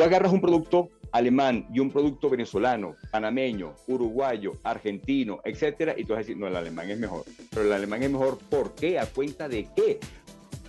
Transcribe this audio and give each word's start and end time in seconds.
Tú 0.00 0.04
agarras 0.04 0.32
un 0.32 0.40
producto 0.40 0.88
alemán 1.12 1.66
y 1.74 1.78
un 1.78 1.90
producto 1.90 2.30
venezolano, 2.30 2.96
panameño, 3.10 3.74
uruguayo, 3.86 4.54
argentino, 4.64 5.40
etcétera, 5.44 5.94
y 5.94 6.04
tú 6.04 6.14
vas 6.14 6.20
a 6.20 6.20
decir, 6.20 6.38
no, 6.38 6.46
el 6.46 6.56
alemán 6.56 6.88
es 6.90 6.98
mejor. 6.98 7.26
Pero 7.50 7.66
el 7.66 7.72
alemán 7.74 8.02
es 8.02 8.10
mejor, 8.10 8.38
¿por 8.38 8.74
qué? 8.74 8.98
¿A 8.98 9.04
cuenta 9.04 9.46
de 9.46 9.68
qué? 9.76 10.00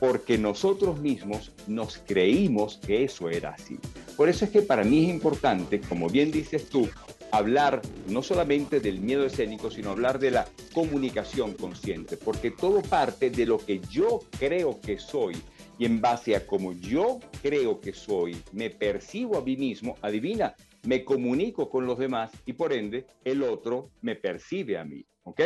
Porque 0.01 0.37
nosotros 0.37 0.99
mismos 0.99 1.53
nos 1.65 1.99
creímos 1.99 2.81
que 2.85 3.05
eso 3.05 3.29
era 3.29 3.51
así. 3.51 3.79
Por 4.17 4.27
eso 4.27 4.43
es 4.43 4.51
que 4.51 4.63
para 4.63 4.83
mí 4.83 5.05
es 5.05 5.09
importante, 5.11 5.79
como 5.79 6.09
bien 6.09 6.29
dices 6.29 6.67
tú, 6.67 6.89
hablar 7.31 7.81
no 8.07 8.23
solamente 8.23 8.81
del 8.81 8.99
miedo 8.99 9.25
escénico, 9.25 9.71
sino 9.71 9.91
hablar 9.91 10.19
de 10.19 10.31
la 10.31 10.45
comunicación 10.73 11.53
consciente, 11.53 12.17
porque 12.17 12.51
todo 12.51 12.81
parte 12.81 13.29
de 13.29 13.45
lo 13.45 13.59
que 13.59 13.79
yo 13.89 14.19
creo 14.37 14.81
que 14.81 14.99
soy 14.99 15.37
y 15.77 15.85
en 15.85 16.01
base 16.01 16.35
a 16.35 16.45
como 16.45 16.73
yo 16.73 17.19
creo 17.41 17.79
que 17.79 17.93
soy, 17.93 18.37
me 18.51 18.69
percibo 18.69 19.37
a 19.37 19.43
mí 19.43 19.57
mismo, 19.57 19.95
adivina, 20.01 20.55
me 20.83 21.03
comunico 21.03 21.69
con 21.69 21.85
los 21.85 21.97
demás 21.97 22.31
y 22.45 22.53
por 22.53 22.73
ende 22.73 23.05
el 23.23 23.43
otro 23.43 23.91
me 24.01 24.15
percibe 24.15 24.77
a 24.77 24.83
mí. 24.83 25.05
¿Ok? 25.23 25.41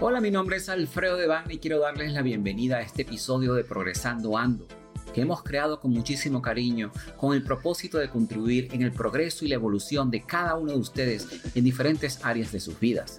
Hola, 0.00 0.20
mi 0.20 0.30
nombre 0.30 0.58
es 0.58 0.68
Alfredo 0.68 1.16
Devane 1.16 1.54
y 1.54 1.58
quiero 1.58 1.80
darles 1.80 2.12
la 2.12 2.22
bienvenida 2.22 2.76
a 2.76 2.82
este 2.82 3.02
episodio 3.02 3.54
de 3.54 3.64
Progresando 3.64 4.38
Ando, 4.38 4.68
que 5.12 5.22
hemos 5.22 5.42
creado 5.42 5.80
con 5.80 5.90
muchísimo 5.90 6.40
cariño 6.40 6.92
con 7.16 7.34
el 7.34 7.42
propósito 7.42 7.98
de 7.98 8.08
contribuir 8.08 8.68
en 8.72 8.82
el 8.82 8.92
progreso 8.92 9.44
y 9.44 9.48
la 9.48 9.56
evolución 9.56 10.08
de 10.12 10.22
cada 10.22 10.54
uno 10.54 10.72
de 10.72 10.78
ustedes 10.78 11.40
en 11.56 11.64
diferentes 11.64 12.24
áreas 12.24 12.52
de 12.52 12.60
sus 12.60 12.78
vidas. 12.78 13.18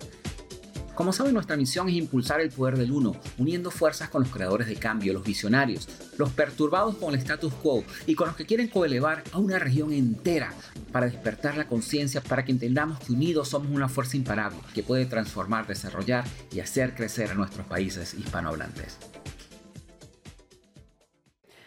Como 0.99 1.13
saben, 1.13 1.33
nuestra 1.33 1.55
misión 1.55 1.87
es 1.87 1.95
impulsar 1.95 2.41
el 2.41 2.51
poder 2.51 2.75
del 2.75 2.91
uno, 2.91 3.15
uniendo 3.37 3.71
fuerzas 3.71 4.09
con 4.09 4.23
los 4.23 4.31
creadores 4.33 4.67
de 4.67 4.75
cambio, 4.75 5.13
los 5.13 5.23
visionarios, 5.23 5.87
los 6.17 6.29
perturbados 6.33 6.97
con 6.97 7.13
el 7.13 7.21
status 7.21 7.53
quo 7.53 7.85
y 8.05 8.15
con 8.15 8.27
los 8.27 8.35
que 8.35 8.45
quieren 8.45 8.67
coelevar 8.67 9.23
a 9.31 9.37
una 9.37 9.59
región 9.59 9.93
entera 9.93 10.53
para 10.91 11.05
despertar 11.05 11.55
la 11.55 11.67
conciencia, 11.67 12.19
para 12.19 12.43
que 12.43 12.51
entendamos 12.51 12.99
que 12.99 13.13
unidos 13.13 13.47
somos 13.47 13.71
una 13.71 13.87
fuerza 13.87 14.17
imparable 14.17 14.59
que 14.73 14.83
puede 14.83 15.05
transformar, 15.05 15.67
desarrollar 15.67 16.25
y 16.51 16.59
hacer 16.59 16.93
crecer 16.95 17.31
a 17.31 17.33
nuestros 17.33 17.65
países 17.65 18.13
hispanohablantes. 18.13 18.97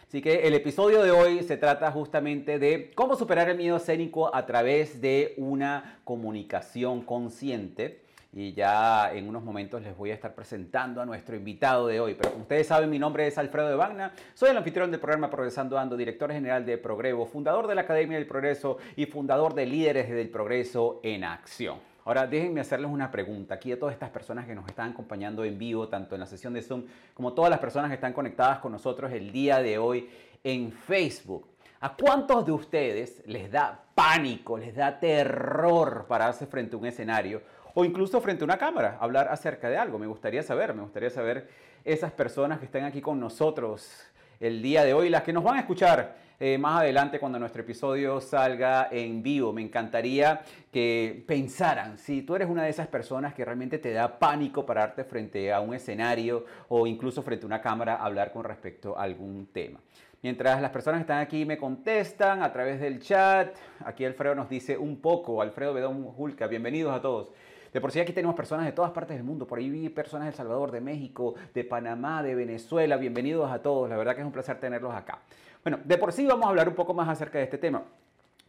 Así 0.07 0.21
que 0.21 0.47
el 0.47 0.53
episodio 0.53 1.01
de 1.01 1.09
hoy 1.09 1.41
se 1.41 1.57
trata 1.57 1.91
justamente 1.91 2.59
de 2.59 2.91
cómo 2.93 3.15
superar 3.15 3.49
el 3.49 3.57
miedo 3.57 3.77
escénico 3.77 4.35
a 4.35 4.45
través 4.45 5.01
de 5.01 5.33
una 5.37 6.01
comunicación 6.03 7.01
consciente 7.01 8.02
y 8.33 8.53
ya 8.53 9.13
en 9.13 9.29
unos 9.29 9.43
momentos 9.43 9.81
les 9.81 9.95
voy 9.95 10.11
a 10.11 10.15
estar 10.15 10.33
presentando 10.33 11.01
a 11.01 11.05
nuestro 11.05 11.35
invitado 11.35 11.87
de 11.87 11.99
hoy. 11.99 12.15
Pero 12.15 12.31
como 12.31 12.43
ustedes 12.43 12.67
saben, 12.67 12.89
mi 12.89 12.97
nombre 12.97 13.27
es 13.27 13.37
Alfredo 13.37 13.69
de 13.69 13.75
Bagna, 13.75 14.11
soy 14.33 14.49
el 14.49 14.57
anfitrión 14.57 14.89
del 14.89 14.99
programa 14.99 15.29
Progresando 15.29 15.77
Ando, 15.77 15.95
director 15.95 16.31
general 16.31 16.65
de 16.65 16.77
Progrevo, 16.77 17.25
fundador 17.25 17.67
de 17.67 17.75
la 17.75 17.81
Academia 17.81 18.17
del 18.17 18.27
Progreso 18.27 18.77
y 18.95 19.05
fundador 19.05 19.53
de 19.53 19.65
Líderes 19.67 20.09
del 20.09 20.29
Progreso 20.29 20.99
en 21.03 21.23
Acción. 21.23 21.77
Ahora, 22.05 22.27
déjenme 22.27 22.59
hacerles 22.59 22.91
una 22.91 23.09
pregunta 23.11 23.55
aquí 23.55 23.71
a 23.71 23.79
todas 23.79 23.93
estas 23.93 24.09
personas 24.09 24.45
que 24.45 24.55
nos 24.55 24.67
están 24.67 24.91
acompañando 24.91 25.45
en 25.45 25.57
vivo, 25.57 25.87
tanto 25.87 26.15
en 26.15 26.21
la 26.21 26.27
sesión 26.27 26.53
de 26.53 26.61
Zoom 26.61 26.83
como 27.13 27.33
todas 27.33 27.49
las 27.49 27.59
personas 27.59 27.89
que 27.89 27.95
están 27.95 28.11
conectadas 28.11 28.59
con 28.59 28.73
nosotros 28.73 29.11
el 29.13 29.31
día 29.31 29.59
de 29.59 29.77
hoy 29.77 30.09
en 30.43 30.71
Facebook. 30.71 31.47
¿A 31.79 31.95
cuántos 31.95 32.45
de 32.45 32.51
ustedes 32.51 33.21
les 33.25 33.51
da 33.51 33.79
pánico, 33.95 34.57
les 34.57 34.75
da 34.75 34.99
terror 34.99 36.05
pararse 36.07 36.45
frente 36.45 36.75
a 36.75 36.79
un 36.79 36.85
escenario 36.85 37.41
o 37.73 37.85
incluso 37.85 38.21
frente 38.21 38.43
a 38.43 38.45
una 38.45 38.57
cámara, 38.57 38.97
hablar 38.99 39.27
acerca 39.29 39.69
de 39.69 39.77
algo. 39.77 39.97
Me 39.99 40.07
gustaría 40.07 40.43
saber, 40.43 40.73
me 40.73 40.83
gustaría 40.83 41.09
saber 41.09 41.49
esas 41.83 42.11
personas 42.11 42.59
que 42.59 42.65
están 42.65 42.83
aquí 42.83 43.01
con 43.01 43.19
nosotros 43.19 44.07
el 44.39 44.61
día 44.61 44.83
de 44.83 44.93
hoy, 44.93 45.09
las 45.09 45.23
que 45.23 45.33
nos 45.33 45.43
van 45.43 45.55
a 45.55 45.59
escuchar 45.61 46.15
eh, 46.39 46.57
más 46.57 46.81
adelante 46.81 47.19
cuando 47.19 47.39
nuestro 47.39 47.61
episodio 47.61 48.19
salga 48.19 48.89
en 48.91 49.23
vivo. 49.23 49.53
Me 49.53 49.61
encantaría 49.61 50.41
que 50.71 51.23
pensaran, 51.27 51.97
si 51.97 52.21
tú 52.21 52.35
eres 52.35 52.49
una 52.49 52.63
de 52.63 52.69
esas 52.69 52.87
personas 52.87 53.33
que 53.33 53.45
realmente 53.45 53.77
te 53.77 53.93
da 53.93 54.19
pánico 54.19 54.65
pararte 54.65 55.03
frente 55.03 55.53
a 55.53 55.61
un 55.61 55.73
escenario 55.73 56.45
o 56.67 56.85
incluso 56.87 57.21
frente 57.21 57.45
a 57.45 57.47
una 57.47 57.61
cámara 57.61 57.95
hablar 57.95 58.31
con 58.31 58.43
respecto 58.43 58.97
a 58.97 59.03
algún 59.03 59.47
tema. 59.53 59.79
Mientras 60.21 60.61
las 60.61 60.71
personas 60.71 60.99
que 60.99 61.03
están 61.03 61.19
aquí 61.19 61.45
me 61.45 61.57
contestan 61.57 62.43
a 62.43 62.51
través 62.53 62.79
del 62.79 63.01
chat, 63.01 63.55
aquí 63.85 64.05
Alfredo 64.05 64.35
nos 64.35 64.49
dice 64.49 64.77
un 64.77 65.01
poco, 65.01 65.41
Alfredo 65.41 65.73
Bedón 65.73 66.03
Julca, 66.05 66.47
bienvenidos 66.47 66.95
a 66.95 67.01
todos. 67.01 67.33
De 67.73 67.81
por 67.81 67.91
sí 67.91 67.99
aquí 67.99 68.13
tenemos 68.13 68.35
personas 68.35 68.67
de 68.67 68.71
todas 68.71 68.91
partes 68.91 69.17
del 69.17 69.23
mundo. 69.23 69.47
Por 69.47 69.57
ahí 69.57 69.67
vi 69.67 69.89
personas 69.89 70.25
de 70.25 70.29
El 70.29 70.35
Salvador, 70.35 70.69
de 70.69 70.79
México, 70.79 71.33
de 71.55 71.63
Panamá, 71.63 72.21
de 72.21 72.35
Venezuela. 72.35 72.97
Bienvenidos 72.97 73.51
a 73.51 73.63
todos. 73.63 73.89
La 73.89 73.97
verdad 73.97 74.13
que 74.13 74.21
es 74.21 74.27
un 74.27 74.31
placer 74.31 74.59
tenerlos 74.59 74.93
acá. 74.93 75.19
Bueno, 75.63 75.79
de 75.83 75.97
por 75.97 76.13
sí 76.13 76.27
vamos 76.27 76.45
a 76.45 76.49
hablar 76.49 76.69
un 76.69 76.75
poco 76.75 76.93
más 76.93 77.09
acerca 77.09 77.39
de 77.39 77.45
este 77.45 77.57
tema. 77.57 77.83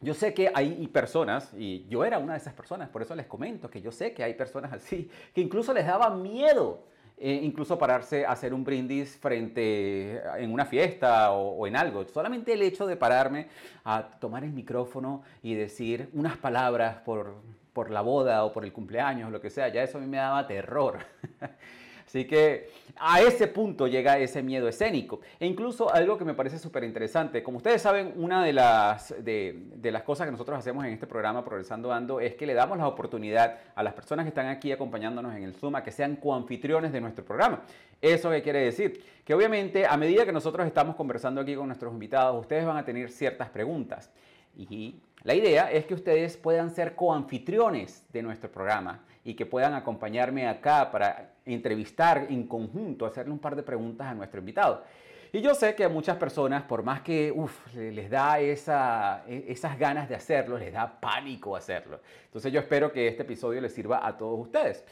Yo 0.03 0.12
sé 0.12 0.35
que 0.35 0.51
hay 0.55 0.87
personas, 0.89 1.55
y 1.57 1.87
yo 1.89 2.05
era 2.05 2.19
una 2.19 2.35
de 2.35 2.39
esas 2.39 2.53
personas, 2.53 2.91
por 2.91 3.01
eso 3.01 3.15
les 3.15 3.25
comento 3.25 3.71
que 3.71 3.81
yo 3.81 3.91
sé 3.91 4.12
que 4.12 4.23
hay 4.23 4.35
personas 4.35 4.71
así, 4.75 5.09
que 5.35 5.41
incluso 5.41 5.73
les 5.73 5.87
daba 5.87 6.11
miedo 6.11 6.85
eh, 7.17 7.41
incluso 7.43 7.79
pararse 7.79 8.27
a 8.27 8.33
hacer 8.33 8.53
un 8.53 8.65
brindis 8.65 9.17
frente 9.17 10.21
en 10.37 10.53
una 10.53 10.67
fiesta 10.67 11.33
o, 11.33 11.67
en 11.67 11.77
algo. 11.77 12.05
Solamente 12.09 12.53
el 12.53 12.61
hecho 12.61 12.87
de 12.87 12.97
pararme 12.97 13.49
a 13.85 14.03
tomar 14.21 14.45
el 14.45 14.51
micrófono 14.51 15.23
y 15.43 15.55
decir 15.55 16.11
unas 16.12 16.37
palabras 16.37 16.97
por 16.97 17.37
por 17.75 17.91
la 17.91 18.01
boda 18.01 18.45
o 18.45 18.53
por 18.53 18.65
el 18.65 18.73
cumpleaños 18.73 19.31
lo 19.31 19.41
que 19.41 19.51
sea, 19.51 19.69
ya 19.69 19.83
eso 19.83 19.99
a 19.99 20.01
mí 20.01 20.07
me 20.07 20.17
daba 20.17 20.47
terror. 20.47 20.99
Así 22.07 22.27
que 22.27 22.71
a 22.97 23.21
ese 23.23 23.49
punto 23.49 23.89
llega 23.89 24.19
ese 24.19 24.41
miedo 24.41 24.69
escénico. 24.69 25.21
E 25.41 25.47
incluso 25.47 25.93
algo 25.93 26.17
que 26.17 26.25
me 26.25 26.35
parece 26.35 26.61
súper 26.61 26.85
interesante, 26.85 27.43
como 27.43 27.57
ustedes 27.57 27.83
saben, 27.83 28.12
una 28.17 28.45
de 28.45 28.53
las, 28.53 29.12
de, 29.19 29.91
las 29.91 30.05
cosas 30.05 30.27
que 30.27 30.31
nosotros 30.31 30.57
hacemos 30.57 30.85
en 30.85 30.93
este 30.93 31.09
programa 31.09 31.45
Progresando 31.45 31.93
Ando 31.93 32.21
es 32.21 32.37
que 32.37 32.47
le 32.47 32.55
damos 32.55 32.79
la 32.79 32.87
oportunidad 32.87 33.59
a 33.75 33.83
las 33.83 33.95
personas 33.95 34.25
que 34.25 34.29
están 34.29 34.47
aquí 34.47 34.71
acompañándonos 34.71 35.35
en 35.35 35.43
el 35.43 35.55
Zoom 35.55 35.75
a 35.75 35.83
que 35.83 35.91
sean 35.91 36.15
coanfitriones 36.15 36.93
de 36.93 37.01
nuestro 37.01 37.25
programa. 37.25 37.62
¿Eso 38.01 38.31
qué 38.31 38.43
quiere 38.43 38.61
decir? 38.61 39.03
Que 39.25 39.35
obviamente 39.35 39.85
a 39.85 39.97
medida 39.97 40.25
que 40.25 40.33
nosotros 40.33 40.67
estamos 40.69 40.95
conversando 40.95 41.41
aquí 41.41 41.56
con 41.56 41.67
nuestros 41.67 41.93
invitados, 41.93 42.41
ustedes 42.41 42.65
van 42.65 42.77
a 42.77 42.85
tener 42.85 43.11
ciertas 43.11 43.49
preguntas. 43.49 44.11
Y 44.56 45.01
la 45.25 45.35
idea 45.35 45.73
es 45.73 45.87
que 45.87 45.95
ustedes 45.95 46.37
puedan 46.37 46.71
ser 46.71 46.95
coanfitriones 46.95 48.05
de 48.12 48.23
nuestro 48.23 48.53
programa 48.53 49.01
y 49.25 49.35
que 49.35 49.47
puedan 49.47 49.73
acompañarme 49.73 50.47
acá 50.47 50.91
para 50.91 51.31
entrevistar 51.47 52.27
en 52.29 52.47
conjunto, 52.47 53.07
hacerle 53.07 53.33
un 53.33 53.39
par 53.39 53.57
de 53.57 53.62
preguntas 53.62 54.07
a 54.07 54.15
nuestro 54.15 54.41
invitado. 54.41 54.85
Y 55.33 55.41
yo 55.41 55.55
sé 55.55 55.75
que 55.75 55.83
a 55.83 55.89
muchas 55.89 56.19
personas, 56.19 56.62
por 56.65 56.83
más 56.83 57.01
que 57.01 57.35
les 57.75 58.11
da 58.11 58.39
e, 58.39 58.53
esas 58.53 59.79
ganas 59.79 60.11
de 60.11 60.15
hacerlo, 60.15 60.59
les 60.59 60.73
da 60.75 61.01
pánico 61.01 61.56
hacerlo. 61.56 62.01
Entonces 62.27 62.53
yo 62.53 62.61
espero 62.61 62.93
que 62.93 63.09
este 63.09 63.23
episodio 63.23 63.62
les 63.62 63.75
sirva 63.75 64.06
a 64.06 64.17
todos 64.17 64.39
ustedes. 64.39 64.85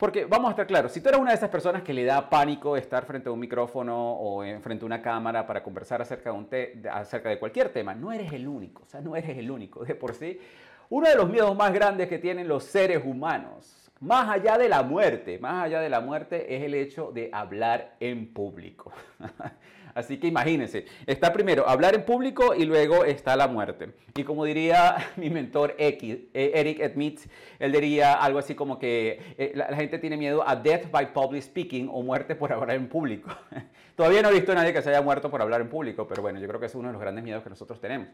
Porque 0.00 0.24
vamos 0.24 0.48
a 0.48 0.50
estar 0.52 0.66
claros, 0.66 0.92
si 0.92 1.02
tú 1.02 1.10
eres 1.10 1.20
una 1.20 1.32
de 1.32 1.36
esas 1.36 1.50
personas 1.50 1.82
que 1.82 1.92
le 1.92 2.04
da 2.04 2.30
pánico 2.30 2.74
estar 2.74 3.04
frente 3.04 3.28
a 3.28 3.32
un 3.32 3.38
micrófono 3.38 3.94
o 3.94 4.42
frente 4.62 4.82
a 4.82 4.86
una 4.86 5.02
cámara 5.02 5.46
para 5.46 5.62
conversar 5.62 6.00
acerca 6.00 6.32
de, 6.32 6.38
un 6.38 6.48
acerca 6.90 7.28
de 7.28 7.38
cualquier 7.38 7.68
tema, 7.68 7.94
no 7.94 8.10
eres 8.10 8.32
el 8.32 8.48
único, 8.48 8.84
o 8.84 8.86
sea, 8.86 9.02
no 9.02 9.14
eres 9.14 9.36
el 9.36 9.50
único. 9.50 9.84
De 9.84 9.94
por 9.94 10.14
sí, 10.14 10.40
uno 10.88 11.06
de 11.06 11.14
los 11.16 11.28
miedos 11.28 11.54
más 11.54 11.70
grandes 11.74 12.08
que 12.08 12.18
tienen 12.18 12.48
los 12.48 12.64
seres 12.64 13.02
humanos, 13.04 13.92
más 14.00 14.30
allá 14.30 14.56
de 14.56 14.70
la 14.70 14.82
muerte, 14.82 15.38
más 15.38 15.66
allá 15.66 15.80
de 15.80 15.90
la 15.90 16.00
muerte, 16.00 16.56
es 16.56 16.62
el 16.62 16.72
hecho 16.72 17.12
de 17.12 17.28
hablar 17.30 17.96
en 18.00 18.32
público. 18.32 18.92
Así 20.00 20.18
que 20.18 20.26
imagínense, 20.26 20.86
está 21.06 21.32
primero 21.32 21.68
hablar 21.68 21.94
en 21.94 22.04
público 22.04 22.54
y 22.54 22.64
luego 22.64 23.04
está 23.04 23.36
la 23.36 23.46
muerte. 23.46 23.90
Y 24.16 24.24
como 24.24 24.44
diría 24.44 24.96
mi 25.16 25.30
mentor 25.30 25.76
eh, 25.78 26.26
Eric 26.34 26.80
Edmitz, 26.80 27.28
él 27.58 27.72
diría 27.72 28.14
algo 28.14 28.38
así 28.38 28.54
como 28.54 28.78
que 28.78 29.34
eh, 29.38 29.52
la, 29.54 29.66
gente 29.76 29.98
tiene 29.98 30.16
miedo 30.16 30.46
a 30.46 30.56
death 30.56 30.90
by 30.90 31.12
public 31.12 31.42
speaking 31.42 31.88
o 31.92 32.02
muerte 32.02 32.34
por 32.34 32.52
hablar 32.54 32.76
en 32.76 32.88
público. 32.88 33.30
Todavía 33.96 34.22
no 34.22 34.30
he 34.30 34.32
visto 34.32 34.52
a 34.52 34.54
nadie 34.54 34.72
que 34.72 34.80
se 34.80 34.88
haya 34.88 35.02
muerto 35.02 35.30
por 35.30 35.42
hablar 35.42 35.60
en 35.60 35.68
público, 35.68 36.08
pero 36.08 36.22
bueno, 36.22 36.40
yo 36.40 36.48
creo 36.48 36.58
que 36.58 36.66
es 36.66 36.74
uno 36.74 36.88
de 36.88 36.92
los 36.92 37.00
grandes 37.02 37.22
miedos 37.22 37.42
que 37.42 37.50
nosotros 37.50 37.80
tenemos. 37.80 38.08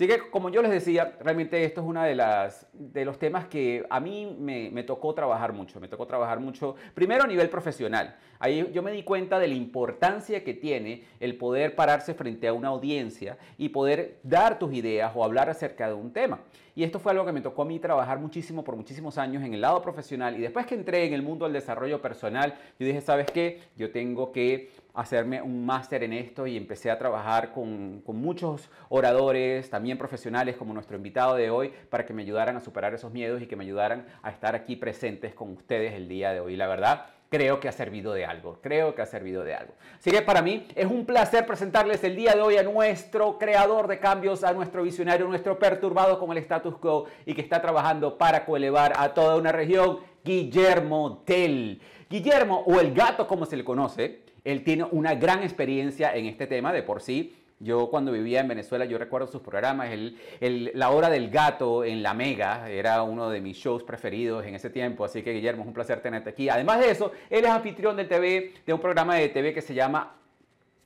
Así 0.00 0.08
que, 0.08 0.30
como 0.30 0.48
yo 0.48 0.62
les 0.62 0.70
decía, 0.70 1.14
realmente 1.20 1.62
esto 1.62 1.82
es 1.82 1.86
uno 1.86 2.02
de, 2.02 2.14
las, 2.14 2.66
de 2.72 3.04
los 3.04 3.18
temas 3.18 3.48
que 3.48 3.84
a 3.90 4.00
mí 4.00 4.34
me, 4.40 4.70
me 4.70 4.82
tocó 4.82 5.12
trabajar 5.12 5.52
mucho. 5.52 5.78
Me 5.78 5.88
tocó 5.88 6.06
trabajar 6.06 6.40
mucho, 6.40 6.74
primero 6.94 7.24
a 7.24 7.26
nivel 7.26 7.50
profesional. 7.50 8.16
Ahí 8.38 8.70
yo 8.72 8.82
me 8.82 8.92
di 8.92 9.02
cuenta 9.02 9.38
de 9.38 9.48
la 9.48 9.52
importancia 9.52 10.42
que 10.42 10.54
tiene 10.54 11.04
el 11.20 11.36
poder 11.36 11.74
pararse 11.74 12.14
frente 12.14 12.48
a 12.48 12.54
una 12.54 12.68
audiencia 12.68 13.36
y 13.58 13.68
poder 13.68 14.20
dar 14.22 14.58
tus 14.58 14.72
ideas 14.72 15.12
o 15.14 15.22
hablar 15.22 15.50
acerca 15.50 15.88
de 15.88 15.92
un 15.92 16.14
tema. 16.14 16.40
Y 16.74 16.82
esto 16.82 16.98
fue 16.98 17.12
algo 17.12 17.26
que 17.26 17.32
me 17.32 17.42
tocó 17.42 17.60
a 17.60 17.64
mí 17.66 17.78
trabajar 17.78 18.18
muchísimo 18.18 18.64
por 18.64 18.76
muchísimos 18.76 19.18
años 19.18 19.44
en 19.44 19.52
el 19.52 19.60
lado 19.60 19.82
profesional. 19.82 20.34
Y 20.38 20.40
después 20.40 20.64
que 20.64 20.76
entré 20.76 21.04
en 21.04 21.12
el 21.12 21.20
mundo 21.20 21.44
del 21.44 21.52
desarrollo 21.52 22.00
personal, 22.00 22.54
yo 22.78 22.86
dije, 22.86 23.02
¿sabes 23.02 23.26
qué? 23.30 23.60
Yo 23.76 23.92
tengo 23.92 24.32
que 24.32 24.70
hacerme 24.94 25.42
un 25.42 25.64
máster 25.64 26.02
en 26.02 26.12
esto 26.12 26.46
y 26.46 26.56
empecé 26.56 26.90
a 26.90 26.98
trabajar 26.98 27.52
con, 27.52 28.02
muchos 28.06 28.68
oradores, 28.88 29.70
también 29.70 29.96
profesionales 29.98 30.56
como 30.56 30.74
nuestro 30.74 30.96
invitado 30.96 31.36
de 31.36 31.50
hoy, 31.50 31.72
para 31.88 32.04
que 32.04 32.12
me 32.12 32.22
ayudaran 32.22 32.56
a 32.56 32.60
superar 32.60 32.94
esos 32.94 33.12
miedos 33.12 33.40
y 33.40 33.46
que 33.46 33.56
me 33.56 33.64
ayudaran 33.64 34.06
a 34.22 34.30
estar 34.30 34.54
aquí 34.54 34.76
presentes 34.76 35.34
con 35.34 35.52
ustedes 35.52 35.94
el 35.94 36.08
día 36.08 36.32
de 36.32 36.40
hoy. 36.40 36.56
La 36.56 36.66
verdad, 36.66 37.06
creo 37.30 37.60
que 37.60 37.68
ha 37.68 37.72
servido 37.72 38.12
de 38.12 38.26
algo, 38.26 38.58
creo 38.60 38.94
que 38.94 39.02
ha 39.02 39.06
servido 39.06 39.44
de 39.44 39.54
algo. 39.54 39.72
Así 39.98 40.10
que 40.10 40.20
para 40.20 40.42
mí 40.42 40.66
es 40.74 40.86
un 40.86 41.06
placer 41.06 41.46
presentarles 41.46 42.02
el 42.04 42.16
día 42.16 42.32
de 42.32 42.42
hoy 42.42 42.56
a 42.56 42.62
nuestro 42.62 43.38
creador 43.38 43.86
de 43.86 44.00
cambios, 44.00 44.42
a 44.44 44.52
nuestro 44.52 44.82
visionario, 44.82 45.26
nuestro 45.28 45.58
perturbado 45.58 46.18
con 46.18 46.32
el 46.32 46.38
status 46.38 46.76
quo 46.76 47.06
y 47.24 47.34
que 47.34 47.40
está 47.40 47.62
trabajando 47.62 48.18
para 48.18 48.44
coelevar 48.44 48.92
a 48.96 49.14
toda 49.14 49.36
una 49.36 49.52
región, 49.52 50.00
Guillermo 50.24 51.22
Tell. 51.24 51.80
Guillermo, 52.10 52.64
o 52.66 52.80
el 52.80 52.92
gato 52.92 53.28
como 53.28 53.46
se 53.46 53.56
le 53.56 53.64
conoce, 53.64 54.24
él 54.44 54.64
tiene 54.64 54.84
una 54.90 55.14
gran 55.14 55.42
experiencia 55.42 56.14
en 56.14 56.26
este 56.26 56.46
tema 56.46 56.72
de 56.72 56.82
por 56.82 57.00
sí. 57.00 57.36
Yo 57.62 57.90
cuando 57.90 58.10
vivía 58.10 58.40
en 58.40 58.48
Venezuela, 58.48 58.86
yo 58.86 58.96
recuerdo 58.96 59.26
sus 59.26 59.42
programas, 59.42 59.90
el, 59.90 60.72
La 60.74 60.90
Hora 60.90 61.10
del 61.10 61.28
Gato 61.28 61.84
en 61.84 62.02
La 62.02 62.14
Mega, 62.14 62.70
era 62.70 63.02
uno 63.02 63.28
de 63.28 63.42
mis 63.42 63.58
shows 63.58 63.82
preferidos 63.82 64.46
en 64.46 64.54
ese 64.54 64.70
tiempo, 64.70 65.04
así 65.04 65.22
que 65.22 65.34
Guillermo, 65.34 65.62
es 65.62 65.68
un 65.68 65.74
placer 65.74 66.00
tenerte 66.00 66.30
aquí. 66.30 66.48
Además 66.48 66.80
de 66.80 66.90
eso, 66.90 67.12
él 67.28 67.44
es 67.44 67.50
anfitrión 67.50 67.96
del 67.96 68.08
TV, 68.08 68.54
de 68.64 68.72
un 68.72 68.80
programa 68.80 69.16
de 69.16 69.28
TV 69.28 69.52
que 69.52 69.60
se 69.60 69.74
llama 69.74 70.14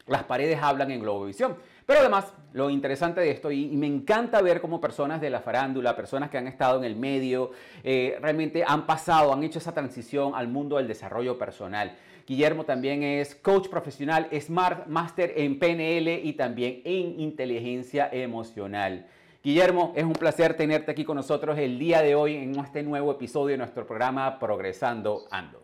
Las 0.06 0.24
paredes 0.24 0.58
hablan 0.60 0.90
en 0.90 1.00
Globovisión. 1.00 1.56
Pero 1.86 2.00
además, 2.00 2.32
lo 2.54 2.70
interesante 2.70 3.20
de 3.20 3.30
esto, 3.30 3.50
y, 3.50 3.66
me 3.76 3.86
encanta 3.86 4.40
ver 4.40 4.60
cómo 4.60 4.80
personas 4.80 5.20
de 5.20 5.28
la 5.28 5.40
farándula, 5.40 5.94
personas 5.94 6.30
que 6.30 6.38
han 6.38 6.46
estado 6.46 6.78
en 6.78 6.84
el 6.84 6.96
medio, 6.96 7.50
eh, 7.82 8.16
realmente 8.20 8.64
han 8.66 8.86
pasado, 8.86 9.32
han 9.32 9.42
hecho 9.42 9.58
esa 9.58 9.74
transición 9.74 10.32
al 10.34 10.48
mundo 10.48 10.76
del 10.78 10.88
desarrollo 10.88 11.36
personal. 11.36 11.96
Guillermo 12.26 12.64
también 12.64 13.02
es 13.02 13.34
coach 13.34 13.68
profesional, 13.68 14.28
Smart 14.40 14.86
Master 14.86 15.34
en 15.36 15.58
PNL 15.58 16.20
y 16.24 16.32
también 16.32 16.80
en 16.84 17.20
inteligencia 17.20 18.08
emocional. 18.10 19.06
Guillermo, 19.42 19.92
es 19.94 20.04
un 20.04 20.14
placer 20.14 20.56
tenerte 20.56 20.90
aquí 20.90 21.04
con 21.04 21.16
nosotros 21.16 21.58
el 21.58 21.78
día 21.78 22.00
de 22.00 22.14
hoy 22.14 22.36
en 22.36 22.58
este 22.58 22.82
nuevo 22.82 23.12
episodio 23.12 23.52
de 23.52 23.58
nuestro 23.58 23.86
programa 23.86 24.38
Progresando 24.38 25.26
Ando. 25.30 25.62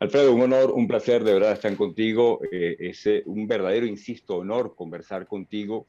Alfredo, 0.00 0.34
un 0.34 0.40
honor, 0.40 0.72
un 0.72 0.88
placer 0.88 1.22
de 1.22 1.34
verdad 1.34 1.52
estar 1.52 1.76
contigo. 1.76 2.40
Eh, 2.50 2.76
es 2.80 3.06
un 3.26 3.46
verdadero, 3.46 3.86
insisto, 3.86 4.38
honor 4.38 4.74
conversar 4.74 5.28
contigo 5.28 5.86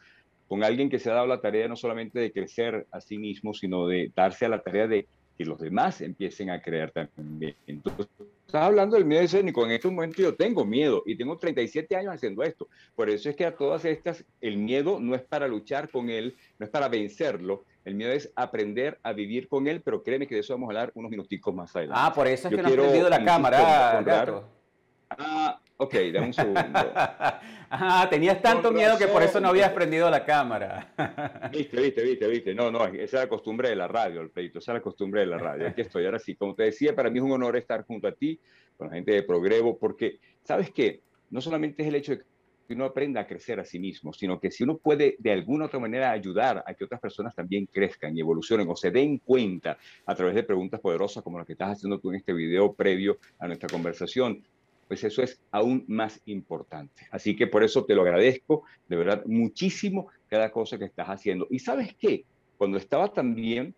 con 0.47 0.63
alguien 0.63 0.89
que 0.89 0.99
se 0.99 1.09
ha 1.09 1.13
dado 1.13 1.27
la 1.27 1.41
tarea 1.41 1.67
no 1.67 1.77
solamente 1.77 2.19
de 2.19 2.31
crecer 2.31 2.85
a 2.91 3.01
sí 3.01 3.17
mismo, 3.17 3.53
sino 3.53 3.87
de 3.87 4.11
darse 4.13 4.45
a 4.45 4.49
la 4.49 4.61
tarea 4.61 4.85
de 4.85 5.07
que 5.41 5.49
los 5.49 5.59
demás 5.59 6.01
empiecen 6.01 6.51
a 6.51 6.61
creer 6.61 6.91
también. 6.91 7.55
Entonces, 7.65 8.07
estás 8.45 8.61
hablando 8.61 8.95
del 8.95 9.05
miedo 9.05 9.23
escénico. 9.23 9.65
En 9.65 9.71
este 9.71 9.89
momento 9.89 10.21
yo 10.21 10.35
tengo 10.35 10.63
miedo 10.63 11.01
y 11.05 11.15
tengo 11.15 11.35
37 11.35 11.95
años 11.95 12.13
haciendo 12.13 12.43
esto. 12.43 12.67
Por 12.95 13.09
eso 13.09 13.29
es 13.29 13.35
que 13.35 13.45
a 13.45 13.55
todas 13.55 13.83
estas, 13.85 14.23
el 14.39 14.57
miedo 14.57 14.99
no 14.99 15.15
es 15.15 15.21
para 15.23 15.47
luchar 15.47 15.89
con 15.89 16.11
él, 16.11 16.35
no 16.59 16.65
es 16.65 16.69
para 16.69 16.89
vencerlo. 16.89 17.63
El 17.85 17.95
miedo 17.95 18.11
es 18.11 18.31
aprender 18.35 18.99
a 19.01 19.13
vivir 19.13 19.47
con 19.47 19.67
él, 19.67 19.81
pero 19.81 20.03
créeme 20.03 20.27
que 20.27 20.35
de 20.35 20.41
eso 20.41 20.53
vamos 20.53 20.67
a 20.67 20.71
hablar 20.71 20.91
unos 20.93 21.09
minuticos 21.09 21.55
más 21.55 21.75
adelante. 21.75 22.01
Ah, 22.03 22.13
por 22.13 22.27
eso 22.27 22.47
es 22.47 22.55
que 22.55 22.61
no 22.61 22.67
has 22.67 22.73
prendido 22.75 23.09
la 23.09 23.25
cámara, 23.25 24.01
gato. 24.03 24.47
Ah, 25.09 25.59
ok, 25.81 25.95
dame 26.13 26.27
un 26.27 26.33
segundo. 26.33 26.61
ah, 27.71 28.07
tenías 28.09 28.39
tanto 28.41 28.71
miedo 28.71 28.97
que 28.97 29.07
por 29.07 29.23
eso 29.23 29.39
no 29.39 29.47
habías 29.47 29.71
prendido 29.71 30.09
la 30.11 30.23
cámara. 30.23 30.93
viste, 31.51 31.81
viste, 31.81 32.03
viste, 32.03 32.27
viste. 32.27 32.53
No, 32.53 32.69
no, 32.69 32.85
esa 32.85 33.01
es 33.01 33.13
la 33.13 33.27
costumbre 33.27 33.69
de 33.69 33.75
la 33.75 33.87
radio, 33.87 34.21
el 34.21 34.29
pleito, 34.29 34.59
esa 34.59 34.73
es 34.73 34.75
la 34.75 34.81
costumbre 34.81 35.21
de 35.21 35.27
la 35.27 35.39
radio. 35.39 35.67
Aquí 35.67 35.81
estoy, 35.81 36.05
ahora 36.05 36.19
sí. 36.19 36.35
Como 36.35 36.53
te 36.53 36.63
decía, 36.63 36.95
para 36.95 37.09
mí 37.09 37.17
es 37.17 37.23
un 37.23 37.31
honor 37.31 37.57
estar 37.57 37.83
junto 37.83 38.07
a 38.07 38.11
ti, 38.11 38.39
con 38.77 38.89
la 38.89 38.93
gente 38.93 39.11
de 39.11 39.23
Progrevo, 39.23 39.77
porque, 39.77 40.19
¿sabes 40.43 40.69
qué? 40.69 41.01
No 41.31 41.41
solamente 41.41 41.81
es 41.81 41.87
el 41.87 41.95
hecho 41.95 42.11
de 42.11 42.23
que 42.67 42.75
uno 42.75 42.85
aprenda 42.85 43.21
a 43.21 43.27
crecer 43.27 43.59
a 43.59 43.65
sí 43.65 43.79
mismo, 43.79 44.13
sino 44.13 44.39
que 44.39 44.51
si 44.51 44.63
uno 44.63 44.77
puede 44.77 45.15
de 45.17 45.31
alguna 45.31 45.65
otra 45.65 45.79
manera 45.79 46.11
ayudar 46.11 46.63
a 46.65 46.73
que 46.75 46.85
otras 46.85 47.01
personas 47.01 47.33
también 47.33 47.65
crezcan 47.65 48.15
y 48.15 48.19
evolucionen 48.19 48.69
o 48.69 48.75
se 48.75 48.91
den 48.91 49.17
cuenta 49.17 49.77
a 50.05 50.15
través 50.15 50.35
de 50.35 50.43
preguntas 50.43 50.79
poderosas 50.79 51.23
como 51.23 51.39
las 51.39 51.47
que 51.47 51.53
estás 51.53 51.71
haciendo 51.71 51.99
tú 51.99 52.11
en 52.11 52.17
este 52.17 52.33
video 52.33 52.71
previo 52.73 53.17
a 53.39 53.47
nuestra 53.47 53.67
conversación, 53.67 54.43
pues 54.91 55.05
eso 55.05 55.23
es 55.23 55.39
aún 55.51 55.85
más 55.87 56.19
importante. 56.25 57.07
Así 57.11 57.33
que 57.33 57.47
por 57.47 57.63
eso 57.63 57.85
te 57.85 57.95
lo 57.95 58.01
agradezco, 58.01 58.63
de 58.89 58.97
verdad, 58.97 59.23
muchísimo 59.25 60.09
cada 60.27 60.51
cosa 60.51 60.77
que 60.77 60.83
estás 60.83 61.07
haciendo. 61.07 61.47
Y 61.49 61.59
sabes 61.59 61.95
qué, 61.97 62.25
cuando 62.57 62.77
estaba 62.77 63.13
también 63.13 63.73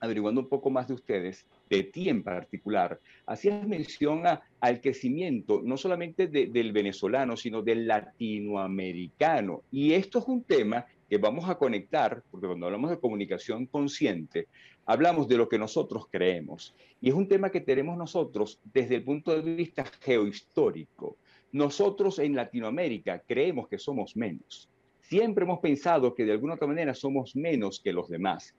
averiguando 0.00 0.40
un 0.40 0.48
poco 0.48 0.70
más 0.70 0.88
de 0.88 0.94
ustedes, 0.94 1.44
de 1.68 1.82
ti 1.82 2.08
en 2.08 2.22
particular, 2.22 2.98
hacías 3.26 3.68
mención 3.68 4.22
al 4.58 4.80
crecimiento 4.80 5.60
no 5.62 5.76
solamente 5.76 6.28
del 6.28 6.72
venezolano, 6.72 7.36
sino 7.36 7.60
del 7.60 7.86
latinoamericano. 7.86 9.64
Y 9.70 9.92
esto 9.92 10.20
es 10.20 10.28
un 10.28 10.44
tema 10.44 10.86
que 11.08 11.18
vamos 11.18 11.48
a 11.48 11.56
conectar, 11.56 12.22
porque 12.30 12.46
cuando 12.46 12.66
hablamos 12.66 12.90
de 12.90 13.00
comunicación 13.00 13.66
consciente, 13.66 14.48
hablamos 14.84 15.26
de 15.28 15.36
lo 15.36 15.48
que 15.48 15.58
nosotros 15.58 16.06
creemos. 16.10 16.74
Y 17.00 17.08
es 17.08 17.14
un 17.14 17.28
tema 17.28 17.50
que 17.50 17.60
tenemos 17.60 17.96
nosotros 17.96 18.60
desde 18.64 18.96
el 18.96 19.04
punto 19.04 19.40
de 19.40 19.54
vista 19.54 19.84
geohistórico. 20.00 21.16
Nosotros 21.52 22.18
en 22.18 22.36
Latinoamérica 22.36 23.22
creemos 23.26 23.68
que 23.68 23.78
somos 23.78 24.16
menos. 24.16 24.68
Siempre 25.00 25.44
hemos 25.44 25.60
pensado 25.60 26.14
que 26.14 26.26
de 26.26 26.32
alguna 26.32 26.54
otra 26.54 26.66
manera 26.66 26.94
somos 26.94 27.34
menos 27.34 27.80
que 27.80 27.94
los 27.94 28.08
demás. 28.10 28.54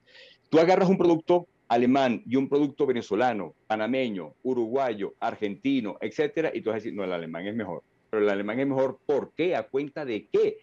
Tú 0.48 0.58
agarras 0.58 0.88
un 0.88 0.98
producto 0.98 1.46
alemán 1.68 2.24
y 2.26 2.34
un 2.34 2.48
producto 2.48 2.84
venezolano, 2.84 3.54
panameño, 3.68 4.34
uruguayo, 4.42 5.14
argentino, 5.20 5.96
etcétera, 6.00 6.50
y 6.52 6.60
tú 6.60 6.70
vas 6.70 6.74
a 6.74 6.78
decir, 6.78 6.94
no, 6.94 7.04
el 7.04 7.12
alemán 7.12 7.46
es 7.46 7.54
mejor. 7.54 7.84
Pero 8.10 8.24
el 8.24 8.28
alemán 8.28 8.58
es 8.58 8.66
mejor, 8.66 8.98
¿por 9.06 9.32
qué? 9.36 9.54
¿A 9.54 9.68
cuenta 9.68 10.04
de 10.04 10.26
qué? 10.26 10.58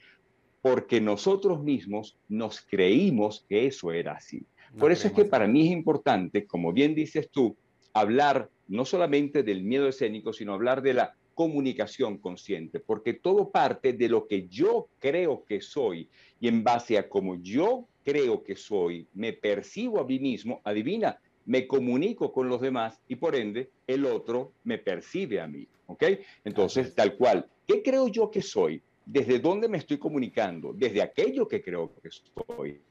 Porque 0.69 0.99
nosotros 0.99 1.63
mismos 1.63 2.17
nos 2.27 2.61
creímos 2.61 3.45
que 3.47 3.67
eso 3.67 3.91
era 3.91 4.13
así. 4.13 4.45
Por 4.77 4.91
eso 4.91 5.07
es 5.07 5.13
que 5.13 5.25
para 5.25 5.47
mí 5.47 5.67
es 5.67 5.71
importante, 5.71 6.45
como 6.45 6.73
bien 6.73 6.93
dices 6.93 7.29
tú, 7.31 7.55
hablar 7.93 8.49
no 8.67 8.83
solamente 8.83 9.43
del 9.43 9.63
miedo 9.63 9.87
escénico, 9.87 10.33
sino 10.33 10.53
hablar 10.53 10.81
de 10.81 10.93
la 10.93 11.15
comunicación 11.35 12.17
consciente, 12.17 12.79
porque 12.79 13.13
todo 13.13 13.49
parte 13.49 13.93
de 13.93 14.09
lo 14.09 14.27
que 14.27 14.47
yo 14.47 14.87
creo 14.99 15.45
que 15.45 15.61
soy 15.61 16.09
y 16.39 16.47
en 16.47 16.63
base 16.63 16.97
a 16.97 17.07
cómo 17.07 17.35
yo 17.41 17.87
creo 18.03 18.43
que 18.43 18.55
soy, 18.55 19.07
me 19.13 19.33
percibo 19.33 19.99
a 19.99 20.05
mí 20.05 20.19
mismo, 20.19 20.61
adivina, 20.63 21.19
me 21.45 21.65
comunico 21.65 22.33
con 22.33 22.49
los 22.49 22.59
demás 22.59 22.99
y 23.07 23.15
por 23.15 23.35
ende 23.35 23.69
el 23.85 24.05
otro 24.05 24.51
me 24.63 24.79
percibe 24.79 25.39
a 25.39 25.47
mí, 25.47 25.65
¿ok? 25.85 26.03
Entonces, 26.43 26.93
tal 26.93 27.15
cual, 27.15 27.47
¿qué 27.65 27.81
creo 27.81 28.07
yo 28.09 28.29
que 28.29 28.41
soy? 28.41 28.81
¿Desde 29.09 29.39
dónde 29.39 29.69
me 29.69 29.77
estoy 29.77 29.98
comunicando? 29.98 30.74
Desde 30.74 31.01
aquello 31.01 31.48
que 31.48 31.62
creo 31.62 31.94
que 32.04 32.09
soy. 32.12 32.81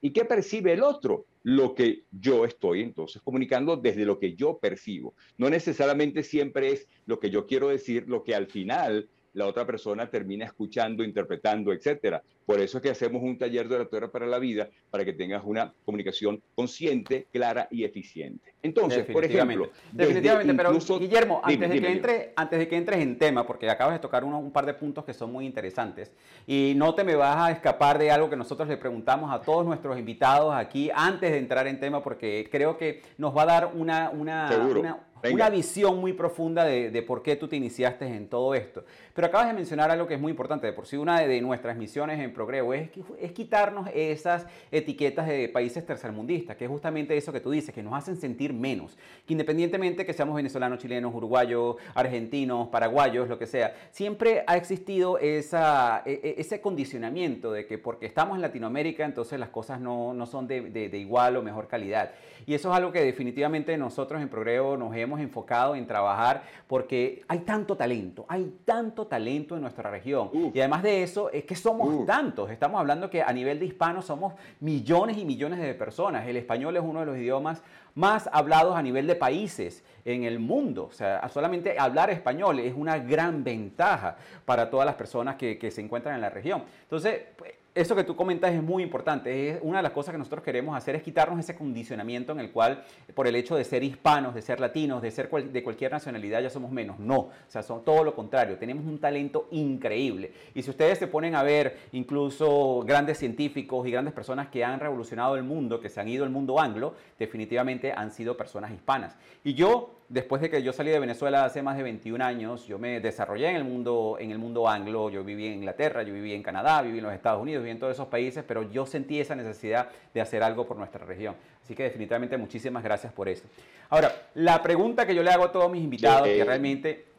¿Y 0.00 0.10
qué 0.10 0.24
percibe 0.24 0.72
el 0.72 0.82
otro? 0.82 1.26
Lo 1.42 1.74
que 1.74 2.04
yo 2.10 2.46
estoy 2.46 2.80
entonces 2.80 3.20
comunicando 3.20 3.76
desde 3.76 4.06
lo 4.06 4.18
que 4.18 4.34
yo 4.34 4.58
percibo. 4.58 5.14
No 5.36 5.50
necesariamente 5.50 6.22
siempre 6.22 6.72
es 6.72 6.88
lo 7.04 7.20
que 7.20 7.28
yo 7.28 7.46
quiero 7.46 7.68
decir, 7.68 8.08
lo 8.08 8.24
que 8.24 8.34
al 8.34 8.46
final 8.46 9.10
la 9.36 9.46
otra 9.46 9.66
persona 9.66 10.08
termina 10.08 10.46
escuchando, 10.46 11.04
interpretando, 11.04 11.72
etcétera. 11.72 12.22
Por 12.46 12.58
eso 12.58 12.78
es 12.78 12.82
que 12.82 12.90
hacemos 12.90 13.22
un 13.22 13.36
taller 13.36 13.68
de 13.68 13.74
oratoria 13.74 14.08
para 14.08 14.26
la 14.26 14.38
vida, 14.38 14.70
para 14.90 15.04
que 15.04 15.12
tengas 15.12 15.42
una 15.44 15.74
comunicación 15.84 16.40
consciente, 16.54 17.26
clara 17.30 17.68
y 17.70 17.84
eficiente. 17.84 18.54
Entonces, 18.62 19.04
por 19.04 19.24
ejemplo... 19.24 19.70
Definitivamente, 19.92 20.54
pero 20.54 20.98
Guillermo, 20.98 21.42
antes, 21.44 21.68
de 21.68 21.80
que 21.80 21.92
entre, 21.92 22.32
antes 22.34 22.58
de 22.58 22.66
que 22.68 22.76
entres 22.76 23.00
en 23.00 23.18
tema, 23.18 23.46
porque 23.46 23.68
acabas 23.68 23.94
de 23.94 23.98
tocar 23.98 24.24
un 24.24 24.50
par 24.52 24.64
de 24.64 24.72
puntos 24.72 25.04
que 25.04 25.12
son 25.12 25.30
muy 25.30 25.44
interesantes, 25.44 26.12
y 26.46 26.72
no 26.74 26.94
te 26.94 27.04
me 27.04 27.14
vas 27.14 27.36
a 27.36 27.50
escapar 27.50 27.98
de 27.98 28.10
algo 28.10 28.30
que 28.30 28.36
nosotros 28.36 28.66
le 28.68 28.78
preguntamos 28.78 29.30
a 29.30 29.42
todos 29.42 29.66
nuestros 29.66 29.98
invitados 29.98 30.54
aquí 30.54 30.90
antes 30.94 31.30
de 31.30 31.38
entrar 31.38 31.66
en 31.66 31.78
tema, 31.78 32.02
porque 32.02 32.48
creo 32.50 32.78
que 32.78 33.02
nos 33.18 33.36
va 33.36 33.42
a 33.42 33.46
dar 33.46 33.72
una, 33.74 34.08
una, 34.08 34.50
una 34.78 34.98
una 35.32 35.50
visión 35.50 36.00
muy 36.00 36.12
profunda 36.12 36.64
de, 36.64 37.02
por 37.02 37.22
qué 37.22 37.36
tú 37.36 37.48
te 37.48 37.56
iniciaste 37.56 38.06
en 38.06 38.28
todo 38.28 38.54
esto. 38.54 38.84
Pero 39.14 39.28
acabas 39.28 39.46
de 39.48 39.54
mencionar 39.54 39.90
algo 39.90 40.06
que 40.06 40.14
es 40.14 40.20
muy 40.20 40.30
importante. 40.30 40.66
De 40.66 40.72
por 40.72 40.86
sí, 40.86 40.96
una 40.96 41.20
de, 41.20 41.40
nuestras 41.40 41.76
misiones 41.76 42.20
en 42.20 42.32
Progreso 42.32 42.72
es, 42.72 42.90
quitarnos 43.32 43.88
esas 43.94 44.46
etiquetas 44.70 45.26
de 45.26 45.48
países 45.48 45.84
tercermundistas, 45.84 46.56
que 46.56 46.64
es 46.64 46.70
justamente 46.70 47.16
eso 47.16 47.32
que 47.32 47.40
tú 47.40 47.50
dices, 47.50 47.74
que 47.74 47.82
nos 47.82 47.94
hacen 47.94 48.16
sentir 48.16 48.52
menos. 48.52 48.96
Que 49.26 49.34
independientemente 49.34 50.06
que 50.06 50.12
seamos 50.12 50.36
venezolanos, 50.36 50.78
chilenos, 50.78 51.14
uruguayos, 51.14 51.76
argentinos, 51.94 52.68
paraguayos, 52.68 53.28
lo 53.28 53.38
que 53.38 53.46
sea, 53.46 53.74
siempre 53.90 54.44
ha 54.46 54.56
existido 54.56 55.18
e, 55.18 55.38
e, 55.38 56.34
ese 56.38 56.60
condicionamiento 56.60 57.52
de 57.52 57.66
que 57.66 57.78
porque 57.78 58.06
estamos 58.06 58.36
en 58.36 58.42
Latinoamérica, 58.42 59.04
entonces 59.04 59.38
las 59.38 59.50
cosas 59.50 59.80
no, 59.80 60.14
no 60.14 60.26
son 60.26 60.46
de 60.46 60.90
igual 60.94 61.36
o 61.36 61.42
mejor 61.42 61.68
calidad. 61.68 62.12
Y 62.46 62.54
eso 62.54 62.70
es 62.70 62.76
algo 62.76 62.92
que 62.92 63.02
definitivamente 63.02 63.76
nosotros 63.76 64.22
en 64.22 64.28
Progreso 64.28 64.76
nos 64.76 64.94
hemos 64.94 65.18
enfocado 65.18 65.74
en 65.74 65.84
trabajar 65.84 66.44
porque 66.68 67.24
hay 67.26 67.40
tanto 67.40 67.76
talento, 67.76 68.24
hay 68.28 68.60
tanto 68.64 69.08
talento 69.08 69.56
en 69.56 69.62
nuestra 69.62 69.90
región. 69.90 70.30
Y 70.54 70.60
además 70.60 70.84
de 70.84 71.02
eso, 71.02 71.28
es 71.32 71.44
que 71.44 71.56
somos 71.56 72.06
tantos. 72.06 72.50
Estamos 72.50 72.78
hablando 72.78 73.10
que 73.10 73.20
a 73.20 73.32
nivel 73.32 73.58
de 73.58 73.66
hispanos 73.66 74.04
somos 74.04 74.34
millones 74.60 75.18
y 75.18 75.24
millones 75.24 75.58
de 75.58 75.74
personas. 75.74 76.26
El 76.28 76.36
español 76.36 76.76
es 76.76 76.82
uno 76.84 77.00
de 77.00 77.06
los 77.06 77.16
idiomas 77.16 77.62
más 77.96 78.28
hablados 78.32 78.76
a 78.76 78.82
nivel 78.82 79.08
de 79.08 79.16
países 79.16 79.82
en 80.04 80.22
el 80.22 80.38
mundo. 80.38 80.84
O 80.84 80.92
sea, 80.92 81.28
solamente 81.30 81.76
hablar 81.78 82.10
español 82.10 82.60
es 82.60 82.74
una 82.76 82.98
gran 82.98 83.42
ventaja 83.42 84.18
para 84.44 84.70
todas 84.70 84.86
las 84.86 84.94
personas 84.94 85.34
que, 85.34 85.58
que 85.58 85.72
se 85.72 85.80
encuentran 85.80 86.14
en 86.14 86.20
la 86.20 86.30
región. 86.30 86.62
Entonces, 86.82 87.22
pues, 87.36 87.54
eso 87.76 87.94
que 87.94 88.04
tú 88.04 88.16
comentas 88.16 88.54
es 88.54 88.62
muy 88.62 88.82
importante. 88.82 89.50
Es 89.50 89.58
una 89.60 89.78
de 89.78 89.82
las 89.82 89.92
cosas 89.92 90.12
que 90.12 90.18
nosotros 90.18 90.42
queremos 90.42 90.74
hacer 90.74 90.96
es 90.96 91.02
quitarnos 91.02 91.38
ese 91.38 91.54
condicionamiento 91.54 92.32
en 92.32 92.40
el 92.40 92.50
cual, 92.50 92.82
por 93.14 93.26
el 93.26 93.36
hecho 93.36 93.54
de 93.54 93.64
ser 93.64 93.84
hispanos, 93.84 94.34
de 94.34 94.40
ser 94.40 94.60
latinos, 94.60 95.02
de 95.02 95.10
ser 95.10 95.28
de 95.28 95.62
cualquier 95.62 95.92
nacionalidad, 95.92 96.40
ya 96.40 96.48
somos 96.48 96.72
menos. 96.72 96.98
No, 96.98 97.18
o 97.18 97.32
sea, 97.48 97.62
son 97.62 97.84
todo 97.84 98.02
lo 98.02 98.14
contrario. 98.14 98.56
Tenemos 98.56 98.86
un 98.86 98.98
talento 98.98 99.48
increíble. 99.50 100.32
Y 100.54 100.62
si 100.62 100.70
ustedes 100.70 100.98
se 100.98 101.06
ponen 101.06 101.34
a 101.34 101.42
ver 101.42 101.78
incluso 101.92 102.82
grandes 102.86 103.18
científicos 103.18 103.86
y 103.86 103.90
grandes 103.90 104.14
personas 104.14 104.48
que 104.48 104.64
han 104.64 104.80
revolucionado 104.80 105.36
el 105.36 105.44
mundo, 105.44 105.78
que 105.78 105.90
se 105.90 106.00
han 106.00 106.08
ido 106.08 106.24
al 106.24 106.30
mundo 106.30 106.58
anglo, 106.58 106.94
definitivamente 107.18 107.92
han 107.92 108.10
sido 108.10 108.38
personas 108.38 108.72
hispanas. 108.72 109.16
Y 109.44 109.52
yo 109.52 109.95
después 110.08 110.40
de 110.40 110.50
que 110.50 110.62
yo 110.62 110.72
salí 110.72 110.90
de 110.90 110.98
Venezuela 110.98 111.44
hace 111.44 111.62
más 111.62 111.76
de 111.76 111.82
21 111.82 112.24
años, 112.24 112.66
yo 112.66 112.78
me 112.78 113.00
desarrollé 113.00 113.48
en 113.48 113.56
el 113.56 113.64
mundo, 113.64 114.16
en 114.20 114.30
el 114.30 114.38
mundo 114.38 114.68
anglo, 114.68 115.10
yo 115.10 115.24
viví 115.24 115.46
en 115.46 115.54
Inglaterra, 115.54 116.02
yo 116.02 116.12
viví 116.12 116.32
en 116.32 116.42
Canadá, 116.42 116.82
viví 116.82 116.98
en 116.98 117.04
los 117.04 117.12
Estados 117.12 117.42
Unidos, 117.42 117.62
viví 117.62 117.72
en 117.72 117.78
todos 117.78 117.92
esos 117.92 118.08
países, 118.08 118.44
pero 118.46 118.70
yo 118.70 118.86
sentí 118.86 119.20
esa 119.20 119.34
necesidad 119.34 119.88
de 120.14 120.20
hacer 120.20 120.42
algo 120.42 120.66
por 120.66 120.76
nuestra 120.76 121.04
región. 121.04 121.34
Así 121.62 121.74
que 121.74 121.84
definitivamente 121.84 122.36
muchísimas 122.36 122.82
gracias 122.82 123.12
por 123.12 123.28
eso. 123.28 123.44
Ahora, 123.88 124.12
la 124.34 124.62
pregunta 124.62 125.06
que 125.06 125.14
yo 125.14 125.22
le 125.22 125.30
hago 125.30 125.44
a 125.44 125.52
todos 125.52 125.70
mis 125.70 125.82
invitados, 125.82 126.28
que 126.28 126.44
realmente 126.44 127.15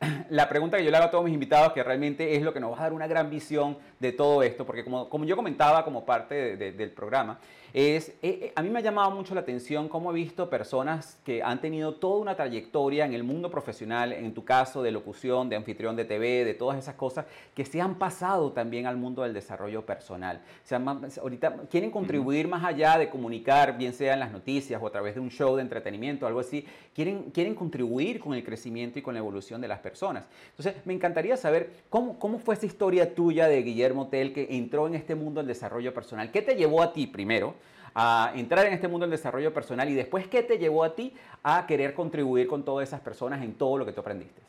la 0.30 0.48
pregunta 0.48 0.76
que 0.76 0.84
yo 0.84 0.90
le 0.90 0.96
hago 0.96 1.06
a 1.06 1.10
todos 1.10 1.24
mis 1.24 1.34
invitados, 1.34 1.72
que 1.72 1.82
realmente 1.82 2.36
es 2.36 2.42
lo 2.42 2.52
que 2.52 2.60
nos 2.60 2.72
va 2.72 2.78
a 2.78 2.82
dar 2.82 2.92
una 2.92 3.06
gran 3.06 3.30
visión 3.30 3.76
de 3.98 4.12
todo 4.12 4.42
esto, 4.42 4.64
porque 4.64 4.84
como, 4.84 5.08
como 5.08 5.24
yo 5.24 5.36
comentaba 5.36 5.84
como 5.84 6.04
parte 6.04 6.56
del 6.56 6.90
programa, 6.90 7.38
es, 7.74 8.08
eh, 8.08 8.14
eh, 8.22 8.52
a 8.54 8.62
mí 8.62 8.70
me 8.70 8.78
ha 8.78 8.82
llamado 8.82 9.10
mucho 9.10 9.34
la 9.34 9.42
atención 9.42 9.88
cómo 9.88 10.10
he 10.10 10.14
visto 10.14 10.48
personas 10.48 11.18
que 11.24 11.42
han 11.42 11.60
tenido 11.60 11.94
toda 11.96 12.18
una 12.18 12.34
trayectoria 12.34 13.04
en 13.04 13.12
el 13.12 13.24
mundo 13.24 13.50
profesional, 13.50 14.12
en 14.12 14.32
tu 14.32 14.42
caso 14.44 14.82
de 14.82 14.90
locución, 14.90 15.50
de 15.50 15.56
anfitrión 15.56 15.94
de 15.94 16.06
TV, 16.06 16.44
de 16.46 16.54
todas 16.54 16.78
esas 16.78 16.94
cosas, 16.94 17.26
que 17.54 17.66
se 17.66 17.80
han 17.80 17.96
pasado 17.96 18.52
también 18.52 18.86
al 18.86 18.96
mundo 18.96 19.22
del 19.22 19.34
desarrollo 19.34 19.84
personal. 19.84 20.40
O 20.64 20.66
sea, 20.66 20.82
ahorita 21.20 21.56
quieren 21.70 21.90
contribuir 21.90 22.48
más 22.48 22.64
allá 22.64 22.96
de 22.96 23.10
comunicar, 23.10 23.76
bien 23.76 23.92
sea 23.92 24.14
en 24.14 24.20
las 24.20 24.32
noticias 24.32 24.80
o 24.82 24.86
a 24.86 24.90
través 24.90 25.14
de 25.14 25.20
un 25.20 25.30
show 25.30 25.54
de 25.56 25.62
entretenimiento, 25.62 26.26
algo 26.26 26.40
así, 26.40 26.64
quieren, 26.94 27.30
quieren 27.32 27.54
contribuir 27.54 28.18
con 28.18 28.32
el 28.32 28.42
crecimiento 28.42 28.98
y 28.98 29.02
con 29.02 29.12
la 29.12 29.20
evolución 29.20 29.60
de 29.60 29.68
las 29.68 29.80
personas. 29.80 29.87
Entonces, 29.90 30.74
me 30.84 30.92
encantaría 30.92 31.36
saber 31.36 31.70
cómo, 31.90 32.18
cómo 32.18 32.38
fue 32.38 32.54
esa 32.54 32.66
historia 32.66 33.14
tuya 33.14 33.48
de 33.48 33.62
Guillermo 33.62 34.08
Tell 34.08 34.32
que 34.32 34.48
entró 34.50 34.86
en 34.86 34.94
este 34.94 35.14
mundo 35.14 35.40
del 35.40 35.48
desarrollo 35.48 35.94
personal. 35.94 36.30
¿Qué 36.30 36.42
te 36.42 36.56
llevó 36.56 36.82
a 36.82 36.92
ti 36.92 37.06
primero? 37.06 37.54
a 38.00 38.32
entrar 38.36 38.64
en 38.66 38.74
este 38.74 38.86
mundo 38.86 39.06
del 39.06 39.10
desarrollo 39.10 39.52
personal 39.52 39.88
y 39.88 39.94
después 39.94 40.28
qué 40.28 40.44
te 40.44 40.58
llevó 40.58 40.84
a 40.84 40.94
ti 40.94 41.12
a 41.42 41.66
querer 41.66 41.94
contribuir 41.94 42.46
con 42.46 42.64
todas 42.64 42.86
esas 42.86 43.00
personas 43.00 43.42
en 43.42 43.54
todo 43.54 43.76
lo 43.76 43.84
que 43.84 43.92
tú 43.92 44.00
aprendiste? 44.00 44.40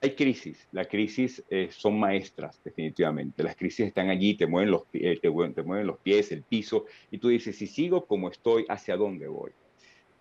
Hay 0.00 0.14
crisis, 0.14 0.68
las 0.70 0.86
crisis 0.86 1.42
eh, 1.50 1.68
son 1.72 1.98
maestras 1.98 2.60
definitivamente, 2.62 3.42
las 3.42 3.56
crisis 3.56 3.88
están 3.88 4.10
allí, 4.10 4.34
te 4.34 4.46
mueven, 4.46 4.70
los, 4.70 4.82
eh, 4.92 5.18
te, 5.20 5.28
te 5.28 5.62
mueven 5.62 5.86
los 5.86 5.98
pies, 5.98 6.30
el 6.30 6.42
piso, 6.42 6.84
y 7.10 7.18
tú 7.18 7.28
dices, 7.28 7.56
si 7.56 7.66
sigo 7.66 8.04
como 8.04 8.30
estoy, 8.30 8.66
¿hacia 8.68 8.96
dónde 8.96 9.26
voy? 9.26 9.50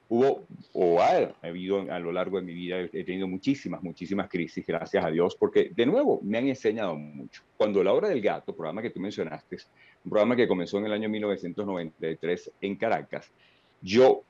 Hubo 0.10 0.46
o 0.74 1.02
ha 1.02 1.34
habido 1.42 1.92
a 1.92 2.00
lo 2.00 2.12
largo 2.12 2.38
de 2.38 2.44
mi 2.44 2.54
vida, 2.54 2.80
he 2.80 3.04
tenido 3.04 3.28
muchísimas, 3.28 3.82
muchísimas 3.82 4.30
crisis, 4.30 4.66
gracias 4.66 5.04
a 5.04 5.10
Dios, 5.10 5.36
porque 5.36 5.72
de 5.74 5.86
nuevo 5.86 6.20
me 6.24 6.38
han 6.38 6.48
enseñado 6.48 6.96
mucho. 6.96 7.42
Cuando 7.58 7.84
La 7.84 7.94
Hora 7.94 8.10
del 8.10 8.22
Gato, 8.22 8.56
programa 8.56 8.82
que 8.82 8.90
tú 8.90 9.00
mencionaste, 9.00 9.58
un 10.04 10.12
programa 10.12 10.36
que 10.36 10.48
comenzó 10.48 10.78
en 10.78 10.86
el 10.86 10.94
año 10.94 11.10
1993 11.10 12.52
en 12.62 12.76
Caracas, 12.76 13.32
yo, 13.82 14.24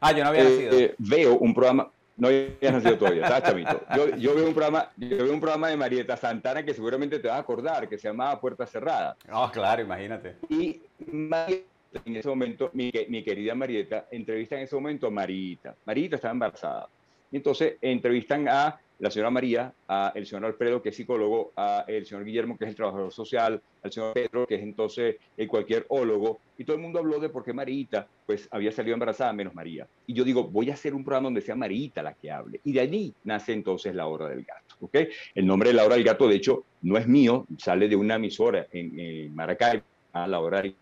ah, 0.00 0.12
yo 0.12 0.24
no 0.24 0.30
había 0.30 0.44
nacido. 0.44 0.78
Eh, 0.78 0.94
veo 0.98 1.38
un 1.38 1.54
programa, 1.54 1.90
no 2.16 2.28
había 2.28 2.72
nacido 2.72 2.98
todavía, 2.98 3.42
chavito. 3.42 3.80
Yo, 3.96 4.16
yo, 4.16 4.34
veo 4.34 4.46
un 4.46 4.54
programa, 4.54 4.90
yo 4.96 5.24
veo 5.24 5.32
un 5.32 5.40
programa 5.40 5.68
de 5.68 5.76
Marieta 5.76 6.16
Santana 6.16 6.64
que 6.64 6.74
seguramente 6.74 7.18
te 7.18 7.28
vas 7.28 7.36
a 7.38 7.40
acordar, 7.40 7.88
que 7.88 7.96
se 7.96 8.08
llamaba 8.08 8.40
Puerta 8.40 8.66
Cerrada. 8.66 9.16
Ah, 9.28 9.50
claro, 9.52 9.82
imagínate. 9.82 10.36
Y 10.50 10.82
Marieta 11.06 11.71
en 12.04 12.16
ese 12.16 12.28
momento, 12.28 12.70
mi, 12.74 12.90
mi, 13.08 13.22
querida 13.22 13.54
Marieta, 13.54 14.08
entrevista 14.10 14.56
en 14.56 14.62
ese 14.62 14.74
momento 14.74 15.06
a 15.06 15.10
Marita. 15.10 15.74
Marita 15.84 16.16
estaba 16.16 16.32
embarazada. 16.32 16.88
Y 17.30 17.36
entonces 17.36 17.76
entrevistan 17.80 18.48
a 18.48 18.78
la 19.02 19.10
señora 19.10 19.30
María, 19.30 19.72
a 19.88 20.12
el 20.14 20.26
señor 20.26 20.44
Alfredo, 20.44 20.80
que 20.80 20.90
es 20.90 20.96
psicólogo, 20.96 21.50
a 21.56 21.84
el 21.88 22.06
señor 22.06 22.24
Guillermo, 22.24 22.56
que 22.56 22.66
es 22.66 22.70
el 22.70 22.76
trabajador 22.76 23.12
social, 23.12 23.60
al 23.82 23.92
señor 23.92 24.12
Pedro, 24.12 24.46
que 24.46 24.54
es 24.54 24.62
entonces 24.62 25.16
el 25.36 25.48
cualquier 25.48 25.86
ólogo, 25.88 26.38
y 26.56 26.64
todo 26.64 26.76
el 26.76 26.82
mundo 26.82 27.00
habló 27.00 27.18
de 27.18 27.28
por 27.28 27.42
qué 27.44 27.52
Marita, 27.52 28.06
pues 28.24 28.46
había 28.52 28.70
salido 28.70 28.94
embarazada, 28.94 29.32
menos 29.32 29.54
María. 29.54 29.88
Y 30.06 30.14
yo 30.14 30.22
digo, 30.22 30.44
voy 30.44 30.70
a 30.70 30.74
hacer 30.74 30.94
un 30.94 31.04
programa 31.04 31.26
donde 31.26 31.40
sea 31.40 31.56
Marita 31.56 32.00
la 32.00 32.14
que 32.14 32.30
hable. 32.30 32.60
Y 32.62 32.72
de 32.72 32.80
allí 32.80 33.12
nace 33.24 33.52
entonces 33.52 33.92
La 33.92 34.06
Hora 34.06 34.28
del 34.28 34.44
Gato, 34.44 34.76
¿ok? 34.80 34.96
El 35.34 35.46
nombre 35.46 35.70
de 35.70 35.74
La 35.74 35.84
Hora 35.84 35.96
del 35.96 36.04
Gato, 36.04 36.28
de 36.28 36.36
hecho, 36.36 36.64
no 36.82 36.96
es 36.96 37.08
mío, 37.08 37.44
sale 37.58 37.88
de 37.88 37.96
una 37.96 38.14
emisora 38.14 38.68
en, 38.70 39.00
en 39.00 39.34
Maracay, 39.34 39.82
a 40.12 40.26
la 40.26 40.40
hora 40.40 40.62
del 40.62 40.74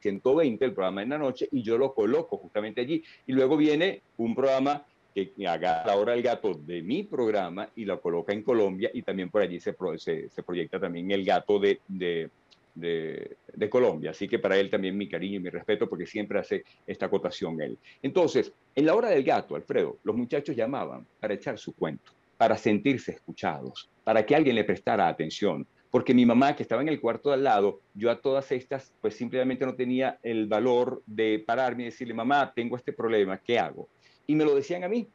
120, 0.00 0.64
el 0.64 0.72
programa 0.72 1.02
en 1.02 1.10
la 1.10 1.18
noche, 1.18 1.48
y 1.52 1.62
yo 1.62 1.76
lo 1.76 1.94
coloco 1.94 2.38
justamente 2.38 2.80
allí. 2.80 3.02
Y 3.26 3.32
luego 3.32 3.56
viene 3.56 4.02
un 4.16 4.34
programa 4.34 4.84
que 5.14 5.46
haga 5.46 5.84
la 5.84 5.96
hora 5.96 6.12
del 6.12 6.22
gato 6.22 6.54
de 6.54 6.82
mi 6.82 7.02
programa 7.02 7.68
y 7.76 7.84
lo 7.84 8.00
coloca 8.00 8.32
en 8.32 8.42
Colombia 8.42 8.90
y 8.92 9.02
también 9.02 9.30
por 9.30 9.42
allí 9.42 9.58
se, 9.60 9.74
se, 9.96 10.28
se 10.28 10.42
proyecta 10.42 10.78
también 10.78 11.10
el 11.10 11.24
gato 11.24 11.58
de, 11.58 11.80
de, 11.88 12.30
de, 12.74 13.36
de, 13.52 13.70
Colombia. 13.70 14.10
Así 14.10 14.28
que 14.28 14.38
para 14.38 14.56
él 14.58 14.70
también 14.70 14.96
mi 14.96 15.08
cariño 15.08 15.36
y 15.36 15.40
mi 15.40 15.50
respeto 15.50 15.88
porque 15.88 16.06
siempre 16.06 16.38
hace 16.38 16.64
esta 16.86 17.06
acotación 17.06 17.60
él. 17.60 17.78
Entonces, 18.02 18.52
en 18.74 18.86
la 18.86 18.94
hora 18.94 19.10
del 19.10 19.24
gato, 19.24 19.56
Alfredo, 19.56 19.98
los 20.04 20.16
muchachos 20.16 20.54
llamaban 20.54 21.06
para 21.20 21.34
echar 21.34 21.58
su 21.58 21.74
cuento, 21.74 22.12
para 22.36 22.56
sentirse 22.56 23.12
escuchados, 23.12 23.88
para 24.04 24.24
que 24.24 24.36
alguien 24.36 24.54
le 24.54 24.64
prestara 24.64 25.08
atención, 25.08 25.66
porque 25.90 26.14
mi 26.14 26.26
mamá, 26.26 26.54
que 26.54 26.62
estaba 26.62 26.82
en 26.82 26.88
el 26.88 27.00
cuarto 27.00 27.30
de 27.30 27.36
al 27.36 27.44
lado, 27.44 27.80
yo 27.94 28.10
a 28.10 28.20
todas 28.20 28.52
estas, 28.52 28.92
pues 29.00 29.16
simplemente 29.16 29.64
no 29.64 29.74
tenía 29.74 30.18
el 30.22 30.46
valor 30.46 31.02
de 31.06 31.42
pararme 31.46 31.84
y 31.84 31.86
decirle, 31.86 32.14
mamá, 32.14 32.52
tengo 32.54 32.76
este 32.76 32.92
problema, 32.92 33.38
¿qué 33.38 33.58
hago? 33.58 33.88
Y 34.26 34.34
me 34.34 34.44
lo 34.44 34.54
decían 34.54 34.84
a 34.84 34.88
mí, 34.88 35.08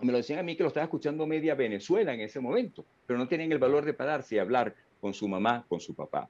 me 0.00 0.12
lo 0.12 0.18
decían 0.18 0.38
a 0.38 0.42
mí 0.42 0.56
que 0.56 0.62
lo 0.62 0.68
estaba 0.68 0.84
escuchando 0.84 1.26
media 1.26 1.54
Venezuela 1.54 2.12
en 2.12 2.20
ese 2.20 2.40
momento, 2.40 2.84
pero 3.06 3.18
no 3.18 3.26
tenían 3.26 3.52
el 3.52 3.58
valor 3.58 3.84
de 3.84 3.94
pararse 3.94 4.34
y 4.34 4.38
hablar 4.38 4.74
con 5.00 5.14
su 5.14 5.28
mamá, 5.28 5.64
con 5.68 5.80
su 5.80 5.94
papá. 5.94 6.28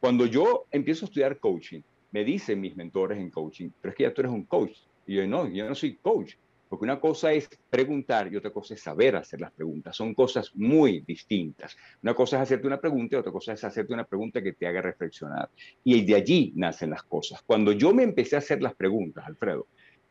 Cuando 0.00 0.26
yo 0.26 0.66
empiezo 0.70 1.06
a 1.06 1.08
estudiar 1.08 1.38
coaching, 1.38 1.80
me 2.12 2.24
dicen 2.24 2.60
mis 2.60 2.76
mentores 2.76 3.18
en 3.18 3.30
coaching, 3.30 3.70
pero 3.80 3.90
es 3.90 3.96
que 3.96 4.02
ya 4.04 4.12
tú 4.12 4.20
eres 4.20 4.32
un 4.32 4.44
coach. 4.44 4.76
Y 5.06 5.14
yo, 5.14 5.26
no, 5.26 5.48
yo 5.48 5.68
no 5.68 5.74
soy 5.74 5.96
coach, 5.96 6.34
porque 6.68 6.84
una 6.84 7.00
cosa 7.00 7.32
es 7.32 7.48
preguntar 7.70 8.32
y 8.32 8.36
otra 8.36 8.50
cosa 8.50 8.74
es 8.74 8.80
saber 8.80 9.16
hacer 9.16 9.40
las 9.40 9.52
preguntas. 9.52 9.96
Son 9.96 10.14
cosas 10.14 10.50
muy 10.54 11.00
distintas. 11.00 11.76
Una 12.02 12.14
cosa 12.14 12.36
es 12.36 12.42
hacerte 12.42 12.66
una 12.66 12.80
pregunta 12.80 13.16
y 13.16 13.18
otra 13.18 13.32
cosa 13.32 13.52
es 13.52 13.62
hacerte 13.64 13.92
una 13.92 14.04
pregunta 14.04 14.42
que 14.42 14.52
te 14.52 14.66
haga 14.66 14.82
reflexionar. 14.82 15.50
Y 15.84 16.04
de 16.04 16.14
allí 16.14 16.52
nacen 16.56 16.90
las 16.90 17.02
cosas. 17.02 17.42
Cuando 17.42 17.72
yo 17.72 17.94
me 17.94 18.02
empecé 18.02 18.36
a 18.36 18.40
hacer 18.40 18.62
las 18.62 18.74
preguntas, 18.74 19.24
Alfredo, 19.26 19.66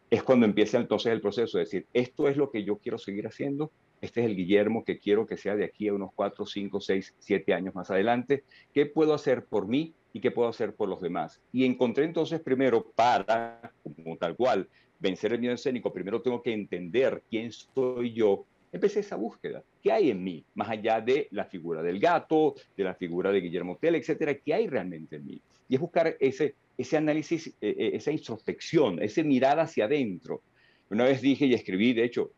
es 0.09 0.21
cuando 0.21 0.45
empieza 0.45 0.77
entonces 0.77 1.11
el 1.11 1.21
proceso 1.21 1.57
de 1.57 1.63
decir, 1.63 1.87
esto 1.91 2.27
es 2.27 2.37
lo 2.37 2.51
que 2.51 2.63
yo 2.63 2.77
quiero 2.77 2.99
seguir 2.99 3.25
haciendo, 3.25 3.71
este 3.99 4.19
es 4.21 4.27
el 4.27 4.35
Guillermo 4.35 4.83
que 4.83 4.99
quiero 4.99 5.25
que 5.25 5.37
sea 5.37 5.55
de 5.55 5.65
aquí 5.65 5.87
a 5.87 5.93
unos 5.93 6.11
4, 6.13 6.45
5, 6.45 6.81
6, 6.81 7.15
7 7.17 7.53
años 7.53 7.73
más 7.73 7.89
adelante, 7.89 8.43
¿qué 8.73 8.85
puedo 8.85 9.15
hacer 9.15 9.45
por 9.45 9.67
mí 9.67 9.95
y 10.11 10.19
qué 10.19 10.29
puedo 10.29 10.49
hacer 10.49 10.75
por 10.75 10.87
los 10.87 11.01
demás? 11.01 11.41
Y 11.51 11.65
encontré 11.65 12.05
entonces 12.05 12.41
primero 12.41 12.91
para, 12.91 13.73
como 13.81 14.15
tal 14.17 14.35
cual, 14.35 14.69
vencer 15.03 15.33
el 15.33 15.39
miedo 15.39 15.53
escénico, 15.53 15.91
primero 15.91 16.21
tengo 16.21 16.41
que 16.41 16.53
entender 16.53 17.21
quién 17.29 17.51
soy 17.51 18.13
yo. 18.13 18.45
Empecé 18.71 19.01
esa 19.01 19.17
búsqueda. 19.17 19.61
¿Qué 19.83 19.91
hay 19.91 20.09
en 20.09 20.23
mí? 20.23 20.43
Más 20.55 20.69
allá 20.69 21.01
de 21.01 21.27
la 21.31 21.43
figura 21.45 21.83
del 21.83 21.99
gato, 21.99 22.55
de 22.75 22.85
la 22.85 22.95
figura 22.95 23.29
de 23.31 23.41
Guillermo 23.41 23.77
Tell, 23.79 23.95
etcétera, 23.95 24.33
¿qué 24.35 24.53
hay 24.53 24.67
realmente 24.67 25.17
en 25.17 25.25
mí? 25.25 25.41
Y 25.67 25.75
es 25.75 25.81
buscar 25.81 26.15
ese, 26.19 26.55
ese 26.77 26.97
análisis, 26.97 27.47
eh, 27.47 27.53
eh, 27.61 27.91
esa 27.95 28.11
introspección, 28.11 29.03
ese 29.03 29.23
mirar 29.23 29.59
hacia 29.59 29.85
adentro. 29.85 30.41
Una 30.89 31.03
vez 31.03 31.21
dije 31.21 31.45
y 31.45 31.53
escribí, 31.53 31.93
de 31.93 32.05
hecho, 32.05 32.31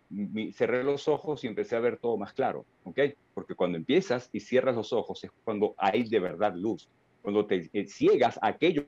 cerré 0.54 0.84
los 0.84 1.08
ojos 1.08 1.44
y 1.44 1.48
empecé 1.48 1.76
a 1.76 1.80
ver 1.80 1.98
todo 1.98 2.18
más 2.18 2.34
claro, 2.34 2.66
¿ok? 2.84 3.00
Porque 3.34 3.54
cuando 3.54 3.78
empiezas 3.78 4.30
y 4.34 4.40
cierras 4.40 4.76
los 4.76 4.92
ojos 4.92 5.24
es 5.24 5.32
cuando 5.44 5.76
hay 5.78 6.04
de 6.04 6.20
verdad 6.20 6.56
luz, 6.56 6.88
cuando 7.22 7.46
te 7.46 7.70
eh, 7.74 7.88
ciegas 7.88 8.40
a 8.42 8.48
aquello 8.48 8.86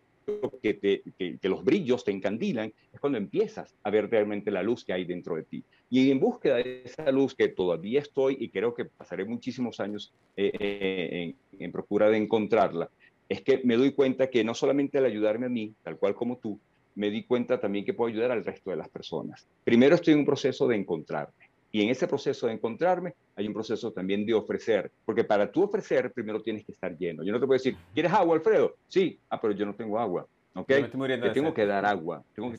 que, 0.62 0.74
te, 0.74 1.04
que, 1.18 1.50
los 1.50 1.64
brillos 1.64 2.04
te 2.04 2.12
encandilan, 2.12 2.74
es 2.92 3.00
cuando 3.00 3.18
empiezas 3.18 3.76
a 3.84 3.90
ver 3.90 4.10
realmente 4.10 4.52
la 4.52 4.64
luz 4.64 4.84
que 4.84 4.94
hay 4.94 5.06
dentro 5.06 5.36
de 5.36 5.44
ti. 5.44 5.64
Y 5.90 6.12
en 6.12 6.20
búsqueda 6.20 6.58
de 6.58 6.84
esa 6.84 7.12
luz 7.12 7.34
que 7.34 7.48
todavía 7.48 8.02
estoy 8.02 8.38
y 8.40 8.50
creo 8.50 8.74
que 8.74 8.86
pasaré 8.86 9.26
muchísimos 9.26 9.80
años 9.80 10.14
eh, 10.36 10.52
eh, 10.60 11.36
en, 11.52 11.62
en 11.64 11.72
procura 11.72 12.10
de 12.10 12.18
encontrarla, 12.18 12.90
es 13.30 13.42
que 13.42 13.62
me 13.64 13.78
doy 13.78 13.94
cuenta 13.94 14.30
que 14.30 14.44
no 14.44 14.54
solamente 14.54 14.98
al 14.98 15.06
ayudarme 15.06 15.46
a 15.46 15.50
mí, 15.50 15.74
tal 15.84 15.98
cual 15.98 16.16
como 16.16 16.38
tú, 16.38 16.60
me 16.96 17.12
di 17.12 17.24
cuenta 17.24 17.60
también 17.60 17.86
que 17.86 17.94
puedo 17.94 18.10
ayudar 18.10 18.32
al 18.32 18.44
resto 18.44 18.72
de 18.72 18.78
las 18.78 18.90
personas. 18.90 19.48
Primero 19.64 19.96
estoy 19.96 20.14
en 20.14 20.22
un 20.22 20.26
proceso 20.26 20.68
de 20.68 20.76
encontrarme. 20.76 21.47
Y 21.78 21.84
en 21.84 21.90
ese 21.90 22.08
proceso 22.08 22.48
de 22.48 22.54
encontrarme, 22.54 23.14
hay 23.36 23.46
un 23.46 23.54
proceso 23.54 23.92
también 23.92 24.26
de 24.26 24.34
ofrecer, 24.34 24.92
porque 25.06 25.24
para 25.24 25.52
tú 25.52 25.62
ofrecer, 25.62 26.12
primero 26.12 26.42
tienes 26.42 26.66
que 26.66 26.72
estar 26.72 26.98
lleno. 26.98 27.24
Yo 27.24 27.32
no 27.32 27.40
te 27.40 27.46
puedo 27.46 27.60
decir, 27.60 27.78
¿quieres 27.94 28.12
agua, 28.12 28.36
Alfredo? 28.36 28.78
Sí, 28.88 29.20
ah, 29.30 29.40
pero 29.40 29.54
yo 29.54 29.64
no 29.64 29.76
tengo 29.76 30.00
agua. 30.00 30.26
¿ok? 30.56 30.72
Yo 30.72 31.34
tengo 31.34 31.54
que 31.54 31.68
dar 31.68 31.86
agua. 31.86 32.24
Tengo 32.34 32.52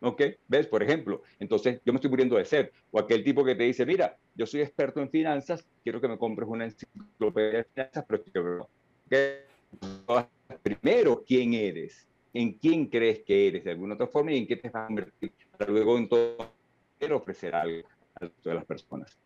¿Ok? 0.00 0.22
¿Ves? 0.46 0.66
Por 0.66 0.82
ejemplo, 0.82 1.22
entonces 1.40 1.80
yo 1.86 1.92
me 1.94 1.96
estoy 1.96 2.10
muriendo 2.10 2.36
de 2.36 2.44
sed. 2.44 2.68
O 2.90 2.98
aquel 2.98 3.24
tipo 3.24 3.42
que 3.42 3.54
te 3.54 3.62
dice, 3.62 3.86
mira, 3.86 4.14
yo 4.34 4.44
soy 4.44 4.60
experto 4.60 5.00
en 5.00 5.08
finanzas, 5.08 5.66
quiero 5.82 5.98
que 5.98 6.08
me 6.08 6.18
compres 6.18 6.46
una 6.46 6.66
enciclopedia 6.66 7.60
de 7.60 7.64
finanzas, 7.64 8.04
pero 8.06 8.26
primero, 10.62 11.24
¿quién 11.26 11.54
eres? 11.54 12.06
¿En 12.34 12.52
quién 12.52 12.88
crees 12.88 13.20
que 13.20 13.48
eres 13.48 13.64
de 13.64 13.70
alguna 13.70 13.94
otra 13.94 14.08
forma 14.08 14.32
y 14.32 14.36
en 14.36 14.46
qué 14.46 14.56
te 14.56 14.68
vas 14.68 14.84
a 14.84 14.86
convertir? 14.88 15.32
Para 15.56 15.72
luego 15.72 15.96
en 15.96 16.10
todo 16.10 16.36
ofrecer 17.14 17.54
algo 17.54 17.88
a 18.20 18.28
todas 18.42 18.56
las 18.56 18.64
personas. 18.64 19.18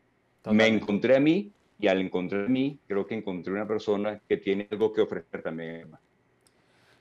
Me 0.51 0.67
encontré 0.67 1.17
a 1.17 1.21
mí 1.21 1.53
y 1.79 1.89
al 1.89 2.01
encontrar 2.01 2.45
a 2.45 2.49
mí, 2.49 2.79
creo 2.87 3.07
que 3.07 3.15
encontré 3.15 3.53
una 3.53 3.67
persona 3.67 4.21
que 4.29 4.37
tiene 4.37 4.69
algo 4.71 4.93
que 4.93 5.01
ofrecer 5.01 5.43
también. 5.43 5.91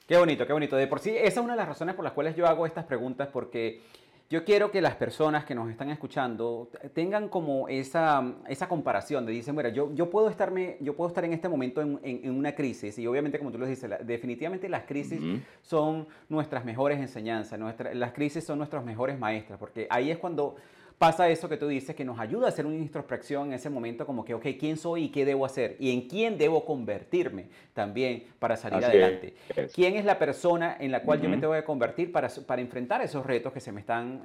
Qué 0.08 0.18
bonito, 0.18 0.48
qué 0.48 0.54
bonito. 0.54 0.76
De 0.76 0.88
por 0.88 1.00
sí, 1.00 1.12
esa 1.12 1.40
es 1.40 1.44
una 1.44 1.54
de 1.54 1.58
las 1.58 1.68
razones 1.68 1.96
por 1.96 2.04
las 2.04 2.14
cuales 2.14 2.36
yo 2.36 2.48
hago 2.48 2.66
estas 2.66 2.86
preguntas, 2.86 3.28
porque 3.32 3.82
yo 4.30 4.46
quiero 4.46 4.70
que 4.70 4.80
las 4.80 4.96
personas 4.96 5.44
que 5.44 5.56
nos 5.56 5.70
están 5.72 5.90
escuchando 5.90 6.70
tengan 6.94 7.30
como 7.30 7.68
esa, 7.68 8.36
esa 8.48 8.70
comparación 8.70 9.26
de 9.26 9.32
dicen, 9.32 9.56
mira, 9.56 9.70
yo, 9.70 9.94
yo, 9.96 10.10
puedo 10.10 10.30
estarme, 10.30 10.78
yo 10.82 10.96
puedo 10.96 11.08
estar 11.08 11.26
en 11.26 11.34
este 11.34 11.50
momento 11.50 11.82
en, 11.82 12.00
en, 12.04 12.32
una 12.32 12.54
crisis 12.54 12.98
y 13.00 13.08
obviamente 13.08 13.40
como 13.40 13.52
tú 13.52 13.58
lo 13.58 13.66
dices, 13.66 13.90
definitivamente 14.04 14.70
las 14.70 14.84
crisis 14.84 15.20
son 15.64 16.08
nuestras 16.30 16.64
mejores 16.64 17.00
enseñanzas, 17.00 17.60
las 17.94 18.14
crisis 18.14 18.44
son 18.44 18.60
nuestros 18.60 18.86
mejores 18.86 19.18
maestros, 19.18 19.60
porque 19.60 19.88
ahí 19.90 20.12
es 20.12 20.20
cuando 20.20 20.58
pasa 21.00 21.30
eso 21.30 21.48
que 21.48 21.56
tú 21.56 21.70
dices, 21.70 21.96
que 21.96 22.04
nos 22.04 22.20
ayuda 22.20 22.48
a 22.48 22.50
hacer 22.50 22.66
una 22.66 22.76
introspección 22.76 23.48
en 23.48 23.54
ese 23.54 23.70
momento, 23.70 24.06
como 24.06 24.26
que, 24.26 24.34
ok, 24.34 24.46
¿quién 24.60 24.76
soy 24.76 25.06
y 25.06 25.10
qué 25.10 25.24
debo 25.24 25.46
hacer? 25.46 25.78
¿Y 25.80 25.94
en 25.94 26.10
quién 26.10 26.38
debo 26.38 26.66
convertirme 26.66 27.48
también 27.74 28.26
para 28.38 28.58
salir 28.58 28.84
adelante? 28.84 29.34
¿Quién 29.74 29.96
es 29.96 30.04
la 30.04 30.20
persona 30.20 30.76
en 30.78 30.92
la 30.92 31.02
cual 31.02 31.22
yo 31.22 31.30
me 31.30 31.38
tengo 31.38 31.54
que 31.54 31.64
convertir 31.64 32.12
para, 32.12 32.28
para 32.46 32.62
enfrentar 32.62 33.02
esos 33.02 33.26
retos 33.26 33.54
que 33.54 33.62
se 33.62 33.72
me 33.72 33.80
están 33.80 34.22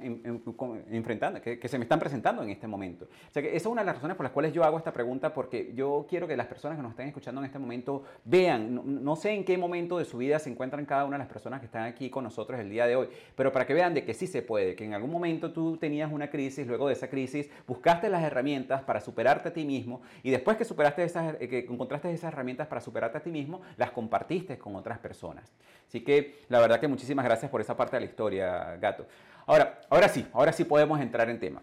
enfrentando, 0.91 1.41
que, 1.41 1.65
se 1.65 1.77
me 1.77 1.85
están 1.85 1.97
presentando 1.97 2.43
en 2.43 2.49
este 2.49 2.67
momento? 2.67 3.05
O 3.05 3.31
sea, 3.31 3.41
que 3.41 3.55
esa 3.55 3.57
es 3.57 3.65
una 3.67 3.81
de 3.81 3.85
las 3.85 3.95
razones 3.95 4.17
por 4.17 4.25
las 4.25 4.33
cuales 4.33 4.51
yo 4.51 4.65
hago 4.65 4.77
esta 4.77 4.91
pregunta, 4.91 5.33
porque 5.33 5.71
yo 5.73 6.05
quiero 6.09 6.27
que 6.27 6.35
las 6.35 6.47
personas 6.47 6.77
que 6.77 6.83
nos 6.83 6.91
están 6.91 7.07
escuchando 7.07 7.39
en 7.39 7.45
este 7.45 7.57
momento 7.57 8.03
vean, 8.25 8.75
no, 8.75 8.83
no 8.83 9.15
sé 9.15 9.31
en 9.31 9.45
qué 9.45 9.57
momento 9.57 9.97
de 9.97 10.03
su 10.03 10.17
vida 10.17 10.39
se 10.39 10.49
encuentran 10.49 10.85
cada 10.85 11.05
una 11.05 11.15
de 11.15 11.19
las 11.19 11.31
personas 11.31 11.61
que 11.61 11.67
están 11.67 11.83
aquí 11.83 12.09
con 12.09 12.25
nosotros 12.25 12.59
el 12.59 12.69
día 12.69 12.85
de 12.85 12.97
hoy, 12.97 13.07
pero 13.33 13.53
para 13.53 13.65
que 13.65 13.73
vean 13.73 13.93
de 13.93 14.03
que 14.03 14.13
sí 14.13 14.27
se 14.27 14.41
puede, 14.41 14.75
que 14.75 14.83
en 14.83 14.93
algún 14.93 15.09
momento 15.09 15.53
tú 15.53 15.77
tenías 15.77 16.11
una 16.11 16.29
crisis, 16.29 16.64
luego 16.65 16.87
de 16.87 16.93
esa 16.93 17.09
crisis, 17.09 17.49
buscaste 17.67 18.09
las 18.09 18.23
herramientas 18.23 18.81
para 18.83 18.99
superarte 18.99 19.49
a 19.49 19.53
ti 19.53 19.65
mismo 19.65 20.01
y 20.23 20.31
después 20.31 20.57
que 20.57 20.65
superaste 20.65 21.03
esas, 21.03 21.35
eh, 21.39 21.47
que 21.47 21.59
encontraste 21.59 22.11
esas 22.11 22.33
herramientas 22.33 22.67
para 22.67 22.81
superarte 22.81 23.17
a 23.17 23.21
ti 23.21 23.31
mismo, 23.31 23.61
las 23.77 23.91
compartiste 23.91 24.57
con 24.57 24.75
otras 24.75 24.99
personas. 24.99 25.51
Así 25.87 26.01
que 26.01 26.39
la 26.49 26.59
verdad 26.59 26.79
que 26.79 26.87
muchísimas 26.87 27.25
gracias 27.25 27.49
por 27.51 27.61
esa 27.61 27.75
parte 27.75 27.95
de 27.95 28.01
la 28.01 28.05
historia, 28.05 28.77
Gato. 28.77 29.05
Ahora, 29.45 29.81
ahora 29.89 30.09
sí, 30.09 30.25
ahora 30.33 30.51
sí 30.51 30.63
podemos 30.63 30.99
entrar 30.99 31.29
en 31.29 31.39
tema. 31.39 31.61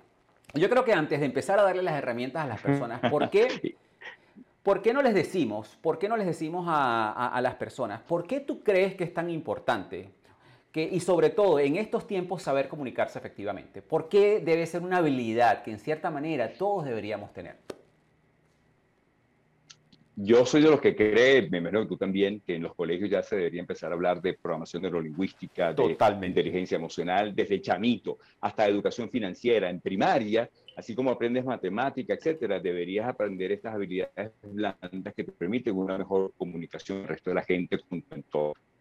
Yo 0.55 0.69
creo 0.69 0.85
que 0.85 0.93
antes 0.93 1.19
de 1.19 1.27
empezar 1.27 1.59
a 1.59 1.63
darle 1.63 1.83
las 1.83 1.95
herramientas 1.95 2.45
a 2.45 2.47
las 2.47 2.61
personas, 2.61 3.01
¿por 3.11 3.31
qué, 3.31 3.77
¿por 4.63 4.83
qué 4.83 4.93
no 4.93 5.03
les 5.03 5.15
decimos, 5.15 5.79
por 5.81 5.99
qué 5.99 6.09
no 6.09 6.17
les 6.17 6.27
decimos 6.27 6.67
a, 6.69 7.29
a 7.29 7.41
las 7.41 7.55
personas, 7.55 8.01
por 8.03 8.27
qué 8.27 8.41
tú 8.41 8.63
crees 8.63 8.95
que 8.95 9.05
es 9.05 9.15
tan 9.15 9.31
importante 9.31 10.11
y 10.75 11.01
sobre 11.01 11.31
todo 11.31 11.59
en 11.59 11.77
estos 11.77 12.07
tiempos 12.07 12.43
saber 12.43 12.69
comunicarse 12.69 13.19
efectivamente. 13.19 13.83
¿Por 13.83 14.09
qué 14.09 14.41
debe 14.41 14.67
ser 14.67 14.83
una 14.83 14.99
habilidad 14.99 15.63
que 15.63 15.71
en 15.71 15.79
cierta 15.79 16.11
manera 16.11 16.53
todos 16.53 16.85
deberíamos 16.85 17.33
tener? 17.33 17.57
Yo 20.15 20.45
soy 20.45 20.63
de 20.63 20.71
los 20.71 20.81
que 20.81 20.95
cree, 20.95 21.49
me 21.49 21.59
imagino 21.59 21.83
que 21.83 21.89
tú 21.89 21.97
también, 21.97 22.41
que 22.41 22.57
en 22.57 22.63
los 22.63 22.75
colegios 22.75 23.09
ya 23.09 23.23
se 23.23 23.37
debería 23.37 23.61
empezar 23.61 23.91
a 23.91 23.95
hablar 23.95 24.21
de 24.21 24.35
programación 24.35 24.83
neurolingüística, 24.83 25.73
de 25.73 26.27
inteligencia 26.27 26.77
emocional, 26.77 27.35
desde 27.35 27.63
chamito 27.63 28.19
hasta 28.41 28.69
educación 28.69 29.09
financiera. 29.09 29.71
En 29.71 29.81
primaria, 29.81 30.49
así 30.77 30.95
como 30.95 31.11
aprendes 31.11 31.47
matemática, 31.47 32.13
etcétera, 32.13 32.61
deberías 32.61 33.09
aprender 33.09 33.53
estas 33.53 33.75
habilidades 33.75 34.33
blandas 34.43 35.15
que 35.15 35.25
te 35.25 35.33
permiten 35.33 35.77
una 35.77 35.97
mejor 35.97 36.33
comunicación 36.37 36.99
con 36.99 37.05
el 37.05 37.09
resto 37.09 37.31
de 37.31 37.35
la 37.35 37.45
gente, 37.45 37.79
con 37.79 38.03
tu 38.03 38.15
entorno 38.15 38.72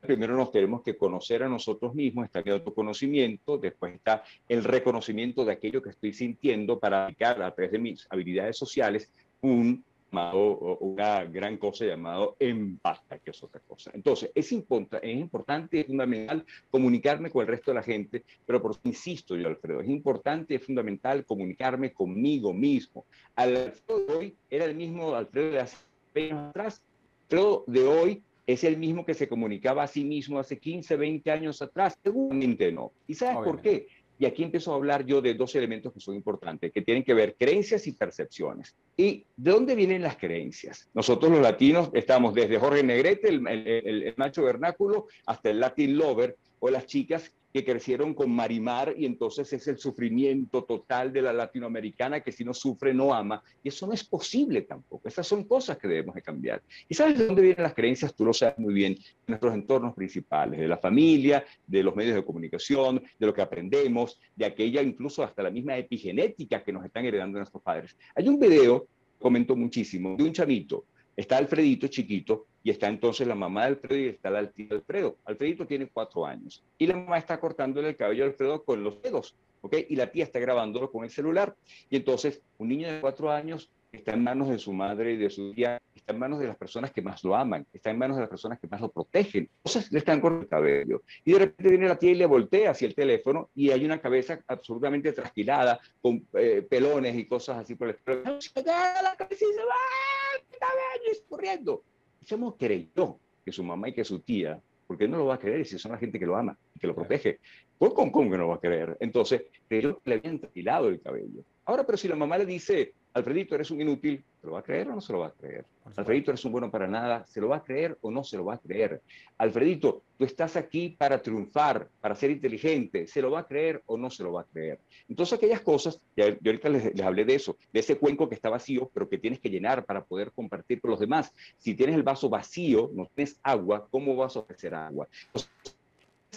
primero 0.00 0.36
nos 0.36 0.50
tenemos 0.50 0.82
que 0.82 0.96
conocer 0.96 1.42
a 1.42 1.48
nosotros 1.48 1.94
mismos, 1.94 2.24
está 2.24 2.40
el 2.40 2.52
autoconocimiento, 2.52 3.58
después 3.58 3.94
está 3.94 4.24
el 4.48 4.64
reconocimiento 4.64 5.44
de 5.44 5.52
aquello 5.52 5.80
que 5.80 5.90
estoy 5.90 6.12
sintiendo 6.12 6.78
para 6.78 7.04
aplicar 7.04 7.40
a 7.42 7.54
través 7.54 7.72
de 7.72 7.78
mis 7.78 8.06
habilidades 8.10 8.56
sociales 8.56 9.10
un 9.40 9.84
una 10.14 11.24
gran 11.24 11.56
cosa 11.56 11.84
llamado 11.84 12.36
empatía, 12.38 13.18
que 13.18 13.30
es 13.30 13.42
otra 13.42 13.60
cosa. 13.66 13.90
Entonces, 13.94 14.30
es, 14.34 14.46
es 14.46 14.52
importante, 14.52 15.80
es 15.80 15.86
fundamental 15.86 16.44
comunicarme 16.70 17.30
con 17.30 17.42
el 17.42 17.48
resto 17.48 17.70
de 17.70 17.74
la 17.74 17.82
gente, 17.82 18.24
pero 18.46 18.62
por 18.62 18.76
insisto 18.84 19.36
yo, 19.36 19.48
Alfredo, 19.48 19.80
es 19.80 19.88
importante, 19.88 20.54
es 20.54 20.64
fundamental 20.64 21.24
comunicarme 21.24 21.92
conmigo 21.92 22.52
mismo. 22.52 23.06
Alfredo 23.34 24.06
de 24.06 24.14
hoy 24.14 24.36
era 24.50 24.64
el 24.66 24.74
mismo 24.74 25.14
Alfredo 25.14 25.50
de 25.50 25.60
hace 25.60 25.76
años 26.14 26.50
atrás. 26.50 26.82
Alfredo 27.24 27.64
de 27.66 27.84
hoy 27.84 28.22
es 28.46 28.64
el 28.64 28.76
mismo 28.76 29.04
que 29.04 29.14
se 29.14 29.28
comunicaba 29.28 29.82
a 29.82 29.86
sí 29.86 30.04
mismo 30.04 30.38
hace 30.38 30.58
15, 30.58 30.96
20 30.96 31.30
años 31.30 31.62
atrás. 31.62 31.98
Seguramente 32.02 32.70
no. 32.72 32.92
¿Y 33.06 33.14
sabes 33.14 33.38
por 33.44 33.60
qué? 33.60 33.86
Y 34.18 34.26
aquí 34.26 34.44
empiezo 34.44 34.72
a 34.72 34.76
hablar 34.76 35.04
yo 35.04 35.20
de 35.20 35.34
dos 35.34 35.54
elementos 35.56 35.92
que 35.92 35.98
son 35.98 36.14
importantes, 36.14 36.70
que 36.72 36.82
tienen 36.82 37.02
que 37.02 37.14
ver 37.14 37.34
creencias 37.36 37.86
y 37.86 37.92
percepciones. 37.92 38.76
¿Y 38.96 39.24
de 39.36 39.50
dónde 39.50 39.74
vienen 39.74 40.02
las 40.02 40.16
creencias? 40.16 40.88
Nosotros 40.94 41.32
los 41.32 41.40
latinos 41.40 41.90
estamos 41.94 42.32
desde 42.32 42.58
Jorge 42.58 42.84
Negrete, 42.84 43.28
el, 43.28 43.46
el 43.46 44.14
macho 44.16 44.44
vernáculo, 44.44 45.08
hasta 45.26 45.50
el 45.50 45.58
Latin 45.58 45.98
Lover, 45.98 46.36
o 46.60 46.70
las 46.70 46.86
chicas 46.86 47.32
que 47.54 47.64
crecieron 47.64 48.14
con 48.14 48.32
Marimar 48.32 48.96
y 48.98 49.06
entonces 49.06 49.52
es 49.52 49.68
el 49.68 49.78
sufrimiento 49.78 50.64
total 50.64 51.12
de 51.12 51.22
la 51.22 51.32
latinoamericana 51.32 52.18
que 52.20 52.32
si 52.32 52.44
no 52.44 52.52
sufre 52.52 52.92
no 52.92 53.14
ama. 53.14 53.44
Y 53.62 53.68
eso 53.68 53.86
no 53.86 53.92
es 53.92 54.02
posible 54.02 54.62
tampoco. 54.62 55.06
Esas 55.06 55.24
son 55.24 55.44
cosas 55.44 55.78
que 55.78 55.86
debemos 55.86 56.16
de 56.16 56.22
cambiar. 56.22 56.60
¿Y 56.88 56.96
sabes 56.96 57.16
de 57.16 57.26
dónde 57.26 57.42
vienen 57.42 57.62
las 57.62 57.74
creencias? 57.74 58.12
Tú 58.12 58.24
lo 58.24 58.32
sabes 58.32 58.58
muy 58.58 58.74
bien, 58.74 58.94
de 58.96 59.02
nuestros 59.28 59.54
entornos 59.54 59.94
principales, 59.94 60.58
de 60.58 60.66
la 60.66 60.78
familia, 60.78 61.44
de 61.64 61.84
los 61.84 61.94
medios 61.94 62.16
de 62.16 62.24
comunicación, 62.24 63.00
de 63.20 63.26
lo 63.26 63.32
que 63.32 63.42
aprendemos, 63.42 64.18
de 64.34 64.46
aquella 64.46 64.82
incluso 64.82 65.22
hasta 65.22 65.44
la 65.44 65.50
misma 65.50 65.78
epigenética 65.78 66.64
que 66.64 66.72
nos 66.72 66.84
están 66.84 67.04
heredando 67.04 67.38
nuestros 67.38 67.62
padres. 67.62 67.96
Hay 68.16 68.26
un 68.26 68.40
video, 68.40 68.88
comento 69.20 69.54
muchísimo, 69.54 70.16
de 70.16 70.24
un 70.24 70.32
chamito 70.32 70.86
Está 71.16 71.36
Alfredito 71.36 71.86
chiquito 71.86 72.46
y 72.64 72.70
está 72.70 72.88
entonces 72.88 73.28
la 73.28 73.34
mamá 73.34 73.60
de 73.60 73.66
Alfredo 73.68 74.00
y 74.00 74.08
está 74.08 74.30
la 74.30 74.50
tía 74.50 74.66
de 74.68 74.76
Alfredo. 74.76 75.18
Alfredito 75.26 75.66
tiene 75.66 75.86
cuatro 75.86 76.24
años 76.24 76.64
y 76.78 76.86
la 76.86 76.96
mamá 76.96 77.18
está 77.18 77.38
cortándole 77.38 77.90
el 77.90 77.96
cabello 77.96 78.24
a 78.24 78.28
Alfredo 78.28 78.64
con 78.64 78.82
los 78.82 79.00
dedos, 79.02 79.36
¿ok? 79.60 79.76
Y 79.90 79.96
la 79.96 80.10
tía 80.10 80.24
está 80.24 80.40
grabándolo 80.40 80.90
con 80.90 81.04
el 81.04 81.10
celular. 81.10 81.54
Y 81.90 81.96
entonces 81.96 82.40
un 82.56 82.70
niño 82.70 82.90
de 82.90 83.02
cuatro 83.02 83.30
años 83.30 83.70
está 83.92 84.14
en 84.14 84.24
manos 84.24 84.48
de 84.48 84.58
su 84.58 84.72
madre 84.72 85.12
y 85.12 85.16
de 85.18 85.28
su 85.28 85.52
tía, 85.52 85.80
está 85.94 86.14
en 86.14 86.18
manos 86.18 86.40
de 86.40 86.46
las 86.46 86.56
personas 86.56 86.90
que 86.90 87.02
más 87.02 87.22
lo 87.22 87.36
aman, 87.36 87.66
está 87.70 87.90
en 87.90 87.98
manos 87.98 88.16
de 88.16 88.22
las 88.22 88.30
personas 88.30 88.58
que 88.58 88.66
más 88.66 88.80
lo 88.80 88.88
protegen. 88.88 89.48
Entonces 89.58 89.92
le 89.92 89.98
están 89.98 90.22
con 90.22 90.40
el 90.40 90.48
cabello. 90.48 91.02
Y 91.22 91.32
de 91.32 91.40
repente 91.40 91.70
viene 91.70 91.86
la 91.86 91.98
tía 91.98 92.12
y 92.12 92.14
le 92.14 92.26
voltea 92.26 92.70
hacia 92.70 92.88
el 92.88 92.94
teléfono 92.94 93.50
y 93.54 93.70
hay 93.70 93.84
una 93.84 94.00
cabeza 94.00 94.40
absolutamente 94.48 95.12
trasquilada, 95.12 95.78
con 96.00 96.26
eh, 96.32 96.66
pelones 96.68 97.14
y 97.14 97.26
cosas 97.26 97.58
así 97.58 97.74
por 97.74 97.88
el 97.88 97.94
estilo. 97.94 98.22
La 98.54 99.16
cabeza 99.16 99.44
se 99.44 100.58
cabello 100.58 101.12
escurriendo. 101.12 101.82
¿Cómo 102.28 102.56
creyó 102.56 103.18
que 103.44 103.52
su 103.52 103.62
mamá 103.62 103.88
y 103.88 103.92
que 103.92 104.04
su 104.04 104.20
tía, 104.20 104.60
porque 104.86 105.08
no 105.08 105.18
lo 105.18 105.26
va 105.26 105.34
a 105.34 105.38
creer 105.38 105.66
si 105.66 105.78
son 105.78 105.92
la 105.92 105.98
gente 105.98 106.18
que 106.18 106.26
lo 106.26 106.36
ama 106.36 106.56
y 106.74 106.80
que 106.80 106.86
lo 106.86 106.94
protege? 106.94 107.38
¿Por 107.78 107.94
pues, 107.94 108.10
¿Cómo, 108.12 108.30
que 108.30 108.38
no 108.38 108.48
va 108.48 108.56
a 108.56 108.60
creer? 108.60 108.96
Entonces, 109.00 109.42
creyó 109.68 109.98
que 109.98 110.10
le 110.10 110.16
habían 110.16 110.38
trasquilado 110.38 110.88
el 110.88 111.00
cabello. 111.00 111.42
Ahora, 111.64 111.84
pero 111.84 111.98
si 111.98 112.08
la 112.08 112.16
mamá 112.16 112.38
le 112.38 112.46
dice, 112.46 112.94
Alfredito, 113.12 113.54
eres 113.54 113.70
un 113.70 113.80
inútil, 113.80 114.24
¿se 114.44 114.48
lo 114.48 114.52
va 114.52 114.60
a 114.60 114.62
creer 114.62 114.88
o 114.88 114.94
no 114.94 115.00
se 115.00 115.12
lo 115.14 115.20
va 115.20 115.28
a 115.28 115.32
creer? 115.32 115.64
Alfredito, 115.96 116.30
eres 116.30 116.44
un 116.44 116.52
bueno 116.52 116.70
para 116.70 116.86
nada, 116.86 117.24
¿se 117.26 117.40
lo 117.40 117.48
va 117.48 117.56
a 117.56 117.64
creer 117.64 117.96
o 118.02 118.10
no 118.10 118.22
se 118.22 118.36
lo 118.36 118.44
va 118.44 118.54
a 118.54 118.58
creer? 118.58 119.00
Alfredito, 119.38 120.02
tú 120.18 120.26
estás 120.26 120.54
aquí 120.56 120.94
para 120.98 121.22
triunfar, 121.22 121.88
para 121.98 122.14
ser 122.14 122.30
inteligente, 122.30 123.06
¿se 123.06 123.22
lo 123.22 123.30
va 123.30 123.40
a 123.40 123.46
creer 123.46 123.82
o 123.86 123.96
no 123.96 124.10
se 124.10 124.22
lo 124.22 124.34
va 124.34 124.42
a 124.42 124.44
creer? 124.44 124.80
Entonces, 125.08 125.38
aquellas 125.38 125.62
cosas, 125.62 125.98
yo 126.14 126.26
ahorita 126.44 126.68
les, 126.68 126.94
les 126.94 127.06
hablé 127.06 127.24
de 127.24 127.36
eso, 127.36 127.56
de 127.72 127.80
ese 127.80 127.96
cuenco 127.96 128.28
que 128.28 128.34
está 128.34 128.50
vacío, 128.50 128.90
pero 128.92 129.08
que 129.08 129.16
tienes 129.16 129.40
que 129.40 129.48
llenar 129.48 129.86
para 129.86 130.04
poder 130.04 130.30
compartir 130.32 130.78
con 130.82 130.90
los 130.90 131.00
demás. 131.00 131.32
Si 131.56 131.74
tienes 131.74 131.96
el 131.96 132.02
vaso 132.02 132.28
vacío, 132.28 132.90
no 132.92 133.08
tienes 133.14 133.40
agua, 133.42 133.88
¿cómo 133.90 134.14
vas 134.14 134.36
a 134.36 134.40
ofrecer 134.40 134.74
agua? 134.74 135.08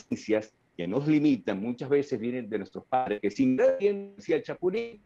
Entonces, 0.10 0.54
que 0.78 0.88
nos 0.88 1.08
limitan 1.08 1.60
muchas 1.60 1.90
veces 1.90 2.20
vienen 2.20 2.48
de 2.48 2.60
nuestros 2.60 2.86
padres, 2.86 3.20
que 3.20 3.32
sin 3.32 3.58
decía 3.58 4.36
el 4.36 4.44
chapulín, 4.44 5.02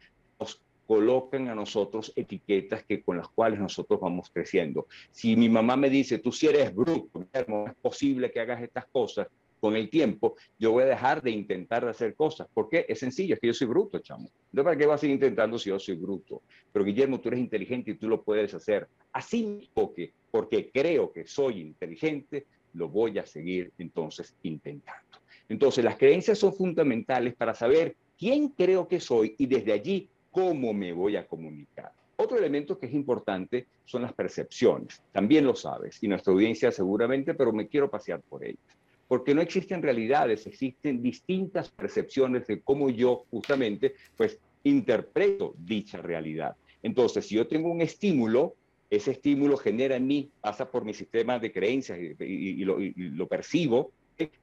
colocan 0.91 1.47
a 1.47 1.55
nosotros 1.55 2.11
etiquetas 2.17 2.83
que, 2.83 3.01
con 3.01 3.15
las 3.15 3.29
cuales 3.29 3.61
nosotros 3.61 3.97
vamos 4.01 4.29
creciendo. 4.29 4.87
Si 5.09 5.37
mi 5.37 5.47
mamá 5.47 5.77
me 5.77 5.89
dice, 5.89 6.17
tú 6.17 6.33
si 6.33 6.47
eres 6.47 6.75
bruto, 6.75 7.25
no 7.47 7.65
es 7.65 7.75
posible 7.75 8.29
que 8.29 8.41
hagas 8.41 8.61
estas 8.61 8.87
cosas, 8.87 9.29
con 9.61 9.77
el 9.77 9.89
tiempo 9.89 10.35
yo 10.59 10.73
voy 10.73 10.83
a 10.83 10.87
dejar 10.87 11.21
de 11.21 11.31
intentar 11.31 11.87
hacer 11.87 12.13
cosas. 12.13 12.49
¿Por 12.53 12.67
qué? 12.67 12.85
Es 12.89 12.99
sencillo, 12.99 13.35
es 13.35 13.39
que 13.39 13.47
yo 13.47 13.53
soy 13.53 13.67
bruto, 13.67 13.99
chamo. 13.99 14.29
¿No 14.51 14.65
para 14.65 14.75
qué 14.75 14.85
vas 14.85 14.95
a 14.95 14.97
seguir 14.97 15.13
intentando 15.13 15.57
si 15.57 15.69
yo 15.69 15.79
soy 15.79 15.95
bruto? 15.95 16.41
Pero 16.73 16.83
Guillermo, 16.83 17.21
tú 17.21 17.29
eres 17.29 17.39
inteligente 17.39 17.91
y 17.91 17.93
tú 17.93 18.09
lo 18.09 18.21
puedes 18.21 18.53
hacer. 18.53 18.89
Así 19.13 19.69
porque, 19.73 20.11
porque 20.29 20.71
creo 20.73 21.13
que 21.13 21.25
soy 21.25 21.61
inteligente, 21.61 22.47
lo 22.73 22.89
voy 22.89 23.17
a 23.17 23.25
seguir 23.25 23.71
entonces 23.77 24.35
intentando. 24.43 25.19
Entonces, 25.47 25.85
las 25.85 25.95
creencias 25.95 26.37
son 26.37 26.53
fundamentales 26.53 27.33
para 27.33 27.55
saber 27.55 27.95
quién 28.17 28.49
creo 28.49 28.89
que 28.89 28.99
soy 28.99 29.35
y 29.37 29.45
desde 29.45 29.71
allí 29.71 30.09
cómo 30.31 30.73
me 30.73 30.93
voy 30.93 31.15
a 31.15 31.27
comunicar. 31.27 31.91
Otro 32.15 32.37
elemento 32.37 32.77
que 32.77 32.85
es 32.85 32.93
importante 32.93 33.67
son 33.85 34.03
las 34.03 34.13
percepciones. 34.13 35.01
También 35.11 35.45
lo 35.45 35.55
sabes, 35.55 36.01
y 36.01 36.07
nuestra 36.07 36.33
audiencia 36.33 36.71
seguramente, 36.71 37.33
pero 37.33 37.51
me 37.51 37.67
quiero 37.67 37.89
pasear 37.89 38.21
por 38.21 38.43
ellas. 38.45 38.59
Porque 39.07 39.35
no 39.35 39.41
existen 39.41 39.81
realidades, 39.81 40.47
existen 40.47 41.01
distintas 41.01 41.69
percepciones 41.69 42.47
de 42.47 42.61
cómo 42.61 42.89
yo 42.89 43.25
justamente, 43.29 43.95
pues, 44.15 44.39
interpreto 44.63 45.55
dicha 45.57 45.97
realidad. 46.01 46.55
Entonces, 46.83 47.27
si 47.27 47.35
yo 47.35 47.47
tengo 47.47 47.71
un 47.71 47.81
estímulo, 47.81 48.55
ese 48.89 49.11
estímulo 49.11 49.57
genera 49.57 49.95
en 49.95 50.05
mí, 50.05 50.29
pasa 50.41 50.69
por 50.69 50.83
mi 50.83 50.93
sistema 50.93 51.39
de 51.39 51.51
creencias 51.51 51.97
y, 52.19 52.65
lo, 52.65 53.27
percibo, 53.27 53.91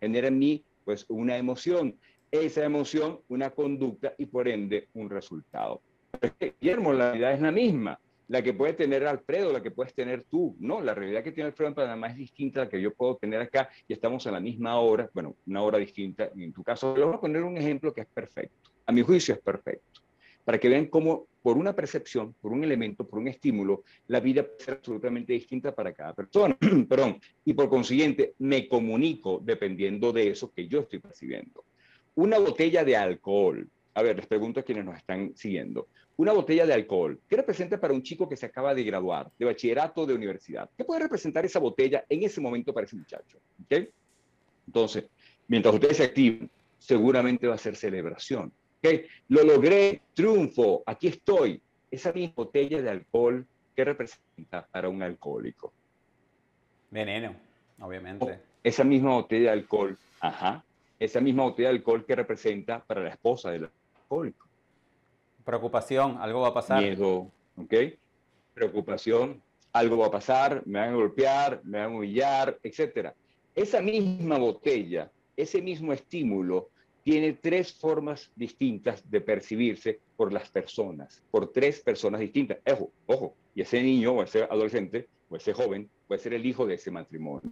genera 0.01 0.29
en 0.29 0.39
mí 0.39 0.65
pues 0.85 1.05
una 1.09 1.37
emoción. 1.37 1.95
Esa 2.31 2.65
emoción, 2.65 3.21
una 3.29 3.51
conducta 3.51 4.15
y 4.19 4.27
por 4.27 4.49
ende 4.49 4.89
un 4.95 5.09
resultado. 5.09 5.81
Guillermo, 6.61 6.93
la 6.93 7.11
realidad 7.11 7.33
es 7.33 7.41
la 7.41 7.53
misma. 7.53 7.99
La 8.29 8.43
que 8.43 8.53
puede 8.53 8.75
tener 8.75 9.07
Alfredo, 9.07 9.53
la 9.53 9.63
que 9.63 9.71
puedes 9.71 9.95
tener 9.95 10.25
tú. 10.25 10.55
No, 10.61 10.83
la 10.83 10.95
realidad 10.95 11.25
que 11.25 11.33
tiene 11.33 11.49
Alfredo 11.49 11.69
en 11.69 11.75
Panamá 11.75 12.09
es 12.09 12.17
distinta 12.17 12.61
a 12.61 12.65
la 12.65 12.71
que 12.71 12.81
yo 12.81 12.93
puedo 12.93 13.17
tener 13.17 13.41
acá 13.41 13.71
y 13.87 13.95
estamos 13.95 14.27
en 14.27 14.33
la 14.33 14.41
misma 14.41 14.79
hora, 14.79 15.09
bueno, 15.15 15.37
una 15.47 15.63
hora 15.63 15.79
distinta 15.79 16.31
en 16.37 16.53
tu 16.53 16.63
caso. 16.63 16.95
Le 16.95 17.05
voy 17.05 17.15
a 17.15 17.21
poner 17.21 17.43
un 17.43 17.57
ejemplo 17.57 17.93
que 17.95 18.03
es 18.03 18.07
perfecto. 18.07 18.71
A 18.85 18.93
mi 18.93 19.01
juicio 19.01 19.35
es 19.35 19.41
perfecto 19.41 20.03
para 20.49 20.59
que 20.59 20.71
vean 20.71 20.87
cómo 20.87 21.29
por 21.43 21.59
una 21.59 21.77
percepción, 21.77 22.35
por 22.41 22.53
un 22.53 22.65
elemento, 22.65 23.07
por 23.07 23.19
un 23.19 23.29
estímulo, 23.29 23.85
la 24.07 24.19
vida 24.19 24.43
puede 24.43 24.65
ser 24.65 24.75
absolutamente 24.79 25.35
distinta 25.35 25.75
para 25.75 25.93
cada 25.93 26.15
persona. 26.15 26.57
Perdón. 26.89 27.21
Y 27.45 27.53
por 27.53 27.69
consiguiente, 27.69 28.33
me 28.39 28.67
comunico 28.67 29.43
dependiendo 29.45 30.11
de 30.11 30.29
eso 30.29 30.51
que 30.51 30.67
yo 30.67 30.81
estoy 30.81 31.01
percibiendo. 31.01 31.65
Una 32.19 32.39
botella 32.39 32.83
de 32.83 32.97
alcohol. 32.97 33.69
A 33.95 34.03
ver, 34.03 34.17
les 34.17 34.27
pregunto 34.27 34.59
a 34.59 34.65
quienes 34.65 34.85
nos 34.85 34.97
están 34.97 35.37
siguiendo. 35.37 35.87
Una 36.17 36.33
botella 36.33 36.67
de 36.67 36.75
alcohol, 36.75 37.21
¿qué 37.29 37.37
representa 37.37 37.79
para 37.79 37.95
un 37.95 38.03
chico 38.03 38.29
que 38.29 38.37
se 38.37 38.47
acaba 38.47 38.75
de 38.75 38.83
graduar 38.83 39.31
de 39.39 39.47
bachillerato 39.47 40.05
de 40.05 40.15
universidad? 40.15 40.69
¿Qué 40.77 40.85
puede 40.85 41.03
representar 41.03 41.45
esa 41.45 41.61
botella 41.61 42.05
en 42.09 42.25
ese 42.25 42.41
momento 42.41 42.75
para 42.75 42.87
ese 42.87 42.97
muchacho? 42.97 43.39
¿Okay? 43.65 43.89
Entonces, 44.67 45.05
mientras 45.47 45.73
ustedes 45.73 45.99
se 45.99 46.03
activen, 46.03 46.51
seguramente 46.77 47.47
va 47.47 47.55
a 47.55 47.59
ser 47.59 47.77
celebración 47.77 48.53
Okay. 48.81 49.07
Lo 49.29 49.43
logré, 49.43 50.03
triunfo, 50.15 50.83
aquí 50.87 51.09
estoy. 51.09 51.61
Esa 51.91 52.13
misma 52.13 52.35
botella 52.37 52.81
de 52.81 52.91
alcohol, 52.91 53.47
¿qué 53.75 53.85
representa 53.85 54.67
para 54.67 54.89
un 54.89 55.03
alcohólico? 55.03 55.73
Veneno, 56.91 57.35
obviamente. 57.81 58.41
Esa 58.63 58.85
misma 58.85 59.15
botella 59.15 59.53
de 59.53 59.59
alcohol, 59.59 59.97
ajá. 60.21 60.65
Esa 60.99 61.21
misma 61.21 61.45
botella 61.45 61.69
de 61.69 61.77
alcohol 61.77 62.05
que 62.05 62.17
representa 62.17 62.85
para 62.85 63.03
la 63.03 63.11
esposa 63.11 63.51
del 63.51 63.69
alcohólico. 63.97 64.47
Preocupación, 65.45 66.19
algo 66.21 66.41
va 66.41 66.49
a 66.49 66.55
pasar. 66.55 66.83
Miedo, 66.83 67.31
¿ok? 67.57 67.75
Preocupación, 68.55 69.41
algo 69.73 69.99
va 69.99 70.07
a 70.07 70.11
pasar, 70.11 70.63
me 70.67 70.81
van 70.81 70.91
a 70.91 70.97
golpear, 70.97 71.61
me 71.65 71.79
van 71.79 71.93
a 71.93 71.97
humillar, 71.97 72.59
etc. 72.63 73.13
Esa 73.55 73.81
misma 73.81 74.39
botella, 74.39 75.11
ese 75.37 75.63
mismo 75.63 75.93
estímulo 75.93 76.71
tiene 77.05 77.33
tres 77.35 77.73
formas 77.73 78.31
distintas 78.37 79.09
de 79.11 79.21
percibirse 79.21 80.01
por 80.17 80.33
las 80.33 80.51
personas, 80.51 81.23
por 81.31 81.53
tres 81.53 81.81
personas 81.81 82.21
distintas. 82.21 82.59
Ojo, 82.67 82.91
ojo, 83.07 83.35
y 83.55 83.63
ese 83.63 83.83
niño 83.83 84.13
o 84.13 84.23
ese 84.23 84.43
adolescente 84.43 85.09
o 85.31 85.37
ese 85.37 85.53
joven 85.53 85.89
puede 86.07 86.21
ser 86.21 86.35
el 86.35 86.45
hijo 86.45 86.67
de 86.67 86.75
ese 86.75 86.91
matrimonio. 86.91 87.51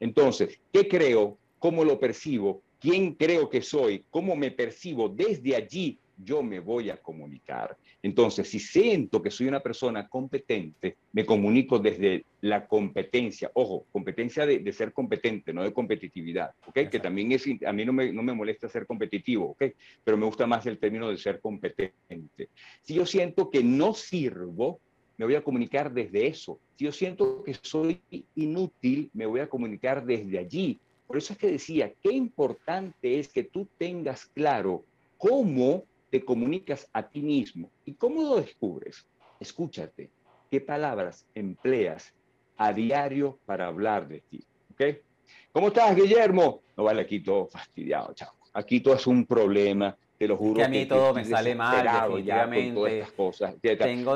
Entonces, 0.00 0.58
¿qué 0.72 0.88
creo? 0.88 1.38
¿Cómo 1.64 1.82
lo 1.82 1.98
percibo? 1.98 2.60
¿Quién 2.78 3.14
creo 3.14 3.48
que 3.48 3.62
soy? 3.62 4.04
¿Cómo 4.10 4.36
me 4.36 4.50
percibo? 4.50 5.08
Desde 5.08 5.56
allí 5.56 5.98
yo 6.22 6.42
me 6.42 6.60
voy 6.60 6.90
a 6.90 6.98
comunicar. 6.98 7.74
Entonces, 8.02 8.50
si 8.50 8.60
siento 8.60 9.22
que 9.22 9.30
soy 9.30 9.46
una 9.46 9.60
persona 9.60 10.06
competente, 10.06 10.98
me 11.14 11.24
comunico 11.24 11.78
desde 11.78 12.26
la 12.42 12.66
competencia. 12.66 13.50
Ojo, 13.54 13.86
competencia 13.90 14.44
de, 14.44 14.72
ser 14.74 14.92
competente, 14.92 15.54
no 15.54 15.62
de 15.62 15.72
competitividad, 15.72 16.50
¿ok? 16.66 16.90
Que 16.90 17.00
también 17.00 17.32
es, 17.32 17.46
a 17.66 17.72
mí 17.72 17.86
no 17.86 17.94
me, 17.94 18.12
no 18.12 18.22
me 18.22 18.34
molesta 18.34 18.68
ser 18.68 18.86
competitivo, 18.86 19.52
¿ok? 19.52 19.64
Pero 20.04 20.18
me 20.18 20.26
gusta 20.26 20.46
más 20.46 20.66
el 20.66 20.76
término 20.76 21.08
de 21.08 21.16
ser 21.16 21.40
competente. 21.40 22.50
Si 22.82 22.92
yo 22.92 23.06
siento 23.06 23.48
que 23.48 23.64
no 23.64 23.94
sirvo, 23.94 24.80
me 25.16 25.24
voy 25.24 25.36
a 25.36 25.42
comunicar 25.42 25.94
desde 25.94 26.26
eso. 26.26 26.60
Si 26.76 26.84
yo 26.84 26.92
siento 26.92 27.42
que 27.42 27.54
soy 27.54 28.02
inútil, 28.34 29.08
me 29.14 29.24
voy 29.24 29.40
a 29.40 29.48
comunicar 29.48 30.04
desde 30.04 30.38
allí. 30.38 30.78
Por 31.06 31.16
eso 31.16 31.32
es 31.32 31.38
que 31.38 31.50
decía, 31.50 31.92
qué 32.02 32.12
importante 32.12 33.18
es 33.18 33.28
que 33.28 33.44
tú 33.44 33.68
tengas 33.78 34.26
claro 34.26 34.84
cómo 35.18 35.84
te 36.10 36.24
comunicas 36.24 36.88
a 36.92 37.08
ti 37.08 37.20
mismo. 37.20 37.70
¿Y 37.84 37.94
cómo 37.94 38.22
lo 38.22 38.36
descubres? 38.36 39.06
Escúchate, 39.40 40.10
¿qué 40.50 40.60
palabras 40.60 41.26
empleas 41.34 42.14
a 42.56 42.72
diario 42.72 43.38
para 43.46 43.66
hablar 43.66 44.08
de 44.08 44.20
ti? 44.20 44.44
¿Ok? 44.72 44.96
¿Cómo 45.52 45.68
estás, 45.68 45.94
Guillermo? 45.94 46.62
No 46.76 46.84
vale, 46.84 47.02
aquí 47.02 47.20
todo 47.20 47.46
fastidiado, 47.46 48.12
chao. 48.14 48.32
Aquí 48.52 48.80
todo 48.80 48.94
es 48.94 49.06
un 49.06 49.26
problema, 49.26 49.96
te 50.18 50.28
lo 50.28 50.36
juro. 50.36 50.54
Que 50.54 50.64
a 50.64 50.68
mí 50.68 50.86
todo 50.86 51.12
me 51.12 51.24
sale 51.24 51.54
mal, 51.54 51.82
definitivamente. 51.82 52.74
todas 52.74 52.92
estas 52.92 53.12
cosas. 53.12 53.54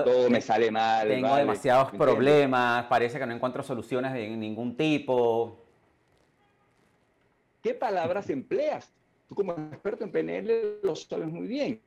todo 0.04 0.30
me 0.30 0.40
sale 0.40 0.70
mal. 0.70 1.08
Tengo 1.08 1.36
demasiados 1.36 1.90
problemas, 1.92 2.86
parece 2.86 3.18
que 3.18 3.26
no 3.26 3.34
encuentro 3.34 3.62
soluciones 3.62 4.12
de 4.12 4.28
ningún 4.28 4.76
tipo. 4.76 5.67
¿Qué 7.62 7.74
palabras 7.74 8.30
empleas? 8.30 8.92
Tú 9.28 9.34
como 9.34 9.52
experto 9.52 10.04
en 10.04 10.12
PNL 10.12 10.80
lo 10.82 10.94
sabes 10.94 11.28
muy 11.28 11.46
bien. 11.46 11.80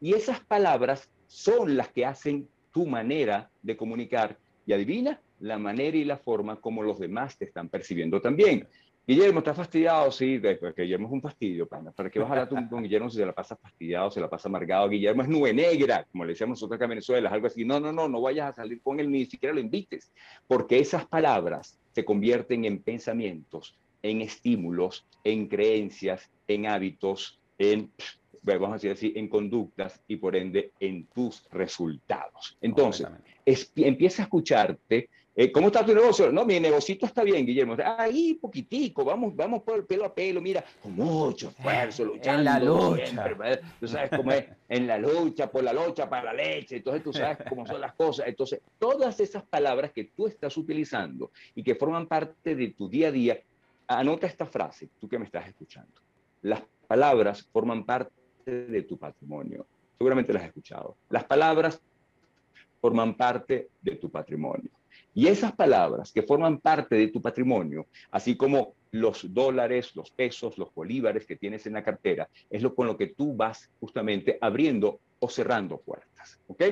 Y 0.00 0.14
esas 0.14 0.40
palabras 0.40 1.10
son 1.26 1.76
las 1.76 1.88
que 1.88 2.06
hacen 2.06 2.48
tu 2.72 2.86
manera 2.86 3.50
de 3.62 3.76
comunicar. 3.76 4.38
Y 4.66 4.72
adivina 4.72 5.20
la 5.40 5.58
manera 5.58 5.96
y 5.96 6.04
la 6.04 6.16
forma 6.16 6.60
como 6.60 6.82
los 6.82 6.98
demás 6.98 7.36
te 7.36 7.44
están 7.44 7.68
percibiendo 7.68 8.20
también. 8.20 8.68
Guillermo, 9.06 9.40
¿estás 9.40 9.56
fastidiado? 9.56 10.12
Sí, 10.12 10.40
porque 10.60 10.82
Guillermo 10.82 11.08
es 11.08 11.12
un 11.14 11.22
fastidio, 11.22 11.66
¿Para 11.66 12.10
qué 12.10 12.20
vas 12.20 12.30
a 12.30 12.42
hablar 12.42 12.68
con 12.68 12.82
Guillermo 12.82 13.10
si 13.10 13.16
se 13.16 13.26
la 13.26 13.32
pasa 13.32 13.56
fastidiado, 13.56 14.10
se 14.10 14.20
la 14.20 14.30
pasa 14.30 14.48
amargado? 14.48 14.88
Guillermo 14.88 15.22
es 15.22 15.28
nube 15.28 15.52
negra, 15.52 16.06
como 16.12 16.24
le 16.24 16.32
decíamos 16.32 16.58
nosotros 16.58 16.76
acá 16.76 16.84
en 16.84 16.90
Venezuela, 16.90 17.28
algo 17.30 17.48
así. 17.48 17.64
No, 17.64 17.80
no, 17.80 17.92
no, 17.92 18.08
no 18.08 18.20
vayas 18.20 18.50
a 18.50 18.54
salir 18.54 18.80
con 18.82 19.00
él, 19.00 19.10
ni 19.10 19.24
siquiera 19.26 19.52
lo 19.52 19.60
invites, 19.60 20.12
porque 20.46 20.78
esas 20.78 21.06
palabras 21.06 21.76
se 21.92 22.04
convierten 22.04 22.64
en 22.66 22.82
pensamientos, 22.82 23.76
en 24.02 24.20
estímulos, 24.20 25.06
en 25.24 25.48
creencias, 25.48 26.30
en 26.48 26.66
hábitos, 26.66 27.38
en 27.58 27.90
vamos 28.42 28.70
a 28.70 28.74
decir 28.74 28.92
así, 28.92 29.12
en 29.16 29.28
conductas 29.28 30.00
y 30.08 30.16
por 30.16 30.36
ende 30.36 30.72
en 30.80 31.06
tus 31.06 31.44
resultados. 31.50 32.56
Entonces, 32.60 33.06
empieza 33.76 34.22
a 34.22 34.24
escucharte. 34.24 35.08
Eh, 35.32 35.52
¿Cómo 35.52 35.68
está 35.68 35.86
tu 35.86 35.94
negocio? 35.94 36.32
No, 36.32 36.44
mi 36.44 36.58
negocito 36.58 37.06
está 37.06 37.22
bien, 37.22 37.46
Guillermo. 37.46 37.76
Ahí, 37.98 38.34
poquitico, 38.34 39.04
vamos, 39.04 39.34
vamos 39.34 39.62
por 39.62 39.76
el 39.76 39.84
pelo 39.84 40.04
a 40.04 40.14
pelo, 40.14 40.40
mira, 40.40 40.62
con 40.82 40.92
mucho 40.92 41.50
esfuerzo, 41.50 42.04
luchando. 42.04 42.40
En 42.40 42.44
la 42.44 42.58
lucha. 42.58 43.64
tú 43.78 43.86
sabes 43.86 44.10
cómo 44.10 44.32
es, 44.32 44.44
en 44.68 44.86
la 44.88 44.98
lucha, 44.98 45.50
por 45.50 45.62
la 45.62 45.72
lucha, 45.72 46.10
para 46.10 46.34
la 46.34 46.44
leche, 46.44 46.76
entonces 46.76 47.02
tú 47.02 47.12
sabes 47.12 47.38
cómo 47.48 47.64
son 47.64 47.80
las 47.80 47.94
cosas. 47.94 48.26
Entonces, 48.26 48.60
todas 48.78 49.20
esas 49.20 49.44
palabras 49.44 49.92
que 49.92 50.04
tú 50.04 50.26
estás 50.26 50.56
utilizando 50.56 51.30
y 51.54 51.62
que 51.62 51.76
forman 51.76 52.06
parte 52.06 52.56
de 52.56 52.68
tu 52.70 52.88
día 52.88 53.08
a 53.08 53.12
día, 53.12 53.40
anota 53.98 54.26
esta 54.26 54.46
frase, 54.46 54.88
tú 54.98 55.08
que 55.08 55.18
me 55.18 55.24
estás 55.24 55.48
escuchando. 55.48 56.00
Las 56.42 56.62
palabras 56.86 57.48
forman 57.52 57.84
parte 57.84 58.12
de 58.46 58.82
tu 58.82 58.98
patrimonio. 58.98 59.66
Seguramente 59.98 60.32
las 60.32 60.42
has 60.42 60.48
escuchado. 60.48 60.96
Las 61.08 61.24
palabras 61.24 61.80
forman 62.80 63.16
parte 63.16 63.68
de 63.82 63.96
tu 63.96 64.10
patrimonio. 64.10 64.70
Y 65.12 65.26
esas 65.26 65.52
palabras 65.52 66.12
que 66.12 66.22
forman 66.22 66.58
parte 66.58 66.94
de 66.94 67.08
tu 67.08 67.20
patrimonio, 67.20 67.86
así 68.10 68.36
como 68.36 68.74
los 68.92 69.32
dólares, 69.34 69.94
los 69.94 70.10
pesos, 70.10 70.56
los 70.56 70.72
bolívares 70.72 71.26
que 71.26 71.36
tienes 71.36 71.66
en 71.66 71.74
la 71.74 71.82
cartera, 71.82 72.28
es 72.48 72.62
lo 72.62 72.74
con 72.74 72.86
lo 72.86 72.96
que 72.96 73.08
tú 73.08 73.34
vas 73.34 73.70
justamente 73.80 74.38
abriendo 74.40 75.00
o 75.18 75.28
cerrando 75.28 75.78
puertas. 75.78 76.40
¿Ok? 76.46 76.62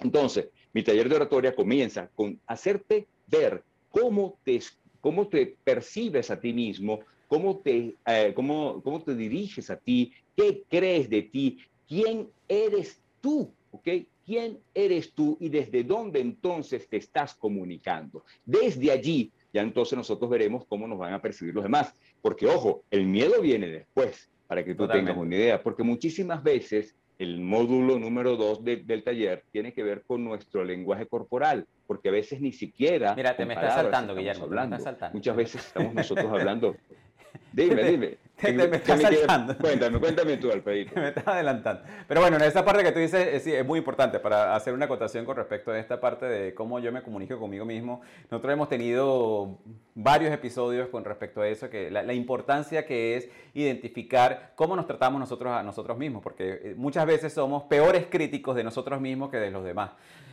Entonces, 0.00 0.50
mi 0.72 0.82
taller 0.82 1.08
de 1.08 1.16
oratoria 1.16 1.54
comienza 1.54 2.08
con 2.14 2.38
hacerte 2.46 3.08
ver 3.26 3.64
cómo 3.90 4.38
te, 4.44 4.60
cómo 5.00 5.28
te 5.28 5.56
percibes 5.64 6.30
a 6.30 6.40
ti 6.40 6.52
mismo, 6.52 7.00
cómo 7.28 7.58
te, 7.58 7.94
eh, 8.06 8.32
cómo, 8.34 8.82
cómo 8.82 9.02
te 9.02 9.14
diriges 9.14 9.70
a 9.70 9.76
ti, 9.76 10.12
qué 10.36 10.62
crees 10.68 11.08
de 11.08 11.22
ti, 11.22 11.58
quién 11.86 12.28
eres 12.48 13.00
tú, 13.20 13.52
¿ok? 13.70 13.88
¿Quién 14.24 14.58
eres 14.74 15.12
tú 15.14 15.38
y 15.40 15.48
desde 15.48 15.84
dónde 15.84 16.20
entonces 16.20 16.86
te 16.88 16.98
estás 16.98 17.34
comunicando? 17.34 18.24
Desde 18.44 18.90
allí, 18.90 19.32
ya 19.52 19.62
entonces 19.62 19.96
nosotros 19.96 20.30
veremos 20.30 20.66
cómo 20.66 20.86
nos 20.86 20.98
van 20.98 21.14
a 21.14 21.22
percibir 21.22 21.54
los 21.54 21.64
demás. 21.64 21.94
Porque, 22.20 22.46
ojo, 22.46 22.82
el 22.90 23.06
miedo 23.06 23.40
viene 23.40 23.68
después, 23.68 24.28
para 24.46 24.64
que 24.64 24.74
tú 24.74 24.86
tengas 24.86 25.16
una 25.16 25.34
idea, 25.34 25.62
porque 25.62 25.82
muchísimas 25.82 26.42
veces 26.42 26.94
el 27.18 27.40
módulo 27.40 27.98
número 27.98 28.36
dos 28.36 28.64
del 28.64 29.02
taller 29.02 29.44
tiene 29.50 29.72
que 29.72 29.82
ver 29.82 30.04
con 30.06 30.22
nuestro 30.24 30.64
lenguaje 30.64 31.06
corporal, 31.06 31.66
porque 31.86 32.10
a 32.10 32.12
veces 32.12 32.40
ni 32.40 32.52
siquiera... 32.52 33.14
Mira, 33.16 33.36
te 33.36 33.44
me 33.44 33.54
estás 33.54 33.74
saltando, 33.74 34.14
Guillermo, 34.14 34.44
hablando. 34.44 34.78
saltando. 34.78 35.14
Muchas 35.14 35.36
veces 35.36 35.66
estamos 35.66 35.94
nosotros 35.94 36.26
hablando... 36.30 36.76
Dime, 37.52 37.82
dime. 37.84 38.18
Te, 38.40 38.52
me 38.52 38.76
estás 38.76 39.02
saltando. 39.02 39.58
Cuéntame, 39.58 39.98
cuéntame 39.98 40.36
tú, 40.36 40.52
Alfredito. 40.52 40.92
me 41.00 41.08
estás 41.08 41.26
adelantando. 41.26 41.82
Pero 42.06 42.20
bueno, 42.20 42.36
en 42.36 42.42
esa 42.44 42.64
parte 42.64 42.84
que 42.84 42.92
tú 42.92 43.00
dices 43.00 43.26
es, 43.32 43.46
es, 43.46 43.66
muy 43.66 43.80
importante 43.80 44.20
para 44.20 44.54
hacer 44.54 44.74
una 44.74 44.84
acotación 44.84 45.24
con 45.24 45.36
respecto 45.36 45.72
a 45.72 45.78
esta 45.78 46.00
parte 46.00 46.26
de 46.26 46.54
cómo 46.54 46.78
yo 46.78 46.92
me 46.92 47.02
comunico 47.02 47.36
conmigo 47.38 47.64
mismo. 47.64 48.00
Nosotros 48.30 48.52
hemos 48.52 48.68
tenido 48.68 49.58
varios 49.96 50.32
episodios 50.32 50.88
con 50.88 51.04
respecto 51.04 51.40
a 51.40 51.48
eso, 51.48 51.68
que 51.68 51.90
la, 51.90 52.04
la 52.04 52.12
importancia 52.12 52.86
que 52.86 53.16
es 53.16 53.28
identificar 53.54 54.52
cómo 54.54 54.76
nos 54.76 54.86
tratamos 54.86 55.18
nosotros 55.18 55.52
a 55.52 55.64
nosotros 55.64 55.98
mismos, 55.98 56.22
porque 56.22 56.60
eh, 56.62 56.74
muchas 56.76 57.06
veces 57.06 57.32
somos 57.32 57.64
peores 57.64 58.06
críticos 58.08 58.54
de 58.54 58.62
nosotros 58.62 59.00
mismos 59.00 59.30
que 59.30 59.38
de 59.38 59.50
los 59.50 59.64
demás 59.64 59.90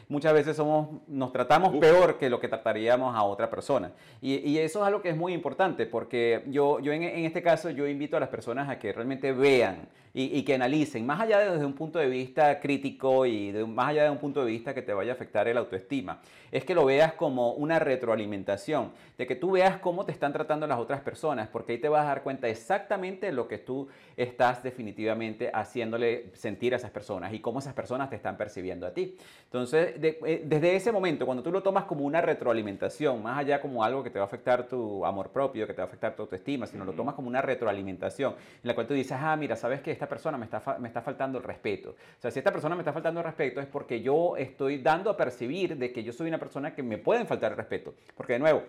muchas 0.08 0.34
veces 0.34 0.56
somos, 0.56 1.02
nos 1.08 1.32
tratamos 1.32 1.76
peor 1.78 2.18
que 2.18 2.30
lo 2.30 2.40
que 2.40 2.48
trataríamos 2.48 3.16
a 3.16 3.24
otra 3.24 3.50
persona. 3.50 3.92
Y, 4.22 4.36
y, 4.50 4.60
eso 4.60 4.82
es 4.82 4.88
algo 4.88 5.02
que 5.02 5.10
es 5.10 5.18
muy 5.18 5.34
importante 5.34 5.86
porque 5.86 6.44
yo, 6.48 6.80
yo 6.80 6.92
en, 6.92 7.04
en, 7.04 7.26
este 7.26 7.42
caso 7.42 7.70
yo 7.70 7.88
invito 7.88 8.18
a 8.18 8.20
las 8.20 8.30
personas 8.30 8.70
a 8.70 8.80
que 8.80 8.94
realmente 8.94 9.32
vean 9.32 9.88
y, 10.18 10.44
que 10.44 10.56
analicen, 10.56 11.06
más 11.06 11.20
allá 11.20 11.40
de 11.40 11.52
desde 11.52 11.66
un 11.66 11.74
punto 11.74 12.00
de 12.00 12.08
vista 12.08 12.62
crítico 12.62 13.26
y 13.26 13.52
de, 13.52 13.66
más 13.66 13.90
allá 13.90 14.06
de 14.06 14.10
un 14.12 14.18
punto 14.18 14.46
de 14.46 14.50
vista 14.50 14.74
que 14.74 14.82
te 14.82 14.94
vaya 14.94 15.12
a 15.12 15.16
afectar 15.16 15.46
el 15.50 15.58
autoestima, 15.58 16.22
es 16.54 16.64
que 16.64 16.74
lo 16.74 16.86
veas 16.86 17.14
como 17.14 17.52
una 17.52 17.80
retroalimentación, 17.80 18.94
de 19.18 19.28
que 19.28 19.36
tú 19.36 19.52
veas 19.52 19.78
cómo 19.80 20.06
te 20.06 20.14
están 20.14 20.32
tratando 20.32 20.68
las 20.68 20.80
otras 20.80 21.02
personas, 21.02 21.50
porque 21.50 21.74
ahí 21.74 21.80
te 21.80 21.90
vas 21.90 22.04
a 22.04 22.08
dar 22.08 22.24
cuenta 22.24 22.48
exactamente 22.48 23.26
de 23.26 23.34
lo 23.34 23.50
que 23.50 23.58
tú 23.58 23.90
estás 24.16 24.64
definitivamente 24.64 25.52
haciéndole 25.54 26.32
sentir 26.34 26.74
a 26.74 26.78
esas 26.78 26.92
personas 26.92 27.34
y 27.34 27.40
cómo 27.40 27.60
esas 27.60 27.74
personas 27.74 28.10
te 28.10 28.16
están 28.16 28.38
percibiendo 28.38 28.88
a 28.88 28.94
ti. 28.94 29.18
Entonces, 29.44 29.96
eh, 30.02 30.44
desde 30.46 30.78
ese 30.78 30.94
momento, 30.94 31.26
cuando 31.26 31.44
tú 31.44 31.52
lo 31.52 31.62
tomas 31.62 31.84
como 31.84 32.06
una 32.06 32.22
retroalimentación, 32.22 33.22
más 33.22 33.40
allá 33.40 33.60
como 33.60 33.84
algo 33.84 34.02
que 34.02 34.12
te 34.12 34.20
va 34.20 34.24
a 34.24 34.28
afectar 34.28 34.66
tu 34.66 35.06
amor 35.06 35.32
propio, 35.32 35.68
que 35.68 35.74
te 35.74 35.82
va 35.82 35.84
a 35.84 35.88
afectar 35.88 36.16
tu 36.16 36.22
autoestima, 36.22 36.68
sino 36.68 36.86
lo 36.86 36.94
tomas 36.94 37.16
como 37.16 37.28
una 37.28 37.42
retroalimentación, 37.42 38.34
en 38.34 38.68
la 38.68 38.74
cual 38.76 38.88
tú 38.88 38.94
dices, 38.94 39.18
ah, 39.20 39.36
mira, 39.36 39.58
¿sabes 39.58 39.82
que 39.82 39.92
esta 39.92 40.05
persona 40.08 40.38
me 40.38 40.46
está, 40.46 40.62
me 40.80 40.88
está 40.88 41.02
faltando 41.02 41.38
el 41.38 41.44
respeto? 41.44 41.92
O 41.92 42.22
sea, 42.22 42.32
si 42.32 42.40
esta 42.40 42.52
persona 42.52 42.76
me 42.76 42.82
está 42.82 42.94
faltando 42.94 43.20
el 43.20 43.26
respeto 43.26 43.62
es 43.62 43.68
porque 43.68 44.02
yo 44.02 44.38
estoy 44.38 44.80
dando 44.80 45.10
a 45.10 45.18
percibir 45.18 45.78
de 45.78 45.92
que 45.92 46.04
yo 46.04 46.14
soy 46.14 46.28
una 46.28 46.40
persona 46.40 46.74
que 46.74 46.84
me 46.84 46.98
pueden 46.98 47.28
faltar 47.28 47.52
el 47.52 47.58
respeto. 47.58 47.94
Porque 48.16 48.34
de 48.34 48.40
nuevo, 48.40 48.64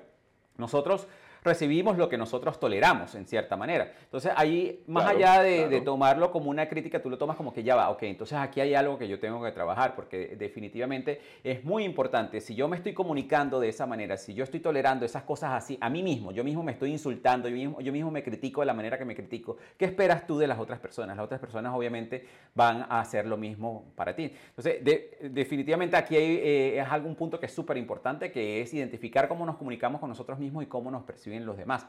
nosotros 0.57 1.07
recibimos 1.47 1.97
lo 1.97 2.09
que 2.09 2.19
nosotros 2.19 2.61
toleramos, 2.61 3.15
en 3.15 3.27
cierta 3.27 3.57
manera. 3.57 3.93
Entonces, 4.03 4.33
ahí, 4.37 4.83
más 4.87 5.07
allá 5.07 5.43
de, 5.43 5.81
tomarlo 5.81 6.31
como 6.33 6.51
una 6.51 6.69
crítica, 6.69 7.01
tú 7.01 7.09
lo 7.09 7.17
tomas 7.17 7.37
como 7.37 7.53
que 7.53 7.63
ya 7.63 7.77
va, 7.77 7.91
ok, 7.91 8.03
entonces 8.03 8.37
aquí 8.37 8.61
hay 8.61 8.75
algo 8.75 8.99
que 8.99 9.07
yo 9.07 9.21
tengo 9.21 9.43
que 9.43 9.53
trabajar, 9.53 9.95
porque 9.95 10.37
definitivamente 10.37 11.21
es 11.45 11.65
muy 11.65 11.85
importante. 11.85 12.41
Si 12.41 12.55
yo 12.55 12.67
me 12.69 12.77
estoy 12.77 12.93
comunicando 12.93 13.61
de 13.61 13.69
esa 13.69 13.87
manera, 13.87 14.17
si 14.17 14.35
yo 14.35 14.43
estoy 14.45 14.61
tolerando 14.61 15.07
esas 15.07 15.23
cosas 15.23 15.53
así 15.53 15.79
a 15.81 15.89
mí 15.89 16.03
mismo, 16.03 16.33
yo 16.33 16.43
mismo 16.43 16.63
me 16.63 16.73
estoy 16.73 16.91
insultando, 16.91 17.49
yo 17.49 17.57
mismo, 17.57 17.81
yo 17.81 17.93
mismo 17.93 18.11
me 18.11 18.23
critico 18.23 18.61
de 18.63 18.67
la 18.67 18.75
manera 18.75 18.99
que 18.99 19.05
me 19.05 19.15
critico, 19.15 19.57
¿qué 19.77 19.85
esperas 19.85 20.27
tú 20.27 20.39
de 20.39 20.49
las 20.49 20.59
otras 20.59 20.81
personas? 20.81 21.17
Las 21.17 21.25
otras 21.25 21.41
personas 21.41 21.73
obviamente 21.75 22.27
van 22.55 22.83
a 22.89 23.01
hacer 23.01 23.27
lo 23.27 23.37
mismo 23.37 23.93
para 23.95 24.17
ti. 24.17 24.33
Entonces, 24.49 24.83
definitivamente 25.31 25.97
aquí 25.97 26.17
hay, 26.17 26.37
eh, 26.43 26.81
es 26.81 26.89
algún 26.89 27.15
punto 27.15 27.39
que 27.39 27.47
es 27.47 27.53
súper 27.53 27.77
importante, 27.77 28.33
que 28.33 28.61
es 28.61 28.75
identificar 28.75 29.29
cómo 29.29 29.47
nos 29.47 29.57
comunicamos 29.57 30.01
con 30.01 30.09
nosotros 30.09 30.39
mismos 30.39 30.65
y 30.65 30.67
cómo 30.67 30.91
nos 30.91 31.05
percibimos 31.05 31.36
los 31.45 31.57
demás. 31.57 31.87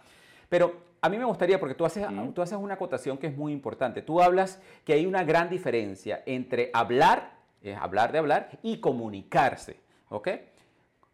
Pero 0.50 0.88
a 1.02 1.10
mí 1.10 1.18
me 1.18 1.26
gustaría, 1.26 1.60
porque 1.60 1.76
tú 1.76 1.86
haces, 1.86 2.06
tú 2.34 2.42
haces 2.42 2.58
una 2.58 2.74
acotación 2.74 3.18
que 3.18 3.28
es 3.28 3.38
muy 3.38 3.54
importante. 3.54 4.02
Tú 4.02 4.22
hablas 4.22 4.62
que 4.84 4.94
hay 4.94 5.06
una 5.06 5.24
gran 5.24 5.50
diferencia 5.50 6.24
entre 6.26 6.72
hablar, 6.74 7.34
hablar 7.80 8.12
de 8.12 8.18
hablar, 8.18 8.50
y 8.64 8.80
comunicarse. 8.80 9.78
¿Ok? 10.10 10.30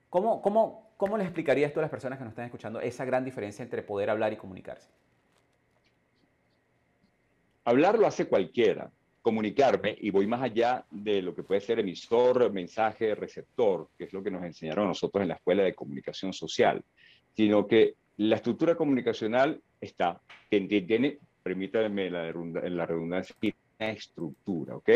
¿Cómo, 0.09 0.41
cómo, 0.41 0.83
¿Cómo 0.97 1.17
le 1.17 1.23
explicarías 1.25 1.73
tú 1.73 1.79
a 1.79 1.81
las 1.81 1.91
personas 1.91 2.17
que 2.17 2.23
nos 2.23 2.31
están 2.31 2.45
escuchando 2.45 2.79
esa 2.79 3.03
gran 3.03 3.25
diferencia 3.25 3.61
entre 3.61 3.81
poder 3.81 4.09
hablar 4.09 4.31
y 4.31 4.37
comunicarse? 4.37 4.87
Hablar 7.65 7.97
lo 7.97 8.07
hace 8.07 8.27
cualquiera. 8.27 8.89
Comunicarme, 9.21 9.97
y 9.99 10.09
voy 10.09 10.27
más 10.27 10.41
allá 10.41 10.85
de 10.91 11.21
lo 11.21 11.33
que 11.33 11.43
puede 11.43 11.61
ser 11.61 11.79
emisor, 11.79 12.51
mensaje, 12.51 13.15
receptor, 13.15 13.89
que 13.97 14.03
es 14.03 14.13
lo 14.13 14.21
que 14.21 14.29
nos 14.29 14.43
enseñaron 14.43 14.87
nosotros 14.87 15.21
en 15.21 15.29
la 15.29 15.35
Escuela 15.35 15.63
de 15.63 15.73
Comunicación 15.73 16.33
Social, 16.33 16.83
sino 17.33 17.65
que 17.65 17.95
la 18.17 18.35
estructura 18.35 18.75
comunicacional 18.75 19.61
está, 19.81 20.21
tiene, 20.49 21.19
permítanme 21.41 22.09
la, 22.09 22.31
la 22.31 22.85
redundancia, 22.85 23.35
una 23.79 23.91
estructura, 23.91 24.75
¿ok? 24.75 24.89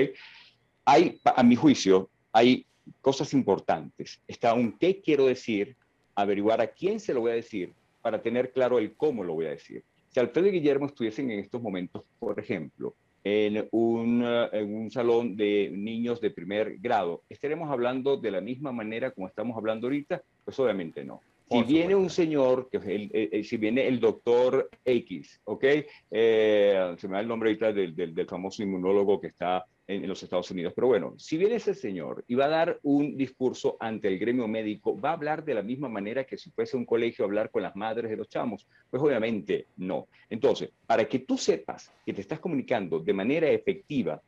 Hay, 0.86 1.20
a 1.24 1.44
mi 1.44 1.56
juicio, 1.56 2.10
hay 2.32 2.66
cosas 3.02 3.34
importantes. 3.34 4.22
Está 4.28 4.54
un 4.54 4.78
qué 4.78 5.02
quiero 5.02 5.26
decir, 5.26 5.76
averiguar 6.16 6.62
a 6.62 6.68
quién 6.68 7.00
se 7.00 7.14
lo 7.14 7.22
voy 7.22 7.32
a 7.32 7.36
decir, 7.36 7.74
para 8.02 8.22
tener 8.22 8.52
claro 8.52 8.80
el 8.80 8.96
cómo 8.96 9.24
lo 9.24 9.34
voy 9.34 9.48
a 9.48 9.52
decir. 9.52 9.84
Si 10.10 10.20
Alfredo 10.20 10.48
y 10.48 10.52
Guillermo 10.52 10.86
estuviesen 10.86 11.30
en 11.32 11.40
estos 11.40 11.62
momentos, 11.62 12.04
por 12.20 12.40
ejemplo, 12.40 12.96
en 13.24 13.68
un, 13.72 14.24
en 14.54 14.74
un, 14.74 14.90
salón 14.90 15.36
de 15.36 15.70
niños 15.74 16.22
de 16.22 16.32
primer 16.32 16.78
grado, 16.78 17.24
¿estaremos 17.28 17.70
hablando 17.70 18.16
de 18.16 18.32
la 18.32 18.40
misma 18.40 18.72
manera 18.72 19.12
como 19.12 19.28
estamos 19.28 19.58
hablando 19.58 19.88
ahorita? 19.88 20.22
Pues 20.46 20.58
obviamente 20.60 21.04
no. 21.04 21.22
Si 21.50 21.64
viene 21.64 21.96
un 21.96 22.10
señor, 22.10 22.70
que 22.70 22.78
el, 22.78 23.46
si 23.46 23.58
viene 23.58 23.88
el 23.88 24.00
doctor 24.00 24.70
X, 24.84 25.42
¿ok? 25.46 25.64
Eh, 26.12 26.96
se 26.98 27.08
me 27.08 27.14
da 27.14 27.20
el 27.22 27.28
nombre 27.28 27.50
ahorita 27.50 27.72
del, 27.72 27.96
del, 27.96 28.14
del 28.14 28.28
famoso 28.28 28.64
inmunólogo 28.64 29.22
que 29.22 29.28
está 29.28 29.66
en, 29.88 30.08
los 30.08 30.22
Estados 30.22 30.52
Unidos. 30.52 30.74
Pero 30.76 30.88
bueno, 30.88 31.16
si 31.18 31.38
viene 31.38 31.56
ese 31.56 31.74
señor 31.74 32.24
y 32.28 32.36
va 32.36 32.46
a 32.46 32.50
dar 32.50 32.80
un 32.84 33.18
discurso 33.18 33.78
ante 33.80 34.08
el 34.08 34.20
gremio 34.20 34.48
médico, 34.48 35.00
¿va 35.00 35.12
a 35.12 35.14
hablar 35.14 35.44
de 35.44 35.54
la 35.54 35.64
misma 35.64 35.90
manera 35.90 36.26
que 36.26 36.38
si 36.38 36.52
fuese 36.52 36.78
un 36.78 36.86
colegio 36.86 37.24
a 37.24 37.28
hablar 37.28 37.50
con 37.50 37.64
las 37.64 37.76
madres 37.76 38.10
de 38.10 38.18
los 38.18 38.30
chamos? 38.30 38.68
Pues 38.90 39.02
obviamente 39.02 39.68
no. 39.78 40.08
Entonces, 40.30 40.72
para 40.86 41.08
que 41.08 41.20
tú 41.20 41.38
sepas 41.38 41.92
que 42.06 42.14
te 42.14 42.22
estás 42.22 42.40
comunicando 42.40 43.00
de 43.00 43.14
manera 43.14 43.50
efectiva, 43.50 44.22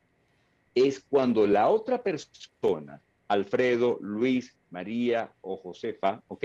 es 0.74 1.00
cuando 1.00 1.46
la 1.46 1.68
otra 1.68 2.02
persona, 2.02 3.00
Alfredo, 3.28 3.98
Luis, 4.00 4.56
María 4.70 5.32
o 5.40 5.56
Josefa, 5.56 6.22
¿ok? 6.28 6.44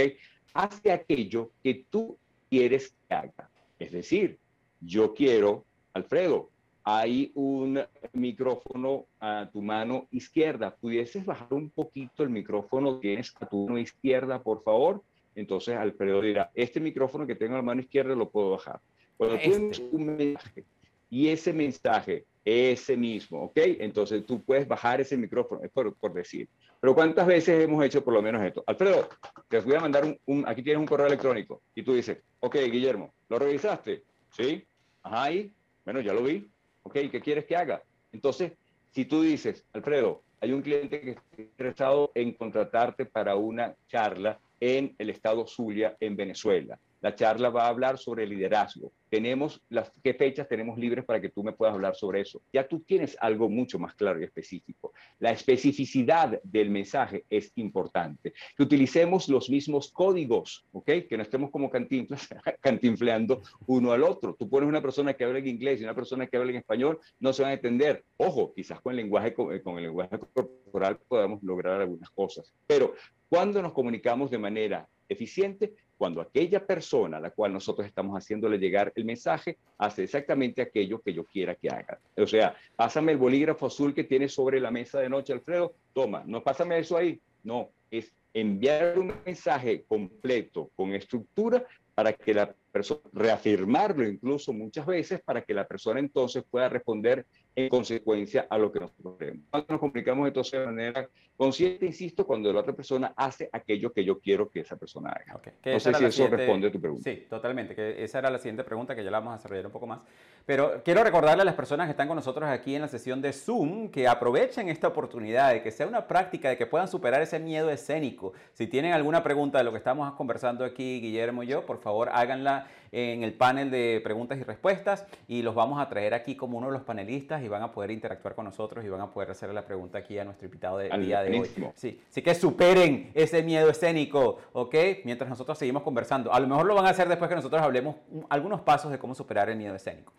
Hace 0.56 0.92
aquello 0.92 1.52
que 1.62 1.86
tú 1.90 2.18
quieres 2.50 2.96
que 3.08 3.14
haga. 3.14 3.52
Es 3.78 3.92
decir, 3.92 4.40
yo 4.80 5.14
quiero, 5.14 5.66
Alfredo, 5.94 6.50
hay 6.84 7.32
un 7.36 7.82
micrófono 8.14 9.06
a 9.20 9.50
tu 9.52 9.62
mano 9.62 10.08
izquierda. 10.12 10.74
¿Pudieses 10.74 11.26
bajar 11.26 11.54
un 11.54 11.70
poquito 11.70 12.24
el 12.24 12.30
micrófono 12.30 13.00
que 13.00 13.10
tienes 13.10 13.34
a 13.40 13.46
tu 13.48 13.66
mano 13.68 13.80
izquierda, 13.80 14.42
por 14.42 14.64
favor? 14.64 15.04
Entonces 15.36 15.76
Alfredo 15.76 16.22
dirá, 16.22 16.50
este 16.54 16.80
micrófono 16.80 17.28
que 17.28 17.36
tengo 17.36 17.54
en 17.54 17.58
la 17.58 17.64
mano 17.64 17.82
izquierda 17.82 18.16
lo 18.16 18.30
puedo 18.30 18.52
bajar. 18.52 18.80
Cuando 19.18 19.36
tú 19.38 19.42
tienes 19.42 19.80
un 19.92 20.06
mensaje 20.06 20.64
y 21.10 21.28
ese 21.28 21.52
mensaje, 21.52 22.26
ese 22.46 22.96
mismo, 22.96 23.44
¿ok? 23.46 23.58
Entonces 23.58 24.26
tú 24.26 24.42
puedes 24.42 24.68
bajar 24.68 25.02
ese 25.02 25.18
micrófono, 25.18 25.64
es 25.64 25.72
por, 25.72 25.94
por 25.96 26.14
decir. 26.14 26.48
Pero 26.80 26.94
¿cuántas 26.94 27.26
veces 27.26 27.64
hemos 27.64 27.84
hecho 27.84 28.04
por 28.04 28.14
lo 28.14 28.22
menos 28.22 28.44
esto? 28.44 28.64
Alfredo, 28.68 29.10
te 29.48 29.60
voy 29.60 29.76
a 29.76 29.82
mandar 29.82 30.18
un, 30.26 30.48
aquí 30.48 30.62
tienes 30.62 30.80
un 30.80 30.88
correo 30.88 31.08
electrónico 31.08 31.62
y 31.74 31.84
tú 31.84 31.94
dices, 31.94 32.20
ok, 32.40 32.56
Guillermo, 32.72 33.14
¿lo 33.30 33.40
revisaste? 33.40 34.04
Sí, 34.32 34.66
ajá, 35.04 35.24
ahí, 35.24 35.52
bueno, 35.84 36.02
ya 36.02 36.14
lo 36.14 36.24
vi, 36.24 36.50
ok, 36.84 36.94
¿qué 37.12 37.22
quieres 37.22 37.46
que 37.46 37.56
haga? 37.56 37.82
Entonces, 38.12 38.54
si 38.92 39.06
tú 39.06 39.22
dices, 39.22 39.66
Alfredo, 39.74 40.24
hay 40.40 40.54
un 40.54 40.62
cliente 40.62 41.02
que 41.02 41.12
está 41.12 41.42
interesado 41.42 42.12
en 42.14 42.34
contratarte 42.34 43.06
para 43.06 43.36
una 43.36 43.76
charla 43.88 44.40
en 44.60 44.96
el 44.98 45.10
estado 45.10 45.46
Zulia, 45.48 45.96
en 46.00 46.16
Venezuela. 46.16 46.80
La 47.06 47.14
charla 47.14 47.52
va 47.52 47.66
a 47.66 47.68
hablar 47.68 48.00
sobre 48.00 48.26
liderazgo. 48.26 48.92
Tenemos 49.12 49.62
las 49.70 49.92
qué 50.04 50.16
fechas 50.16 50.48
tenemos 50.48 50.76
libres 50.80 51.06
para 51.06 51.22
que 51.22 51.30
tú 51.30 51.44
me 51.44 51.54
puedas 51.54 51.76
hablar 51.76 51.94
sobre 51.96 52.22
eso. 52.22 52.42
Ya 52.52 52.68
tú 52.68 52.80
tienes 52.80 53.16
algo 53.22 53.48
mucho 53.48 53.78
más 53.78 53.94
claro 53.94 54.20
y 54.20 54.24
específico. 54.24 54.92
La 55.20 55.30
especificidad 55.30 56.42
del 56.42 56.72
mensaje 56.72 57.24
es 57.30 57.52
importante. 57.58 58.34
Que 58.58 58.64
utilicemos 58.64 59.30
los 59.30 59.52
mismos 59.52 59.92
códigos, 59.92 60.66
¿ok? 60.72 60.90
Que 61.08 61.16
no 61.16 61.22
estemos 61.22 61.52
como 61.52 61.70
cantinfleando 62.60 63.44
uno 63.68 63.92
al 63.92 64.02
otro. 64.02 64.34
Tú 64.34 64.50
pones 64.50 64.68
una 64.68 64.82
persona 64.82 65.14
que 65.14 65.26
habla 65.26 65.38
en 65.38 65.48
inglés 65.48 65.80
y 65.80 65.84
una 65.84 65.94
persona 65.94 66.26
que 66.26 66.38
habla 66.38 66.54
en 66.54 66.58
español, 66.58 67.00
no 67.20 67.34
se 67.34 67.44
van 67.44 67.52
a 67.52 67.54
entender. 67.54 68.04
Ojo, 68.18 68.52
quizás 68.56 68.82
con 68.82 68.90
el 68.94 68.98
lenguaje, 68.98 69.32
con 69.32 69.54
el 69.54 69.84
lenguaje 69.84 70.18
corporal 70.34 70.98
podamos 71.08 71.44
lograr 71.44 71.82
algunas 71.82 72.10
cosas. 72.10 72.52
Pero 72.66 72.96
cuando 73.30 73.62
nos 73.62 73.74
comunicamos 73.74 74.32
de 74.32 74.40
manera 74.40 74.88
eficiente, 75.08 75.74
cuando 75.98 76.22
aquella 76.22 76.66
persona 76.66 77.18
a 77.18 77.20
la 77.20 77.32
cual 77.32 77.54
nosotros 77.54 77.88
estamos 77.88 78.18
haciéndole 78.18 78.58
llegar 78.58 78.92
el 78.96 79.06
mensaje 79.06 79.58
hace 79.78 80.04
exactamente 80.04 80.62
aquello 80.62 81.02
que 81.02 81.14
yo 81.14 81.26
quiera 81.26 81.56
que 81.56 81.70
haga. 81.70 82.00
O 82.18 82.28
sea, 82.28 82.56
pásame 82.76 83.14
el 83.14 83.18
bolígrafo 83.18 83.68
azul 83.68 83.94
que 83.94 84.04
tienes 84.04 84.34
sobre 84.34 84.60
la 84.60 84.72
mesa 84.72 85.00
de 85.00 85.10
noche, 85.10 85.34
Alfredo, 85.34 85.74
toma, 85.94 86.24
no 86.26 86.44
pásame 86.44 86.80
eso 86.80 86.98
ahí, 86.98 87.20
no, 87.44 87.70
es 87.90 88.14
enviar 88.34 89.00
un 89.00 89.14
mensaje 89.26 89.86
completo, 89.88 90.70
con 90.76 90.94
estructura, 90.94 91.66
para 91.94 92.12
que 92.12 92.34
la 92.34 92.54
persona, 92.76 93.00
reafirmarlo 93.14 94.06
incluso 94.06 94.52
muchas 94.52 94.86
veces, 94.86 95.22
para 95.22 95.42
que 95.42 95.54
la 95.54 95.66
persona 95.66 96.02
entonces 96.02 96.44
pueda 96.44 96.68
responder 96.68 97.26
en 97.56 97.70
consecuencia 97.70 98.48
a 98.50 98.58
lo 98.58 98.70
que 98.70 98.82
nosotros 98.82 99.16
queremos. 99.18 99.46
Cuando 99.50 99.68
nos 99.70 99.80
comunicamos 99.80 100.28
entonces 100.28 100.60
de 100.60 100.66
manera 100.66 101.10
consciente, 101.38 101.86
insisto, 101.86 102.28
cuando 102.28 102.52
la 102.52 102.60
otra 102.60 102.74
persona 102.74 103.14
hace 103.16 103.50
aquello 103.50 103.94
que 103.94 104.04
yo 104.04 104.20
quiero 104.20 104.50
que 104.50 104.60
esa 104.60 104.76
persona 104.76 105.12
haga. 105.12 105.40
No 105.64 105.80
sé 105.80 105.94
si 105.94 106.04
eso 106.04 106.28
responde 106.28 106.68
a 106.68 106.72
tu 106.72 106.82
pregunta. 106.82 107.10
Sí, 107.10 107.26
totalmente. 107.30 107.76
Que 107.76 108.04
esa 108.04 108.20
era 108.20 108.30
la 108.30 108.40
siguiente 108.40 108.66
pregunta 108.66 108.94
que 108.94 109.06
ya 109.06 109.12
la 109.12 109.20
vamos 109.20 109.36
a 109.36 109.38
desarrollar 109.38 109.68
un 109.68 109.72
poco 109.72 109.88
más. 109.88 110.00
Pero 110.46 110.82
quiero 110.84 111.02
recordarle 111.02 111.42
a 111.44 111.46
las 111.46 111.56
personas 111.56 111.88
que 111.88 111.92
están 111.92 112.08
con 112.08 112.18
nosotros 112.18 112.48
aquí 112.50 112.76
en 112.76 112.82
la 112.82 112.90
sesión 112.90 113.22
de 113.22 113.32
Zoom 113.32 113.90
que 113.90 114.08
aprovechen 114.08 114.68
esta 114.68 114.90
oportunidad 114.90 115.54
de 115.54 115.64
que 115.64 115.72
sea 115.72 115.88
una 115.88 116.08
práctica, 116.08 116.50
de 116.50 116.58
que 116.58 116.66
puedan 116.66 116.90
superar 116.90 117.22
ese 117.22 117.40
miedo 117.40 117.70
escénico. 117.72 118.34
Si 118.54 118.68
tienen 118.68 118.92
alguna 118.92 119.24
pregunta 119.24 119.58
de 119.58 119.64
lo 119.64 119.72
que 119.72 119.78
estamos 119.78 120.14
conversando 120.14 120.66
aquí, 120.66 121.00
Guillermo 121.00 121.42
y 121.44 121.48
yo, 121.48 121.66
por 121.66 121.80
favor 121.80 122.10
háganla 122.12 122.65
en 122.92 123.24
el 123.24 123.34
panel 123.34 123.72
de 123.72 124.00
preguntas 124.04 124.38
y 124.38 124.44
respuestas 124.44 125.06
y 125.28 125.42
los 125.42 125.54
vamos 125.54 125.82
a 125.82 125.90
traer 125.90 126.14
aquí 126.14 126.36
como 126.36 126.58
uno 126.58 126.68
de 126.68 126.74
los 126.74 126.84
panelistas 126.84 127.44
y 127.44 127.48
van 127.48 127.62
a 127.62 127.72
poder 127.72 127.92
interactuar 127.92 128.36
con 128.36 128.46
nosotros 128.46 128.86
y 128.86 128.90
van 128.90 129.02
a 129.02 129.12
poder 129.12 129.32
hacer 129.32 129.54
la 129.54 129.66
pregunta 129.66 129.98
aquí 129.98 130.18
a 130.18 130.24
nuestro 130.24 130.46
invitado 130.46 130.78
del 130.78 131.06
día 131.06 131.22
de 131.22 131.40
hoy. 131.40 131.50
Sí, 131.76 132.02
así 132.10 132.22
que 132.22 132.34
superen 132.36 133.12
ese 133.14 133.44
miedo 133.44 133.70
escénico, 133.70 134.40
¿ok? 134.54 134.76
Mientras 135.04 135.30
nosotros 135.30 135.58
seguimos 135.58 135.84
conversando. 135.84 136.34
A 136.34 136.40
lo 136.40 136.48
mejor 136.48 136.66
lo 136.66 136.76
van 136.76 136.86
a 136.86 136.90
hacer 136.90 137.10
después 137.10 137.28
que 137.30 137.36
nosotros 137.36 137.62
hablemos 137.62 137.96
algunos 138.30 138.62
pasos 138.62 138.92
de 138.92 138.98
cómo 138.98 139.14
superar 139.16 139.50
el 139.50 139.58
miedo 139.58 139.76
escénico. 139.76 140.14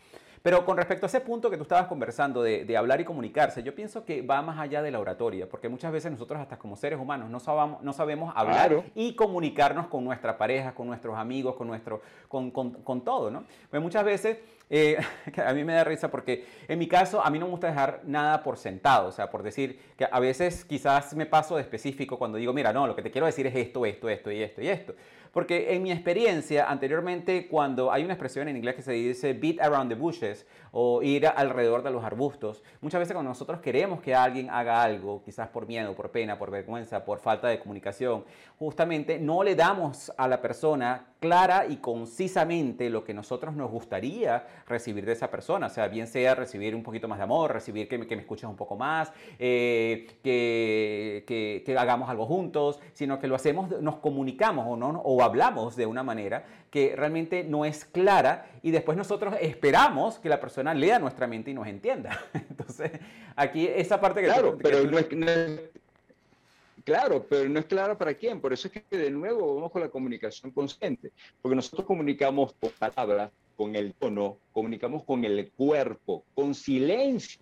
Pero 0.47 0.65
con 0.65 0.77
respecto 0.77 1.07
a 1.07 1.09
ese 1.09 1.21
punto 1.21 1.51
que 1.51 1.57
tú 1.57 1.65
estabas 1.65 1.89
conversando 1.89 2.41
de, 2.41 2.77
hablar 2.77 3.01
y 3.01 3.05
comunicarse, 3.05 3.65
yo 3.65 3.75
pienso 3.75 4.05
que 4.05 4.23
va 4.23 4.43
más 4.43 4.61
allá 4.61 4.81
de 4.81 4.93
la 4.93 5.01
oratoria, 5.01 5.49
porque 5.49 5.69
muchas 5.69 5.91
veces 5.91 6.13
nosotros 6.13 6.39
hasta 6.39 6.57
como 6.57 6.77
seres 6.77 7.01
humanos 7.01 7.29
no 7.29 7.41
sabemos, 7.41 7.83
no 7.83 7.93
sabemos 7.93 8.33
hablar 8.37 8.85
y 8.95 9.17
comunicarnos 9.17 9.89
con 9.89 10.05
nuestra 10.05 10.39
pareja, 10.39 10.73
con 10.73 10.87
nuestros 10.87 11.17
amigos, 11.17 11.57
con, 11.57 11.67
nuestro, 11.67 12.01
con, 12.29 12.53
con, 12.53 13.01
todo, 13.01 13.29
¿no? 13.29 13.43
Pues 13.71 13.83
muchas 13.83 14.05
veces 14.05 14.39
eh, 14.69 14.97
a 15.47 15.53
mí 15.53 15.65
me 15.65 15.75
da 15.75 15.85
risa 15.85 16.11
porque 16.11 16.45
en 16.67 16.79
mi 16.79 16.89
caso 16.89 17.25
a 17.25 17.31
mí 17.31 17.39
no 17.39 17.47
me 17.47 17.53
gusta 17.53 17.69
dejar 17.69 18.01
nada 18.05 18.43
por 18.43 18.57
sentado, 18.57 19.09
o 19.09 19.13
sea, 19.13 19.31
por 19.31 19.43
decir 19.43 19.79
que 19.97 20.07
a 20.11 20.21
veces 20.21 20.65
quizás 20.65 21.15
me 21.15 21.27
paso 21.27 21.57
de 21.57 21.63
específico 21.63 22.19
cuando 22.19 22.39
digo, 22.39 22.53
mira, 22.53 22.73
no, 22.73 22.87
lo 22.87 22.97
que 22.97 23.03
te 23.03 23.11
quiero 23.11 23.27
decir 23.27 23.47
es 23.47 23.55
esto, 23.55 23.87
esto, 23.87 24.09
esto 24.09 24.31
y 24.31 24.43
esto 24.43 24.63
y 24.63 24.69
esto. 24.69 24.95
Porque 25.37 25.75
en 25.75 25.83
mi 25.83 25.93
experiencia, 25.93 26.71
anteriormente, 26.71 27.47
cuando 27.47 27.93
hay 27.93 28.05
una 28.05 28.15
expresión 28.15 28.49
en 28.49 28.57
inglés 28.57 28.75
que 28.75 28.81
se 28.81 28.93
dice 28.93 29.35
beat 29.35 29.61
around 29.61 29.91
the 29.91 29.95
bushes 29.95 30.47
o 30.73 31.03
ir 31.03 31.27
alrededor 31.27 31.83
de 31.83 31.91
los 31.91 32.03
arbustos, 32.03 32.63
muchas 32.81 33.01
veces 33.01 33.13
cuando 33.13 33.29
nosotros 33.29 33.61
queremos 33.61 34.01
que 34.01 34.15
alguien 34.15 34.49
haga 34.49 34.83
algo, 34.83 35.23
quizás 35.23 35.49
por 35.49 35.67
miedo, 35.67 35.95
por 35.95 36.11
pena, 36.11 36.39
por 36.39 36.51
vergüenza, 36.51 37.05
por 37.05 37.19
falta 37.19 37.49
de 37.49 37.59
comunicación, 37.59 38.25
justamente 38.59 39.19
no 39.19 39.43
le 39.43 39.55
damos 39.55 40.11
a 40.17 40.27
la 40.27 40.41
persona 40.41 41.09
clara 41.21 41.67
y 41.69 41.77
concisamente 41.77 42.89
lo 42.89 43.05
que 43.05 43.13
nosotros 43.13 43.55
nos 43.55 43.71
gustaría 43.71 44.47
recibir 44.67 45.05
de 45.05 45.13
esa 45.13 45.31
persona. 45.31 45.67
O 45.67 45.71
sea, 45.71 45.89
bien 45.89 46.07
sea 46.07 46.35
recibir 46.35 46.75
un 46.75 46.83
poquito 46.83 47.09
más 47.09 47.19
de 47.19 47.25
amor, 47.25 47.53
recibir 47.53 47.89
que 47.89 47.99
me, 47.99 48.07
que 48.07 48.17
me 48.17 48.23
escuches 48.23 48.49
un 48.49 48.57
poco 48.57 48.77
más, 48.77 49.13
eh, 49.39 50.07
que, 50.23 51.25
que, 51.27 51.63
que, 51.65 51.79
hagamos 51.79 52.09
algo 52.09 52.27
juntos, 52.27 52.81
sino 52.93 53.19
que 53.19 53.27
lo 53.27 53.35
hacemos, 53.35 53.81
nos 53.81 53.97
comunicamos 53.97 54.67
o, 54.69 54.77
no, 54.77 54.91
o 55.05 55.23
hablamos 55.23 55.77
de 55.77 55.87
una 55.87 56.03
manera 56.03 56.45
que 56.71 56.95
realmente 56.97 57.45
no 57.45 57.65
es 57.65 57.85
clara 57.85 58.47
y 58.63 58.71
después 58.71 58.99
nosotros 58.99 59.35
esperamos 59.41 60.19
que 60.19 60.29
la 60.29 60.41
persona 60.41 60.75
lea 60.75 60.99
nuestra 60.99 61.27
mente 61.27 61.51
y 61.51 61.55
nos 61.55 61.67
entienda. 61.67 62.21
Entonces, 62.35 62.93
aquí 63.35 63.67
esa 63.67 64.01
parte 64.01 64.21
que... 64.21 64.27
Claro, 64.27 64.59
pero 64.61 64.85
no 64.85 64.99
es, 64.99 65.07
Claro, 66.87 67.27
pero 67.29 67.49
no 67.49 67.59
es 67.59 67.67
clara 67.67 67.99
para 67.99 68.15
quién. 68.15 68.41
Por 68.41 68.53
eso 68.53 68.69
es 68.69 68.75
que 68.75 68.97
de 68.97 69.11
nuevo 69.11 69.57
vamos 69.57 69.73
con 69.73 69.83
la 69.83 69.89
comunicación 69.89 70.53
consciente, 70.53 71.11
porque 71.43 71.57
nosotros 71.57 71.85
comunicamos 71.85 72.55
con 72.61 72.71
palabras, 72.79 73.33
con 73.57 73.75
el 73.75 73.95
tono, 73.95 74.39
comunicamos 74.53 75.05
con 75.05 75.25
el 75.25 75.51
cuerpo, 75.53 76.25
con 76.35 76.55
silencio. 76.55 77.41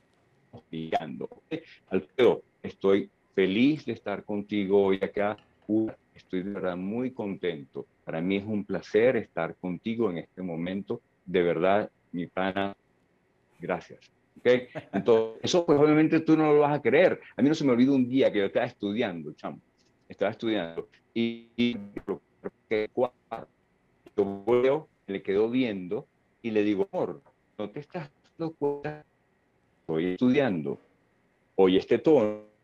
Alfredo, 1.89 2.43
estoy 2.63 3.11
feliz 3.35 3.85
de 3.85 3.93
estar 3.93 4.25
contigo 4.25 4.85
hoy 4.85 5.01
acá. 5.03 5.37
Estoy 6.15 6.43
de 6.43 6.51
verdad 6.51 6.77
muy 6.77 7.11
contento. 7.11 7.87
Para 8.05 8.21
mí 8.21 8.37
es 8.37 8.45
un 8.45 8.65
placer 8.65 9.17
estar 9.17 9.57
contigo 9.57 10.11
en 10.11 10.19
este 10.19 10.43
momento. 10.43 11.01
De 11.27 11.43
verdad, 11.43 11.91
mi 12.13 12.27
pana, 12.27 12.77
gracias. 13.59 14.01
¿Okay? 14.39 14.69
Entonces, 14.93 15.41
eso 15.43 15.65
pues 15.65 15.79
obviamente 15.79 16.21
tú 16.21 16.37
no 16.37 16.53
lo 16.53 16.61
vas 16.61 16.79
a 16.79 16.83
creer. 16.83 17.21
A 17.37 17.43
mí 17.43 17.49
no 17.49 17.55
se 17.55 17.65
me 17.65 17.73
olvidó 17.73 17.95
un 17.95 18.09
día 18.09 18.33
que 18.33 18.39
yo 18.39 18.45
estaba 18.47 18.67
estudiando, 18.67 19.33
chamo. 19.33 19.61
Estaba 20.09 20.31
estudiando 20.31 20.89
y, 21.15 21.49
y 21.57 21.77
yo 22.07 22.21
veo, 24.47 24.89
le 25.07 25.23
quedo 25.23 25.51
viendo 25.51 26.07
y 26.43 26.51
le 26.51 26.63
digo, 26.63 26.89
amor, 26.93 27.23
¿no 27.59 27.71
te 27.71 27.81
estás 27.81 28.11
dando 28.39 28.55
cuenta? 28.55 29.05
Estoy 29.81 30.13
estudiando. 30.13 30.79
Hoy 31.57 31.77
este 31.77 31.99
tono 31.99 32.55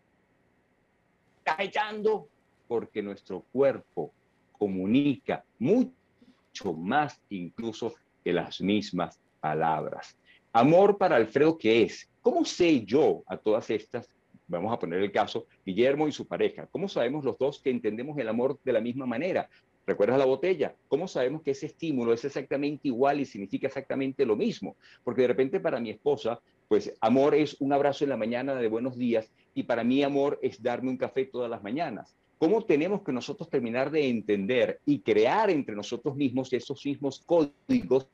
echando 1.59 2.29
porque 2.68 3.03
nuestro 3.03 3.44
cuerpo 3.53 4.12
comunica 4.53 5.44
mucho 5.59 6.72
más 6.76 7.20
incluso 7.31 7.94
que 8.22 8.33
las 8.33 8.61
mismas 8.61 9.18
palabras. 9.40 10.16
Amor 10.53 10.98
para 10.98 11.16
Alfredo, 11.16 11.57
¿qué 11.57 11.83
es? 11.83 12.09
¿Cómo 12.20 12.44
sé 12.44 12.85
yo 12.85 13.22
a 13.26 13.37
todas 13.37 13.70
estas? 13.70 14.09
Vamos 14.46 14.72
a 14.72 14.79
poner 14.79 15.00
el 15.00 15.12
caso, 15.12 15.46
Guillermo 15.64 16.09
y 16.09 16.12
su 16.12 16.26
pareja. 16.26 16.66
¿Cómo 16.66 16.88
sabemos 16.88 17.24
los 17.24 17.38
dos 17.38 17.61
que 17.61 17.70
entendemos 17.70 18.18
el 18.18 18.29
amor 18.29 18.59
de 18.64 18.72
la 18.72 18.81
misma 18.81 19.07
manera? 19.07 19.48
¿Recuerdas 19.86 20.18
la 20.18 20.24
botella? 20.24 20.74
¿Cómo 20.88 21.08
sabemos 21.08 21.42
que 21.42 21.52
ese 21.52 21.66
estímulo 21.66 22.12
es 22.12 22.24
exactamente 22.24 22.88
igual 22.88 23.20
y 23.20 23.24
significa 23.24 23.66
exactamente 23.66 24.24
lo 24.24 24.36
mismo? 24.36 24.76
Porque 25.02 25.22
de 25.22 25.28
repente 25.28 25.60
para 25.60 25.80
mi 25.80 25.90
esposa, 25.90 26.40
pues 26.68 26.94
amor 27.00 27.34
es 27.34 27.56
un 27.60 27.72
abrazo 27.72 28.04
en 28.04 28.10
la 28.10 28.16
mañana 28.16 28.54
de 28.54 28.68
buenos 28.68 28.96
días 28.96 29.30
y 29.54 29.64
para 29.64 29.82
mí 29.82 30.02
amor 30.02 30.38
es 30.42 30.62
darme 30.62 30.90
un 30.90 30.96
café 30.96 31.24
todas 31.24 31.50
las 31.50 31.62
mañanas. 31.62 32.16
¿Cómo 32.38 32.64
tenemos 32.64 33.02
que 33.02 33.12
nosotros 33.12 33.50
terminar 33.50 33.90
de 33.90 34.08
entender 34.08 34.80
y 34.86 35.00
crear 35.00 35.50
entre 35.50 35.74
nosotros 35.74 36.16
mismos 36.16 36.52
esos 36.52 36.84
mismos 36.86 37.22
códigos 37.26 38.06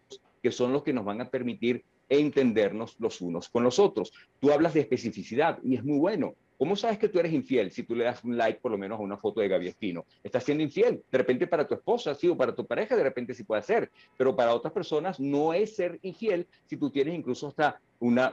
que 0.42 0.50
son 0.50 0.72
los 0.72 0.82
que 0.82 0.92
nos 0.92 1.04
van 1.04 1.20
a 1.20 1.28
permitir 1.28 1.84
entendernos 2.08 2.96
los 2.98 3.20
unos 3.20 3.48
con 3.48 3.64
los 3.64 3.78
otros. 3.78 4.12
Tú 4.40 4.52
hablas 4.52 4.74
de 4.74 4.80
especificidad 4.80 5.58
y 5.62 5.76
es 5.76 5.84
muy 5.84 5.98
bueno. 5.98 6.34
¿Cómo 6.58 6.74
sabes 6.74 6.98
que 6.98 7.08
tú 7.08 7.18
eres 7.18 7.32
infiel 7.32 7.70
si 7.70 7.82
tú 7.82 7.94
le 7.94 8.04
das 8.04 8.24
un 8.24 8.36
like 8.36 8.60
por 8.60 8.70
lo 8.70 8.78
menos 8.78 8.98
a 8.98 9.02
una 9.02 9.16
foto 9.16 9.40
de 9.40 9.48
Gaby 9.48 9.68
Espino? 9.68 10.06
Estás 10.24 10.44
siendo 10.44 10.64
infiel. 10.64 11.02
De 11.10 11.18
repente 11.18 11.46
para 11.46 11.66
tu 11.66 11.74
esposa, 11.74 12.14
sí, 12.14 12.28
o 12.28 12.36
para 12.36 12.54
tu 12.54 12.66
pareja, 12.66 12.96
de 12.96 13.02
repente 13.02 13.34
sí 13.34 13.44
puede 13.44 13.62
ser. 13.62 13.90
Pero 14.16 14.34
para 14.34 14.54
otras 14.54 14.72
personas 14.72 15.20
no 15.20 15.52
es 15.52 15.76
ser 15.76 15.98
infiel 16.02 16.46
si 16.66 16.76
tú 16.76 16.90
tienes 16.90 17.14
incluso 17.14 17.48
hasta 17.48 17.80
una, 17.98 18.32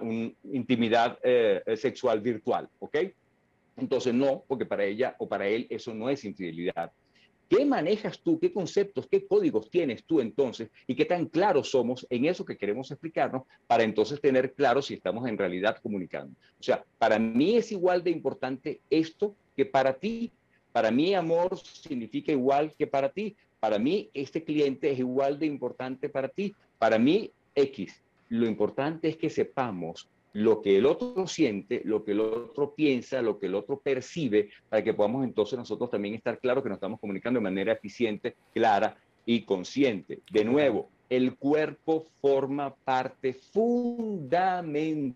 intimidad 0.52 1.20
eh, 1.24 1.62
sexual 1.76 2.22
virtual, 2.22 2.70
¿ok? 2.80 2.98
Entonces 3.76 4.14
no, 4.14 4.44
porque 4.48 4.66
para 4.66 4.86
ella 4.86 5.16
o 5.18 5.28
para 5.28 5.48
él 5.48 5.68
eso 5.70 5.94
no 5.94 6.10
es 6.10 6.24
infidelidad. 6.24 6.92
¿Qué 7.56 7.66
manejas 7.66 8.20
tú? 8.20 8.39
¿Qué 8.39 8.52
conceptos, 8.52 9.08
qué 9.08 9.28
códigos 9.28 9.70
tienes 9.70 10.04
tú 10.06 10.20
entonces? 10.20 10.72
¿Y 10.88 10.96
qué 10.96 11.06
tan 11.06 11.28
claros 11.28 11.70
somos 11.70 12.08
en 12.10 12.26
eso 12.26 12.44
que 12.44 12.58
queremos 12.58 12.89
explicarnos 12.89 13.44
para 13.68 13.84
entonces 13.84 14.20
tener 14.20 14.54
claro 14.54 14.82
si 14.82 14.96
estamos 14.96 15.28
en 15.28 15.38
realidad 15.38 15.78
comunicando? 15.84 16.34
O 16.60 16.63
sea, 16.63 16.84
para 16.98 17.20
mí 17.20 17.56
es 17.56 17.72
igual 17.72 18.04
de 18.04 18.10
importante 18.10 18.82
esto 18.89 19.36
que 19.56 19.68
para 19.68 19.94
ti. 19.94 20.32
Para 20.72 20.89
mí 20.89 21.13
amor 21.13 21.60
significa 21.60 22.32
igual 22.32 22.74
que 22.76 22.88
para 22.88 23.10
ti. 23.10 23.36
Para 23.60 23.78
mí 23.78 24.10
este 24.16 24.44
cliente 24.44 24.89
es 24.92 24.98
igual 24.98 25.38
de 25.38 25.46
importante 25.46 26.10
para 26.10 26.30
ti. 26.30 26.56
Para 26.80 26.98
mí 26.98 27.32
X. 27.54 28.02
Lo 28.30 28.48
importante 28.48 29.10
es 29.10 29.18
que 29.18 29.30
sepamos 29.30 30.10
lo 30.34 30.62
que 30.62 30.78
el 30.78 30.86
otro 30.88 31.26
siente, 31.28 31.82
lo 31.86 32.04
que 32.04 32.12
el 32.12 32.19
otro 32.19 32.74
piensa, 32.74 33.22
lo 33.22 33.39
que 33.39 33.46
el 33.46 33.56
otro 33.56 33.80
percibe, 33.80 34.50
para 34.67 34.84
que 34.84 34.93
podamos 34.93 35.24
entonces 35.24 35.58
nosotros 35.58 35.89
también 35.91 36.15
estar 36.15 36.39
claros 36.39 36.63
que 36.63 36.69
nos 36.69 36.78
estamos 36.78 37.00
comunicando 37.00 37.39
de 37.39 37.43
manera 37.43 37.74
eficiente, 37.74 38.36
clara 38.54 38.98
y 39.26 39.43
consciente. 39.43 40.22
De 40.32 40.43
nuevo, 40.43 40.89
el 41.10 41.36
cuerpo 41.36 42.08
forma 42.19 42.74
parte 42.74 43.34
fundamental 43.34 45.15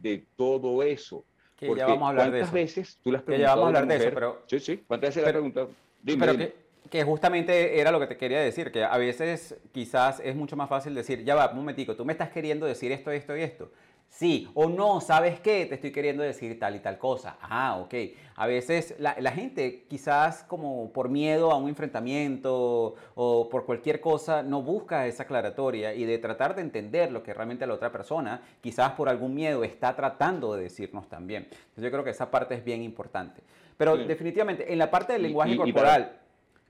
de 0.00 0.24
todo 0.36 0.82
eso. 0.82 1.24
Que 1.56 1.76
ya 1.76 1.86
vamos 1.86 2.06
a 2.06 2.08
hablar 2.08 2.30
de 2.32 2.40
eso. 2.40 2.52
veces 2.52 2.98
tú 3.04 3.12
las 3.12 3.22
preguntas? 3.22 3.46
Que 3.46 3.50
ya 3.50 3.54
vamos 3.54 3.74
a 3.74 3.80
hablar 3.80 3.86
de 3.86 3.96
eso, 4.06 4.14
pero... 4.14 4.42
Sí, 4.46 4.58
sí, 4.58 4.82
¿cuántas 4.86 5.10
veces 5.10 5.22
le 5.22 5.28
has 5.28 5.32
preguntado? 5.34 5.70
Dime, 6.02 6.26
pero 6.26 6.38
Que, 6.38 6.54
que 6.90 7.04
justamente 7.04 7.78
era 7.78 7.92
lo 7.92 8.00
que 8.00 8.06
te 8.06 8.16
quería 8.16 8.40
decir, 8.40 8.72
que 8.72 8.82
a 8.82 8.96
veces 8.96 9.56
quizás 9.72 10.20
es 10.20 10.34
mucho 10.34 10.56
más 10.56 10.70
fácil 10.70 10.94
decir, 10.94 11.22
ya 11.22 11.34
va, 11.34 11.50
un 11.50 11.56
momentico, 11.56 11.94
tú 11.94 12.06
me 12.06 12.12
estás 12.12 12.30
queriendo 12.30 12.64
decir 12.64 12.90
esto, 12.90 13.10
esto 13.12 13.36
y 13.36 13.42
esto 13.42 13.70
Sí 14.12 14.50
o 14.52 14.68
no, 14.68 15.00
¿sabes 15.00 15.40
qué? 15.40 15.64
Te 15.64 15.76
estoy 15.76 15.90
queriendo 15.90 16.22
decir 16.22 16.58
tal 16.58 16.76
y 16.76 16.80
tal 16.80 16.98
cosa. 16.98 17.38
Ah, 17.40 17.78
ok. 17.80 17.94
A 18.36 18.46
veces 18.46 18.94
la, 18.98 19.14
gente 19.32 19.86
quizás 19.88 20.44
como 20.44 20.92
por 20.92 21.08
miedo 21.08 21.50
a 21.50 21.56
un 21.56 21.70
enfrentamiento 21.70 22.94
o 23.14 23.48
por 23.48 23.64
cualquier 23.64 24.02
cosa 24.02 24.42
no 24.42 24.60
busca 24.60 25.06
esa 25.06 25.22
aclaratoria 25.22 25.94
y 25.94 26.04
de 26.04 26.18
tratar 26.18 26.54
de 26.54 26.60
entender 26.60 27.10
lo 27.10 27.22
que 27.22 27.32
realmente 27.32 27.66
la 27.66 27.72
otra 27.72 27.90
persona 27.90 28.42
quizás 28.60 28.92
por 28.92 29.08
algún 29.08 29.34
miedo 29.34 29.64
está 29.64 29.96
tratando 29.96 30.54
de 30.56 30.64
decirnos 30.64 31.08
también. 31.08 31.44
Entonces 31.44 31.84
yo 31.84 31.90
creo 31.90 32.04
que 32.04 32.10
esa 32.10 32.30
parte 32.30 32.54
es 32.54 32.62
bien 32.62 32.82
importante. 32.82 33.40
Pero 33.78 33.96
definitivamente 33.96 34.70
en 34.70 34.78
la 34.78 34.90
parte 34.90 35.14
del 35.14 35.22
lenguaje 35.22 35.56
corporal... 35.56 36.18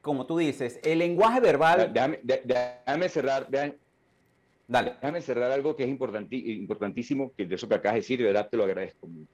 como 0.01 0.26
tú 0.26 0.38
dices, 0.38 0.78
el 0.84 1.01
lenguaje 1.01 1.40
verbal... 1.40 1.93
Déjame, 1.93 3.09
cerrar, 3.09 3.49
Dale. 4.69 4.95
Déjame 5.01 5.21
cerrar 5.21 5.51
algo 5.51 5.77
que 5.77 5.85
es 5.85 5.89
importantísimo, 5.89 7.33
que 7.37 7.47
de 7.47 7.55
eso 7.55 7.69
que 7.69 7.75
acabas 7.75 7.95
de 7.95 8.01
decir, 8.01 8.19
de 8.19 8.27
verdad 8.27 8.49
te 8.51 8.57
lo 8.57 8.65
agradezco 8.65 9.07
mucho. 9.07 9.29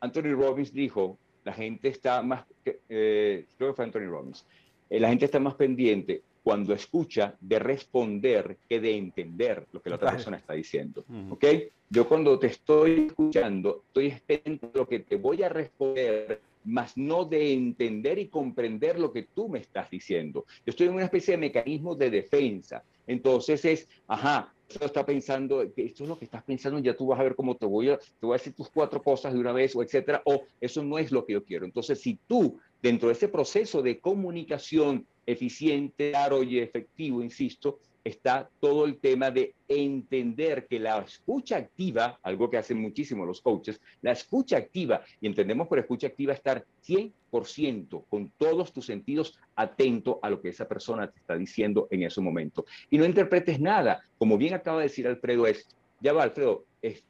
Anthony 0.00 0.34
Robbins 0.34 0.72
dijo, 0.72 1.18
la 1.44 1.52
gente 1.52 1.88
está 1.88 2.22
más, 2.22 2.44
eh, 2.64 3.46
creo 3.56 3.70
que 3.70 3.76
fue 3.76 3.84
Anthony 3.84 4.08
Robbins, 4.08 4.44
eh, 4.88 5.00
la 5.00 5.08
gente 5.08 5.26
está 5.26 5.38
más 5.38 5.54
pendiente 5.54 6.22
cuando 6.42 6.72
escucha 6.72 7.36
de 7.40 7.58
responder 7.58 8.56
que 8.68 8.80
de 8.80 8.96
entender 8.96 9.66
lo 9.72 9.82
que 9.82 9.90
la 9.90 9.96
otra 9.96 10.12
persona 10.12 10.38
está 10.38 10.54
diciendo. 10.54 11.04
¿Ok? 11.28 11.44
Yo 11.90 12.08
cuando 12.08 12.38
te 12.38 12.46
estoy 12.46 13.06
escuchando, 13.08 13.84
estoy 13.88 14.06
esperando 14.06 14.70
lo 14.74 14.88
que 14.88 15.00
te 15.00 15.16
voy 15.16 15.42
a 15.42 15.48
responder, 15.48 16.40
más 16.64 16.96
no 16.96 17.24
de 17.24 17.52
entender 17.52 18.18
y 18.18 18.28
comprender 18.28 18.98
lo 18.98 19.12
que 19.12 19.24
tú 19.34 19.48
me 19.48 19.58
estás 19.58 19.90
diciendo. 19.90 20.46
Yo 20.64 20.70
estoy 20.70 20.86
en 20.86 20.94
una 20.94 21.04
especie 21.04 21.32
de 21.32 21.38
mecanismo 21.38 21.94
de 21.94 22.10
defensa. 22.10 22.82
Entonces 23.10 23.64
es, 23.64 23.88
ajá, 24.06 24.54
esto 24.68 24.86
está 24.86 25.04
pensando, 25.04 25.62
esto 25.62 26.04
es 26.04 26.08
lo 26.08 26.16
que 26.16 26.26
estás 26.26 26.44
pensando, 26.44 26.78
ya 26.78 26.94
tú 26.94 27.08
vas 27.08 27.18
a 27.18 27.24
ver 27.24 27.34
cómo 27.34 27.56
te 27.56 27.66
voy 27.66 27.90
a, 27.90 27.98
te 27.98 28.04
voy 28.20 28.34
a 28.34 28.38
decir 28.38 28.54
tus 28.54 28.70
cuatro 28.70 29.02
cosas 29.02 29.32
de 29.34 29.40
una 29.40 29.52
vez, 29.52 29.74
o 29.74 29.82
etcétera, 29.82 30.22
o 30.24 30.42
eso 30.60 30.84
no 30.84 30.96
es 30.96 31.10
lo 31.10 31.26
que 31.26 31.32
yo 31.32 31.44
quiero. 31.44 31.64
Entonces, 31.64 32.00
si 32.00 32.20
tú, 32.28 32.60
dentro 32.80 33.08
de 33.08 33.14
ese 33.14 33.26
proceso 33.26 33.82
de 33.82 33.98
comunicación 33.98 35.04
eficiente, 35.26 36.12
claro 36.12 36.44
y 36.44 36.60
efectivo, 36.60 37.20
insisto, 37.20 37.80
está 38.04 38.48
todo 38.60 38.84
el 38.84 38.98
tema 38.98 39.30
de 39.30 39.54
entender 39.68 40.66
que 40.66 40.80
la 40.80 40.98
escucha 40.98 41.56
activa, 41.56 42.18
algo 42.22 42.48
que 42.50 42.58
hacen 42.58 42.80
muchísimo 42.80 43.26
los 43.26 43.40
coaches, 43.40 43.80
la 44.02 44.12
escucha 44.12 44.56
activa, 44.56 45.02
y 45.20 45.26
entendemos 45.26 45.68
por 45.68 45.78
escucha 45.78 46.08
activa 46.08 46.32
estar 46.32 46.64
100% 46.86 48.04
con 48.08 48.30
todos 48.38 48.72
tus 48.72 48.86
sentidos 48.86 49.38
atento 49.54 50.18
a 50.22 50.30
lo 50.30 50.40
que 50.40 50.48
esa 50.48 50.66
persona 50.66 51.10
te 51.10 51.18
está 51.18 51.36
diciendo 51.36 51.88
en 51.90 52.02
ese 52.02 52.20
momento. 52.20 52.64
Y 52.90 52.98
no 52.98 53.04
interpretes 53.04 53.60
nada, 53.60 54.02
como 54.18 54.38
bien 54.38 54.54
acaba 54.54 54.78
de 54.78 54.84
decir 54.84 55.06
Alfredo, 55.06 55.46
es, 55.46 55.68
ya 56.00 56.12
va 56.12 56.22
Alfredo, 56.22 56.64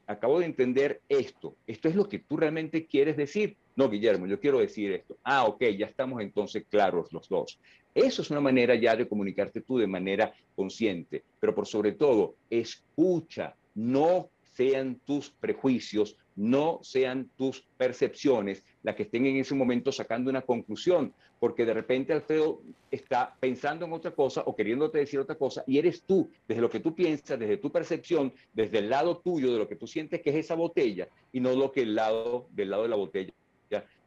acabo 0.07 0.41
de 0.41 0.47
entender 0.47 1.01
esto, 1.09 1.57
esto 1.67 1.89
es 1.89 1.95
lo 1.95 2.09
que 2.09 2.19
tú 2.19 2.37
realmente 2.37 2.87
quieres 2.87 3.17
decir. 3.17 3.57
No, 3.77 3.89
Guillermo, 3.89 4.27
yo 4.27 4.41
quiero 4.41 4.59
decir 4.59 4.93
esto. 4.93 5.17
Ah, 5.23 5.45
ok, 5.45 5.63
ya 5.79 5.87
estamos 5.87 6.21
entonces 6.21 6.65
claros 6.69 7.13
los 7.13 7.29
dos. 7.29 7.59
Eso 7.95 8.23
es 8.23 8.31
una 8.31 8.41
manera 8.41 8.75
ya 8.75 8.97
de 8.97 9.09
comunicarte 9.09 9.61
tú 9.63 9.79
de 9.79 9.87
manera 9.87 10.33
consciente, 10.55 11.25
pero 11.41 11.55
por 11.55 11.67
sobre 11.67 11.93
todo, 11.93 12.37
escucha, 12.49 13.57
no 13.75 14.31
sean 14.55 15.01
tus 15.05 15.31
prejuicios, 15.31 16.17
no 16.37 16.81
sean 16.83 17.31
tus 17.37 17.63
percepciones 17.77 18.65
las 18.83 18.95
que 18.95 19.03
estén 19.05 19.27
en 19.27 19.37
ese 19.37 19.55
momento 19.55 19.93
sacando 19.93 20.31
una 20.31 20.43
conclusión, 20.43 21.13
porque 21.39 21.65
de 21.65 21.75
repente 21.75 22.13
Alfredo 22.13 22.63
está 22.91 23.35
pensando 23.41 23.87
en 23.87 23.93
otra 23.93 24.13
cosa 24.13 24.43
o 24.47 24.55
queriéndote 24.55 24.99
decir 24.99 25.19
otra 25.19 25.37
cosa 25.37 25.65
y 25.67 25.79
eres 25.79 26.03
tú, 26.03 26.31
desde 26.47 26.63
lo 26.63 26.71
que 26.71 26.81
tú 26.81 26.95
piensas, 26.95 27.39
desde 27.39 27.57
tu 27.57 27.71
percepción, 27.71 28.33
desde 28.53 28.79
el 28.79 28.91
lado 28.91 29.19
tuyo, 29.19 29.53
de 29.53 29.59
lo 29.59 29.69
que 29.69 29.77
tú 29.77 29.87
sientes 29.87 30.23
que 30.23 30.31
es 30.31 30.37
esa 30.37 30.55
botella 30.55 31.09
y 31.33 31.41
no 31.41 31.55
lo 31.55 31.73
que 31.73 31.83
el 31.83 31.95
lado 31.95 32.47
del 32.51 32.71
lado 32.71 32.85
de 32.85 32.89
la 32.89 32.97
botella 32.97 33.33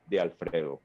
de 0.08 0.20
Alfredo. 0.20 0.82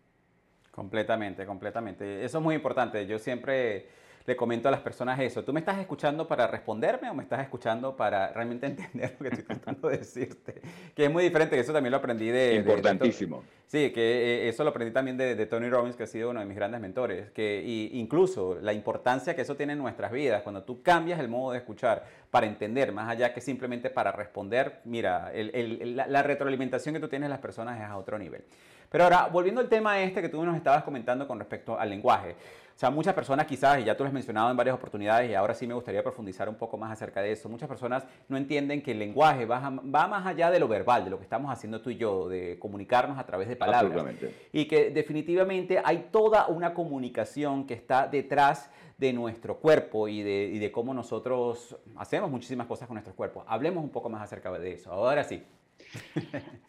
Completamente, 0.78 1.44
completamente. 1.44 2.24
Eso 2.24 2.38
es 2.38 2.44
muy 2.44 2.54
importante. 2.54 3.04
Yo 3.04 3.18
siempre 3.18 3.88
le 4.24 4.36
comento 4.36 4.68
a 4.68 4.70
las 4.70 4.78
personas 4.78 5.18
eso. 5.18 5.42
¿Tú 5.42 5.52
me 5.52 5.58
estás 5.58 5.76
escuchando 5.80 6.28
para 6.28 6.46
responderme 6.46 7.10
o 7.10 7.14
me 7.14 7.24
estás 7.24 7.40
escuchando 7.40 7.96
para 7.96 8.28
realmente 8.28 8.66
entender 8.68 9.16
lo 9.18 9.28
que 9.28 9.34
estoy 9.34 9.44
tratando 9.56 9.88
de 9.88 9.98
decirte? 9.98 10.62
Que 10.94 11.06
es 11.06 11.10
muy 11.10 11.24
diferente, 11.24 11.56
que 11.56 11.62
eso 11.62 11.72
también 11.72 11.90
lo 11.90 11.96
aprendí 11.96 12.28
de... 12.28 12.54
Importantísimo. 12.54 13.42
sí, 13.66 13.90
que 13.90 14.44
eh, 14.44 14.48
eso 14.48 14.62
lo 14.62 14.70
aprendí 14.70 14.94
también 14.94 15.16
de, 15.16 15.46
Tony 15.46 15.68
Robbins, 15.68 15.96
que 15.96 16.04
ha 16.04 16.06
sido 16.06 16.30
uno 16.30 16.38
de 16.38 16.46
mis 16.46 16.54
grandes 16.54 16.80
mentores. 16.80 17.32
Que 17.32 17.60
incluso 17.94 18.56
la 18.62 18.72
importancia 18.72 19.34
que 19.34 19.42
eso 19.42 19.56
tiene 19.56 19.72
en 19.72 19.80
nuestras 19.80 20.12
vidas, 20.12 20.42
cuando 20.42 20.62
tú 20.62 20.80
cambias 20.80 21.18
el 21.18 21.26
modo 21.26 21.50
de 21.50 21.58
escuchar 21.58 22.04
para 22.30 22.46
entender, 22.46 22.92
más 22.92 23.08
allá 23.08 23.34
que 23.34 23.40
simplemente 23.40 23.90
para 23.90 24.12
responder, 24.12 24.78
mira, 24.84 25.32
la, 25.34 26.06
la 26.06 26.22
retroalimentación 26.22 26.94
que 26.94 27.00
tú 27.00 27.08
tienes 27.08 27.26
de 27.26 27.30
las 27.30 27.40
personas 27.40 27.80
es 27.80 27.84
a 27.84 27.96
otro 27.96 28.16
nivel. 28.16 28.44
Pero 28.90 29.04
ahora, 29.04 29.28
volviendo 29.30 29.60
al 29.60 29.68
tema 29.68 30.00
este 30.00 30.22
que 30.22 30.28
tú 30.28 30.44
nos 30.44 30.56
estabas 30.56 30.82
comentando 30.82 31.26
con 31.26 31.38
respecto 31.38 31.78
al 31.78 31.90
lenguaje. 31.90 32.36
O 32.78 32.80
sea, 32.80 32.90
muchas 32.90 33.12
personas 33.12 33.44
quizás, 33.46 33.80
y 33.80 33.84
ya 33.84 33.96
tú 33.96 34.04
lo 34.04 34.06
has 34.06 34.14
mencionado 34.14 34.52
en 34.52 34.56
varias 34.56 34.76
oportunidades, 34.76 35.28
y 35.28 35.34
ahora 35.34 35.52
sí 35.52 35.66
me 35.66 35.74
gustaría 35.74 36.00
profundizar 36.00 36.48
un 36.48 36.54
poco 36.54 36.78
más 36.78 36.92
acerca 36.92 37.20
de 37.20 37.32
eso, 37.32 37.48
muchas 37.48 37.68
personas 37.68 38.04
no 38.28 38.36
entienden 38.36 38.82
que 38.82 38.92
el 38.92 39.00
lenguaje 39.00 39.46
va, 39.46 39.58
va 39.60 40.06
más 40.06 40.24
allá 40.24 40.48
de 40.48 40.60
lo 40.60 40.68
verbal, 40.68 41.02
de 41.02 41.10
lo 41.10 41.18
que 41.18 41.24
estamos 41.24 41.50
haciendo 41.50 41.80
tú 41.80 41.90
y 41.90 41.96
yo, 41.96 42.28
de 42.28 42.56
comunicarnos 42.60 43.18
a 43.18 43.26
través 43.26 43.48
de 43.48 43.56
palabras. 43.56 44.14
Y 44.52 44.66
que 44.66 44.90
definitivamente 44.90 45.82
hay 45.84 46.06
toda 46.12 46.46
una 46.46 46.72
comunicación 46.72 47.66
que 47.66 47.74
está 47.74 48.06
detrás 48.06 48.70
de 48.96 49.12
nuestro 49.12 49.56
cuerpo 49.56 50.06
y 50.06 50.22
de, 50.22 50.48
y 50.54 50.60
de 50.60 50.70
cómo 50.70 50.94
nosotros 50.94 51.76
hacemos 51.96 52.30
muchísimas 52.30 52.68
cosas 52.68 52.86
con 52.86 52.94
nuestros 52.94 53.16
cuerpos. 53.16 53.44
Hablemos 53.48 53.82
un 53.82 53.90
poco 53.90 54.08
más 54.08 54.22
acerca 54.22 54.52
de 54.52 54.74
eso. 54.74 54.92
Ahora 54.92 55.24
sí. 55.24 55.42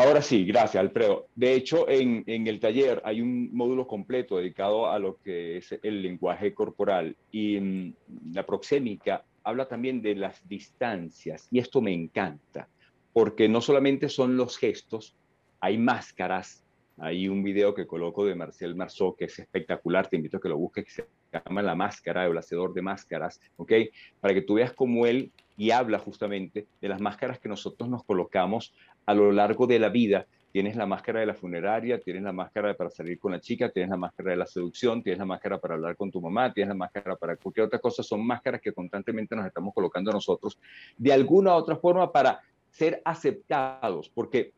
Ahora 0.00 0.22
sí, 0.22 0.46
gracias, 0.46 0.80
Alfredo. 0.80 1.26
De 1.34 1.52
hecho, 1.52 1.86
en, 1.86 2.24
el 2.26 2.58
taller 2.58 3.02
hay 3.04 3.20
un 3.20 3.54
módulo 3.54 3.86
completo 3.86 4.38
dedicado 4.38 4.90
a 4.90 4.98
lo 4.98 5.18
que 5.18 5.58
es 5.58 5.78
el 5.82 6.00
lenguaje 6.00 6.54
corporal 6.54 7.14
y 7.30 7.60
mm, 7.60 7.94
la 8.32 8.46
proxémica 8.46 9.26
habla 9.44 9.68
también 9.68 10.00
de 10.00 10.14
las 10.14 10.48
distancias 10.48 11.48
y 11.50 11.58
esto 11.58 11.82
me 11.82 11.92
encanta 11.92 12.66
porque 13.12 13.46
no 13.46 13.60
solamente 13.60 14.08
son 14.08 14.38
los 14.38 14.56
gestos, 14.56 15.16
hay 15.60 15.76
máscaras. 15.76 16.64
Hay 16.96 17.28
un 17.28 17.42
video 17.42 17.74
que 17.74 17.86
coloco 17.86 18.24
de 18.24 18.34
Marcel 18.34 18.74
Marceau 18.74 19.14
que 19.14 19.26
es 19.26 19.38
espectacular, 19.38 20.08
te 20.08 20.16
invito 20.16 20.38
a 20.38 20.40
que 20.40 20.48
lo 20.48 20.56
busques, 20.56 20.84
que 20.86 20.90
se 20.90 21.06
llama 21.30 21.60
La 21.60 21.74
Máscara, 21.74 22.24
el 22.24 22.38
hacedor 22.38 22.72
de 22.72 22.80
máscaras, 22.80 23.38
¿ok? 23.58 23.72
Para 24.18 24.32
que 24.32 24.42
tú 24.42 24.54
veas 24.54 24.72
cómo 24.72 25.04
él 25.04 25.30
y 25.58 25.72
habla 25.72 25.98
justamente 25.98 26.66
de 26.80 26.88
las 26.88 27.02
máscaras 27.02 27.38
que 27.38 27.48
nosotros 27.50 27.88
nos 27.90 28.02
colocamos 28.04 28.72
a 29.10 29.14
lo 29.14 29.32
largo 29.32 29.66
de 29.66 29.78
la 29.80 29.88
vida. 29.88 30.26
Tienes 30.52 30.76
la 30.76 30.86
máscara 30.86 31.20
de 31.20 31.26
la 31.26 31.34
funeraria, 31.34 32.00
tienes 32.00 32.22
la 32.22 32.32
máscara 32.32 32.74
para 32.74 32.90
salir 32.90 33.18
con 33.18 33.32
la 33.32 33.40
chica, 33.40 33.68
tienes 33.70 33.90
la 33.90 33.96
máscara 33.96 34.30
de 34.30 34.36
la 34.36 34.46
seducción, 34.46 35.02
tienes 35.02 35.18
la 35.18 35.24
máscara 35.24 35.58
para 35.58 35.74
hablar 35.74 35.96
con 35.96 36.10
tu 36.10 36.20
mamá, 36.20 36.52
tienes 36.52 36.68
la 36.68 36.74
máscara 36.76 37.16
para 37.16 37.36
cualquier 37.36 37.66
otra 37.66 37.80
cosa. 37.80 38.04
Son 38.04 38.24
máscaras 38.24 38.60
que 38.60 38.72
constantemente 38.72 39.34
nos 39.34 39.46
estamos 39.46 39.74
colocando 39.74 40.12
nosotros 40.12 40.58
de 40.96 41.12
alguna 41.12 41.54
u 41.54 41.58
otra 41.58 41.76
forma 41.76 42.10
para 42.10 42.40
ser 42.70 43.02
aceptados, 43.04 44.08
porque 44.08 44.52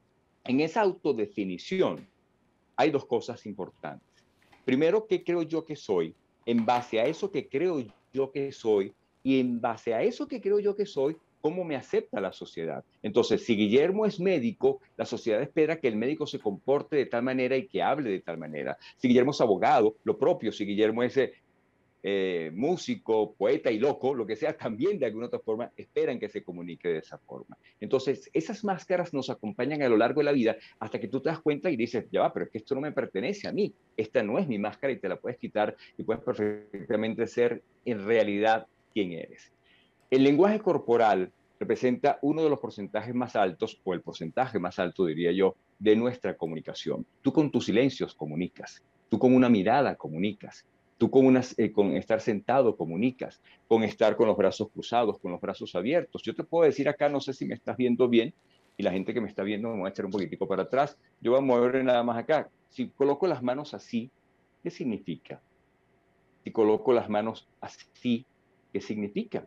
en 0.45 0.61
esa 0.61 0.83
autodefinición 0.83 2.07
hay 2.77 2.91
dos 2.91 3.07
cosas 3.07 3.47
importantes. 3.47 4.07
Primero, 4.67 5.07
¿qué 5.07 5.25
creo 5.25 5.43
yo 5.43 5.65
que 5.65 5.77
soy? 5.77 6.15
En 6.45 6.67
base 6.67 7.01
a 7.01 7.07
eso 7.07 7.31
que 7.31 7.49
creo 7.49 7.83
yo 8.13 8.31
que 8.31 8.53
soy 8.53 8.93
y 9.23 9.41
en 9.41 9.61
base 9.61 9.95
a 9.95 10.03
eso 10.03 10.29
que 10.29 10.41
creo 10.41 10.59
yo 10.59 10.77
que 10.77 10.85
soy, 10.85 11.17
cómo 11.43 11.65
me 11.65 11.77
acepta 11.77 12.21
la 12.21 12.33
sociedad. 12.33 12.85
Entonces, 13.03 13.45
si 13.45 13.57
Guillermo 13.57 14.07
es 14.07 14.21
médico, 14.21 14.81
la 14.97 15.05
sociedad 15.05 15.43
espera 15.43 15.77
que 15.77 15.89
el 15.89 15.97
médico 15.97 16.27
se 16.27 16.39
comporte 16.39 16.97
de 16.97 17.07
tal 17.07 17.25
manera 17.25 17.57
y 17.57 17.67
que 17.67 17.83
hable 17.83 18.11
de 18.11 18.21
tal 18.21 18.39
manera. 18.39 18.79
Si 18.97 19.09
Guillermo 19.09 19.33
es 19.33 19.41
abogado, 19.41 19.97
lo 20.05 20.17
propio. 20.17 20.53
Si 20.53 20.65
Guillermo 20.65 21.03
es 21.03 21.19
eh, 22.05 22.51
músico, 22.55 23.35
poeta 23.35 23.71
y 23.71 23.79
loco, 23.79 24.15
lo 24.15 24.27
que 24.27 24.37
sea, 24.37 24.57
también 24.57 24.99
de 24.99 25.07
alguna 25.07 25.27
otra 25.27 25.41
forma 25.41 25.71
esperan 25.77 26.19
que 26.19 26.29
se 26.29 26.43
comunique 26.43 26.89
de 26.89 26.99
esa 26.99 27.19
forma. 27.19 27.59
Entonces, 27.81 28.31
esas 28.33 28.65
máscaras 28.65 29.13
nos 29.13 29.29
acompañan 29.29 29.83
a 29.83 29.89
lo 29.89 29.97
largo 29.97 30.21
de 30.21 30.25
la 30.25 30.33
vida 30.33 30.57
hasta 30.79 31.01
que 31.01 31.09
tú 31.09 31.21
te 31.21 31.29
das 31.29 31.41
cuenta 31.41 31.71
y 31.71 31.77
dices, 31.77 32.07
ya 32.11 32.23
va, 32.23 32.33
pero 32.33 32.47
es 32.47 32.53
que 32.53 32.59
esto 32.59 32.75
no 32.75 32.81
me 32.81 32.93
pertenece 32.93 33.49
a 33.49 33.53
mí. 33.53 33.75
Esta 33.97 34.23
no 34.23 34.39
es 34.39 34.47
mi 34.47 34.59
máscara 34.59 34.93
y 34.93 34.99
te 34.99 35.09
la 35.09 35.17
puedes 35.17 35.39
quitar 35.39 35.77
y 35.99 36.05
puedes 36.05 36.23
perfectamente 36.23 37.27
ser 37.27 37.63
en 37.85 38.05
realidad 38.05 38.67
quien 38.93 39.13
eres. 39.13 39.53
El 40.13 40.25
lenguaje 40.25 40.61
corporal 40.61 41.33
representa 41.59 42.19
uno 42.21 42.43
de 42.43 42.51
los 42.51 42.59
porcentajes 42.59 43.15
más 43.15 43.35
altos, 43.35 43.81
o 43.83 43.95
el 43.95 44.03
porcentaje 44.03 44.59
más 44.59 44.79
alto, 44.79 45.07
diría 45.07 45.33
yo, 45.33 45.57
de 45.79 45.97
nuestra 45.97 46.37
comunicación. 46.37 47.07
Tú 47.23 47.33
con 47.33 47.51
tus 47.51 47.65
silencios 47.65 48.15
comunicas, 48.15 48.83
tú 49.09 49.19
con 49.19 49.35
una 49.35 49.49
mirada 49.49 49.97
comunicas, 49.97 50.67
tú 50.99 51.11
con, 51.11 51.35
eh, 51.57 51.73
con 51.73 51.97
estar 51.97 52.21
sentado 52.21 52.77
comunicas, 52.77 53.41
con 53.67 53.85
estar 53.85 54.15
con 54.15 54.27
los 54.27 54.37
brazos 54.37 54.69
cruzados, 54.69 55.19
con 55.19 55.33
los 55.33 55.41
brazos 55.41 55.75
abiertos. 55.75 56.23
Yo 56.23 56.35
te 56.35 56.45
puedo 56.45 56.67
decir 56.67 56.91
acá, 56.91 57.09
no 57.09 57.23
sé 57.23 57.33
si 57.33 57.47
me 57.47 57.55
estás 57.55 57.79
viendo 57.79 58.07
bien, 58.07 58.35
y 58.77 58.83
la 58.83 58.93
gente 58.93 59.15
que 59.15 59.23
me 59.23 59.29
está 59.29 59.43
viendo 59.43 59.75
me 59.75 59.81
va 59.81 59.89
a 59.89 59.93
echar 59.93 60.05
un 60.05 60.13
poquitico 60.13 60.47
para 60.47 60.65
atrás. 60.65 60.99
Yo 61.23 61.31
voy 61.31 61.39
a 61.39 61.43
mover 61.43 61.83
nada 61.83 62.03
más 62.03 62.19
acá. 62.19 62.51
Si 62.69 62.89
coloco 62.89 63.27
las 63.27 63.43
manos 63.43 63.73
así, 63.73 64.11
¿qué 64.63 64.69
significa? 64.69 65.41
Si 66.45 66.51
coloco 66.51 66.93
las 66.93 67.09
manos 67.09 67.49
así, 67.63 68.27
¿qué 68.75 68.83
significa? 68.83 69.47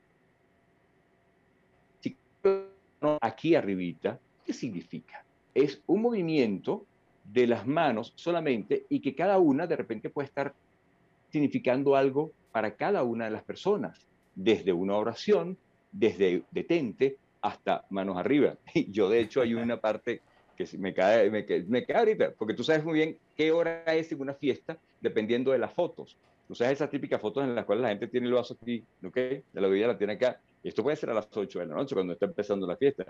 Aquí 3.21 3.55
arribita, 3.55 4.19
¿qué 4.45 4.53
significa? 4.53 5.23
Es 5.53 5.81
un 5.87 6.01
movimiento 6.01 6.85
de 7.23 7.47
las 7.47 7.65
manos 7.65 8.13
solamente 8.15 8.85
y 8.89 8.99
que 8.99 9.15
cada 9.15 9.39
una 9.39 9.67
de 9.67 9.75
repente 9.75 10.09
puede 10.09 10.27
estar 10.27 10.53
significando 11.31 11.95
algo 11.95 12.31
para 12.51 12.75
cada 12.75 13.03
una 13.03 13.25
de 13.25 13.31
las 13.31 13.43
personas, 13.43 14.05
desde 14.35 14.71
una 14.73 14.95
oración, 14.95 15.57
desde 15.91 16.43
detente 16.51 17.17
hasta 17.41 17.85
manos 17.89 18.17
arriba. 18.17 18.55
Yo 18.89 19.09
de 19.09 19.19
hecho 19.19 19.41
hay 19.41 19.53
una 19.53 19.79
parte 19.79 20.21
que 20.55 20.65
me 20.77 20.93
cae, 20.93 21.29
me, 21.29 21.45
me 21.67 21.85
cae 21.85 21.97
ahorita, 21.97 22.31
porque 22.37 22.53
tú 22.53 22.63
sabes 22.63 22.83
muy 22.85 22.93
bien 22.93 23.17
qué 23.35 23.51
hora 23.51 23.83
es 23.93 24.11
en 24.11 24.21
una 24.21 24.33
fiesta 24.33 24.77
dependiendo 25.01 25.51
de 25.51 25.57
las 25.57 25.73
fotos. 25.73 26.17
O 26.47 26.55
sea, 26.55 26.71
esas 26.71 26.89
típicas 26.89 27.19
fotos 27.19 27.43
en 27.43 27.55
las 27.55 27.65
cuales 27.65 27.83
la 27.83 27.89
gente 27.89 28.07
tiene 28.07 28.27
el 28.27 28.33
vaso 28.33 28.55
aquí, 28.61 28.83
¿ok? 29.03 29.15
De 29.15 29.43
la 29.53 29.67
bebida 29.67 29.87
la 29.87 29.97
tiene 29.97 30.13
acá. 30.13 30.39
Esto 30.69 30.81
puede 30.81 30.97
ser 30.97 31.11
a 31.11 31.13
las 31.13 31.27
8 31.31 31.59
de 31.59 31.65
la 31.67 31.75
noche, 31.75 31.93
cuando 31.93 32.13
está 32.13 32.25
empezando 32.25 32.65
la 32.65 32.75
fiesta. 32.75 33.05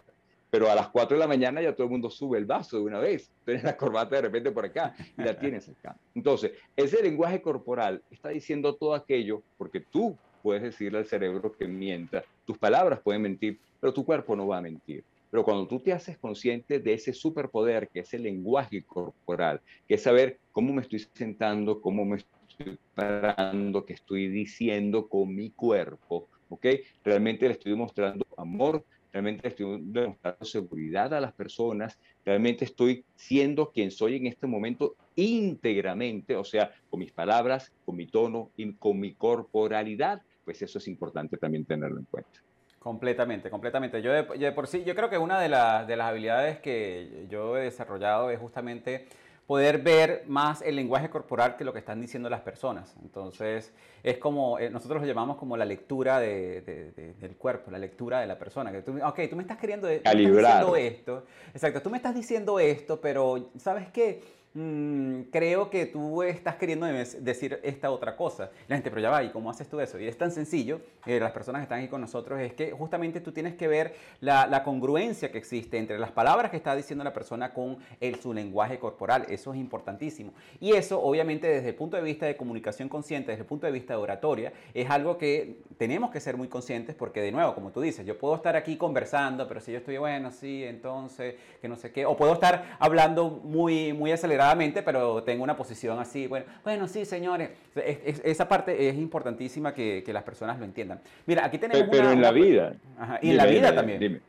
Pero 0.52 0.70
a 0.70 0.76
las 0.76 0.90
4 0.90 1.16
de 1.16 1.20
la 1.20 1.28
mañana 1.28 1.62
ya 1.62 1.74
todo 1.74 1.86
el 1.86 1.92
mundo 1.92 2.10
sube 2.10 2.38
el 2.38 2.46
vaso 2.46 2.78
de 2.78 2.84
una 2.84 3.00
vez. 3.00 3.32
Tienes 3.46 3.64
la 3.64 3.78
corbata 3.78 4.18
de 4.18 4.24
repente 4.24 4.52
por 4.52 4.66
acá 4.66 4.94
y 5.18 5.22
la 5.22 5.40
tienes 5.40 5.70
acá. 5.70 5.96
Entonces, 6.14 6.52
ese 6.76 7.02
lenguaje 7.02 7.42
corporal 7.42 8.02
está 8.12 8.30
diciendo 8.30 8.76
todo 8.76 8.94
aquello 8.94 9.42
porque 9.58 9.80
tú 9.80 10.18
puedes 10.44 10.64
decirle 10.64 10.98
al 11.00 11.06
cerebro 11.06 11.54
que 11.54 11.66
mienta. 11.66 12.24
Tus 12.46 12.58
palabras 12.58 13.00
pueden 13.00 13.22
mentir, 13.22 13.58
pero 13.80 13.94
tu 13.94 14.06
cuerpo 14.06 14.36
no 14.36 14.48
va 14.48 14.58
a 14.58 14.62
mentir. 14.62 15.04
Pero 15.32 15.44
cuando 15.44 15.66
tú 15.66 15.80
te 15.80 15.94
haces 15.94 16.18
consciente 16.18 16.80
de 16.80 16.94
ese 16.94 17.14
superpoder 17.14 17.88
que 17.88 18.02
es 18.02 18.14
el 18.14 18.24
lenguaje 18.24 18.84
corporal, 18.84 19.62
que 19.88 19.96
es 19.96 20.04
saber 20.04 20.40
cómo 20.52 20.74
me 20.74 20.82
estoy 20.82 21.00
sentando, 21.14 21.82
cómo 21.82 22.06
me 22.06 22.18
estoy 22.18 22.78
parando, 22.94 23.86
qué 23.86 23.94
estoy 23.94 24.28
diciendo 24.28 25.08
con 25.10 25.36
mi 25.36 25.50
cuerpo, 25.50 26.28
¿ok? 26.50 26.66
Realmente 27.04 27.48
le 27.48 27.54
estoy 27.54 27.76
mostrando 27.76 28.26
amor, 28.38 28.84
realmente 29.12 29.48
estoy 29.48 29.80
demostrando 29.82 30.46
seguridad 30.46 31.14
a 31.14 31.22
las 31.22 31.34
personas, 31.34 31.98
realmente 32.26 32.66
estoy 32.66 33.06
siendo 33.16 33.72
quien 33.72 33.92
soy 33.92 34.18
en 34.18 34.28
este 34.28 34.48
momento 34.48 34.96
íntegramente, 35.16 36.36
o 36.36 36.44
sea, 36.44 36.72
con 36.90 37.00
mis 37.00 37.12
palabras, 37.12 37.72
con 37.86 37.96
mi 37.96 38.08
tono 38.08 38.52
y 38.58 38.74
con 38.74 39.00
mi 39.00 39.14
corporalidad, 39.14 40.22
pues 40.44 40.62
eso 40.62 40.78
es 40.78 40.88
importante 40.88 41.38
también 41.38 41.66
tenerlo 41.66 42.00
en 42.00 42.06
cuenta. 42.06 42.42
Completamente, 42.80 43.50
completamente. 43.50 44.00
Yo 44.04 44.12
de, 44.12 44.52
por 44.52 44.68
sí, 44.68 44.84
yo 44.84 44.94
creo 44.94 45.10
que 45.10 45.18
una 45.18 45.40
de, 45.40 45.46
de, 45.48 45.96
las 45.98 46.08
habilidades 46.08 46.60
que 46.60 47.26
yo 47.32 47.58
he 47.58 47.64
desarrollado 47.64 48.30
es 48.30 48.40
justamente 48.40 49.08
poder 49.48 49.80
ver 49.80 50.24
más 50.28 50.62
el 50.62 50.76
lenguaje 50.76 51.10
corporal 51.10 51.56
que 51.56 51.64
lo 51.64 51.72
que 51.72 51.80
están 51.80 52.02
diciendo 52.02 52.30
las 52.30 52.42
personas. 52.42 52.96
Entonces, 53.04 53.74
es 54.02 54.18
como, 54.18 54.58
eh, 54.58 54.70
nosotros 54.70 55.02
lo 55.02 55.08
llamamos 55.08 55.38
como 55.38 55.56
la 55.56 55.66
lectura 55.66 56.20
del 56.20 57.36
cuerpo, 57.38 57.70
la 57.70 57.78
lectura 57.78 58.22
de 58.22 58.28
la 58.28 58.40
persona. 58.40 58.72
Que 58.72 58.82
tú, 58.82 58.98
ok, 59.04 59.20
tú 59.30 59.36
me 59.36 59.44
estás 59.44 59.58
queriendo 59.58 59.88
Calibrar. 60.04 60.66
diciendo 60.66 60.76
esto. 60.76 61.24
Exacto, 61.54 61.82
tú 61.82 61.90
me 61.90 61.98
estás 61.98 62.16
diciendo 62.16 62.60
esto, 62.60 63.00
pero 63.00 63.52
¿sabes 63.58 63.90
qué? 63.92 64.24
Mm, 64.58 65.24
creo 65.34 65.70
que 65.70 65.86
tú 65.86 66.24
estás 66.24 66.56
queriendo 66.56 66.86
decir 66.86 67.60
esta 67.62 67.92
otra 67.92 68.16
cosa. 68.16 68.52
La 68.70 68.78
gente, 68.78 68.90
pero 68.90 69.02
ya 69.02 69.10
va, 69.10 69.22
¿y 69.22 69.30
cómo 69.30 69.50
haces 69.50 69.68
tú 69.68 69.82
eso? 69.82 70.00
Y 70.00 70.08
es 70.08 70.18
tan 70.18 70.32
sencillo, 70.32 70.80
eh, 71.06 71.20
las 71.20 71.34
personas 71.34 71.60
que 71.60 71.64
están 71.64 71.80
aquí 71.80 71.90
con 71.90 72.00
nosotros, 72.00 72.40
es 72.40 72.54
que 72.54 72.72
justamente 72.72 73.20
tú 73.20 73.34
tienes 73.34 73.56
que 73.56 73.68
ver 73.68 73.96
la, 74.22 74.64
congruencia 74.64 75.30
que 75.30 75.38
existe 75.38 75.78
entre 75.78 76.00
las 76.00 76.12
palabras 76.12 76.52
que 76.52 76.58
está 76.58 76.74
diciendo 76.74 77.04
la 77.04 77.12
persona 77.12 77.54
con 77.54 77.78
el, 78.00 78.16
su 78.22 78.34
lenguaje 78.34 78.80
corporal. 78.80 79.26
Eso 79.28 79.54
es 79.54 79.60
importantísimo. 79.60 80.34
Y 80.62 80.72
eso, 80.72 81.02
obviamente, 81.04 81.48
desde 81.48 81.70
el 81.70 81.76
punto 81.76 81.98
de 81.98 82.04
vista 82.04 82.26
de 82.26 82.38
comunicación 82.38 82.88
consciente, 82.88 83.32
desde 83.32 83.42
el 83.42 83.48
punto 83.48 83.66
de 83.66 83.74
vista 83.74 83.94
de 83.96 84.00
oratoria, 84.00 84.54
es 84.74 84.90
algo 84.90 85.18
que 85.18 85.58
tenemos 85.78 86.12
que 86.12 86.22
ser 86.22 86.38
muy 86.38 86.48
conscientes 86.48 86.96
porque, 86.96 87.22
de 87.22 87.34
nuevo, 87.34 87.54
como 87.56 87.72
tú 87.72 87.82
dices, 87.82 88.06
yo 88.06 88.18
puedo 88.18 88.36
estar 88.36 88.56
aquí 88.56 88.78
conversando, 88.78 89.50
pero 89.50 89.60
si 89.60 89.74
yo 89.74 89.80
estoy, 89.80 89.98
bueno, 89.98 90.32
sí, 90.32 90.64
entonces, 90.64 91.36
que 91.62 91.68
no 91.68 91.76
sé 91.76 91.92
qué, 91.92 92.06
o 92.06 92.16
puedo 92.16 92.32
estar 92.32 92.78
hablando 92.80 93.30
muy, 93.30 93.92
muy 93.92 94.14
acelerado 94.14 94.45
pero 94.84 95.24
tengo 95.24 95.44
una 95.44 95.56
posición 95.56 96.00
así. 96.00 96.28
Bueno, 96.28 96.46
bueno 96.64 96.88
sí, 96.88 97.06
señores. 97.06 97.50
esa 97.76 98.48
parte 98.48 98.90
es 98.90 98.96
importantísima 98.96 99.74
que, 99.74 100.04
las 100.08 100.24
personas 100.24 100.60
lo 100.60 100.66
entiendan. 100.66 101.02
Mira, 101.26 101.46
aquí 101.46 101.58
tenemos. 101.58 101.88
Pero, 101.92 102.12
en 102.12 102.22
la 102.22 102.32
vida. 102.32 102.76
y 103.22 103.32
en 103.32 103.38
la 103.38 103.46
vida 103.46 103.74
también. 103.74 104.00
Dime. 104.00 104.20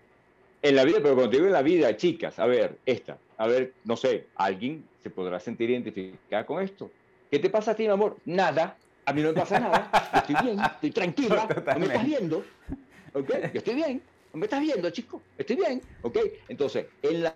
En 0.62 0.74
la 0.74 0.84
vida, 0.84 0.98
pero 1.02 1.14
cuando 1.14 1.30
digo 1.30 1.46
en 1.46 1.52
la 1.52 1.62
vida, 1.62 1.96
chicas, 1.96 2.38
a 2.38 2.46
ver, 2.46 2.78
esta, 2.84 3.18
a 3.36 3.46
ver, 3.46 3.74
no 3.84 3.96
sé, 3.96 4.26
alguien 4.34 4.84
se 5.02 5.10
podrá 5.10 5.38
sentir 5.38 5.70
identificada 5.70 6.44
con 6.44 6.60
esto. 6.62 6.90
¿Qué 7.30 7.38
te 7.38 7.50
pasa 7.50 7.72
a 7.72 7.74
ti, 7.74 7.84
mi 7.84 7.90
amor? 7.90 8.16
Nada, 8.24 8.76
a 9.04 9.12
mí 9.12 9.22
no 9.22 9.28
me 9.28 9.34
pasa 9.34 9.60
nada, 9.60 9.90
estoy 10.14 10.34
bien, 10.42 10.58
estoy 10.58 10.90
tranquila, 10.90 11.46
no 11.74 11.78
me 11.78 11.86
estás 11.86 12.04
viendo, 12.04 12.44
¿ok? 13.12 13.30
Yo 13.52 13.58
estoy 13.58 13.74
bien, 13.74 14.02
no 14.32 14.40
me 14.40 14.46
estás 14.46 14.60
viendo, 14.60 14.90
chico, 14.90 15.22
estoy 15.38 15.56
bien, 15.56 15.80
¿ok? 16.02 16.18
Entonces, 16.48 16.86
en 17.02 17.22
la 17.22 17.34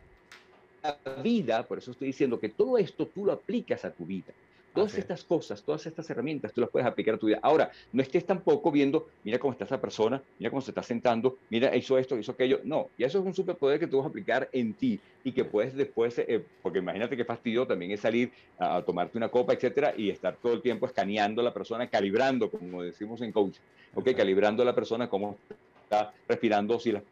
vida, 1.22 1.62
por 1.66 1.78
eso 1.78 1.90
estoy 1.90 2.08
diciendo 2.08 2.38
que 2.38 2.48
todo 2.48 2.78
esto 2.78 3.06
tú 3.06 3.24
lo 3.24 3.32
aplicas 3.32 3.84
a 3.84 3.90
tu 3.92 4.04
vida. 4.06 4.32
Todas 4.72 4.96
estas 4.96 5.24
cosas, 5.24 5.64
todas 5.64 5.84
estas 5.86 6.08
herramientas, 6.10 6.52
tú 6.52 6.60
las 6.60 6.70
puedes 6.70 6.86
aplicar 6.86 7.16
a 7.16 7.18
tu 7.18 7.26
vida. 7.26 7.40
Ahora, 7.42 7.72
no 7.92 8.02
estés 8.02 8.24
tampoco 8.24 8.70
viendo, 8.70 9.08
mira 9.24 9.38
cómo 9.40 9.52
está 9.52 9.64
esa 9.64 9.80
persona, 9.80 10.22
mira 10.38 10.50
cómo 10.50 10.62
se 10.62 10.70
está 10.70 10.82
sentando, 10.82 11.38
mira, 11.48 11.74
hizo 11.74 11.98
esto, 11.98 12.16
hizo 12.16 12.32
aquello. 12.32 12.60
No, 12.62 12.88
y 12.96 13.02
eso 13.02 13.18
es 13.18 13.24
un 13.24 13.34
superpoder 13.34 13.80
que 13.80 13.88
tú 13.88 13.96
vas 13.96 14.06
a 14.06 14.10
aplicar 14.10 14.48
en 14.52 14.74
ti 14.74 15.00
y 15.24 15.32
que 15.32 15.44
puedes 15.44 15.74
después, 15.74 16.16
eh, 16.20 16.44
porque 16.62 16.78
imagínate 16.78 17.16
qué 17.16 17.24
fastidio 17.24 17.66
también 17.66 17.90
es 17.90 18.00
salir 18.00 18.30
a, 18.58 18.80
tomarte 18.82 19.18
una 19.18 19.28
copa, 19.28 19.54
etcétera, 19.54 19.92
y 19.96 20.08
estar 20.08 20.36
todo 20.36 20.52
el 20.52 20.62
tiempo 20.62 20.86
escaneando 20.86 21.40
a 21.40 21.44
la 21.44 21.52
persona, 21.52 21.88
calibrando, 21.88 22.48
como 22.48 22.84
decimos 22.84 23.20
en 23.22 23.32
coach, 23.32 23.56
ok, 23.94 24.14
calibrando 24.16 24.62
a 24.62 24.66
la 24.66 24.74
persona 24.74 25.10
cómo 25.10 25.36
está 25.82 26.12
respirando, 26.28 26.78
si 26.78 26.92
las 26.92 27.02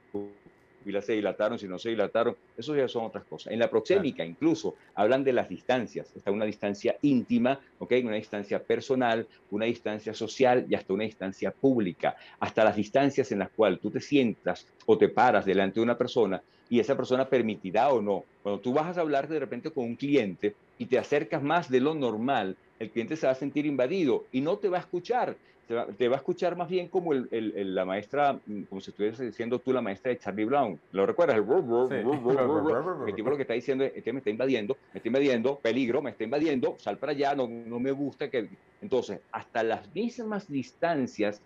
pupilas 0.89 1.05
se 1.05 1.13
dilataron, 1.13 1.59
si 1.59 1.69
no 1.69 1.79
se 1.79 1.91
dilataron, 1.91 2.35
eso 2.57 2.75
ya 2.75 2.89
son 2.89 3.05
otras 3.05 3.25
cosas. 3.25 3.53
En 3.53 3.59
la 3.59 3.69
proxémica 3.69 4.25
incluso 4.25 4.77
hablan 4.95 5.23
de 5.23 5.35
las 5.35 5.47
distancias, 5.47 6.11
está 6.17 6.31
una 6.31 6.47
distancia 6.47 6.97
íntima, 7.03 7.61
¿ok? 7.79 7.93
Una 8.05 8.15
distancia 8.15 8.63
personal, 8.63 9.27
una 9.51 9.67
distancia 9.67 10.15
social 10.15 10.65
y 10.67 10.75
hasta 10.75 10.95
una 10.95 11.05
distancia 11.05 11.51
pública, 11.51 12.17
hasta 12.41 12.65
las 12.65 12.75
distancias 12.75 13.31
en 13.33 13.41
las 13.41 13.51
cuales 13.51 13.81
tú 13.81 13.91
te 13.91 14.01
sientas 14.01 14.67
o 14.87 14.97
te 14.97 15.11
paras 15.11 15.45
delante 15.45 15.75
de 15.75 15.85
una 15.85 15.99
persona 15.99 16.41
y 16.71 16.81
esa 16.81 16.97
persona 16.97 17.29
permitirá 17.29 17.91
o 17.91 18.01
no. 18.01 18.25
Cuando 18.43 18.63
tú 18.63 18.73
vas 18.73 18.97
a 18.97 19.03
hablar 19.03 19.29
de 19.29 19.41
repente 19.41 19.71
con 19.71 19.85
un 19.85 19.97
cliente 19.97 20.55
y 20.79 20.87
te 20.87 20.99
acercas 20.99 21.43
más 21.43 21.69
de 21.71 21.81
lo 21.81 21.95
normal, 21.95 22.57
el 22.79 22.89
cliente 22.89 23.17
se 23.17 23.27
va 23.27 23.33
a 23.33 23.35
sentir 23.35 23.67
invadido 23.67 24.25
y 24.33 24.41
no 24.41 24.57
te 24.57 24.71
va 24.71 24.79
a 24.79 24.81
escuchar 24.81 25.37
te 25.69 26.09
va, 26.09 26.17
a 26.17 26.19
escuchar 26.19 26.57
más 26.57 26.67
bien 26.67 26.89
como 26.89 27.13
el, 27.13 27.29
el, 27.31 27.75
la 27.75 27.85
maestra, 27.85 28.39
como 28.71 28.81
si 28.81 28.91
estuvieras 28.91 29.19
diciendo 29.19 29.59
tú 29.59 29.71
la 29.71 29.83
maestra 29.83 30.11
de 30.11 30.19
Charlie 30.19 30.47
Brown. 30.47 30.81
¿Lo 30.93 31.05
recuerdas? 31.05 31.37
El, 31.37 31.43
el 33.09 33.15
tipo 33.15 33.29
lo 33.29 33.37
que 33.37 33.43
está 33.43 33.53
diciendo 33.53 33.85
es 33.85 34.03
que 34.03 34.13
me 34.13 34.21
está 34.21 34.31
invadiendo, 34.31 34.79
me 34.95 34.99
está 34.99 35.09
invadiendo, 35.09 35.59
peligro, 35.59 36.01
me 36.01 36.11
está 36.11 36.25
invadiendo, 36.25 36.77
sal 36.79 36.97
para 36.97 37.13
allá, 37.13 37.35
no, 37.35 37.47
no 37.47 37.79
me 37.79 37.93
gusta 37.93 38.31
que... 38.31 38.49
Entonces, 38.81 39.21
hasta 39.31 39.63
las 39.63 39.95
mismas 39.95 40.49
distancias 40.49 41.43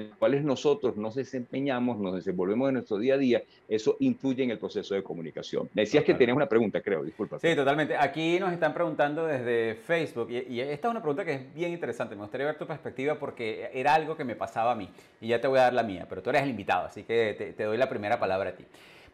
en 0.00 0.10
las 0.10 0.18
cuales 0.18 0.44
nosotros 0.44 0.96
nos 0.96 1.14
desempeñamos, 1.14 1.98
nos 1.98 2.14
desenvolvemos 2.14 2.68
en 2.68 2.74
nuestro 2.74 2.98
día 2.98 3.14
a 3.14 3.18
día, 3.18 3.42
eso 3.68 3.96
influye 4.00 4.42
en 4.42 4.50
el 4.50 4.58
proceso 4.58 4.94
de 4.94 5.02
comunicación. 5.02 5.68
Me 5.74 5.82
decías 5.82 6.04
que 6.04 6.14
tenías 6.14 6.36
una 6.36 6.48
pregunta, 6.48 6.80
creo, 6.80 7.02
disculpa. 7.02 7.38
Sí, 7.38 7.54
totalmente. 7.54 7.96
Aquí 7.96 8.38
nos 8.38 8.52
están 8.52 8.74
preguntando 8.74 9.26
desde 9.26 9.74
Facebook 9.74 10.30
y, 10.30 10.60
esta 10.60 10.88
es 10.88 10.90
una 10.90 11.00
pregunta 11.00 11.24
que 11.24 11.34
es 11.34 11.54
bien 11.54 11.72
interesante. 11.72 12.14
Me 12.14 12.22
gustaría 12.22 12.46
ver 12.46 12.58
tu 12.58 12.66
perspectiva 12.66 13.14
porque 13.16 13.70
era 13.72 13.94
algo 13.94 14.16
que 14.16 14.24
me 14.24 14.36
pasaba 14.36 14.72
a 14.72 14.74
mí 14.74 14.88
y 15.20 15.28
ya 15.28 15.40
te 15.40 15.48
voy 15.48 15.58
a 15.58 15.62
dar 15.62 15.74
la 15.74 15.82
mía, 15.82 16.06
pero 16.08 16.22
tú 16.22 16.30
eres 16.30 16.42
el 16.42 16.50
invitado, 16.50 16.86
así 16.86 17.02
que 17.04 17.54
te, 17.56 17.64
doy 17.64 17.76
la 17.76 17.88
primera 17.88 18.18
palabra 18.18 18.50
a 18.50 18.54
ti. 18.54 18.64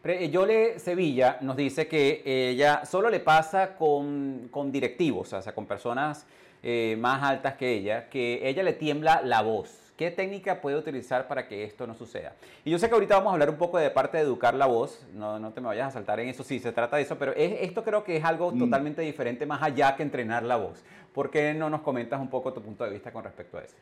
Eh, 0.03 0.29
Yole 0.29 0.79
Sevilla 0.79 1.37
nos 1.41 1.57
dice 1.57 1.87
que 1.87 2.21
ella 2.25 2.85
solo 2.85 3.09
le 3.09 3.19
pasa 3.19 3.75
con, 3.75 4.47
con 4.49 4.71
directivos, 4.71 5.33
o 5.33 5.41
sea, 5.41 5.53
con 5.53 5.65
personas 5.65 6.25
eh, 6.63 6.95
más 6.99 7.21
altas 7.23 7.55
que 7.55 7.71
ella, 7.73 8.09
que 8.09 8.47
ella 8.47 8.63
le 8.63 8.73
tiembla 8.73 9.21
la 9.23 9.41
voz. 9.41 9.86
¿Qué 9.97 10.11
técnica 10.11 10.61
puede 10.61 10.77
utilizar 10.77 11.27
para 11.27 11.47
que 11.47 11.63
esto 11.63 11.87
no 11.87 11.95
suceda? 11.95 12.35
Y 12.63 12.69
yo 12.69 12.77
sé 12.77 12.87
que 12.87 12.93
ahorita 12.93 13.15
vamos 13.15 13.31
a 13.31 13.33
hablar 13.33 13.49
un 13.49 13.57
poco 13.57 13.79
de 13.79 13.89
parte 13.89 14.17
de 14.17 14.23
educar 14.23 14.53
la 14.53 14.67
voz, 14.67 15.03
no, 15.15 15.39
no 15.39 15.51
te 15.53 15.59
me 15.59 15.65
vayas 15.65 15.87
a 15.87 15.91
saltar 15.91 16.19
en 16.19 16.29
eso, 16.29 16.43
sí, 16.43 16.59
se 16.59 16.71
trata 16.71 16.97
de 16.97 17.01
eso, 17.01 17.17
pero 17.17 17.33
esto 17.33 17.83
creo 17.83 18.03
que 18.03 18.15
es 18.15 18.23
algo 18.23 18.51
mm. 18.51 18.59
totalmente 18.59 19.01
diferente 19.01 19.47
más 19.47 19.63
allá 19.63 19.95
que 19.95 20.03
entrenar 20.03 20.43
la 20.43 20.55
voz. 20.55 20.83
¿Por 21.13 21.31
qué 21.31 21.55
no 21.55 21.71
nos 21.71 21.81
comentas 21.81 22.21
un 22.21 22.29
poco 22.29 22.53
tu 22.53 22.61
punto 22.61 22.83
de 22.83 22.91
vista 22.91 23.11
con 23.11 23.23
respecto 23.23 23.57
a 23.57 23.61
eso? 23.61 23.75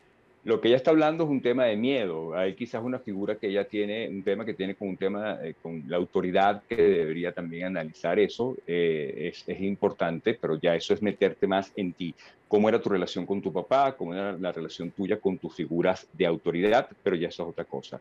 Lo 0.46 0.60
que 0.60 0.68
ella 0.68 0.76
está 0.76 0.92
hablando 0.92 1.24
es 1.24 1.30
un 1.30 1.42
tema 1.42 1.64
de 1.64 1.76
miedo. 1.76 2.36
Hay 2.36 2.54
quizás 2.54 2.80
una 2.80 3.00
figura 3.00 3.34
que 3.34 3.48
ella 3.48 3.64
tiene, 3.64 4.08
un 4.08 4.22
tema 4.22 4.44
que 4.44 4.54
tiene 4.54 4.76
con 4.76 4.90
un 4.90 4.96
tema, 4.96 5.40
eh, 5.42 5.56
con 5.60 5.82
la 5.88 5.96
autoridad 5.96 6.62
que 6.68 6.76
debería 6.76 7.32
también 7.32 7.64
analizar 7.64 8.20
eso. 8.20 8.56
Eh, 8.64 9.32
es, 9.34 9.42
es, 9.44 9.60
importante, 9.60 10.38
pero 10.40 10.56
ya 10.60 10.76
eso 10.76 10.94
es 10.94 11.02
meterte 11.02 11.48
más 11.48 11.72
en 11.74 11.94
ti. 11.94 12.14
¿Cómo 12.46 12.68
era 12.68 12.80
tu 12.80 12.88
relación 12.88 13.26
con 13.26 13.42
tu 13.42 13.52
papá? 13.52 13.96
¿Cómo 13.96 14.14
era 14.14 14.38
la 14.38 14.52
relación 14.52 14.92
tuya 14.92 15.18
con 15.18 15.36
tus 15.36 15.52
figuras 15.52 16.06
de 16.12 16.26
autoridad? 16.26 16.88
Pero 17.02 17.16
ya 17.16 17.26
eso 17.26 17.42
es 17.42 17.48
otra 17.48 17.64
cosa. 17.64 18.00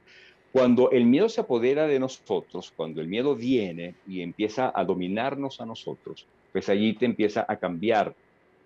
Cuando 0.52 0.92
el 0.92 1.06
miedo 1.06 1.30
se 1.30 1.42
apodera 1.42 1.88
de 1.88 2.00
nosotros, 2.00 2.72
cuando 2.78 3.02
el 3.02 3.08
miedo 3.08 3.36
viene 3.36 3.96
y 4.08 4.22
empieza 4.22 4.72
a 4.76 4.86
dominarnos 4.86 5.62
a 5.62 5.66
nosotros, 5.66 6.28
pues 6.52 6.70
allí 6.70 6.94
te 6.94 7.08
empieza 7.08 7.44
a 7.48 7.56
cambiar 7.56 8.14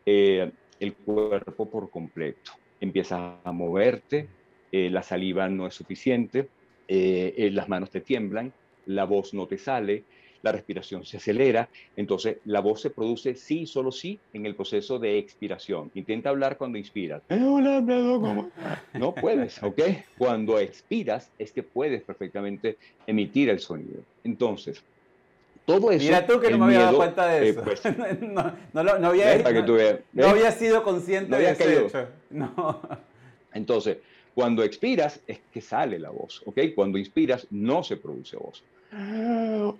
eh, 0.06 0.52
el 0.82 0.94
cuerpo 0.96 1.66
por 1.66 1.90
completo 1.90 2.52
empiezas 2.82 3.36
a 3.44 3.52
moverte, 3.52 4.28
eh, 4.72 4.90
la 4.90 5.04
saliva 5.04 5.50
no 5.50 5.68
es 5.68 5.74
suficiente, 5.74 6.50
eh, 6.88 7.34
eh, 7.38 7.52
las 7.52 7.70
manos 7.70 7.90
te 7.90 8.02
tiemblan, 8.02 8.54
la 8.86 9.06
voz 9.06 9.34
no 9.34 9.48
te 9.48 9.58
sale, 9.58 10.04
la 10.42 10.52
respiración 10.52 11.06
se 11.06 11.18
acelera, 11.18 11.70
entonces 11.96 12.38
la 12.46 12.62
voz 12.62 12.82
se 12.82 12.90
produce 12.90 13.36
sí, 13.36 13.66
solo 13.66 13.92
sí, 13.92 14.20
en 14.34 14.46
el 14.46 14.56
proceso 14.56 14.98
de 14.98 15.18
expiración. 15.18 15.92
Intenta 15.96 16.30
hablar 16.30 16.58
cuando 16.58 16.78
inspiras. 16.78 17.24
No 18.94 19.14
puedes, 19.14 19.62
¿ok? 19.62 19.82
Cuando 20.18 20.60
expiras 20.60 21.32
es 21.38 21.52
que 21.52 21.64
puedes 21.64 22.04
perfectamente 22.04 22.78
emitir 23.06 23.50
el 23.50 23.60
sonido. 23.60 24.02
Entonces, 24.24 24.84
todo 25.70 25.92
eso. 25.92 26.04
Mira 26.04 26.26
tú 26.26 26.40
que 26.40 26.50
no 26.50 26.58
me 26.58 26.66
había 26.66 26.80
dado 26.86 26.98
cuenta 26.98 27.28
de 27.28 27.46
eh, 27.46 27.50
eso. 27.50 27.64
Pues, 27.64 27.82
no, 28.22 28.54
no, 28.74 29.08
había, 29.08 29.38
no, 30.14 30.28
había 30.28 30.52
sido 30.52 30.84
consciente 30.84 31.36
de 31.36 31.52
eso. 31.52 32.08
No. 32.32 32.82
Entonces, 33.54 33.98
cuando 34.34 34.64
expiras 34.64 35.20
es 35.28 35.40
que 35.52 35.62
sale 35.62 36.00
la 36.00 36.10
voz, 36.10 36.42
¿ok? 36.46 36.60
Cuando 36.76 36.98
inspiras 36.98 37.48
no 37.50 37.84
se 37.84 37.98
produce 37.98 38.38
voz. 38.38 38.64
Ah, 38.92 39.74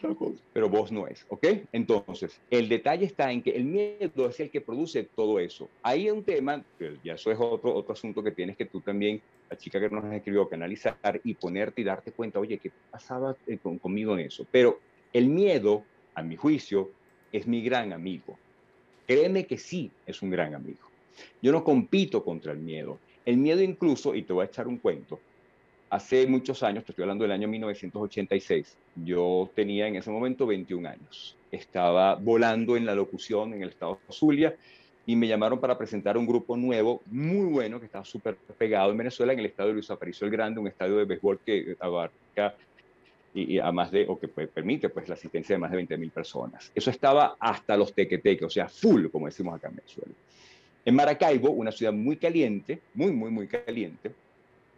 Pero 0.54 0.70
voz 0.70 0.92
no 0.92 1.08
es, 1.08 1.26
¿ok? 1.30 1.48
Entonces, 1.72 2.40
el 2.52 2.70
detalle 2.70 3.06
está 3.06 3.32
en 3.32 3.42
que 3.42 3.52
el 3.52 3.66
miedo 3.66 4.30
es 4.30 4.40
el 4.40 4.52
que 4.52 4.62
produce 4.62 5.04
todo 5.16 5.40
eso. 5.40 5.70
Hay 5.82 6.10
un 6.10 6.24
tema, 6.24 6.64
ya 7.04 7.14
eso 7.14 7.32
es 7.32 7.38
otro, 7.40 7.74
otro 7.74 7.94
asunto 7.94 8.22
que 8.24 8.32
tienes 8.32 8.58
que 8.58 8.66
tú 8.66 8.82
también, 8.82 9.22
la 9.50 9.58
chica 9.58 9.80
que 9.80 9.90
nos 9.90 10.06
escribió, 10.14 10.48
que 10.48 10.56
analizar 10.56 11.20
y 11.24 11.34
ponerte 11.34 11.82
y 11.82 11.84
darte 11.84 12.12
cuenta, 12.12 12.40
oye, 12.40 12.60
¿qué 12.60 12.72
pasaba 12.92 13.36
eh, 13.48 13.58
conmigo 13.82 14.14
en 14.14 14.26
eso? 14.26 14.46
Pero 14.52 14.80
el 15.14 15.28
miedo, 15.28 15.84
a 16.16 16.22
mi 16.22 16.36
juicio, 16.36 16.92
es 17.32 17.48
mi 17.48 17.62
gran 17.62 17.94
amigo. 17.94 18.38
Créeme 19.08 19.46
que 19.46 19.58
sí 19.58 19.92
es 20.06 20.22
un 20.22 20.30
gran 20.30 20.54
amigo. 20.54 20.90
Yo 21.42 21.52
no 21.52 21.64
compito 21.64 22.24
contra 22.24 22.52
el 22.52 22.60
miedo. 22.60 23.00
El 23.26 23.38
miedo 23.38 23.62
incluso, 23.62 24.16
y 24.16 24.24
te 24.24 24.34
voy 24.34 24.44
a 24.44 24.46
echar 24.46 24.68
un 24.68 24.78
cuento, 24.78 25.20
hace 25.90 26.28
muchos 26.28 26.64
años, 26.64 26.86
te 26.86 26.92
estoy 26.92 27.04
hablando 27.04 27.24
del 27.24 27.32
año 27.32 27.48
1986, 27.48 28.78
yo 29.04 29.50
tenía 29.56 29.88
en 29.88 29.96
ese 29.96 30.12
momento 30.12 30.46
21 30.46 30.88
años. 30.88 31.36
Estaba 31.52 32.16
volando 32.16 32.78
en 32.78 32.86
la 32.86 32.96
locución 32.96 33.54
en 33.54 33.64
el 33.64 33.70
estado 33.70 34.00
de 34.08 34.14
Zulia 34.14 34.56
y 35.06 35.16
me 35.16 35.28
llamaron 35.28 35.60
para 35.60 35.78
presentar 35.78 36.18
un 36.18 36.28
grupo 36.28 36.56
nuevo, 36.56 37.02
muy 37.08 37.52
bueno, 37.52 37.80
que 37.80 37.88
estaba 37.88 38.06
súper 38.06 38.36
pegado 38.58 38.92
en 38.92 38.98
Venezuela, 38.98 39.34
en 39.34 39.40
el 39.40 39.48
estadio 39.48 39.70
de 39.70 39.74
Luis 39.74 39.90
Aparicio 39.90 40.26
el 40.26 40.32
Grande, 40.32 40.60
un 40.60 40.68
estadio 40.68 40.98
de 40.98 41.06
béisbol 41.06 41.40
que 41.44 41.76
abarca 41.80 42.56
y, 43.34 43.60
a 43.60 43.72
más 43.72 43.92
de, 43.92 44.06
o 44.08 44.20
que 44.20 44.28
permite 44.28 44.90
pues 44.90 45.08
la 45.08 45.14
asistencia 45.14 45.56
de 45.56 45.60
más 45.60 45.72
de 45.72 45.78
20 45.78 45.98
mil 45.98 46.12
personas. 46.12 46.72
Eso 46.74 46.90
estaba 46.90 47.36
hasta 47.40 47.78
los 47.78 47.94
tequeteques, 47.94 48.46
o 48.46 48.50
sea, 48.50 48.68
full, 48.68 49.08
como 49.08 49.28
decimos 49.28 49.56
acá 49.56 49.68
en 49.68 49.76
Venezuela. 49.76 50.14
En 50.86 50.96
Maracaibo, 50.96 51.52
una 51.52 51.72
ciudad 51.72 51.94
muy 51.94 52.18
caliente, 52.18 52.82
muy, 52.94 53.12
muy, 53.12 53.30
muy 53.30 53.48
caliente, 53.48 54.12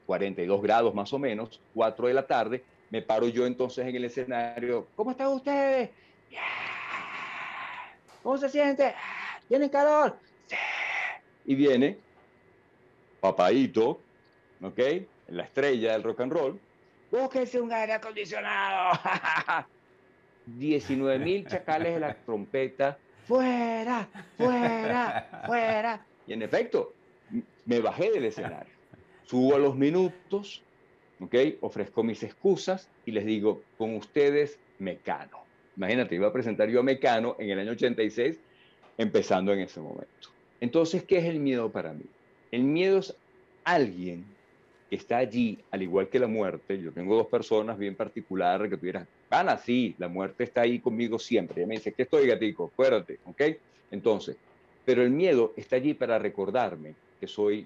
42 0.06 0.62
grados 0.62 0.94
más 0.94 1.14
o 1.14 1.20
menos, 1.20 1.60
4 1.74 2.08
de 2.08 2.14
la 2.14 2.28
tarde, 2.28 2.64
me 2.90 3.02
paro 3.02 3.28
yo 3.28 3.46
entonces 3.46 3.88
en 3.88 3.96
el 3.96 4.06
escenario, 4.06 4.88
¿cómo 4.96 5.12
están 5.12 5.28
ustedes? 5.28 5.90
¿Cómo 8.22 8.38
se 8.38 8.50
siente? 8.50 8.94
¿Tienen 9.48 9.70
calor? 9.70 10.18
Y 11.46 11.56
viene 11.56 11.98
Papaito, 13.20 14.02
¿ok? 14.62 14.80
La 15.30 15.44
estrella 15.44 15.94
del 15.94 16.04
rock 16.04 16.22
and 16.22 16.34
roll, 16.34 16.60
búsquense 17.12 17.60
un 17.60 17.72
aire 17.72 17.94
acondicionado. 17.94 19.00
19 20.46 21.20
mil 21.20 21.46
chacales 21.46 21.94
de 21.94 22.00
la 22.00 22.14
trompeta, 22.16 22.98
fuera, 23.28 24.08
fuera, 24.38 25.44
fuera. 25.46 26.06
Y 26.28 26.34
en 26.34 26.42
efecto, 26.42 26.94
me 27.66 27.80
bajé 27.80 28.12
del 28.12 28.26
escenario. 28.26 28.74
Subo 29.24 29.56
a 29.56 29.60
los 29.60 29.76
minutos, 29.76 30.62
¿ok? 31.20 31.36
Ofrezco 31.62 32.04
mis 32.04 32.24
excusas 32.24 32.90
y 33.06 33.12
les 33.12 33.26
digo, 33.26 33.62
con 33.78 33.96
ustedes, 33.96 34.60
Mecano. 34.80 35.42
Imagínate, 35.78 36.16
iba 36.16 36.28
a 36.28 36.34
presentar 36.34 36.70
yo 36.70 36.82
a 36.82 36.84
Mecano 36.84 37.36
en 37.40 37.50
el 37.50 37.60
año 37.60 37.72
86, 37.72 38.40
empezando 38.98 39.54
en 39.54 39.60
ese 39.60 39.80
momento. 39.80 40.30
Entonces, 40.60 41.04
¿qué 41.04 41.20
es 41.20 41.26
el 41.26 41.40
miedo 41.40 41.72
para 41.72 41.94
mí? 41.94 42.06
El 42.52 42.64
miedo 42.64 43.00
es 43.00 43.16
alguien 43.64 44.26
está 44.92 45.18
allí, 45.18 45.58
al 45.72 45.82
igual 45.82 46.10
que 46.10 46.20
la 46.20 46.28
muerte. 46.28 46.80
Yo 46.80 46.92
tengo 46.92 47.16
dos 47.16 47.28
personas 47.28 47.78
bien 47.78 47.96
particulares 47.96 48.70
que 48.70 48.78
tuvieran, 48.78 49.08
van 49.30 49.50
así, 49.50 49.96
la 49.98 50.10
muerte 50.10 50.44
está 50.44 50.62
ahí 50.62 50.80
conmigo 50.80 51.18
siempre. 51.18 51.62
Ella 51.62 51.68
me 51.68 51.76
dice, 51.76 51.94
¿qué 51.94 52.04
estoy, 52.04 52.28
gatico? 52.28 52.70
Acuérdate, 52.72 53.20
¿ok? 53.26 53.42
Entonces, 53.90 54.36
pero 54.86 55.02
el 55.02 55.10
miedo 55.10 55.54
está 55.56 55.78
allí 55.78 55.94
para 55.94 56.20
recordarme 56.20 56.94
que 57.20 57.28
soy 57.28 57.66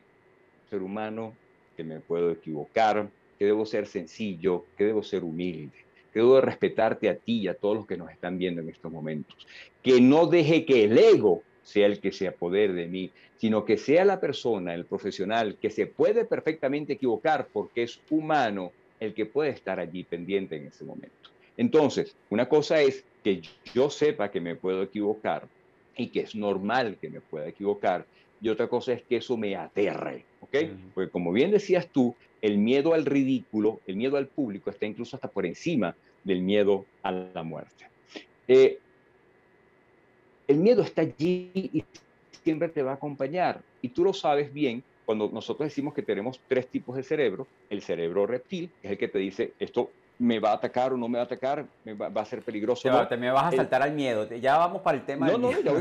ser 0.70 0.82
humano, 0.82 1.34
que 1.76 1.84
me 1.84 2.00
puedo 2.00 2.32
equivocar, 2.32 3.10
que 3.40 3.46
debo 3.46 3.66
ser 3.66 3.88
sencillo, 3.88 4.66
que 4.78 4.86
debo 4.86 5.04
ser 5.04 5.24
humilde, 5.24 5.78
que 6.14 6.20
debo 6.20 6.40
respetarte 6.42 7.10
a 7.10 7.16
ti 7.16 7.42
y 7.42 7.48
a 7.48 7.56
todos 7.56 7.76
los 7.76 7.88
que 7.88 7.98
nos 7.98 8.12
están 8.12 8.38
viendo 8.38 8.62
en 8.62 8.70
estos 8.70 8.92
momentos. 8.92 9.36
Que 9.82 10.00
no 10.00 10.28
deje 10.28 10.66
que 10.66 10.84
el 10.84 10.98
ego 10.98 11.42
sea 11.66 11.88
el 11.88 12.00
que 12.00 12.14
se 12.14 12.28
apodere 12.28 12.74
de 12.74 12.88
mí, 12.88 13.12
sino 13.38 13.66
que 13.66 13.78
sea 13.78 14.06
la 14.06 14.22
persona, 14.22 14.74
el 14.74 14.86
profesional, 14.86 15.58
que 15.60 15.70
se 15.70 15.88
puede 15.88 16.24
perfectamente 16.24 16.94
equivocar 16.94 17.48
porque 17.52 17.84
es 17.84 18.00
humano 18.10 18.72
el 19.00 19.14
que 19.14 19.26
puede 19.26 19.50
estar 19.50 19.80
allí 19.80 20.04
pendiente 20.04 20.56
en 20.56 20.68
ese 20.68 20.86
momento. 20.86 21.30
Entonces, 21.58 22.16
una 22.30 22.48
cosa 22.48 22.82
es 22.82 23.04
que 23.24 23.42
yo 23.74 23.90
sepa 23.90 24.30
que 24.30 24.40
me 24.40 24.56
puedo 24.56 24.84
equivocar 24.84 25.48
y 25.98 26.08
que 26.08 26.22
es 26.22 26.36
normal 26.36 26.98
que 27.02 27.10
me 27.10 27.20
pueda 27.20 27.48
equivocar, 27.48 28.06
y 28.42 28.50
otra 28.50 28.68
cosa 28.68 28.94
es 28.94 29.02
que 29.02 29.18
eso 29.18 29.38
me 29.38 29.56
aterre, 29.56 30.26
¿ok? 30.42 30.56
Porque 30.94 31.10
como 31.10 31.32
bien 31.32 31.52
decías 31.52 31.88
tú, 31.88 32.16
el 32.42 32.58
miedo 32.58 32.94
al 32.94 33.06
ridículo, 33.06 33.80
el 33.88 33.96
miedo 33.96 34.18
al 34.18 34.28
público 34.28 34.70
está 34.70 34.86
incluso 34.86 35.16
hasta 35.16 35.30
por 35.30 35.46
encima 35.46 35.96
del 36.24 36.42
miedo 36.42 36.86
a 37.02 37.12
la 37.12 37.44
muerte. 37.44 37.88
Eh, 38.48 38.80
el 40.48 40.58
miedo 40.58 40.82
está 40.82 41.02
allí 41.02 41.50
y 41.54 41.84
siempre 42.44 42.70
te 42.70 42.84
va 42.84 42.92
a 42.92 42.96
acompañar. 42.96 43.62
Y 43.82 43.90
tú 43.90 44.04
lo 44.04 44.14
sabes 44.14 44.54
bien 44.54 44.84
cuando 45.06 45.30
nosotros 45.30 45.68
decimos 45.70 45.94
que 45.94 46.02
tenemos 46.02 46.40
tres 46.48 46.68
tipos 46.68 46.96
de 46.96 47.04
cerebro. 47.04 47.48
El 47.70 47.82
cerebro 47.82 48.26
reptil, 48.26 48.70
que 48.82 48.88
es 48.88 48.92
el 48.92 48.98
que 48.98 49.08
te 49.08 49.20
dice, 49.20 49.54
esto 49.60 49.90
me 50.18 50.40
va 50.40 50.52
a 50.52 50.56
atacar 50.56 50.94
o 50.94 50.98
no 50.98 51.08
me 51.08 51.18
va 51.18 51.24
a 51.24 51.26
atacar, 51.26 51.66
me 51.84 51.94
va, 51.94 52.10
a 52.22 52.26
ser 52.26 52.42
peligroso. 52.42 52.90
no. 52.90 53.08
te 53.08 53.18
me 53.18 53.32
vas 53.32 53.54
a 53.54 53.58
saltar 53.58 53.82
al 53.82 53.94
miedo. 53.94 54.28
Ya 54.36 54.58
vamos 54.58 54.82
para 54.82 54.98
el 54.98 55.06
tema. 55.06 55.28
No, 55.28 55.38
no, 55.38 55.52
yo, 55.52 55.74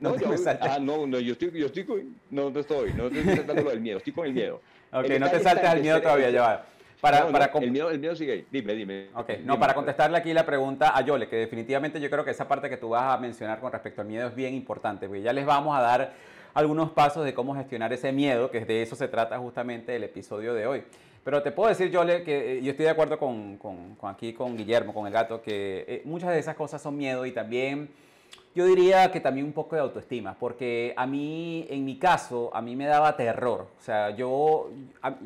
no, 0.00 0.14
no, 0.14 0.16
ah, 0.60 0.78
no, 0.78 1.06
no, 1.06 1.18
yo 1.18 1.32
estoy, 1.32 1.50
yo 1.58 1.66
estoy, 1.66 2.14
no, 2.30 2.50
no 2.50 2.60
estoy, 2.60 2.92
no 2.92 3.06
estoy 3.06 3.36
saltando 3.36 3.70
el 3.70 3.80
miedo, 3.80 3.98
estoy 3.98 4.12
con 4.12 4.26
el 4.26 4.32
miedo. 4.32 4.60
Ok, 4.92 5.08
no 5.18 5.28
te 5.28 5.40
saltes 5.40 5.68
al 5.68 5.82
miedo 5.82 6.00
todavía, 6.00 6.30
ya 6.30 6.42
va. 6.42 6.66
Para, 7.00 7.30
para 7.30 7.50
el, 7.60 7.70
miedo, 7.70 7.90
el 7.90 8.16
sigue 8.16 8.32
ahí. 8.32 8.46
Dime, 8.50 8.74
dime. 8.74 9.08
Ok, 9.14 9.30
no, 9.44 9.58
para 9.58 9.74
contestarle 9.74 10.16
aquí 10.16 10.32
la 10.32 10.46
pregunta 10.46 10.96
a 10.96 11.00
Yole, 11.02 11.28
que 11.28 11.36
definitivamente 11.36 12.00
yo 12.00 12.08
creo 12.08 12.24
que 12.24 12.30
esa 12.30 12.48
parte 12.48 12.70
que 12.70 12.76
tú 12.76 12.90
vas 12.90 13.14
a 13.14 13.18
mencionar 13.18 13.60
con 13.60 13.70
respecto 13.70 14.00
al 14.00 14.06
miedo 14.08 14.28
es 14.28 14.34
bien 14.34 14.54
importante, 14.54 15.06
porque 15.06 15.22
ya 15.22 15.32
les 15.32 15.44
vamos 15.44 15.76
a 15.76 15.82
dar 15.82 16.14
algunos 16.54 16.90
pasos 16.90 17.24
de 17.24 17.34
cómo 17.34 17.54
gestionar 17.54 17.92
ese 17.92 18.12
miedo, 18.12 18.50
que 18.50 18.64
de 18.64 18.82
eso 18.82 18.96
se 18.96 19.08
trata 19.08 19.38
justamente 19.38 19.94
el 19.94 20.04
episodio 20.04 20.54
de 20.54 20.66
hoy. 20.66 20.84
Pero 21.22 21.42
te 21.42 21.50
puedo 21.50 21.68
decir, 21.68 21.90
Yole, 21.90 22.22
que 22.22 22.58
eh, 22.58 22.62
yo 22.62 22.70
estoy 22.70 22.84
de 22.84 22.90
acuerdo 22.92 23.18
con, 23.18 23.58
con, 23.58 23.96
aquí, 24.02 24.32
con 24.32 24.56
Guillermo, 24.56 24.94
con 24.94 25.06
el 25.06 25.12
gato, 25.12 25.42
que 25.42 25.84
eh, 25.86 26.02
muchas 26.04 26.30
de 26.30 26.38
esas 26.38 26.54
cosas 26.54 26.80
son 26.80 26.96
miedo 26.96 27.26
y 27.26 27.32
también 27.32 27.90
yo 28.56 28.64
diría 28.64 29.12
que 29.12 29.20
también 29.20 29.44
un 29.44 29.52
poco 29.52 29.76
de 29.76 29.82
autoestima, 29.82 30.34
porque 30.40 30.94
a 30.96 31.06
mí, 31.06 31.66
en 31.68 31.84
mi 31.84 31.98
caso, 31.98 32.50
a 32.54 32.62
mí 32.62 32.74
me 32.74 32.86
daba 32.86 33.14
terror. 33.14 33.68
O 33.78 33.82
sea, 33.82 34.16
yo, 34.16 34.70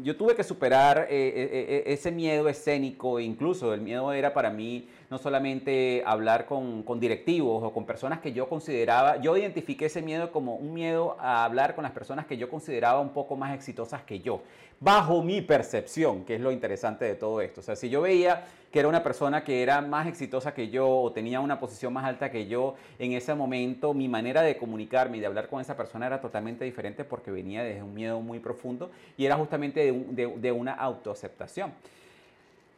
yo 0.02 0.16
tuve 0.16 0.34
que 0.34 0.42
superar 0.42 1.06
eh, 1.08 1.84
ese 1.86 2.10
miedo 2.10 2.48
escénico, 2.48 3.20
incluso 3.20 3.72
el 3.72 3.82
miedo 3.82 4.12
era 4.12 4.34
para 4.34 4.50
mí 4.50 4.88
no 5.10 5.18
solamente 5.18 6.02
hablar 6.04 6.46
con, 6.46 6.82
con, 6.82 6.98
directivos 6.98 7.62
o 7.62 7.72
con 7.72 7.86
personas 7.86 8.18
que 8.18 8.32
yo 8.32 8.48
consideraba, 8.48 9.20
yo 9.20 9.36
identifiqué 9.36 9.86
ese 9.86 10.02
miedo 10.02 10.32
como 10.32 10.56
un 10.56 10.74
miedo 10.74 11.16
a 11.20 11.44
hablar 11.44 11.76
con 11.76 11.84
las 11.84 11.92
personas 11.92 12.26
que 12.26 12.36
yo 12.36 12.50
consideraba 12.50 13.00
un 13.00 13.10
poco 13.10 13.36
más 13.36 13.54
exitosas 13.54 14.02
que 14.02 14.18
yo, 14.20 14.42
bajo 14.80 15.22
mi 15.22 15.42
percepción, 15.42 16.24
que 16.24 16.36
es 16.36 16.40
lo 16.40 16.50
interesante 16.50 17.04
de 17.04 17.14
todo 17.14 17.40
esto. 17.42 17.60
O 17.60 17.62
sea, 17.62 17.76
si 17.76 17.90
yo 17.90 18.00
veía 18.00 18.46
que 18.72 18.78
era 18.78 18.88
una 18.88 19.02
persona 19.02 19.44
que 19.44 19.62
era 19.62 19.80
más 19.82 20.06
exitosa 20.06 20.54
que 20.54 20.70
yo 20.70 20.88
o 20.88 21.12
tenía 21.12 21.40
una 21.40 21.60
posición 21.60 21.92
más 21.92 22.04
alta 22.04 22.30
que 22.30 22.46
yo, 22.46 22.76
en 22.98 23.12
ese 23.12 23.34
momento 23.34 23.92
mi 23.92 24.08
manera 24.08 24.42
de 24.42 24.56
comunicarme 24.56 25.18
y 25.18 25.20
de 25.20 25.26
hablar 25.26 25.48
con 25.48 25.60
esa 25.60 25.76
persona 25.76 26.06
era 26.06 26.20
totalmente 26.20 26.64
diferente 26.64 27.04
porque 27.04 27.30
venía 27.30 27.62
desde 27.62 27.82
un 27.82 27.94
miedo 27.94 28.20
muy 28.20 28.38
profundo 28.38 28.90
y 29.18 29.26
era 29.26 29.36
justamente 29.36 29.80
de, 29.80 29.92
de, 29.92 30.34
de 30.38 30.52
una 30.52 30.72
autoaceptación. 30.72 31.72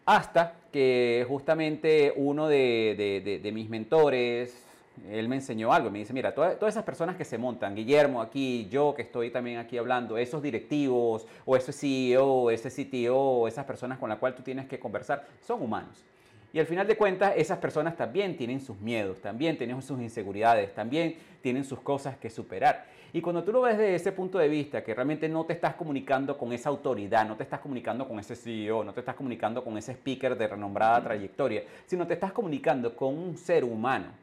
Hasta 0.04 0.56
que 0.72 1.24
justamente 1.28 2.12
uno 2.16 2.48
de, 2.48 3.50
mis 3.54 3.68
mentores, 3.68 4.61
él 5.10 5.28
me 5.28 5.36
enseñó 5.36 5.72
algo, 5.72 5.90
me 5.90 5.98
dice, 5.98 6.12
mira, 6.12 6.34
todas, 6.34 6.56
esas 6.62 6.84
personas 6.84 7.16
que 7.16 7.24
se 7.24 7.38
montan, 7.38 7.74
Guillermo 7.74 8.20
aquí, 8.20 8.68
yo 8.70 8.94
que 8.94 9.02
estoy 9.02 9.30
también 9.30 9.58
aquí 9.58 9.78
hablando, 9.78 10.16
esos 10.16 10.42
directivos 10.42 11.26
o 11.44 11.56
ese 11.56 11.72
CEO, 11.72 12.50
ese 12.50 12.70
CTO, 12.70 13.48
esas 13.48 13.64
personas 13.64 13.98
con 13.98 14.08
las 14.08 14.18
cuales 14.18 14.36
tú 14.36 14.42
tienes 14.42 14.66
que 14.66 14.78
conversar, 14.78 15.26
son 15.46 15.62
humanos. 15.62 16.04
Y 16.52 16.58
al 16.58 16.66
final 16.66 16.86
de 16.86 16.96
cuentas, 16.96 17.32
esas 17.36 17.58
personas 17.58 17.96
también 17.96 18.36
tienen 18.36 18.60
sus 18.60 18.78
miedos, 18.78 19.20
también 19.20 19.56
tienen 19.56 19.80
sus 19.80 19.98
inseguridades, 20.00 20.74
también 20.74 21.16
tienen 21.40 21.64
sus 21.64 21.80
cosas 21.80 22.18
que 22.18 22.28
superar. 22.28 22.84
Y 23.14 23.20
cuando 23.20 23.42
tú 23.42 23.52
lo 23.52 23.62
ves 23.62 23.78
desde 23.78 23.94
ese 23.94 24.12
punto 24.12 24.38
de 24.38 24.48
vista, 24.48 24.84
que 24.84 24.94
realmente 24.94 25.28
no 25.28 25.44
te 25.44 25.54
estás 25.54 25.74
comunicando 25.74 26.36
con 26.36 26.52
esa 26.52 26.68
autoridad, 26.68 27.26
no 27.26 27.36
te 27.36 27.42
estás 27.42 27.60
comunicando 27.60 28.06
con 28.06 28.18
ese 28.18 28.36
CEO, 28.36 28.84
no 28.84 28.92
te 28.92 29.00
estás 29.00 29.14
comunicando 29.14 29.64
con 29.64 29.76
ese 29.78 29.92
speaker 29.92 30.36
de 30.36 30.48
renombrada 30.48 31.02
trayectoria, 31.02 31.62
sino 31.86 32.06
te 32.06 32.14
estás 32.14 32.32
comunicando 32.32 32.94
con 32.94 33.16
un 33.18 33.36
ser 33.36 33.64
humano 33.64 34.21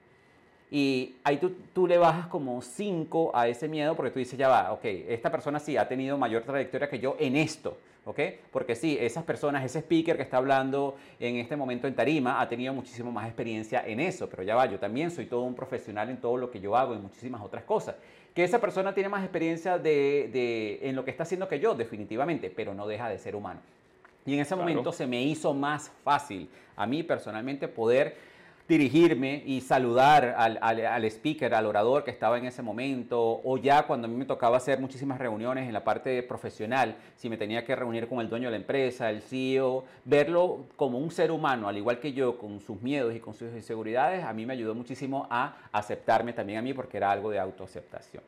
Y 0.72 1.16
ahí 1.24 1.38
tú, 1.38 1.56
tú 1.74 1.88
le 1.88 1.98
bajas 1.98 2.28
como 2.28 2.62
5 2.62 3.32
a 3.34 3.48
ese 3.48 3.68
miedo 3.68 3.96
porque 3.96 4.12
tú 4.12 4.20
dices, 4.20 4.38
ya 4.38 4.48
va, 4.48 4.72
ok, 4.72 4.86
esta 4.86 5.32
persona 5.32 5.60
sí 5.60 5.78
ha 5.78 5.88
tenido 5.88 6.18
mayor 6.18 6.44
trayectoria 6.44 6.90
que 6.90 7.00
yo 7.00 7.16
en 7.20 7.36
esto. 7.36 7.78
¿ok? 8.10 8.20
Porque 8.52 8.76
sí, 8.76 8.98
esas 9.00 9.24
personas, 9.24 9.64
ese 9.64 9.80
speaker 9.80 10.16
que 10.16 10.24
está 10.24 10.38
hablando 10.38 10.96
en 11.20 11.36
este 11.36 11.56
momento 11.56 11.88
en 11.88 11.94
tarima 11.94 12.42
ha 12.42 12.50
tenido 12.50 12.74
muchísimo 12.74 13.12
más 13.12 13.28
experiencia 13.28 13.86
en 13.86 14.00
eso, 14.00 14.28
pero 14.28 14.42
ya 14.42 14.56
va, 14.56 14.66
yo 14.66 14.80
también 14.80 15.12
soy 15.12 15.28
todo 15.28 15.42
un 15.42 15.54
profesional 15.54 16.10
en 16.10 16.18
todo 16.18 16.38
lo 16.38 16.50
que 16.50 16.60
yo 16.60 16.76
hago, 16.76 16.96
en 16.96 17.04
muchísimas 17.04 17.42
otras 17.42 17.64
cosas. 17.64 17.96
Que 18.34 18.44
esa 18.44 18.60
persona 18.60 18.94
tiene 18.94 19.10
más 19.10 19.24
experiencia 19.24 19.78
de, 19.78 20.80
en 20.82 20.96
lo 20.96 21.06
que 21.06 21.12
está 21.12 21.24
haciendo 21.24 21.48
que 21.48 21.60
yo, 21.60 21.76
definitivamente, 21.76 22.50
pero 22.50 22.74
no 22.74 22.88
deja 22.88 23.10
de 23.10 23.20
ser 23.20 23.36
humano. 23.36 23.60
Y 24.26 24.34
en 24.34 24.40
ese 24.40 24.56
momento 24.56 24.92
se 24.92 25.06
me 25.08 25.22
hizo 25.22 25.54
más 25.54 25.92
fácil 26.04 26.50
a 26.76 26.86
mí 26.86 27.04
personalmente 27.04 27.68
poder 27.68 28.16
dirigirme 28.70 29.42
y 29.48 29.62
saludar 29.62 30.36
al, 30.38 30.60
al, 30.62 31.04
speaker, 31.06 31.56
al 31.56 31.66
orador 31.66 32.04
que 32.04 32.12
estaba 32.12 32.38
en 32.38 32.46
ese 32.46 32.62
momento, 32.62 33.42
o 33.44 33.58
ya 33.58 33.88
cuando 33.88 34.06
a 34.06 34.10
mí 34.10 34.16
me 34.16 34.26
tocaba 34.26 34.58
hacer 34.58 34.80
muchísimas 34.80 35.18
reuniones 35.18 35.66
en 35.66 35.74
la 35.74 35.84
parte 35.84 36.22
profesional, 36.22 36.96
si 37.16 37.30
me 37.30 37.38
tenía 37.38 37.66
que 37.66 37.76
reunir 37.76 38.08
con 38.08 38.20
el 38.20 38.30
dueño 38.30 38.46
de 38.46 38.52
la 38.52 38.58
empresa, 38.58 39.10
el 39.10 39.24
CEO, 39.24 39.86
verlo 40.06 40.68
como 40.76 41.00
un 41.00 41.10
ser 41.10 41.32
humano, 41.32 41.68
al 41.68 41.78
igual 41.78 42.00
que 42.00 42.14
yo, 42.14 42.38
con 42.38 42.62
sus 42.62 42.80
miedos 42.80 43.16
y 43.16 43.20
con 43.20 43.34
sus 43.34 43.52
inseguridades, 43.54 44.24
a 44.24 44.32
mí 44.34 44.46
me 44.46 44.54
ayudó 44.54 44.76
muchísimo 44.76 45.26
a 45.32 45.58
aceptarme 45.72 46.34
también 46.34 46.60
a 46.60 46.62
mí 46.62 46.72
porque 46.76 46.98
era 46.98 47.10
algo 47.10 47.32
de 47.32 47.40
autoaceptación. 47.40 48.22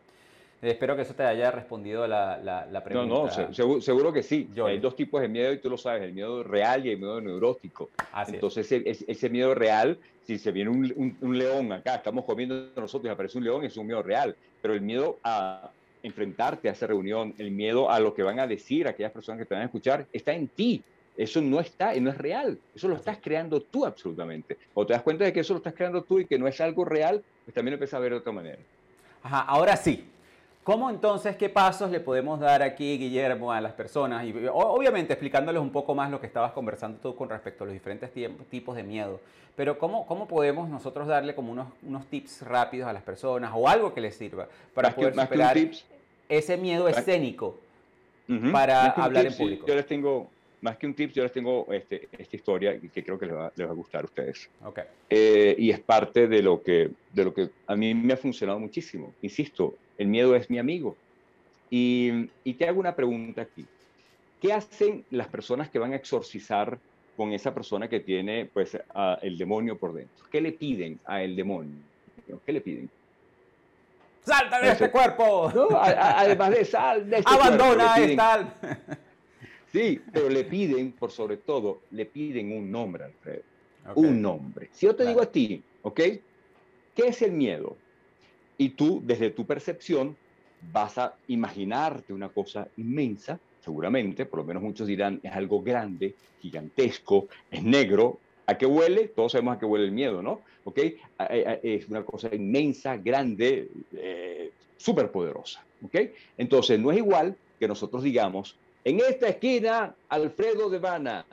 Espero 0.62 0.96
que 0.96 1.02
eso 1.02 1.16
te 1.16 1.24
haya 1.24 1.50
respondido 1.50 2.08
la, 2.08 2.38
la, 2.38 2.84
pregunta. 2.84 3.14
No, 3.14 3.48
no, 3.48 3.82
seguro, 3.82 4.14
que 4.14 4.22
sí. 4.22 4.48
Hay 4.64 4.78
dos 4.78 4.96
tipos 4.96 5.20
de 5.20 5.28
miedo 5.28 5.52
y 5.52 5.58
tú 5.58 5.72
lo 5.72 5.78
sabes, 5.78 6.04
el 6.04 6.14
miedo 6.14 6.44
real 6.44 6.86
y 6.86 6.92
el 6.92 7.00
miedo 7.00 7.20
neurótico. 7.20 7.90
Entonces, 8.28 8.72
ese, 8.72 9.04
ese, 9.08 9.30
miedo 9.30 9.56
real, 9.56 9.98
si 10.28 10.38
se 10.38 10.52
viene 10.52 10.70
un, 10.70 11.18
un, 11.20 11.38
león 11.38 11.72
acá, 11.72 11.96
estamos 11.96 12.26
comiendo 12.26 12.70
nosotros 12.76 13.10
y 13.10 13.10
aparece 13.10 13.40
un 13.40 13.44
león, 13.44 13.64
es 13.64 13.76
un 13.76 13.88
miedo 13.88 14.04
real. 14.04 14.36
Pero 14.62 14.76
el 14.76 14.82
miedo 14.82 15.18
a 15.24 15.72
enfrentarte 16.04 16.70
a 16.70 16.74
esa 16.74 16.86
reunión, 16.86 17.34
el 17.40 17.50
miedo 17.50 17.90
a 17.90 18.00
lo 18.00 18.14
que 18.14 18.22
van 18.22 18.40
a 18.40 18.46
decir 18.46 18.88
aquellas 18.88 19.12
personas 19.12 19.40
que 19.40 19.46
te 19.46 19.56
van 19.56 19.64
a 19.64 19.66
escuchar, 19.66 20.06
está 20.14 20.34
en 20.34 20.48
ti. 20.48 20.84
Eso 21.18 21.42
no 21.42 21.60
está, 21.60 21.94
no 21.96 22.12
es 22.12 22.18
real. 22.20 22.60
Eso 22.76 22.88
lo 22.88 22.96
estás 22.96 23.18
creando 23.20 23.62
tú 23.62 23.84
absolutamente. 23.84 24.58
O 24.76 24.86
te 24.86 24.94
das 24.94 25.02
cuenta 25.02 25.26
de 25.26 25.34
que 25.34 25.40
eso 25.40 25.54
lo 25.54 25.58
estás 25.58 25.74
creando 25.74 26.04
tú 26.04 26.20
y 26.20 26.26
que 26.26 26.38
no 26.38 26.48
es 26.48 26.62
algo 26.62 26.86
real, 26.86 27.24
pues 27.46 27.56
también 27.56 27.72
lo 27.72 27.76
empiezas 27.76 27.96
a 27.96 28.00
ver 28.00 28.12
de 28.12 28.18
otra 28.20 28.32
manera. 28.32 28.60
Ajá, 29.24 29.42
ahora 29.42 29.76
sí, 29.76 30.06
¿Cómo 30.64 30.92
entonces, 30.92 31.36
qué 31.38 31.50
pasos 31.50 31.90
le 31.90 32.00
podemos 32.00 32.40
dar 32.40 32.62
aquí, 32.62 32.98
Guillermo, 32.98 33.52
a 33.52 33.60
las 33.62 33.74
personas? 33.74 34.24
Y 34.26 34.34
obviamente 34.54 35.14
explicándoles 35.14 35.60
un 35.60 35.72
poco 35.72 35.96
más 35.96 36.12
lo 36.12 36.22
que 36.22 36.28
estabas 36.28 36.52
conversando 36.52 37.00
tú 37.00 37.16
con 37.16 37.30
respecto 37.30 37.64
a 37.64 37.68
los 37.68 37.74
diferentes 37.74 38.12
tipos 38.50 38.76
de 38.76 38.84
miedo. 38.84 39.20
Pero 39.56 39.80
¿cómo, 39.80 40.06
cómo 40.06 40.28
podemos 40.28 40.70
nosotros 40.70 41.08
darle 41.08 41.34
como 41.34 41.52
unos, 41.52 41.68
unos 41.82 42.06
tips 42.06 42.44
rápidos 42.44 42.88
a 42.88 42.94
las 42.94 43.02
personas 43.02 43.52
o 43.56 43.68
algo 43.68 43.94
que 43.94 44.02
les 44.02 44.16
sirva 44.16 44.48
para 44.74 44.94
poder 44.94 45.16
superar 45.16 45.58
ese 46.30 46.58
miedo 46.58 46.88
escénico 46.88 47.58
para 48.52 48.92
hablar 48.92 49.26
en 49.26 49.36
público? 49.36 49.66
Yo 49.66 49.76
les 49.76 49.88
tengo, 49.88 50.30
más 50.62 50.78
que 50.78 50.86
un 50.86 50.94
tip, 50.94 51.12
yo 51.12 51.24
les 51.24 51.32
tengo 51.32 51.66
este, 51.72 52.08
esta 52.16 52.36
historia 52.36 52.80
que 52.80 53.04
creo 53.04 53.18
que 53.18 53.26
les 53.26 53.36
va, 53.36 53.48
a 53.48 53.74
gustar 53.74 54.04
a 54.04 54.06
ustedes. 54.06 54.48
Okay. 54.64 54.84
Eh, 55.10 55.56
y 55.58 55.72
es 55.72 55.80
parte 55.80 56.28
de 56.28 56.44
lo, 56.44 56.62
que, 56.62 56.92
de 57.12 57.26
lo 57.26 57.34
que 57.34 57.50
a 57.66 57.76
mí 57.76 57.96
me 57.96 58.14
ha 58.14 58.18
funcionado 58.18 58.60
muchísimo. 58.60 59.12
Insisto, 59.24 59.76
el 60.02 60.08
miedo 60.08 60.36
es 60.36 60.50
mi 60.50 60.58
amigo. 60.58 60.98
Y, 61.70 62.26
te 62.58 62.68
hago 62.68 62.80
una 62.80 62.96
pregunta 62.96 63.44
aquí. 63.44 63.66
¿Qué 64.42 64.52
hacen 64.52 65.06
las 65.12 65.28
personas 65.28 65.70
que 65.70 65.78
van 65.78 65.94
a 65.94 65.96
exorcizar 65.96 66.80
con 67.16 67.32
esa 67.34 67.54
persona 67.54 67.88
que 67.88 68.00
tiene 68.00 68.50
pues 68.52 68.78
el 69.22 69.38
demonio 69.38 69.78
por 69.78 69.94
dentro? 69.94 70.26
¿Qué 70.32 70.42
le 70.42 70.54
piden 70.54 71.00
a 71.06 71.22
el 71.22 71.36
demonio? 71.36 71.76
¿Qué 72.46 72.52
le 72.52 72.62
piden? 72.62 72.90
¡Salta 74.24 74.60
de 74.60 74.72
este 74.72 74.90
cuerpo! 74.90 75.52
además 75.76 76.50
de 76.50 76.66
sal 76.66 77.10
de 77.10 77.18
este 77.18 77.32
¡Abandona 77.32 77.96
esta 77.98 78.54
Sí, 79.72 80.02
pero 80.12 80.30
le 80.30 80.44
piden, 80.44 80.92
por 80.92 81.12
sobre 81.12 81.38
todo, 81.38 81.82
le 81.92 82.06
piden 82.06 82.52
un 82.52 82.72
nombre, 82.72 83.06
Alfredo. 83.06 83.44
Un 83.96 84.22
nombre. 84.22 84.70
Si 84.74 84.86
yo 84.86 84.96
te 84.96 85.06
digo 85.06 85.22
a 85.22 85.32
ti, 85.32 85.64
¿ok? 85.84 86.00
¿Qué 86.96 87.08
es 87.08 87.22
el 87.22 87.32
miedo? 87.32 87.78
Y 88.62 88.70
tú, 88.70 89.02
desde 89.04 89.32
tu 89.32 89.44
percepción, 89.44 90.16
vas 90.72 90.96
a 91.00 91.16
imaginarte 91.30 92.14
una 92.14 92.30
cosa 92.30 92.68
inmensa, 92.78 93.40
seguramente, 93.60 94.28
por 94.28 94.38
lo 94.38 94.46
menos 94.46 94.62
muchos 94.62 94.86
dirán, 94.86 95.20
es 95.24 95.32
algo 95.32 95.64
grande, 95.64 96.14
gigantesco, 96.40 97.28
es 97.50 97.64
negro. 97.64 98.20
¿A 98.46 98.60
qué 98.60 98.68
huele? 98.68 99.08
Todos 99.08 99.32
sabemos 99.32 99.56
a 99.56 99.60
qué 99.60 99.66
huele 99.66 99.86
el 99.86 99.92
miedo, 99.92 100.22
¿no? 100.22 100.42
¿Ok? 100.64 100.78
Es 101.64 101.90
una 101.90 102.06
cosa 102.06 102.30
inmensa, 102.36 102.98
grande, 102.98 103.68
eh, 103.94 104.52
súper 104.78 105.12
poderosa. 105.12 105.66
¿Ok? 105.84 105.96
Entonces, 106.38 106.80
no 106.80 106.92
es 106.92 107.00
igual 107.00 107.36
que 107.60 107.68
nosotros 107.68 108.04
digamos, 108.04 108.56
en 108.84 109.00
esta 109.00 109.30
esquina, 109.30 109.96
Alfredo 110.08 110.70
de 110.70 110.78
Vana, 110.78 111.26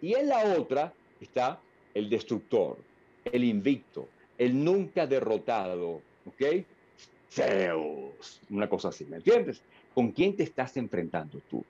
y 0.00 0.14
en 0.14 0.28
la 0.28 0.44
otra 0.56 0.92
está 1.20 1.58
el 1.92 2.08
destructor, 2.08 2.76
el 3.24 3.42
invicto, 3.42 4.08
el 4.38 4.64
nunca 4.64 5.08
derrotado, 5.08 6.02
¿ok? 6.28 6.64
Zeus, 7.30 8.40
una 8.50 8.68
cosa 8.68 8.88
así, 8.88 9.04
¿me 9.04 9.16
entiendes? 9.16 9.60
¿Con 9.94 10.12
quién 10.12 10.36
te 10.36 10.42
estás 10.42 10.76
enfrentando 10.76 11.40
tú? 11.50 11.64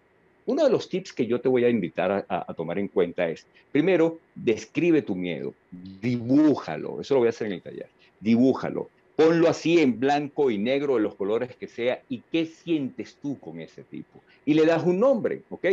Uno 0.47 0.65
de 0.65 0.71
los 0.71 0.89
tips 0.89 1.13
que 1.13 1.27
yo 1.27 1.41
te 1.41 1.49
voy 1.49 1.65
a 1.65 1.69
invitar 1.69 2.25
a, 2.29 2.55
tomar 2.55 2.79
en 2.79 2.89
cuenta 2.89 3.29
es, 3.29 3.47
primero, 3.71 4.19
describe 4.35 5.03
tu 5.03 5.15
miedo, 5.15 5.53
dibújalo, 6.01 7.01
eso 7.01 7.15
lo 7.15 7.21
voy 7.21 7.27
a 7.27 7.31
hacer 7.31 7.49
en 7.49 7.55
el 7.55 7.63
taller, 7.63 7.89
dibújalo, 8.19 8.89
ponlo 9.15 9.49
así 9.49 9.79
en 9.79 10.01
blanco 10.01 10.51
y 10.51 10.57
negro, 10.57 10.95
de 10.95 11.03
los 11.03 11.17
colores 11.17 11.55
que 11.55 11.69
sea, 11.69 12.03
y 12.09 12.23
qué 12.33 12.47
sientes 12.47 13.17
tú 13.21 13.39
con 13.39 13.61
ese 13.61 13.83
tipo. 13.83 14.23
Y 14.47 14.55
le 14.55 14.65
das 14.65 14.85
un 14.85 14.99
nombre, 14.99 15.43
¿ok? 15.51 15.67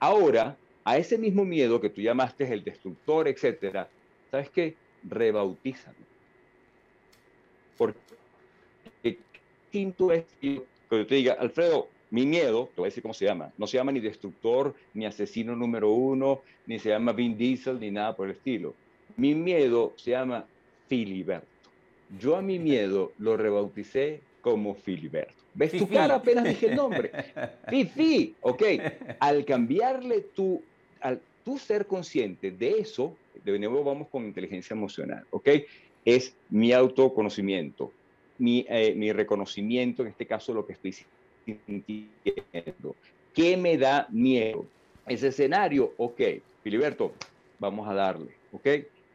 Ahora, 0.00 0.56
a 0.84 0.98
ese 0.98 1.18
mismo 1.18 1.44
miedo 1.44 1.80
que 1.80 1.90
tú 1.90 2.00
llamaste 2.00 2.52
el 2.52 2.64
destructor, 2.64 3.28
etcétera, 3.28 3.88
¿sabes 4.30 4.50
qué? 4.50 4.74
Rebautízalo. 5.04 5.96
Porque 7.76 7.98
distinto 9.76 10.12
es 10.12 10.24
que 10.40 10.62
yo 10.90 11.06
te 11.06 11.14
diga, 11.14 11.34
Alfredo, 11.34 11.88
mi 12.10 12.24
miedo, 12.24 12.70
te 12.74 12.80
voy 12.80 12.86
a 12.86 12.90
decir 12.90 13.02
cómo 13.02 13.14
se 13.14 13.24
llama, 13.24 13.52
no 13.58 13.66
se 13.66 13.76
llama 13.76 13.92
ni 13.92 14.00
destructor, 14.00 14.74
ni 14.94 15.04
asesino 15.04 15.54
número 15.54 15.90
uno, 15.90 16.40
ni 16.66 16.78
se 16.78 16.90
llama 16.90 17.12
Vin 17.12 17.36
Diesel, 17.36 17.78
ni 17.80 17.90
nada 17.90 18.16
por 18.16 18.26
el 18.28 18.36
estilo. 18.36 18.74
Mi 19.16 19.34
miedo 19.34 19.92
se 19.96 20.12
llama 20.12 20.46
Filiberto. 20.88 21.46
Yo 22.18 22.36
a 22.36 22.42
mi 22.42 22.58
miedo 22.58 23.12
lo 23.18 23.36
rebauticé 23.36 24.20
como 24.40 24.74
Filiberto. 24.74 25.34
¿Ves 25.54 25.72
tu 25.72 25.88
cara? 25.88 26.16
Apenas 26.16 26.44
dije 26.44 26.68
el 26.68 26.76
nombre. 26.76 27.10
Fifi, 27.68 28.34
ok. 28.40 28.62
Al 29.18 29.44
cambiarle 29.44 30.20
tu, 30.20 30.62
al 31.00 31.20
tú 31.44 31.58
ser 31.58 31.86
consciente 31.86 32.50
de 32.50 32.78
eso, 32.78 33.16
de 33.44 33.58
nuevo 33.58 33.82
vamos 33.82 34.08
con 34.08 34.24
inteligencia 34.24 34.74
emocional, 34.74 35.24
ok. 35.30 35.48
Es 36.04 36.36
mi 36.50 36.72
autoconocimiento, 36.72 37.92
eh, 38.38 38.94
mi, 38.94 39.12
reconocimiento, 39.12 40.02
en 40.02 40.08
este 40.08 40.26
caso 40.26 40.52
lo 40.52 40.66
que 40.66 40.74
estoy 40.74 40.94
sintiendo. 41.44 42.96
¿Qué 43.34 43.56
me 43.56 43.76
da 43.78 44.06
miedo? 44.10 44.66
Ese 45.06 45.28
escenario, 45.28 45.92
ok, 45.96 46.20
Filiberto, 46.62 47.12
vamos 47.58 47.88
a 47.88 47.94
darle, 47.94 48.32
ok. 48.52 48.66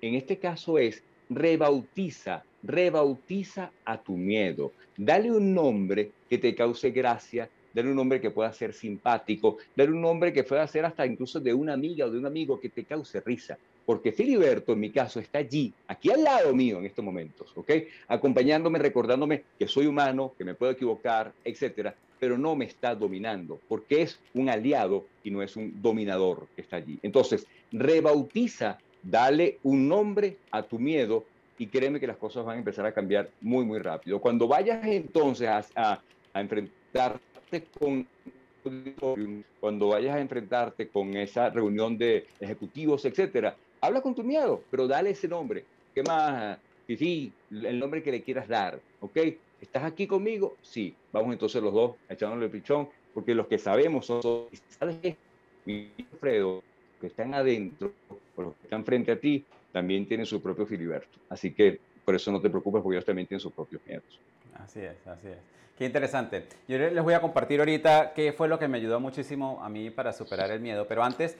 En 0.01 0.15
este 0.15 0.37
caso 0.37 0.77
es 0.77 1.03
rebautiza, 1.29 2.43
rebautiza 2.63 3.71
a 3.85 4.01
tu 4.01 4.17
miedo. 4.17 4.71
Dale 4.97 5.31
un 5.31 5.53
nombre 5.53 6.11
que 6.29 6.37
te 6.37 6.55
cause 6.55 6.91
gracia, 6.91 7.49
dale 7.73 7.89
un 7.89 7.95
nombre 7.95 8.21
que 8.21 8.31
pueda 8.31 8.51
ser 8.53 8.73
simpático, 8.73 9.57
dale 9.75 9.91
un 9.91 10.01
nombre 10.01 10.33
que 10.33 10.43
pueda 10.43 10.67
ser 10.67 10.85
hasta 10.85 11.05
incluso 11.05 11.39
de 11.39 11.53
una 11.53 11.73
amiga 11.73 12.05
o 12.05 12.11
de 12.11 12.17
un 12.17 12.25
amigo 12.25 12.59
que 12.59 12.69
te 12.69 12.85
cause 12.85 13.21
risa 13.21 13.57
porque 13.85 14.11
Filiberto, 14.11 14.73
en 14.73 14.79
mi 14.79 14.91
caso, 14.91 15.19
está 15.19 15.39
allí, 15.39 15.73
aquí 15.87 16.11
al 16.11 16.23
lado 16.23 16.53
mío 16.53 16.79
en 16.79 16.85
estos 16.85 17.03
momentos, 17.03 17.51
¿ok? 17.55 17.71
Acompañándome, 18.07 18.79
recordándome 18.79 19.43
que 19.57 19.67
soy 19.67 19.87
humano, 19.87 20.33
que 20.37 20.45
me 20.45 20.55
puedo 20.55 20.71
equivocar, 20.71 21.33
etcétera, 21.43 21.95
pero 22.19 22.37
no 22.37 22.55
me 22.55 22.65
está 22.65 22.93
dominando, 22.95 23.59
porque 23.67 24.03
es 24.03 24.19
un 24.33 24.49
aliado 24.49 25.05
y 25.23 25.31
no 25.31 25.41
es 25.41 25.55
un 25.55 25.81
dominador 25.81 26.47
que 26.55 26.61
está 26.61 26.77
allí. 26.77 26.99
Entonces, 27.01 27.47
rebautiza, 27.71 28.77
dale 29.01 29.57
un 29.63 29.87
nombre 29.87 30.37
a 30.51 30.61
tu 30.61 30.77
miedo 30.77 31.25
y 31.57 31.67
créeme 31.67 31.99
que 31.99 32.07
las 32.07 32.17
cosas 32.17 32.45
van 32.45 32.55
a 32.55 32.59
empezar 32.59 32.85
a 32.85 32.93
cambiar 32.93 33.29
muy, 33.41 33.65
muy 33.65 33.79
rápido. 33.79 34.19
Cuando 34.19 34.47
vayas 34.47 34.85
entonces 34.85 35.47
a, 35.47 35.99
a 36.33 36.41
enfrentarte 36.41 37.63
con 37.77 38.07
cuando 39.59 39.89
vayas 39.89 40.15
a 40.15 40.19
enfrentarte 40.19 40.87
con 40.87 41.15
esa 41.15 41.49
reunión 41.49 41.97
de 41.97 42.27
ejecutivos, 42.39 43.05
etcétera, 43.05 43.55
habla 43.81 44.01
con 44.01 44.15
tu 44.15 44.23
miedo, 44.23 44.63
pero 44.69 44.87
dale 44.87 45.09
ese 45.09 45.27
nombre. 45.27 45.65
¿Qué 45.93 46.03
más? 46.03 46.57
Sí, 46.87 47.33
el 47.51 47.79
nombre 47.79 48.03
que 48.03 48.11
le 48.11 48.21
quieras 48.21 48.47
dar, 48.47 48.79
¿ok? 48.99 49.17
¿Estás 49.59 49.83
aquí 49.83 50.07
conmigo? 50.07 50.55
Sí. 50.61 50.95
Vamos 51.11 51.33
entonces 51.33 51.61
los 51.61 51.73
dos 51.73 51.95
echándole 52.09 52.45
el 52.45 52.51
pichón, 52.51 52.89
porque 53.13 53.33
los 53.33 53.47
que 53.47 53.57
sabemos 53.57 54.05
son, 54.05 54.21
¿sabes 54.69 54.97
qué? 55.01 55.15
Alfredo, 56.11 56.63
que 56.99 57.07
están 57.07 57.33
adentro, 57.33 57.93
o 58.35 58.41
los 58.41 58.55
que 58.55 58.63
están 58.63 58.83
frente 58.83 59.11
a 59.11 59.19
ti, 59.19 59.45
también 59.71 60.05
tienen 60.05 60.25
su 60.25 60.41
propio 60.41 60.65
Filiberto. 60.65 61.19
Así 61.29 61.53
que 61.53 61.79
Por 62.05 62.15
eso 62.15 62.31
no 62.31 62.41
te 62.41 62.49
preocupes 62.49 62.81
porque 62.81 62.97
ellos 62.97 63.05
también 63.05 63.27
tienen 63.27 63.39
sus 63.39 63.53
propios 63.53 63.81
miedos. 63.85 64.19
Así 64.55 64.79
es, 64.79 64.95
así 65.07 65.27
es. 65.27 65.37
Qué 65.77 65.85
interesante. 65.85 66.45
Yo 66.67 66.77
les 66.77 67.03
voy 67.03 67.13
a 67.13 67.21
compartir 67.21 67.59
ahorita 67.59 68.13
qué 68.13 68.33
fue 68.33 68.47
lo 68.47 68.59
que 68.59 68.67
me 68.67 68.77
ayudó 68.77 68.99
muchísimo 68.99 69.63
a 69.63 69.69
mí 69.69 69.89
para 69.89 70.13
superar 70.13 70.51
el 70.51 70.59
miedo. 70.59 70.85
Pero 70.87 71.03
antes, 71.03 71.37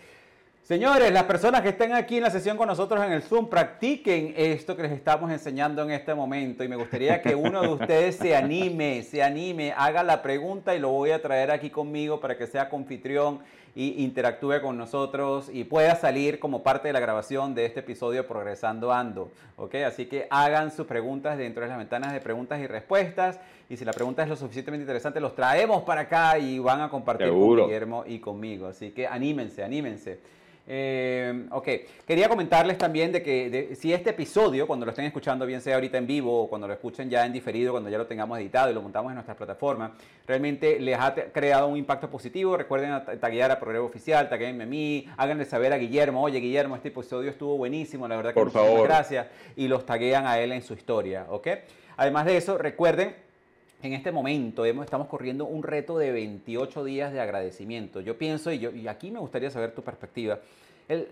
señores, 0.64 1.12
las 1.12 1.24
personas 1.24 1.62
que 1.62 1.70
estén 1.70 1.94
aquí 1.94 2.18
en 2.18 2.24
la 2.24 2.30
sesión 2.30 2.58
con 2.58 2.68
nosotros 2.68 3.04
en 3.04 3.12
el 3.12 3.22
Zoom, 3.22 3.50
practiquen 3.50 4.34
esto 4.36 4.76
que 4.76 4.84
les 4.84 4.92
estamos 4.92 5.32
enseñando 5.32 5.84
en 5.84 5.92
este 5.92 6.14
momento. 6.14 6.64
Y 6.64 6.68
me 6.68 6.76
gustaría 6.76 7.22
que 7.22 7.36
uno 7.36 7.62
de 7.62 7.68
ustedes 7.68 8.16
se 8.16 8.36
anime, 8.36 9.04
se 9.04 9.24
anime, 9.24 9.74
haga 9.76 10.04
la 10.04 10.22
pregunta 10.22 10.76
y 10.76 10.80
lo 10.80 10.90
voy 10.90 11.12
a 11.12 11.22
traer 11.22 11.52
aquí 11.52 11.70
conmigo 11.70 12.20
para 12.20 12.38
que 12.38 12.48
sea 12.48 12.70
confitrión 12.70 13.40
y 13.76 14.04
interactúe 14.04 14.62
con 14.62 14.78
nosotros 14.78 15.50
y 15.52 15.64
pueda 15.64 15.96
salir 15.96 16.40
como 16.40 16.62
parte 16.62 16.90
de 16.90 16.94
la 16.94 17.00
grabación 17.00 17.56
de 17.56 17.66
este 17.66 17.80
episodio 17.80 18.28
Progresando 18.28 18.92
Ando. 18.92 19.32
¿ok? 19.56 19.76
Así 19.88 20.08
que 20.08 20.28
hagan 20.30 20.72
sus 20.72 20.88
preguntas 20.88 21.38
dentro 21.38 21.64
de 21.64 21.70
las 21.70 21.78
ventanas 21.78 22.12
de 22.12 22.20
preguntas 22.20 22.60
y 22.60 22.68
respuestas 22.68 23.40
y 23.70 23.78
si 23.78 23.86
la 23.86 23.94
pregunta 23.94 24.24
es 24.24 24.30
lo 24.30 24.36
suficientemente 24.36 24.84
interesante, 24.84 25.22
los 25.22 25.36
traemos 25.36 25.84
para 25.84 26.02
acá 26.02 26.38
y 26.38 26.60
van 26.60 26.82
a 26.82 26.90
compartir 26.90 27.30
con 27.30 27.56
Guillermo 27.56 28.04
y 28.06 28.20
conmigo. 28.20 28.68
Así 28.68 28.92
que 28.92 29.08
anímense, 29.08 29.64
anímense. 29.64 30.20
Eh, 30.68 31.48
ok, 31.52 31.68
quería 32.06 32.30
comentarles 32.30 32.78
también 32.78 33.12
de 33.12 33.24
que 33.24 33.76
si 33.76 33.94
este 33.94 34.12
episodio, 34.12 34.68
cuando 34.68 34.86
lo 34.86 34.92
estén 34.92 35.06
escuchando, 35.06 35.46
bien 35.46 35.60
sea 35.60 35.76
ahorita 35.76 35.98
en 35.98 36.08
vivo 36.08 36.44
o 36.44 36.50
cuando 36.50 36.68
lo 36.68 36.74
escuchen 36.74 37.10
ya 37.10 37.26
en 37.26 37.34
diferido, 37.34 37.72
cuando 37.72 37.90
ya 37.90 37.98
lo 37.98 38.06
tengamos 38.06 38.40
editado 38.40 38.70
y 38.70 38.74
lo 38.74 38.82
montamos 38.82 39.10
en 39.12 39.16
nuestra 39.16 39.36
plataforma, 39.36 39.94
realmente 40.28 40.80
les 40.80 40.98
ha 41.00 41.14
creado 41.14 41.68
un 41.68 41.78
impacto 41.78 42.10
positivo, 42.10 42.56
recuerden 42.58 43.20
taguear 43.20 43.52
a 43.52 43.60
Progreso 43.60 43.86
Oficial, 43.86 44.30
taguenme 44.30 44.64
a 44.64 44.68
mí, 44.68 45.08
háganle 45.18 45.46
saber 45.46 45.74
a 45.74 45.78
Guillermo, 45.78 46.22
oye 46.22 46.40
Guillermo, 46.40 46.76
este 46.76 46.90
episodio 46.90 47.32
estuvo 47.32 47.58
buenísimo, 47.58 48.08
la 48.08 48.16
verdad 48.16 48.32
que 48.32 48.40
Por 48.40 48.52
favor. 48.52 48.88
gracias, 48.88 49.28
y 49.56 49.68
los 49.68 49.86
taguean 49.86 50.28
a 50.28 50.40
él 50.40 50.52
en 50.52 50.62
su 50.62 50.74
historia, 50.74 51.26
¿ok? 51.30 51.48
Además 51.98 52.26
de 52.26 52.38
eso, 52.38 52.58
recuerden 52.58 53.16
en 53.84 53.94
este 53.94 54.12
momento 54.12 54.66
estamos 54.66 55.08
corriendo 55.08 55.46
un 55.46 55.64
reto 55.64 55.98
de 55.98 56.12
28 56.12 56.84
días 56.84 57.14
de 57.14 57.20
agradecimiento. 57.20 58.02
Yo 58.02 58.18
pienso, 58.18 58.52
y, 58.52 58.88
aquí 58.88 59.12
me 59.12 59.20
gustaría 59.20 59.50
saber 59.50 59.74
tu 59.74 59.82
perspectiva, 59.82 60.40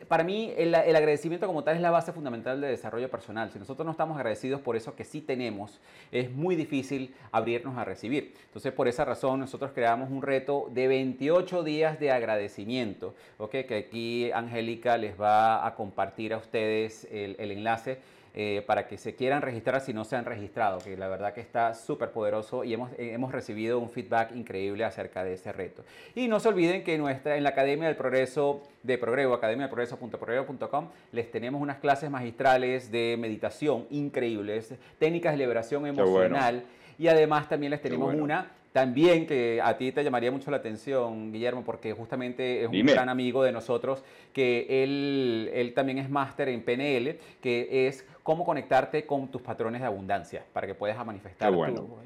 para 0.09 0.25
mí 0.25 0.51
el, 0.57 0.75
agradecimiento 0.75 1.47
como 1.47 1.63
tal 1.63 1.77
es 1.77 1.81
la 1.81 1.89
base 1.89 2.11
fundamental 2.11 2.59
de 2.59 2.67
desarrollo 2.67 3.09
personal. 3.09 3.49
Si 3.49 3.59
nosotros 3.59 3.85
no 3.85 3.91
estamos 3.91 4.17
agradecidos 4.17 4.59
por 4.59 4.75
eso 4.75 4.93
que 4.93 5.05
sí 5.05 5.21
tenemos, 5.21 5.79
es 6.11 6.29
muy 6.31 6.57
difícil 6.57 7.13
abrirnos 7.31 7.77
a 7.77 7.85
recibir. 7.85 8.33
Entonces 8.45 8.73
por 8.73 8.89
esa 8.89 9.05
razón 9.05 9.39
nosotros 9.39 9.71
creamos 9.73 10.11
un 10.11 10.21
reto 10.21 10.69
de 10.71 10.89
28 10.89 11.63
días 11.63 11.97
de 11.97 12.11
agradecimiento, 12.11 13.15
¿okay? 13.37 13.63
que 13.63 13.77
aquí 13.77 14.31
Angélica 14.33 14.97
les 14.97 15.19
va 15.19 15.65
a 15.65 15.75
compartir 15.75 16.33
a 16.33 16.37
ustedes 16.37 17.07
el 17.09 17.51
enlace 17.51 17.99
eh, 18.33 18.63
para 18.65 18.87
que 18.87 18.97
se 18.97 19.15
quieran 19.15 19.41
registrar 19.41 19.81
si 19.81 19.93
no 19.93 20.05
se 20.05 20.15
han 20.15 20.25
registrado, 20.25 20.79
que 20.79 20.95
la 20.95 21.07
verdad 21.07 21.33
que 21.33 21.41
está 21.41 21.73
súper 21.73 22.11
poderoso 22.11 22.63
y 22.63 22.73
hemos, 22.73 22.91
eh, 22.93 23.13
hemos 23.13 23.31
recibido 23.31 23.79
un 23.79 23.89
feedback 23.89 24.35
increíble 24.35 24.83
acerca 24.83 25.23
de 25.23 25.33
ese 25.33 25.51
reto. 25.51 25.83
Y 26.15 26.27
no 26.27 26.39
se 26.39 26.49
olviden 26.49 26.83
que 26.83 26.97
nuestra, 26.97 27.37
en 27.37 27.43
la 27.43 27.49
Academia 27.49 27.87
del 27.87 27.95
Progreso 27.97 28.63
de 28.83 28.97
Progreso, 28.97 29.33
academia 29.33 29.65
del 29.65 29.73
progreso.progreso.com, 29.73 30.89
les 31.11 31.31
tenemos 31.31 31.61
unas 31.61 31.77
clases 31.77 32.09
magistrales 32.09 32.91
de 32.91 33.17
meditación 33.19 33.87
increíbles, 33.89 34.73
técnicas 34.99 35.33
de 35.33 35.37
liberación 35.37 35.87
emocional 35.87 36.63
y 36.97 37.07
además 37.07 37.49
también 37.49 37.71
les 37.71 37.81
tenemos 37.81 38.13
una 38.13 38.51
también 38.71 39.25
que 39.25 39.59
a 39.63 39.77
ti 39.77 39.91
te 39.91 40.03
llamaría 40.03 40.31
mucho 40.31 40.51
la 40.51 40.57
atención, 40.57 41.31
Guillermo, 41.31 41.63
porque 41.63 41.93
justamente 41.93 42.63
es 42.63 42.69
un 42.69 42.85
gran 42.85 43.09
amigo 43.09 43.43
de 43.43 43.51
nosotros, 43.51 44.03
que 44.31 44.83
él, 44.83 45.49
él 45.53 45.73
también 45.73 45.97
es 45.97 46.09
máster 46.09 46.49
en 46.49 46.61
PNL, 46.61 47.17
que 47.41 47.87
es 47.87 48.05
cómo 48.29 48.45
conectarte 48.45 49.07
con 49.07 49.29
tus 49.29 49.41
patrones 49.41 49.81
de 49.81 49.87
abundancia 49.87 50.45
para 50.53 50.67
que 50.67 50.75
puedas 50.75 51.03
manifestar 51.03 51.51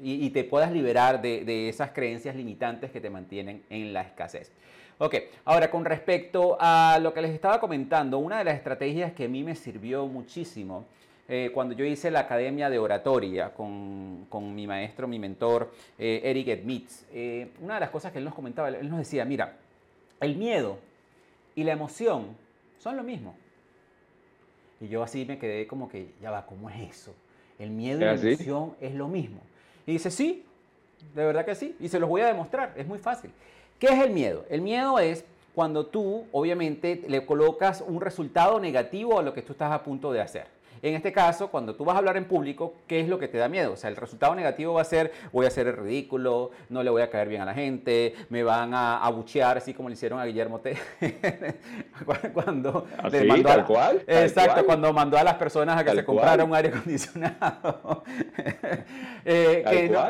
y, 0.00 0.30
te 0.30 0.42
puedas 0.44 0.72
liberar 0.72 1.20
de, 1.20 1.44
de 1.44 1.68
esas 1.68 1.90
creencias 1.90 2.34
limitantes 2.34 2.90
que 2.90 2.98
te 2.98 3.10
mantienen 3.10 3.62
en 3.68 3.92
la 3.92 4.00
escasez. 4.00 4.50
Ok, 4.96 5.16
ahora 5.44 5.70
con 5.70 5.84
respecto 5.84 6.56
a 6.58 6.98
lo 7.02 7.12
que 7.12 7.20
les 7.20 7.30
estaba 7.30 7.60
comentando, 7.60 8.16
una 8.16 8.38
de 8.38 8.44
las 8.44 8.54
estrategias 8.54 9.12
que 9.12 9.26
a 9.26 9.28
mí 9.28 9.44
me 9.44 9.54
sirvió 9.54 10.06
muchísimo 10.06 10.86
eh, 11.28 11.50
cuando 11.52 11.74
yo 11.74 11.84
hice 11.84 12.10
la 12.10 12.20
academia 12.20 12.70
de 12.70 12.78
oratoria 12.78 13.52
con, 13.52 14.24
con 14.30 14.54
mi 14.54 14.66
maestro, 14.66 15.06
mi 15.06 15.18
mentor, 15.18 15.74
eh, 15.98 16.22
Eric 16.24 16.48
Edmitz, 16.48 17.04
eh, 17.12 17.50
una 17.60 17.74
de 17.74 17.80
las 17.80 17.90
cosas 17.90 18.12
que 18.12 18.18
él 18.18 18.24
nos 18.24 18.34
comentaba, 18.34 18.70
él 18.70 18.88
nos 18.88 18.98
decía, 18.98 19.26
mira, 19.26 19.58
el 20.20 20.36
miedo 20.36 20.78
y 21.54 21.64
la 21.64 21.72
emoción 21.72 22.28
son 22.78 22.96
lo 22.96 23.02
mismo. 23.02 23.36
Y 24.80 24.88
yo 24.88 25.02
así 25.02 25.24
me 25.24 25.38
quedé 25.38 25.66
como 25.66 25.88
que, 25.88 26.08
ya 26.20 26.30
va, 26.30 26.46
¿cómo 26.46 26.68
es 26.70 26.90
eso? 26.90 27.14
El 27.58 27.70
miedo 27.70 28.00
y 28.00 28.04
la 28.04 28.14
emoción 28.14 28.74
es 28.80 28.94
lo 28.94 29.08
mismo. 29.08 29.40
Y 29.86 29.92
dice, 29.92 30.10
sí, 30.10 30.44
de 31.14 31.24
verdad 31.24 31.44
que 31.44 31.54
sí. 31.54 31.76
Y 31.80 31.88
se 31.88 32.00
los 32.00 32.08
voy 32.08 32.22
a 32.22 32.26
demostrar, 32.26 32.72
es 32.76 32.86
muy 32.86 32.98
fácil. 32.98 33.30
¿Qué 33.78 33.86
es 33.86 34.00
el 34.00 34.10
miedo? 34.10 34.44
El 34.48 34.60
miedo 34.60 34.98
es 34.98 35.24
cuando 35.54 35.86
tú, 35.86 36.26
obviamente, 36.32 37.02
le 37.06 37.24
colocas 37.24 37.84
un 37.86 38.00
resultado 38.00 38.58
negativo 38.58 39.18
a 39.18 39.22
lo 39.22 39.32
que 39.32 39.42
tú 39.42 39.52
estás 39.52 39.72
a 39.72 39.82
punto 39.82 40.12
de 40.12 40.20
hacer. 40.20 40.46
En 40.84 40.94
este 40.94 41.12
caso, 41.12 41.48
cuando 41.48 41.74
tú 41.74 41.82
vas 41.82 41.94
a 41.94 41.98
hablar 42.00 42.18
en 42.18 42.26
público, 42.26 42.74
¿qué 42.86 43.00
es 43.00 43.08
lo 43.08 43.18
que 43.18 43.26
te 43.26 43.38
da 43.38 43.48
miedo? 43.48 43.72
O 43.72 43.76
sea, 43.76 43.88
el 43.88 43.96
resultado 43.96 44.34
negativo 44.34 44.74
va 44.74 44.82
a 44.82 44.84
ser, 44.84 45.12
voy 45.32 45.46
a 45.46 45.48
hacer 45.48 45.66
el 45.66 45.78
ridículo, 45.78 46.50
no 46.68 46.82
le 46.82 46.90
voy 46.90 47.00
a 47.00 47.08
caer 47.08 47.26
bien 47.26 47.40
a 47.40 47.46
la 47.46 47.54
gente, 47.54 48.14
me 48.28 48.42
van 48.42 48.74
a 48.74 48.98
abuchear, 48.98 49.56
así 49.56 49.72
como 49.72 49.88
le 49.88 49.94
hicieron 49.94 50.20
a 50.20 50.26
Guillermo 50.26 50.60
T. 50.60 50.76
cuando 52.34 52.86
¿Así, 52.98 53.16
¿Ah, 53.16 53.24
mandó 53.26 53.48
tal 53.48 53.64
cual, 53.64 54.04
exacto, 54.06 54.66
cuando 54.66 54.92
mandó 54.92 55.16
a 55.16 55.24
las 55.24 55.36
personas 55.36 55.80
a 55.80 55.84
que 55.86 55.92
se 55.92 56.04
comprara 56.04 56.44
un 56.44 56.54
aire 56.54 56.68
acondicionado. 56.68 58.04
eh, 59.24 59.64
que, 59.66 59.88
no, 59.88 60.04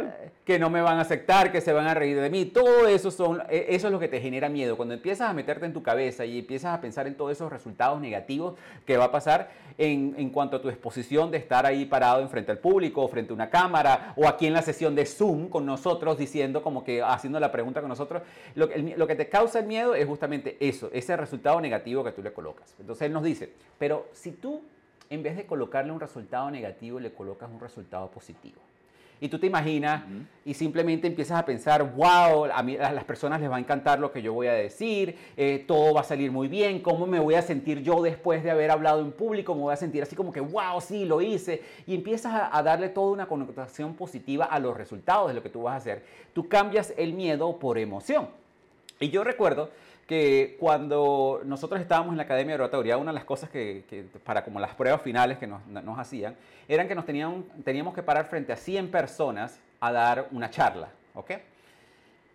que 0.45 0.59
no 0.59 0.71
me 0.71 0.83
van 0.83 0.99
a 0.99 1.03
aceptar, 1.03 1.51
que 1.51 1.61
se 1.61 1.73
van 1.73 1.87
a 1.87 1.95
reír 1.95 2.21
de 2.21 2.31
mí. 2.31 2.47
Todo 2.47 2.87
eso, 2.87 3.11
son, 3.11 3.43
e, 3.49 3.67
eso 3.71 3.87
es 3.87 3.93
lo 3.93 3.99
que 3.99 4.09
te 4.09 4.21
genera 4.21 4.49
miedo. 4.49 4.77
Cuando 4.77 4.95
empiezas 4.95 5.31
a 5.31 5.33
meterte 5.33 5.67
en 5.67 5.73
tu 5.73 5.83
cabeza 5.83 6.25
y 6.25 6.41
empiezas 6.41 6.77
a 6.77 6.81
pensar 6.81 7.07
en 7.07 7.17
todos 7.17 7.33
esos 7.33 7.51
resultados 7.51 8.01
negativos 8.01 8.55
que 8.85 8.97
va 8.97 9.05
a 9.05 9.13
pasar 9.13 9.51
en, 9.79 10.15
en 10.19 10.31
cuanto 10.31 10.57
a 10.57 10.63
tu 10.65 10.71
exposición 10.71 11.31
de 11.31 11.37
estar 11.37 11.67
ahí 11.67 11.85
parado 11.85 12.23
enfrente 12.23 12.51
al 12.51 12.59
público, 12.59 13.07
frente 13.07 13.33
a 13.33 13.35
una 13.35 13.51
cámara, 13.51 14.15
o 14.17 14.27
aquí 14.27 14.47
en 14.47 14.55
la 14.55 14.63
sesión 14.63 14.95
de 14.95 15.05
Zoom 15.05 15.51
con 15.51 15.67
nosotros, 15.67 16.17
diciendo 16.17 16.63
como 16.63 16.83
que 16.83 17.03
haciendo 17.03 17.39
la 17.39 17.53
pregunta 17.53 17.83
con 17.83 17.91
nosotros, 17.91 18.23
lo, 18.55 18.69
lo 18.97 19.07
que 19.07 19.15
te 19.15 19.29
causa 19.29 19.59
el 19.59 19.67
miedo 19.67 19.95
es 19.95 20.07
justamente 20.07 20.57
eso, 20.59 20.89
ese 20.95 21.19
resultado 21.19 21.61
negativo 21.61 22.03
que 22.03 22.13
tú 22.13 22.23
le 22.23 22.33
colocas. 22.33 22.75
Entonces 22.81 23.05
él 23.07 23.13
nos 23.13 23.25
dice, 23.25 23.53
pero 23.79 24.09
si 24.13 24.33
tú 24.33 24.63
en 25.11 25.23
vez 25.23 25.37
de 25.37 25.45
colocarle 25.45 25.93
un 25.93 26.01
resultado 26.01 26.51
negativo, 26.51 26.99
le 26.99 27.13
colocas 27.13 27.51
un 27.51 27.61
resultado 27.61 28.11
positivo 28.11 28.63
y 29.21 29.29
tú 29.29 29.39
te 29.39 29.47
imaginas 29.47 30.03
y 30.45 30.55
simplemente 30.55 31.07
empiezas 31.07 31.39
a 31.39 31.45
pensar, 31.45 31.95
wow, 31.95 32.47
a, 32.53 32.63
mí, 32.63 32.77
a 32.77 32.93
las 32.93 33.05
personas 33.05 33.41
les 33.41 33.51
va 33.51 33.57
a 33.57 33.59
encantar 33.59 33.99
lo 33.99 34.13
que 34.13 34.21
yo 34.21 34.33
voy 34.33 34.47
a 34.47 34.53
decir, 34.53 35.17
eh, 35.37 35.65
todo 35.67 35.95
va 35.95 36.03
a 36.03 36.05
salir 36.05 36.31
muy 36.31 36.49
bien, 36.49 36.81
cómo 36.81 37.07
me 37.07 37.21
voy 37.21 37.35
a 37.35 37.43
sentir 37.43 37.83
yo 37.83 38.03
después 38.03 38.43
de 38.45 38.51
haber 38.51 38.71
hablado 38.71 39.01
en 39.01 39.13
público, 39.13 39.55
me 39.55 39.63
voy 39.63 39.73
a 39.73 39.77
sentir 39.77 40.03
así 40.03 40.15
como 40.15 40.33
que, 40.33 40.41
wow, 40.41 40.81
sí, 40.81 41.05
lo 41.05 41.21
hice, 41.21 41.63
y 41.87 41.95
empiezas 41.95 42.35
a, 42.35 42.57
a 42.57 42.63
darle 42.63 42.89
toda 42.89 43.13
una 43.13 43.27
connotación 43.27 43.95
positiva 43.95 44.45
a 44.45 44.59
los 44.59 44.77
resultados 44.77 45.29
de 45.29 45.35
lo 45.35 45.43
que 45.43 45.51
tú 45.51 45.63
vas 45.63 45.75
a 45.75 45.77
hacer. 45.77 46.03
Tú 46.33 46.49
cambias 46.49 46.93
el 46.97 47.15
miedo 47.15 47.59
por 47.59 47.79
emoción. 47.79 48.29
Y 49.01 49.11
yo 49.11 49.25
recuerdo 49.25 49.71
que 50.07 50.57
cuando 50.61 51.41
nosotros 51.45 51.81
estábamos 51.81 52.13
en 52.13 52.19
la 52.19 52.25
Academia 52.25 52.57
de 52.57 52.63
Oratoria, 52.63 52.97
una 52.99 53.11
de 53.11 53.15
las 53.15 53.25
cosas 53.25 53.49
que, 53.49 54.07
para 54.25 54.45
como 54.45 54.61
las 54.61 54.75
pruebas 54.75 55.03
finales 55.03 55.39
que 55.39 55.47
nos, 55.47 55.99
hacían, 55.99 56.37
eran 56.69 56.89
que 56.89 56.95
nos 56.95 57.07
tenían, 57.07 57.45
teníamos 57.65 57.95
que 57.95 58.03
parar 58.03 58.27
frente 58.27 58.53
a 58.53 58.57
100 58.57 58.91
personas 58.91 59.59
a 59.81 59.93
dar 59.93 60.29
una 60.31 60.51
charla, 60.51 60.89
¿ok? 61.15 61.33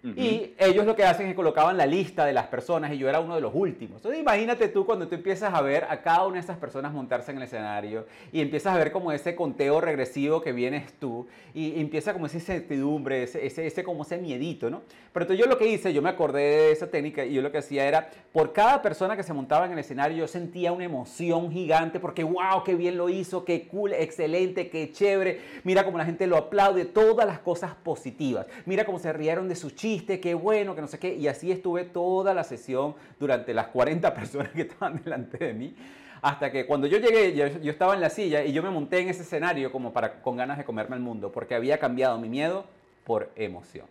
Y 0.02 0.54
ellos 0.58 0.86
lo 0.86 0.96
que 0.96 1.04
hacen 1.04 1.28
es 1.28 1.36
colocaban 1.36 1.76
la 1.76 1.86
lista 1.86 2.26
de 2.26 2.32
las 2.32 2.48
personas 2.48 2.94
y 2.94 2.98
yo 2.98 3.10
era 3.10 3.20
uno 3.20 3.36
de 3.36 3.42
los 3.42 3.52
últimos. 3.54 3.98
Entonces 3.98 4.22
imagínate 4.22 4.70
tú 4.70 4.86
cuando 4.86 5.10
tú 5.10 5.16
empiezas 5.16 5.54
a 5.54 5.62
ver 5.62 5.86
a 5.90 6.02
cada 6.02 6.26
una 6.26 6.36
de 6.36 6.42
esas 6.42 6.58
personas 6.58 6.94
montarse 6.94 7.32
en 7.32 7.38
el 7.38 7.44
escenario 7.44 8.06
y 8.32 8.40
empiezas 8.40 8.74
a 8.74 8.78
ver 8.78 8.94
como 8.94 9.12
ese 9.12 9.36
conteo 9.36 9.82
regresivo 9.82 10.42
que 10.42 10.54
vienes 10.54 10.94
tú 10.94 11.28
y 11.54 11.82
empieza 11.82 12.14
como 12.14 12.28
esa 12.28 12.38
incertidumbre, 12.38 13.24
ese, 13.24 13.46
ese, 13.46 13.68
ese, 13.68 13.84
como 13.84 14.04
ese 14.04 14.18
miedito, 14.18 14.70
¿no? 14.70 14.84
Pero 15.12 15.24
entonces 15.26 15.46
yo 15.46 15.52
lo 15.52 15.58
que 15.58 15.68
hice, 15.68 15.92
yo 15.92 16.02
me 16.02 16.10
acordé 16.10 16.42
de 16.42 16.72
esa 16.72 16.88
técnica 16.88 17.26
y 17.26 17.34
yo 17.34 17.42
lo 17.42 17.52
que 17.52 17.58
hacía 17.58 17.86
era, 17.86 18.10
por 18.32 18.54
cada 18.54 18.82
persona 18.82 19.18
que 19.18 19.24
se 19.24 19.34
montaba 19.34 19.66
en 19.66 19.74
el 19.74 19.80
escenario 19.80 20.18
yo 20.18 20.28
sentía 20.28 20.72
una 20.72 20.86
emoción 20.86 21.52
gigante 21.52 22.00
porque 22.00 22.24
wow, 22.24 22.64
qué 22.64 22.76
bien 22.76 22.96
lo 22.96 23.10
hizo, 23.10 23.44
qué 23.44 23.68
cool, 23.68 23.92
excelente, 23.92 24.70
qué 24.70 24.94
chévere, 24.94 25.42
mira 25.66 25.84
cómo 25.84 25.98
la 25.98 26.06
gente 26.06 26.26
lo 26.26 26.38
aplaude, 26.38 26.86
todas 26.86 27.28
las 27.28 27.40
cosas 27.40 27.76
positivas, 27.76 28.46
mira 28.66 28.86
cómo 28.86 28.98
se 29.00 29.12
rieron 29.12 29.50
de 29.50 29.56
sus 29.56 29.76
chicos 29.98 30.20
qué 30.20 30.34
bueno, 30.34 30.76
que 30.76 30.82
no 30.82 30.88
sé 30.88 31.00
qué. 31.00 31.16
Y 31.16 31.28
así 31.28 31.52
estuve 31.52 31.84
toda 31.86 32.34
la 32.34 32.44
sesión 32.44 32.96
durante 33.20 33.54
las 33.54 33.68
40 33.68 34.14
personas 34.14 34.50
que 34.50 34.62
estaban 34.62 35.02
delante 35.04 35.38
de 35.38 35.54
mí. 35.54 35.76
Hasta 36.22 36.52
que 36.52 36.66
cuando 36.66 36.86
yo 36.88 36.98
llegué, 36.98 37.34
yo, 37.34 37.72
estaba 37.72 37.94
en 37.94 38.02
la 38.02 38.10
silla 38.10 38.44
y 38.44 38.52
yo 38.52 38.62
me 38.62 38.70
monté 38.70 39.00
en 39.00 39.10
ese 39.10 39.22
escenario 39.22 39.72
como 39.72 39.94
para, 39.94 40.22
con 40.22 40.36
ganas 40.36 40.58
de 40.58 40.66
comerme 40.66 40.98
el 40.98 41.02
mundo, 41.02 41.32
porque 41.32 41.56
había 41.56 41.78
cambiado 41.80 42.20
mi 42.20 42.28
miedo 42.28 42.66
por 43.06 43.32
emoción. 43.36 43.86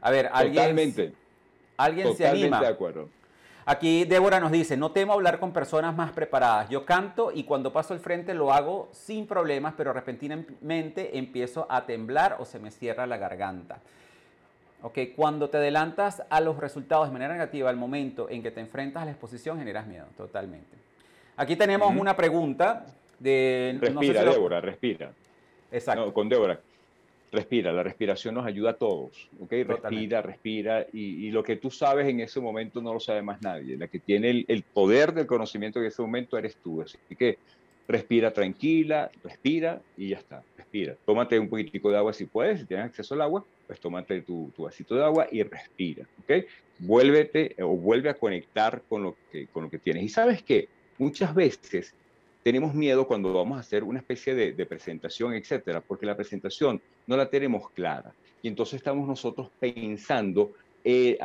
A 0.00 0.10
ver, 0.10 0.30
alguien, 0.32 0.54
Totalmente. 0.54 1.12
¿alguien 1.76 2.16
se 2.16 2.26
anima? 2.26 2.60
de 2.60 2.68
acuerdo. 2.68 3.08
Aquí 3.68 4.04
Débora 4.04 4.38
nos 4.38 4.52
dice, 4.52 4.76
no 4.76 4.92
temo 4.92 5.12
hablar 5.12 5.40
con 5.40 5.52
personas 5.52 5.96
más 5.96 6.12
preparadas. 6.12 6.68
Yo 6.68 6.86
canto 6.86 7.32
y 7.34 7.42
cuando 7.42 7.72
paso 7.72 7.94
al 7.94 7.98
frente 7.98 8.32
lo 8.32 8.52
hago 8.52 8.88
sin 8.92 9.26
problemas, 9.26 9.74
pero 9.76 9.92
repentinamente 9.92 11.18
empiezo 11.18 11.66
a 11.68 11.84
temblar 11.84 12.36
o 12.38 12.44
se 12.44 12.60
me 12.60 12.70
cierra 12.70 13.08
la 13.08 13.16
garganta. 13.16 13.80
Ok, 14.82 14.98
cuando 15.16 15.50
te 15.50 15.56
adelantas 15.56 16.22
a 16.30 16.40
los 16.40 16.58
resultados 16.58 17.08
de 17.08 17.12
manera 17.12 17.32
negativa 17.32 17.68
al 17.68 17.76
momento 17.76 18.30
en 18.30 18.40
que 18.40 18.52
te 18.52 18.60
enfrentas 18.60 19.02
a 19.02 19.06
la 19.06 19.10
exposición, 19.10 19.58
generas 19.58 19.88
miedo, 19.88 20.06
totalmente. 20.16 20.76
Aquí 21.36 21.56
tenemos 21.56 21.92
una 21.96 22.14
pregunta 22.14 22.86
de... 23.18 23.78
Respira, 23.80 24.22
Débora, 24.22 24.60
respira. 24.60 25.10
Exacto. 25.72 26.14
con 26.14 26.28
Débora, 26.28 26.60
respira, 27.36 27.72
la 27.72 27.82
respiración 27.82 28.34
nos 28.34 28.46
ayuda 28.46 28.70
a 28.70 28.74
todos, 28.74 29.28
¿ok? 29.40 29.52
Respira, 29.66 30.22
respira, 30.22 30.86
y, 30.92 31.30
lo 31.30 31.42
que 31.42 31.56
tú 31.56 31.70
sabes 31.70 32.08
en 32.08 32.20
ese 32.20 32.40
momento 32.40 32.80
no 32.80 32.94
lo 32.94 33.00
sabe 33.00 33.22
más 33.22 33.42
nadie. 33.42 33.76
La 33.76 33.86
que 33.88 34.00
tiene 34.00 34.44
el, 34.48 34.62
poder 34.62 35.12
del 35.12 35.26
conocimiento 35.26 35.78
en 35.78 35.86
ese 35.86 36.02
momento 36.02 36.36
eres 36.38 36.56
tú, 36.56 36.82
así 36.82 36.98
que 37.16 37.38
respira 37.86 38.32
tranquila, 38.32 39.10
respira 39.22 39.80
y 39.96 40.08
ya 40.08 40.16
está, 40.16 40.42
respira. 40.56 40.96
Tómate 41.04 41.38
un 41.38 41.48
poquitico 41.48 41.90
de 41.90 41.98
agua 41.98 42.12
si 42.12 42.24
puedes, 42.24 42.60
si 42.60 42.66
tienes 42.66 42.86
acceso 42.86 43.14
al 43.14 43.22
agua, 43.22 43.44
pues 43.66 43.78
tómate 43.78 44.22
tu, 44.22 44.50
tu 44.56 44.64
vasito 44.64 44.94
de 44.94 45.04
agua 45.04 45.28
y 45.30 45.42
respira, 45.42 46.04
¿ok? 46.22 46.46
Vuélvete 46.78 47.54
o 47.60 47.76
vuelve 47.76 48.08
a 48.08 48.14
conectar 48.14 48.82
con 48.88 49.02
lo 49.02 49.16
que, 49.30 49.46
con 49.48 49.64
lo 49.64 49.70
que 49.70 49.78
tienes. 49.78 50.02
Y 50.02 50.08
sabes 50.08 50.42
qué, 50.42 50.68
muchas 50.98 51.34
veces 51.34 51.94
tenemos 52.46 52.74
miedo 52.74 53.08
cuando 53.08 53.32
vamos 53.32 53.56
a 53.56 53.60
hacer 53.62 53.82
una 53.82 53.98
especie 53.98 54.32
de, 54.36 54.66
presentación, 54.66 55.34
etcétera, 55.34 55.80
porque 55.80 56.06
la 56.06 56.16
presentación 56.16 56.80
no 57.08 57.16
la 57.16 57.28
tenemos 57.28 57.70
clara. 57.70 58.14
Y 58.40 58.46
entonces 58.46 58.74
estamos 58.74 59.08
nosotros 59.08 59.50
pensando 59.58 60.52
eh, 60.84 61.18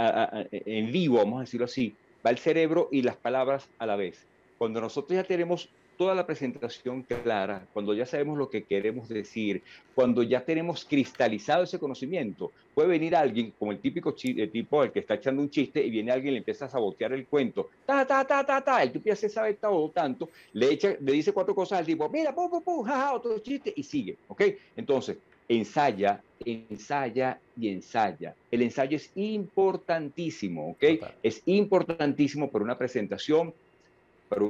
en 0.51 0.91
vivo, 0.91 1.17
vamos 1.17 1.37
a 1.37 1.41
decirlo 1.41 1.65
así, 1.65 1.93
va 2.25 2.31
el 2.31 2.39
cerebro 2.39 2.89
y 2.91 3.03
las 3.03 3.17
palabras 3.17 3.69
a 3.77 3.85
la 3.85 3.95
vez. 3.97 4.25
Cuando 4.57 4.81
nosotros 4.81 5.15
ya 5.15 5.23
tenemos 5.23 5.69
toda 6.01 6.15
la 6.15 6.25
presentación 6.25 7.03
clara, 7.03 7.67
cuando 7.73 7.93
ya 7.93 8.07
sabemos 8.07 8.35
lo 8.35 8.49
que 8.49 8.63
queremos 8.63 9.07
decir, 9.07 9.61
cuando 9.93 10.23
ya 10.23 10.43
tenemos 10.43 10.83
cristalizado 10.83 11.61
ese 11.61 11.77
conocimiento, 11.77 12.51
puede 12.73 12.87
venir 12.87 13.15
alguien 13.15 13.53
como 13.59 13.71
el 13.71 13.77
típico 13.77 14.11
tipo 14.15 14.83
el 14.83 14.91
que 14.91 15.01
está 15.01 15.13
echando 15.13 15.43
un 15.43 15.51
chiste 15.51 15.85
y 15.85 15.91
viene 15.91 16.11
alguien 16.11 16.29
y 16.29 16.31
le 16.31 16.37
empieza 16.39 16.65
a 16.65 16.69
sabotear 16.69 17.13
el 17.13 17.27
cuento, 17.27 17.69
ta, 17.85 18.03
ta, 18.07 18.25
ta, 18.25 18.43
ta, 18.43 18.61
ta, 18.61 18.81
el 18.81 18.91
tipo 18.91 19.09
ya 19.09 19.15
se 19.15 19.29
sabe 19.29 19.53
todo 19.53 19.91
tanto, 19.91 20.29
le, 20.53 20.73
echa, 20.73 20.95
le 20.99 21.11
dice 21.11 21.33
cuatro 21.33 21.53
cosas 21.53 21.77
al 21.77 21.85
tipo, 21.85 22.09
mira, 22.09 22.33
pum, 22.33 22.49
pum, 22.49 22.63
pum, 22.63 22.83
jaja, 22.83 23.13
otro 23.13 23.37
chiste 23.37 23.71
y 23.75 23.83
sigue, 23.83 24.17
¿ok? 24.27 24.41
Entonces, 24.75 25.19
ensaya, 25.47 26.19
ensaya 26.43 27.39
y 27.55 27.69
ensaya. 27.69 28.33
El 28.49 28.63
ensayo 28.63 28.95
es 28.97 29.11
importantísimo, 29.13 30.71
¿ok? 30.71 30.83
Es 31.21 31.43
importantísimo 31.45 32.49
para 32.49 32.65
una 32.65 32.75
presentación, 32.75 33.53
para 34.27 34.45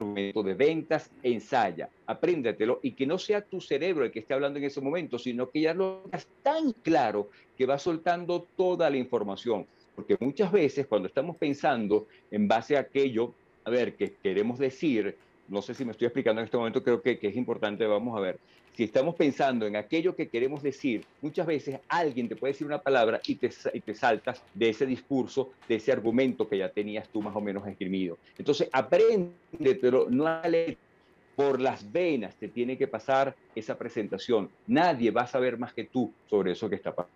una 0.00 0.20
de 0.20 0.54
ventas, 0.54 1.10
ensaya, 1.22 1.88
apréndetelo 2.06 2.80
y 2.82 2.92
que 2.92 3.06
no 3.06 3.18
sea 3.18 3.42
tu 3.42 3.60
cerebro 3.60 4.04
el 4.04 4.10
que 4.10 4.20
esté 4.20 4.34
hablando 4.34 4.58
en 4.58 4.64
ese 4.64 4.80
momento, 4.80 5.18
sino 5.18 5.50
que 5.50 5.60
ya 5.60 5.74
lo 5.74 6.02
hagas 6.06 6.26
tan 6.42 6.72
claro 6.72 7.30
que 7.56 7.66
va 7.66 7.78
soltando 7.78 8.46
toda 8.56 8.88
la 8.90 8.96
información. 8.96 9.66
Porque 9.94 10.16
muchas 10.18 10.50
veces 10.50 10.86
cuando 10.86 11.08
estamos 11.08 11.36
pensando 11.36 12.06
en 12.30 12.48
base 12.48 12.76
a 12.76 12.80
aquello, 12.80 13.34
a 13.64 13.70
ver, 13.70 13.94
que 13.94 14.14
queremos 14.22 14.58
decir, 14.58 15.16
no 15.50 15.60
sé 15.62 15.74
si 15.74 15.84
me 15.84 15.92
estoy 15.92 16.06
explicando 16.06 16.40
en 16.40 16.44
este 16.44 16.56
momento, 16.56 16.82
creo 16.82 17.02
que, 17.02 17.18
es 17.20 17.36
importante, 17.36 17.84
vamos 17.84 18.16
a 18.16 18.20
ver, 18.20 18.38
si 18.74 18.84
estamos 18.84 19.16
pensando 19.16 19.66
en 19.66 19.76
aquello 19.76 20.14
que 20.14 20.28
queremos 20.28 20.62
decir, 20.62 21.04
muchas 21.20 21.46
veces 21.46 21.80
alguien 21.88 22.28
te 22.28 22.36
puede 22.36 22.52
decir 22.52 22.66
una 22.66 22.80
palabra 22.80 23.20
y 23.26 23.34
te, 23.34 23.50
y 23.74 23.94
saltas 23.94 24.42
de 24.54 24.68
ese 24.70 24.86
discurso, 24.86 25.50
de 25.68 25.74
ese 25.74 25.92
argumento 25.92 26.48
que 26.48 26.58
ya 26.58 26.68
tenías 26.68 27.08
tú 27.08 27.20
más 27.20 27.34
o 27.34 27.40
menos 27.40 27.66
escribido. 27.66 28.16
Entonces, 28.38 28.68
apréndetelo, 28.72 30.08
no 30.08 30.26
a 30.26 30.46
leer 30.46 30.78
por 31.34 31.60
las 31.60 31.90
venas 31.90 32.36
te 32.36 32.48
tiene 32.48 32.76
que 32.76 32.86
pasar 32.86 33.34
esa 33.54 33.76
presentación. 33.76 34.50
Nadie 34.66 35.10
va 35.10 35.22
a 35.22 35.26
saber 35.26 35.58
más 35.58 35.72
que 35.72 35.84
tú 35.84 36.12
sobre 36.28 36.52
eso 36.52 36.68
que 36.68 36.76
está 36.76 36.94
pasando. 36.94 37.14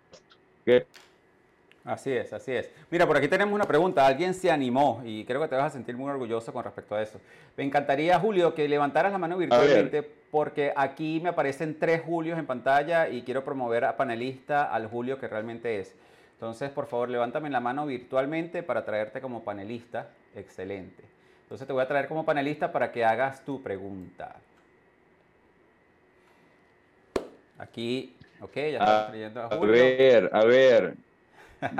Así 1.85 2.11
es, 2.11 2.33
así 2.33 2.51
es. 2.51 2.71
Mira, 2.89 3.05
por 3.05 3.15
aquí 3.15 3.27
tenemos 3.27 3.53
una 3.53 3.65
pregunta. 3.65 4.07
Alguien 4.07 4.33
se 4.33 4.49
animó 4.49 5.03
y 5.05 5.23
creo 5.23 5.39
que 5.39 5.47
te 5.47 5.55
vas 5.55 5.65
a 5.65 5.69
sentir 5.69 5.95
muy 5.95 6.09
orgulloso 6.09 6.51
con 6.51 6.63
respecto 6.63 6.95
a 6.95 7.01
eso. 7.03 7.21
Me 7.55 7.63
encantaría, 7.63 8.19
Julio, 8.19 8.55
que 8.55 8.67
levantaras 8.67 9.11
la 9.11 9.19
mano 9.19 9.37
virtualmente 9.37 10.01
porque 10.31 10.73
aquí 10.75 11.19
me 11.21 11.29
aparecen 11.29 11.77
tres 11.77 12.01
Julios 12.01 12.39
en 12.39 12.47
pantalla 12.47 13.07
y 13.07 13.21
quiero 13.21 13.43
promover 13.43 13.85
a 13.85 13.95
panelista 13.95 14.63
al 14.63 14.87
Julio 14.87 15.19
que 15.19 15.27
realmente 15.27 15.79
es. 15.79 15.93
Entonces, 16.33 16.71
por 16.71 16.87
favor, 16.87 17.07
levántame 17.07 17.51
la 17.51 17.59
mano 17.59 17.85
virtualmente 17.85 18.63
para 18.63 18.83
traerte 18.83 19.21
como 19.21 19.43
panelista. 19.43 20.09
Excelente. 20.35 21.03
Entonces 21.43 21.67
te 21.67 21.71
voy 21.71 21.83
a 21.83 21.87
traer 21.87 22.07
como 22.07 22.25
panelista 22.25 22.71
para 22.71 22.91
que 22.91 23.05
hagas 23.05 23.45
tu 23.45 23.61
pregunta. 23.61 24.35
Aquí, 27.59 28.15
ok, 28.41 28.55
ya 28.55 28.79
estamos 28.79 29.07
trayendo 29.07 29.43
a 29.43 29.49
Julio. 29.49 29.75
A 29.75 29.77
ver, 29.77 30.29
a 30.33 30.45
ver 30.45 31.05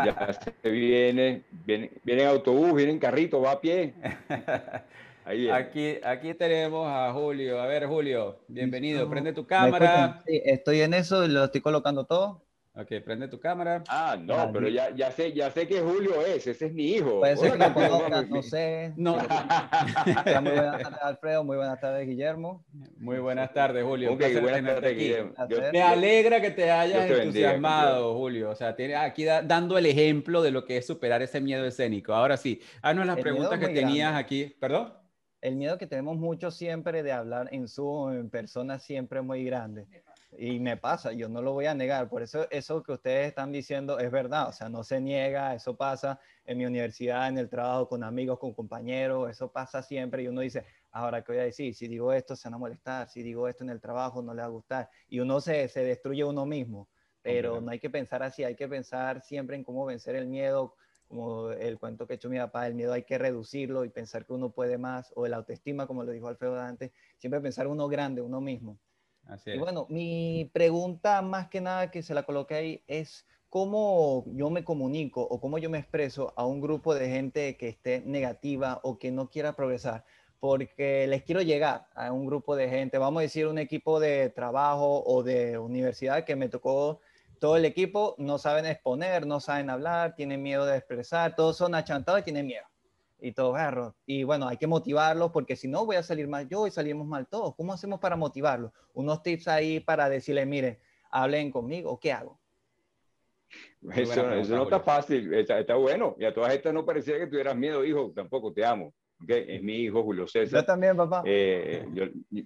ya 0.06 0.40
se 0.62 0.70
viene, 0.70 1.44
viene, 1.66 1.92
viene 2.04 2.24
en 2.24 2.28
autobús, 2.30 2.74
viene 2.74 2.92
en 2.92 3.00
carrito, 3.00 3.42
va 3.42 3.52
a 3.52 3.62
pie. 3.62 3.94
Aquí, 5.26 5.98
aquí 6.04 6.36
tenemos 6.36 6.88
a 6.88 7.12
Julio. 7.12 7.60
A 7.60 7.66
ver, 7.66 7.88
Julio, 7.88 8.38
bienvenido. 8.48 9.10
Prende 9.10 9.34
tu 9.34 9.48
cámara. 9.48 10.22
Sí, 10.28 10.40
estoy 10.46 10.82
en 10.82 10.94
eso 10.94 11.26
y 11.26 11.30
lo 11.30 11.46
estoy 11.46 11.62
colocando 11.62 12.06
todo. 12.06 12.45
Ok, 12.78 12.92
prende 13.06 13.30
tu 13.30 13.40
cámara. 13.40 13.84
Ah, 13.88 14.18
no, 14.20 14.52
pero 14.52 14.68
ya, 14.68 14.94
ya, 14.94 15.10
sé, 15.10 15.32
ya 15.32 15.50
sé 15.50 15.66
que 15.66 15.80
Julio 15.80 16.26
es, 16.26 16.46
ese 16.46 16.66
es 16.66 16.74
mi 16.74 16.88
hijo. 16.88 17.20
Puede 17.20 17.38
ser 17.38 17.54
que 17.54 17.58
lo 17.58 17.74
conozcan, 17.74 18.30
no 18.30 18.44
sé. 18.44 18.92
No. 18.98 19.14
muy 20.42 20.52
buenas 20.52 20.82
tardes, 20.82 21.00
Alfredo, 21.02 21.44
muy 21.46 21.56
buenas 21.56 21.80
tardes, 21.80 22.06
Guillermo. 22.06 22.66
Muy 22.98 23.20
buenas 23.20 23.54
tardes, 23.54 23.82
Julio. 23.82 24.12
Okay, 24.14 24.42
buenas 24.42 24.76
tardes, 24.76 24.98
Guillermo. 24.98 25.34
Me 25.72 25.82
alegra 25.82 26.42
que 26.42 26.52
te 26.52 26.70
hayas 26.70 27.10
entusiasmado, 27.10 28.14
Julio. 28.16 28.50
O 28.50 28.56
sea, 28.56 28.76
tiene 28.76 28.96
aquí 28.96 29.24
dando 29.24 29.78
el 29.78 29.86
ejemplo 29.86 30.42
de 30.42 30.52
lo 30.52 30.66
que 30.66 30.76
es 30.76 30.86
superar 30.86 31.22
ese 31.22 31.40
miedo 31.40 31.66
escénico. 31.66 32.14
Ahora 32.14 32.36
sí, 32.36 32.62
haznos 32.82 33.06
las 33.06 33.20
preguntas 33.20 33.58
que 33.58 33.70
tenías 33.70 34.16
aquí. 34.16 34.54
¿Perdón? 34.60 34.94
El 35.40 35.56
miedo 35.56 35.78
que 35.78 35.88
tenemos 35.88 36.18
mucho 36.18 36.52
siempre 36.52 37.04
de 37.04 37.14
hablar 37.14 37.48
en 37.52 37.70
Zoom, 37.70 38.14
en 38.14 38.30
persona, 38.30 38.80
siempre 38.80 39.20
es 39.20 39.26
muy 39.26 39.46
grande. 39.46 39.88
Y 40.38 40.60
me 40.60 40.76
pasa, 40.78 41.14
yo 41.14 41.30
no 41.30 41.42
lo 41.42 41.54
voy 41.54 41.66
a 41.66 41.74
negar. 41.74 42.10
Por 42.10 42.22
eso 42.22 42.48
eso 42.52 42.84
que 42.84 42.92
ustedes 42.92 43.28
están 43.28 43.52
diciendo 43.52 44.00
es 44.00 44.12
verdad. 44.12 44.50
O 44.50 44.52
sea, 44.52 44.70
no 44.70 44.84
se 44.84 45.00
niega, 45.00 45.56
eso 45.56 45.76
pasa 45.76 46.20
en 46.46 46.58
mi 46.58 46.66
universidad, 46.66 47.28
en 47.30 47.38
el 47.38 47.50
trabajo, 47.50 47.88
con 47.88 48.04
amigos, 48.04 48.40
con 48.40 48.54
compañeros, 48.54 49.30
eso 49.30 49.52
pasa 49.52 49.82
siempre. 49.82 50.24
Y 50.24 50.28
uno 50.28 50.42
dice, 50.42 50.66
ahora, 50.92 51.24
¿qué 51.24 51.32
voy 51.32 51.42
a 51.42 51.46
decir? 51.46 51.74
Si 51.74 51.88
digo 51.88 52.12
esto, 52.12 52.36
se 52.36 52.48
van 52.48 52.56
a 52.56 52.58
molestar. 52.58 53.08
Si 53.10 53.24
digo 53.24 53.48
esto 53.48 53.64
en 53.64 53.70
el 53.70 53.80
trabajo, 53.80 54.22
no 54.22 54.34
le 54.34 54.42
va 54.42 54.48
a 54.48 54.52
gustar. 54.52 54.90
Y 55.10 55.20
uno 55.20 55.40
se, 55.40 55.68
se 55.70 55.84
destruye 55.84 56.24
uno 56.24 56.46
mismo. 56.46 56.90
Pero 57.22 57.60
no 57.60 57.72
hay 57.72 57.80
que 57.80 57.90
pensar 57.90 58.22
así, 58.22 58.44
hay 58.44 58.56
que 58.56 58.68
pensar 58.68 59.24
siempre 59.24 59.56
en 59.56 59.64
cómo 59.64 59.84
vencer 59.84 60.16
el 60.16 60.28
miedo, 60.28 60.76
como 61.08 61.50
el 61.50 61.80
cuento 61.80 62.06
que 62.06 62.14
ha 62.14 62.16
hecho 62.18 62.30
mi 62.30 62.38
papá, 62.38 62.68
el 62.68 62.76
miedo 62.76 62.94
hay 62.94 63.02
que 63.02 63.18
reducirlo 63.18 63.84
y 63.84 63.90
pensar 63.90 64.26
que 64.26 64.34
uno 64.34 64.52
puede 64.52 64.78
más, 64.78 65.12
o 65.16 65.26
el 65.26 65.34
autoestima, 65.34 65.88
como 65.88 66.04
lo 66.04 66.12
dijo 66.12 66.28
Alfredo 66.28 66.60
antes, 66.60 66.92
siempre 67.18 67.42
pensar 67.42 67.66
uno 67.66 67.88
grande, 67.88 68.22
uno 68.22 68.42
mismo. 68.42 68.78
Y 69.46 69.58
bueno, 69.58 69.88
mi 69.90 70.50
pregunta 70.54 71.22
más 71.22 71.48
que 71.50 71.62
nada 71.62 71.92
que 71.92 72.04
se 72.04 72.14
la 72.14 72.24
coloqué 72.24 72.56
ahí 72.56 72.84
es 72.88 73.26
cómo 73.50 74.26
yo 74.28 74.50
me 74.50 74.64
comunico 74.64 75.22
o 75.22 75.40
cómo 75.40 75.58
yo 75.58 75.70
me 75.70 75.80
expreso 75.80 76.34
a 76.36 76.46
un 76.46 76.62
grupo 76.62 76.94
de 76.94 77.10
gente 77.10 77.58
que 77.58 77.70
esté 77.70 78.02
negativa 78.06 78.80
o 78.84 79.00
que 79.00 79.12
no 79.12 79.30
quiera 79.30 79.56
progresar, 79.56 80.04
porque 80.40 81.08
les 81.08 81.24
quiero 81.24 81.42
llegar 81.42 81.88
a 81.96 82.12
un 82.12 82.26
grupo 82.26 82.56
de 82.56 82.70
gente, 82.70 82.98
vamos 82.98 83.22
a 83.22 83.24
decir 83.24 83.48
un 83.48 83.58
equipo 83.58 84.00
de 84.00 84.30
trabajo 84.30 85.04
o 85.06 85.24
de 85.24 85.58
universidad 85.58 86.26
que 86.26 86.36
me 86.36 86.50
tocó 86.50 87.00
todo 87.40 87.58
el 87.58 87.66
equipo, 87.66 88.16
no 88.18 88.38
saben 88.38 88.66
exponer, 88.66 89.26
no 89.26 89.40
saben 89.40 89.70
hablar, 89.70 90.16
tienen 90.16 90.42
miedo 90.42 90.66
de 90.66 90.78
expresar, 90.78 91.36
todos 91.36 91.58
son 91.58 91.76
achantados 91.76 92.22
y 92.22 92.24
tienen 92.24 92.46
miedo 92.46 92.66
y 93.20 93.32
todo 93.32 93.54
garro. 93.54 93.96
Y 94.06 94.24
bueno, 94.24 94.48
hay 94.48 94.58
que 94.58 94.68
motivarlos 94.68 95.32
porque 95.32 95.56
si 95.56 95.68
no 95.68 95.86
voy 95.86 95.96
a 95.96 96.04
salir 96.04 96.28
mal 96.28 96.48
yo 96.48 96.68
y 96.68 96.72
salimos 96.72 97.08
mal 97.08 97.28
todos. 97.28 97.56
¿Cómo 97.56 97.74
hacemos 97.74 98.00
para 98.00 98.16
motivarlos? 98.16 98.72
Unos 98.94 99.24
tips 99.24 99.48
ahí 99.48 99.80
para 99.80 100.10
decirles, 100.10 100.48
miren, 100.48 100.80
hablen 101.12 101.52
conmigo, 101.52 102.00
¿qué 102.00 102.12
hago? 102.12 102.40
Eso, 103.94 104.32
eso 104.32 104.56
no 104.56 104.64
está 104.64 104.80
fácil, 104.80 105.34
está, 105.34 105.76
bueno. 105.76 106.16
Y 106.20 106.26
a 106.26 106.34
todas 106.34 106.54
estas 106.54 106.74
no 106.74 106.86
parecía 106.86 107.18
que 107.18 107.28
tuvieras 107.28 107.56
miedo, 107.56 107.86
hijo, 107.86 108.12
tampoco 108.16 108.52
te 108.52 108.66
amo. 108.66 108.94
Okay, 109.24 109.46
es 109.48 109.64
mi 109.64 109.76
hijo 109.78 110.04
Julio 110.04 110.28
César. 110.28 110.62
Yo 110.62 110.66
también, 110.66 110.98
papá. 110.98 111.24
Eh, 111.26 111.88
yo, 111.94 112.06
yo, 112.30 112.44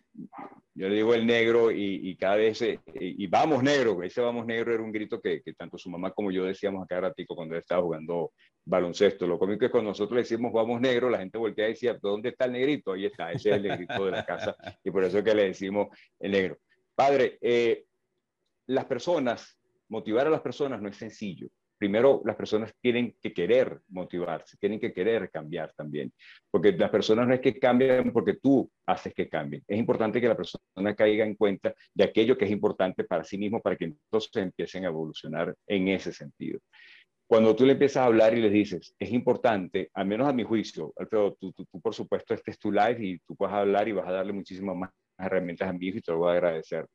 le 0.87 0.95
digo 0.95 1.13
el 1.13 1.25
negro 1.25 1.71
y, 1.71 2.15
cada 2.15 2.35
vez, 2.35 2.61
eh, 2.61 2.79
y, 2.93 3.27
vamos 3.27 3.63
negro, 3.63 4.01
ese 4.03 4.21
vamos 4.21 4.45
negro 4.45 4.73
era 4.73 4.83
un 4.83 4.91
grito 4.91 5.19
que, 5.19 5.41
que, 5.41 5.53
tanto 5.53 5.77
su 5.77 5.89
mamá 5.89 6.11
como 6.11 6.31
yo 6.31 6.45
decíamos 6.45 6.83
a 6.83 6.87
cada 6.87 7.01
ratico 7.01 7.35
cuando 7.35 7.55
él 7.55 7.61
estaba 7.61 7.81
jugando 7.81 8.31
baloncesto. 8.65 9.27
Lo 9.27 9.39
cómico 9.39 9.65
es 9.65 9.69
que 9.69 9.71
cuando 9.71 9.89
nosotros 9.89 10.15
le 10.15 10.21
decimos 10.21 10.53
vamos 10.53 10.79
negro, 10.79 11.09
la 11.09 11.19
gente 11.19 11.37
voltea 11.37 11.67
y 11.67 11.71
decía, 11.71 11.97
¿dónde 12.01 12.29
está 12.29 12.45
el 12.45 12.53
negrito? 12.53 12.93
Ahí 12.93 13.05
está, 13.05 13.31
ese 13.31 13.49
es 13.49 13.55
el 13.55 13.63
negrito 13.63 14.05
de 14.05 14.11
la 14.11 14.25
casa 14.25 14.55
y 14.83 14.91
por 14.91 15.03
eso 15.03 15.17
es 15.17 15.23
que 15.23 15.35
le 15.35 15.47
decimos 15.47 15.87
el 16.19 16.31
negro. 16.31 16.57
Padre, 16.95 17.37
eh, 17.41 17.85
las 18.67 18.85
personas, 18.85 19.59
motivar 19.87 20.27
a 20.27 20.29
las 20.29 20.41
personas 20.41 20.81
no 20.81 20.89
es 20.89 20.97
sencillo. 20.97 21.49
Primero 21.79 22.21
las 22.25 22.35
personas 22.35 22.73
tienen 22.81 23.15
que 23.21 23.33
querer 23.33 23.79
motivarse, 23.87 24.57
tienen 24.57 24.79
que 24.79 24.93
querer 24.93 25.31
cambiar 25.31 25.73
también, 25.73 26.13
porque 26.51 26.73
las 26.73 26.89
personas 26.91 27.27
no 27.27 27.33
es 27.33 27.39
que 27.39 27.57
cambian 27.57 28.11
porque 28.11 28.33
tú 28.33 28.69
haces 28.85 29.13
que 29.13 29.29
cambien. 29.29 29.63
Es 29.65 29.79
importante 29.79 30.19
que 30.19 30.27
la 30.27 30.35
persona 30.35 30.95
caiga 30.95 31.25
en 31.25 31.35
cuenta 31.35 31.73
de 31.93 32.03
aquello 32.03 32.37
que 32.37 32.45
es 32.45 32.51
importante 32.51 33.05
para 33.05 33.23
sí 33.23 33.37
mismo 33.37 33.61
para 33.61 33.77
que 33.77 33.85
entonces 33.85 34.43
empiecen 34.43 34.83
a 34.83 34.89
evolucionar 34.89 35.55
en 35.65 35.87
ese 35.87 36.11
sentido. 36.11 36.59
Cuando 37.25 37.55
tú 37.55 37.65
le 37.65 37.73
empiezas 37.73 37.97
a 37.97 38.05
hablar 38.05 38.37
y 38.37 38.41
les 38.41 38.51
dices, 38.51 38.95
es 38.99 39.11
importante, 39.11 39.89
al 39.93 40.07
menos 40.07 40.27
a 40.27 40.33
mi 40.33 40.43
juicio, 40.43 40.91
Alfredo, 40.97 41.37
tú, 41.39 41.53
tú, 41.53 41.65
por 41.81 41.93
supuesto, 41.93 42.33
este 42.33 42.51
es 42.51 42.59
tu 42.59 42.71
live 42.71 42.97
y 42.99 43.19
tú 43.19 43.35
puedes 43.35 43.53
hablar 43.53 43.87
y 43.87 43.93
vas 43.93 44.07
a 44.07 44.11
darle 44.11 44.33
muchísimas 44.33 44.75
más 44.75 44.89
herramientas 45.17 45.69
a 45.69 45.73
mi 45.73 45.85
hijo 45.85 45.99
y 45.99 46.01
te 46.01 46.11
lo 46.11 46.17
voy 46.19 46.29
a 46.29 46.33
agradecer 46.33 46.85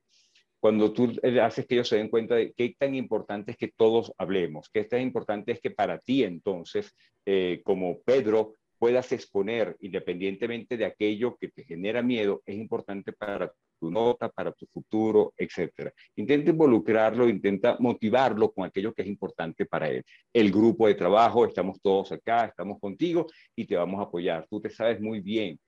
cuando 0.64 0.94
tú 0.94 1.12
haces 1.42 1.66
que 1.66 1.74
ellos 1.74 1.90
se 1.90 1.98
den 1.98 2.08
cuenta 2.08 2.36
de 2.36 2.54
qué 2.54 2.74
tan 2.78 2.94
importante 2.94 3.50
es 3.50 3.58
que 3.58 3.68
todos 3.68 4.14
hablemos, 4.16 4.70
qué 4.72 4.84
tan 4.84 5.02
importante 5.02 5.52
es 5.52 5.60
que 5.60 5.70
para 5.70 5.98
ti 5.98 6.24
entonces, 6.24 6.96
eh, 7.26 7.60
como 7.62 8.00
Pedro, 8.00 8.54
puedas 8.78 9.12
exponer 9.12 9.76
independientemente 9.80 10.78
de 10.78 10.86
aquello 10.86 11.36
que 11.36 11.48
te 11.48 11.64
genera 11.64 12.00
miedo, 12.00 12.40
es 12.46 12.56
importante 12.56 13.12
para 13.12 13.52
tu 13.78 13.90
nota, 13.90 14.30
para 14.30 14.52
tu 14.52 14.64
futuro, 14.72 15.34
etc. 15.36 15.92
Intenta 16.16 16.50
involucrarlo, 16.50 17.28
intenta 17.28 17.76
motivarlo 17.78 18.50
con 18.50 18.64
aquello 18.64 18.94
que 18.94 19.02
es 19.02 19.08
importante 19.08 19.66
para 19.66 19.90
él. 19.90 20.02
El 20.32 20.50
grupo 20.50 20.86
de 20.86 20.94
trabajo, 20.94 21.44
estamos 21.44 21.78
todos 21.82 22.10
acá, 22.12 22.46
estamos 22.46 22.80
contigo 22.80 23.26
y 23.54 23.66
te 23.66 23.76
vamos 23.76 24.00
a 24.00 24.04
apoyar. 24.04 24.46
Tú 24.48 24.62
te 24.62 24.70
sabes 24.70 24.98
muy 24.98 25.20
bien 25.20 25.60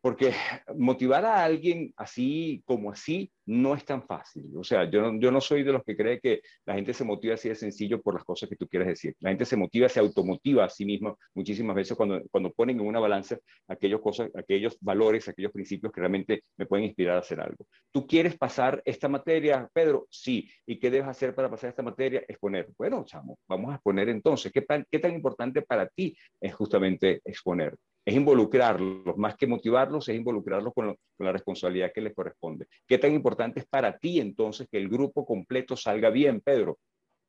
porque 0.00 0.32
motivar 0.76 1.24
a 1.24 1.44
alguien 1.44 1.92
así 1.96 2.62
como 2.64 2.90
así 2.90 3.30
no 3.44 3.74
es 3.74 3.84
tan 3.84 4.02
fácil. 4.02 4.50
O 4.56 4.64
sea, 4.64 4.88
yo 4.88 5.10
no, 5.10 5.40
soy 5.40 5.62
de 5.62 5.72
los 5.72 5.82
que 5.82 5.96
cree 5.96 6.20
que 6.20 6.40
la 6.64 6.74
gente 6.74 6.94
se 6.94 7.04
motiva 7.04 7.34
así 7.34 7.48
de 7.48 7.54
sencillo 7.54 8.00
por 8.00 8.14
las 8.14 8.24
cosas 8.24 8.48
que 8.48 8.56
tú 8.56 8.66
quieres 8.68 8.88
decir. 8.88 9.14
La 9.20 9.30
gente 9.30 9.44
se 9.44 9.56
motiva, 9.56 9.88
se 9.88 10.00
automotiva 10.00 10.64
a 10.64 10.68
sí 10.68 10.84
misma 10.84 11.14
muchísimas 11.34 11.74
veces 11.74 11.96
cuando, 11.96 12.22
cuando 12.30 12.52
ponen 12.52 12.80
en 12.80 12.86
una 12.86 13.00
balanza 13.00 13.38
aquellos, 13.68 14.00
cosas, 14.00 14.30
aquellos 14.34 14.78
valores, 14.80 15.28
aquellos 15.28 15.52
principios 15.52 15.92
que 15.92 16.00
realmente 16.00 16.44
me 16.56 16.66
pueden 16.66 16.86
inspirar 16.86 17.16
a 17.16 17.20
hacer 17.20 17.40
algo. 17.40 17.66
¿Tú 17.90 18.06
quieres 18.06 18.38
pasar 18.38 18.80
esta 18.84 19.08
materia, 19.08 19.68
Pedro? 19.72 20.06
Sí. 20.10 20.48
¿Y 20.64 20.78
qué 20.78 20.90
debes 20.90 21.08
hacer 21.08 21.34
para 21.34 21.50
pasar 21.50 21.70
esta 21.70 21.82
materia? 21.82 22.22
Exponer. 22.28 22.68
Bueno, 22.78 23.04
chamo, 23.04 23.38
vamos 23.48 23.72
a 23.72 23.74
exponer 23.74 24.08
entonces. 24.08 24.52
¿Qué, 24.52 24.64
qué 24.90 24.98
tan 24.98 25.12
importante 25.12 25.62
para 25.62 25.88
ti 25.88 26.16
es 26.40 26.54
justamente 26.54 27.20
exponer? 27.24 27.76
Es 28.10 28.16
involucrarlos, 28.16 29.16
más 29.16 29.36
que 29.36 29.46
motivarlos, 29.46 30.08
es 30.08 30.16
involucrarlos 30.16 30.74
con, 30.74 30.96
la 31.18 31.32
responsabilidad 31.32 31.92
que 31.94 32.00
les 32.00 32.14
corresponde. 32.14 32.66
¿Qué 32.86 32.98
tan 32.98 33.12
importante 33.12 33.60
es 33.60 33.66
para 33.66 33.98
ti 33.98 34.20
entonces 34.20 34.68
que 34.70 34.78
el 34.78 34.88
grupo 34.88 35.24
completo 35.24 35.76
salga 35.76 36.10
bien, 36.10 36.40
Pedro? 36.40 36.78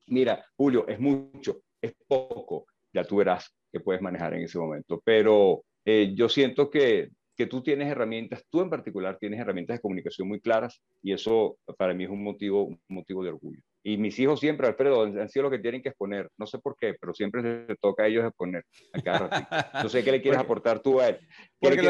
Mira, 0.07 0.43
Julio, 0.57 0.87
es 0.87 0.99
mucho, 0.99 1.61
es 1.81 1.93
poco, 2.07 2.65
ya 2.93 3.03
tú 3.03 3.17
verás 3.17 3.53
que 3.71 3.79
puedes 3.79 4.01
manejar 4.01 4.33
en 4.33 4.43
ese 4.43 4.57
momento, 4.57 5.01
pero 5.05 5.63
eh, 5.85 6.13
yo 6.15 6.27
siento 6.27 6.69
que 6.69 7.09
que 7.41 7.47
tú 7.47 7.63
tienes 7.63 7.87
herramientas, 7.87 8.45
tú 8.51 8.61
en 8.61 8.69
particular 8.69 9.17
tienes 9.17 9.39
herramientas 9.39 9.77
de 9.77 9.81
comunicación 9.81 10.27
muy 10.27 10.39
claras 10.39 10.79
y 11.01 11.11
eso 11.11 11.57
para 11.75 11.93
mí 11.93 12.03
es 12.03 12.09
un 12.11 12.23
motivo, 12.23 12.65
un 12.65 12.79
motivo 12.87 13.23
de 13.23 13.29
orgullo. 13.29 13.61
Y 13.83 13.97
mis 13.97 14.17
hijos 14.19 14.39
siempre, 14.39 14.67
Alfredo, 14.67 15.03
han 15.03 15.29
sido 15.29 15.43
lo 15.43 15.49
que 15.49 15.57
tienen 15.57 15.81
que 15.81 15.89
exponer. 15.89 16.29
No 16.37 16.45
sé 16.45 16.59
por 16.59 16.75
qué, 16.77 16.95
pero 16.99 17.13
siempre 17.13 17.65
se 17.65 17.75
toca 17.77 18.03
a 18.03 18.07
ellos 18.07 18.23
exponer 18.23 18.63
a 18.93 19.01
cada 19.01 19.81
No 19.81 19.89
sé 19.89 20.03
qué 20.03 20.11
le 20.11 20.21
quieres 20.21 20.39
aportar 20.39 20.81
tú 20.81 20.99
a 20.99 21.09
él. 21.09 21.19
Porque 21.59 21.81
lo, 21.81 21.89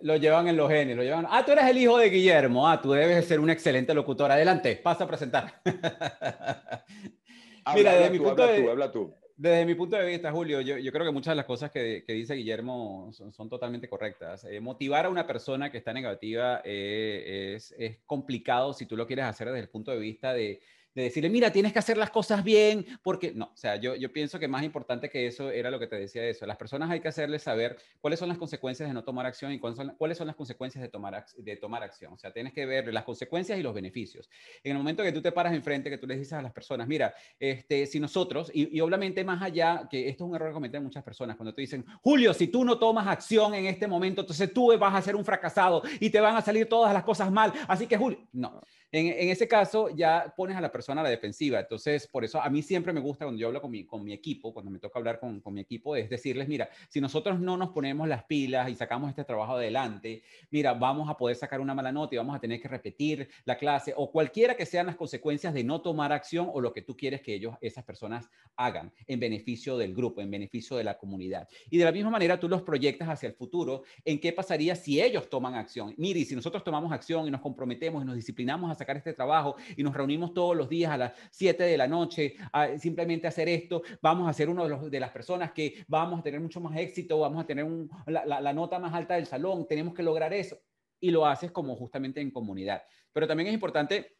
lo, 0.00 0.16
llevan 0.16 0.48
en 0.48 0.56
los 0.56 0.68
genes. 0.68 0.96
Lo 0.96 1.04
llevan, 1.04 1.26
ah, 1.30 1.44
tú 1.44 1.52
eres 1.52 1.66
el 1.66 1.78
hijo 1.78 1.98
de 1.98 2.10
Guillermo. 2.10 2.68
Ah, 2.68 2.80
tú 2.80 2.92
debes 2.92 3.26
ser 3.26 3.38
un 3.38 3.50
excelente 3.50 3.94
locutor. 3.94 4.32
Adelante, 4.32 4.74
pasa 4.82 5.04
a 5.04 5.08
presentar. 5.08 5.62
Mira, 7.74 7.94
desde 7.94 8.10
mi 8.10 8.18
punto 8.18 8.46
de... 8.46 8.70
habla 8.70 8.90
tú. 8.90 9.14
Desde 9.36 9.64
mi 9.64 9.76
punto 9.76 9.96
de 9.96 10.04
vista, 10.04 10.32
Julio, 10.32 10.60
yo, 10.62 10.78
yo 10.78 10.90
creo 10.90 11.06
que 11.06 11.12
muchas 11.12 11.30
de 11.30 11.36
las 11.36 11.44
cosas 11.44 11.70
que, 11.70 12.02
que 12.04 12.12
dice 12.12 12.34
Guillermo 12.34 13.12
son, 13.12 13.48
totalmente 13.48 13.88
correctas. 13.88 14.42
Eh, 14.42 14.58
motivar 14.58 15.06
a 15.06 15.10
una 15.10 15.28
persona 15.28 15.70
que 15.70 15.78
está 15.78 15.92
negativa 15.92 16.60
eh, 16.64 17.52
es, 17.54 17.72
es, 17.78 17.98
complicado 18.04 18.72
si 18.72 18.86
tú 18.86 18.96
lo 18.96 19.06
quieres 19.06 19.26
hacer 19.26 19.46
desde 19.46 19.60
el 19.60 19.68
punto 19.68 19.92
de 19.92 19.98
vista 19.98 20.32
de, 20.32 20.60
de 20.94 21.02
decirle, 21.02 21.30
mira, 21.30 21.52
tienes 21.52 21.72
que 21.72 21.78
hacer 21.78 21.96
las 21.96 22.10
cosas 22.10 22.42
bien, 22.42 22.86
porque 23.02 23.32
no, 23.32 23.46
o 23.46 23.56
sea, 23.56 23.76
yo, 23.76 23.94
yo 23.94 24.12
pienso 24.12 24.38
que 24.38 24.48
más 24.48 24.64
importante 24.64 25.08
que 25.08 25.26
eso 25.26 25.50
era 25.50 25.70
lo 25.70 25.78
que 25.78 25.86
te 25.86 25.96
decía 25.96 26.24
eso. 26.26 26.46
Las 26.46 26.56
personas 26.56 26.90
hay 26.90 27.00
que 27.00 27.08
hacerles 27.08 27.42
saber 27.42 27.76
cuáles 28.00 28.18
son 28.18 28.28
las 28.28 28.38
consecuencias 28.38 28.88
de 28.88 28.94
no 28.94 29.04
tomar 29.04 29.26
acción 29.26 29.52
y 29.52 29.58
cuáles 29.58 29.76
son, 29.76 29.94
cuáles 29.96 30.18
son 30.18 30.26
las 30.26 30.36
consecuencias 30.36 30.82
de 30.82 30.88
tomar, 30.88 31.24
de 31.36 31.56
tomar 31.56 31.82
acción. 31.82 32.12
O 32.12 32.18
sea, 32.18 32.32
tienes 32.32 32.52
que 32.52 32.66
ver 32.66 32.92
las 32.92 33.04
consecuencias 33.04 33.58
y 33.58 33.62
los 33.62 33.74
beneficios. 33.74 34.28
En 34.62 34.72
el 34.72 34.78
momento 34.78 35.02
que 35.02 35.12
tú 35.12 35.22
te 35.22 35.32
paras 35.32 35.54
enfrente, 35.54 35.90
que 35.90 35.98
tú 35.98 36.06
les 36.06 36.18
dices 36.18 36.32
a 36.34 36.42
las 36.42 36.52
personas, 36.52 36.88
mira, 36.88 37.14
este, 37.38 37.86
si 37.86 38.00
nosotros, 38.00 38.50
y, 38.52 38.80
obviamente 38.80 39.24
más 39.24 39.42
allá, 39.42 39.86
que 39.90 40.08
esto 40.08 40.24
es 40.24 40.30
un 40.30 40.36
error 40.36 40.48
que 40.48 40.54
cometen 40.54 40.82
muchas 40.82 41.04
personas, 41.04 41.36
cuando 41.36 41.54
te 41.54 41.60
dicen, 41.60 41.84
Julio, 42.02 42.34
si 42.34 42.48
tú 42.48 42.64
no 42.64 42.78
tomas 42.78 43.06
acción 43.06 43.54
en 43.54 43.66
este 43.66 43.86
momento, 43.86 44.22
entonces 44.22 44.52
tú 44.52 44.76
vas 44.78 44.94
a 44.94 45.02
ser 45.02 45.16
un 45.16 45.24
fracasado 45.24 45.82
y 46.00 46.10
te 46.10 46.20
van 46.20 46.36
a 46.36 46.42
salir 46.42 46.68
todas 46.68 46.92
las 46.92 47.04
cosas 47.04 47.30
mal. 47.30 47.52
Así 47.66 47.86
que, 47.86 47.96
Julio, 47.96 48.18
no. 48.32 48.60
En, 48.90 49.28
ese 49.28 49.46
caso 49.46 49.90
ya 49.90 50.32
pones 50.36 50.56
a 50.56 50.60
la 50.60 50.72
persona 50.72 51.02
a 51.02 51.04
la 51.04 51.10
defensiva. 51.10 51.60
Entonces, 51.60 52.06
por 52.06 52.24
eso 52.24 52.40
a 52.40 52.48
mí 52.48 52.62
siempre 52.62 52.92
me 52.92 53.00
gusta 53.00 53.24
cuando 53.26 53.38
yo 53.38 53.48
hablo 53.48 53.60
con 53.60 53.70
mi, 53.70 53.84
con 53.84 54.02
mi 54.02 54.12
equipo, 54.12 54.52
cuando 54.52 54.70
me 54.70 54.78
toca 54.78 54.98
hablar 54.98 55.20
con, 55.20 55.40
con, 55.40 55.52
mi 55.54 55.60
equipo, 55.60 55.94
es 55.94 56.08
decirles, 56.08 56.48
mira, 56.48 56.68
si 56.88 57.00
nosotros 57.00 57.38
no 57.38 57.56
nos 57.56 57.70
ponemos 57.70 58.08
las 58.08 58.24
pilas 58.24 58.70
y 58.70 58.74
sacamos 58.74 59.10
este 59.10 59.24
trabajo 59.24 59.54
adelante, 59.54 60.22
mira, 60.50 60.72
vamos 60.72 61.10
a 61.10 61.16
poder 61.16 61.36
sacar 61.36 61.60
una 61.60 61.74
mala 61.74 61.92
nota 61.92 62.14
y 62.14 62.18
vamos 62.18 62.34
a 62.34 62.40
tener 62.40 62.60
que 62.60 62.68
repetir 62.68 63.28
la 63.44 63.56
clase 63.56 63.92
o 63.96 64.10
cualquiera 64.10 64.56
que 64.56 64.66
sean 64.66 64.86
las 64.86 64.96
consecuencias 64.96 65.52
de 65.52 65.64
no 65.64 65.80
tomar 65.80 66.12
acción 66.12 66.48
o 66.52 66.60
lo 66.60 66.72
que 66.72 66.82
tú 66.82 66.96
quieres 66.96 67.20
que 67.20 67.34
ellos, 67.34 67.56
esas 67.60 67.84
personas 67.84 68.30
hagan 68.56 68.92
en 69.06 69.20
beneficio 69.20 69.76
del 69.76 69.94
grupo, 69.94 70.20
en 70.20 70.30
beneficio 70.30 70.76
de 70.76 70.84
la 70.84 70.96
comunidad. 70.96 71.48
Y 71.70 71.78
de 71.78 71.84
la 71.84 71.92
misma 71.92 72.10
manera 72.10 72.40
tú 72.40 72.48
los 72.48 72.62
proyectas 72.62 73.08
hacia 73.08 73.28
el 73.28 73.34
futuro 73.34 73.82
en 74.04 74.18
qué 74.18 74.32
pasaría 74.32 74.74
si 74.74 75.00
ellos 75.00 75.28
toman 75.28 75.54
acción. 75.54 75.94
Mire, 75.96 76.24
si 76.24 76.34
nosotros 76.34 76.64
tomamos 76.64 76.92
acción 76.92 77.26
y 77.26 77.30
nos 77.30 77.40
comprometemos 77.40 78.02
y 78.02 78.06
nos 78.06 78.16
disciplinamos 78.16 78.70
a 78.70 78.77
sacar 78.78 78.96
este 78.96 79.12
trabajo 79.12 79.56
y 79.76 79.82
nos 79.82 79.94
reunimos 79.94 80.32
todos 80.32 80.56
los 80.56 80.68
días 80.68 80.90
a 80.90 80.96
las 80.96 81.12
7 81.30 81.62
de 81.64 81.76
la 81.76 81.86
noche 81.86 82.34
a 82.52 82.78
simplemente 82.78 83.26
hacer 83.26 83.48
esto, 83.48 83.82
vamos 84.00 84.28
a 84.28 84.32
ser 84.32 84.48
uno 84.48 84.64
de, 84.64 84.70
los, 84.70 84.90
de 84.90 85.00
las 85.00 85.10
personas 85.10 85.52
que 85.52 85.84
vamos 85.88 86.20
a 86.20 86.22
tener 86.22 86.40
mucho 86.40 86.60
más 86.60 86.76
éxito, 86.76 87.18
vamos 87.18 87.42
a 87.42 87.46
tener 87.46 87.66
la, 88.06 88.40
la 88.40 88.52
nota 88.52 88.78
más 88.78 88.94
alta 88.94 89.14
del 89.14 89.26
salón, 89.26 89.66
tenemos 89.68 89.94
que 89.94 90.02
lograr 90.02 90.32
eso. 90.32 90.58
Y 91.00 91.12
lo 91.12 91.26
haces 91.26 91.52
como 91.52 91.76
justamente 91.76 92.20
en 92.20 92.32
comunidad. 92.32 92.82
Pero 93.12 93.28
también 93.28 93.48
es 93.48 93.54
importante 93.54 94.18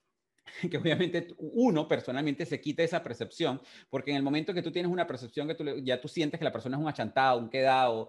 que 0.70 0.76
obviamente 0.76 1.28
uno 1.38 1.86
personalmente 1.88 2.46
se 2.46 2.60
quite 2.60 2.84
esa 2.84 3.02
percepción, 3.02 3.60
porque 3.88 4.10
en 4.10 4.16
el 4.16 4.22
momento 4.22 4.54
que 4.54 4.62
tú 4.62 4.70
tienes 4.70 4.90
una 4.90 5.06
percepción 5.06 5.48
que 5.48 5.54
tú, 5.54 5.64
ya 5.82 6.00
tú 6.00 6.08
sientes 6.08 6.38
que 6.38 6.44
la 6.44 6.52
persona 6.52 6.76
es 6.76 6.82
un 6.82 6.88
achantado, 6.88 7.38
un 7.38 7.50
quedado, 7.50 8.08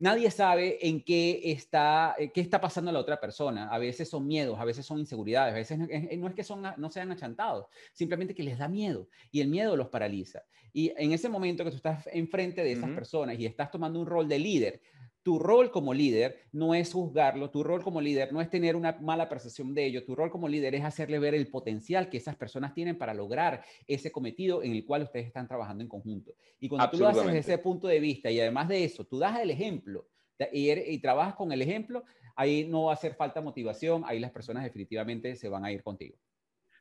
nadie 0.00 0.30
sabe 0.30 0.86
en 0.88 1.04
qué 1.04 1.40
está, 1.44 2.16
eh, 2.18 2.32
qué 2.32 2.40
está 2.40 2.60
pasando 2.60 2.90
la 2.90 2.98
otra 2.98 3.20
persona. 3.20 3.68
A 3.68 3.78
veces 3.78 4.08
son 4.08 4.26
miedos, 4.26 4.58
a 4.58 4.64
veces 4.64 4.84
son 4.84 4.98
inseguridades, 4.98 5.52
a 5.52 5.56
veces 5.56 5.78
no 6.18 6.26
es 6.28 6.34
que 6.34 6.42
son, 6.42 6.62
no 6.76 6.90
sean 6.90 7.12
achantados, 7.12 7.66
simplemente 7.92 8.34
que 8.34 8.42
les 8.42 8.58
da 8.58 8.66
miedo 8.66 9.08
y 9.30 9.40
el 9.40 9.48
miedo 9.48 9.76
los 9.76 9.88
paraliza. 9.88 10.42
Y 10.72 10.92
en 10.96 11.12
ese 11.12 11.28
momento 11.28 11.64
que 11.64 11.70
tú 11.70 11.76
estás 11.76 12.08
enfrente 12.12 12.64
de 12.64 12.72
esas 12.72 12.90
personas 12.90 13.38
y 13.38 13.46
estás 13.46 13.70
tomando 13.70 14.00
un 14.00 14.06
rol 14.06 14.28
de 14.28 14.38
líder, 14.38 14.80
tu 15.22 15.38
rol 15.38 15.70
como 15.70 15.92
líder 15.92 16.38
no 16.52 16.74
es 16.74 16.92
juzgarlo, 16.92 17.50
tu 17.50 17.62
rol 17.62 17.82
como 17.82 18.00
líder 18.00 18.32
no 18.32 18.40
es 18.40 18.48
tener 18.48 18.76
una 18.76 18.92
mala 19.00 19.28
percepción 19.28 19.74
de 19.74 19.84
ello, 19.84 20.04
tu 20.04 20.14
rol 20.14 20.30
como 20.30 20.48
líder 20.48 20.74
es 20.74 20.84
hacerle 20.84 21.18
ver 21.18 21.34
el 21.34 21.48
potencial 21.48 22.08
que 22.08 22.16
esas 22.16 22.36
personas 22.36 22.74
tienen 22.74 22.96
para 22.96 23.14
lograr 23.14 23.62
ese 23.86 24.10
cometido 24.10 24.62
en 24.62 24.72
el 24.72 24.84
cual 24.84 25.02
ustedes 25.02 25.26
están 25.26 25.46
trabajando 25.46 25.82
en 25.82 25.88
conjunto. 25.88 26.32
Y 26.58 26.68
cuando 26.68 26.90
tú 26.90 26.98
lo 26.98 27.08
haces 27.08 27.26
desde 27.26 27.38
ese 27.38 27.58
punto 27.58 27.86
de 27.88 28.00
vista 28.00 28.30
y 28.30 28.40
además 28.40 28.68
de 28.68 28.84
eso, 28.84 29.04
tú 29.04 29.18
das 29.18 29.38
el 29.40 29.50
ejemplo 29.50 30.08
y, 30.52 30.70
y 30.70 30.98
trabajas 30.98 31.34
con 31.34 31.52
el 31.52 31.60
ejemplo, 31.60 32.04
ahí 32.34 32.66
no 32.66 32.84
va 32.84 32.92
a 32.92 32.94
hacer 32.94 33.14
falta 33.14 33.42
motivación, 33.42 34.02
ahí 34.06 34.18
las 34.18 34.30
personas 34.30 34.64
definitivamente 34.64 35.36
se 35.36 35.48
van 35.48 35.64
a 35.64 35.72
ir 35.72 35.82
contigo. 35.82 36.16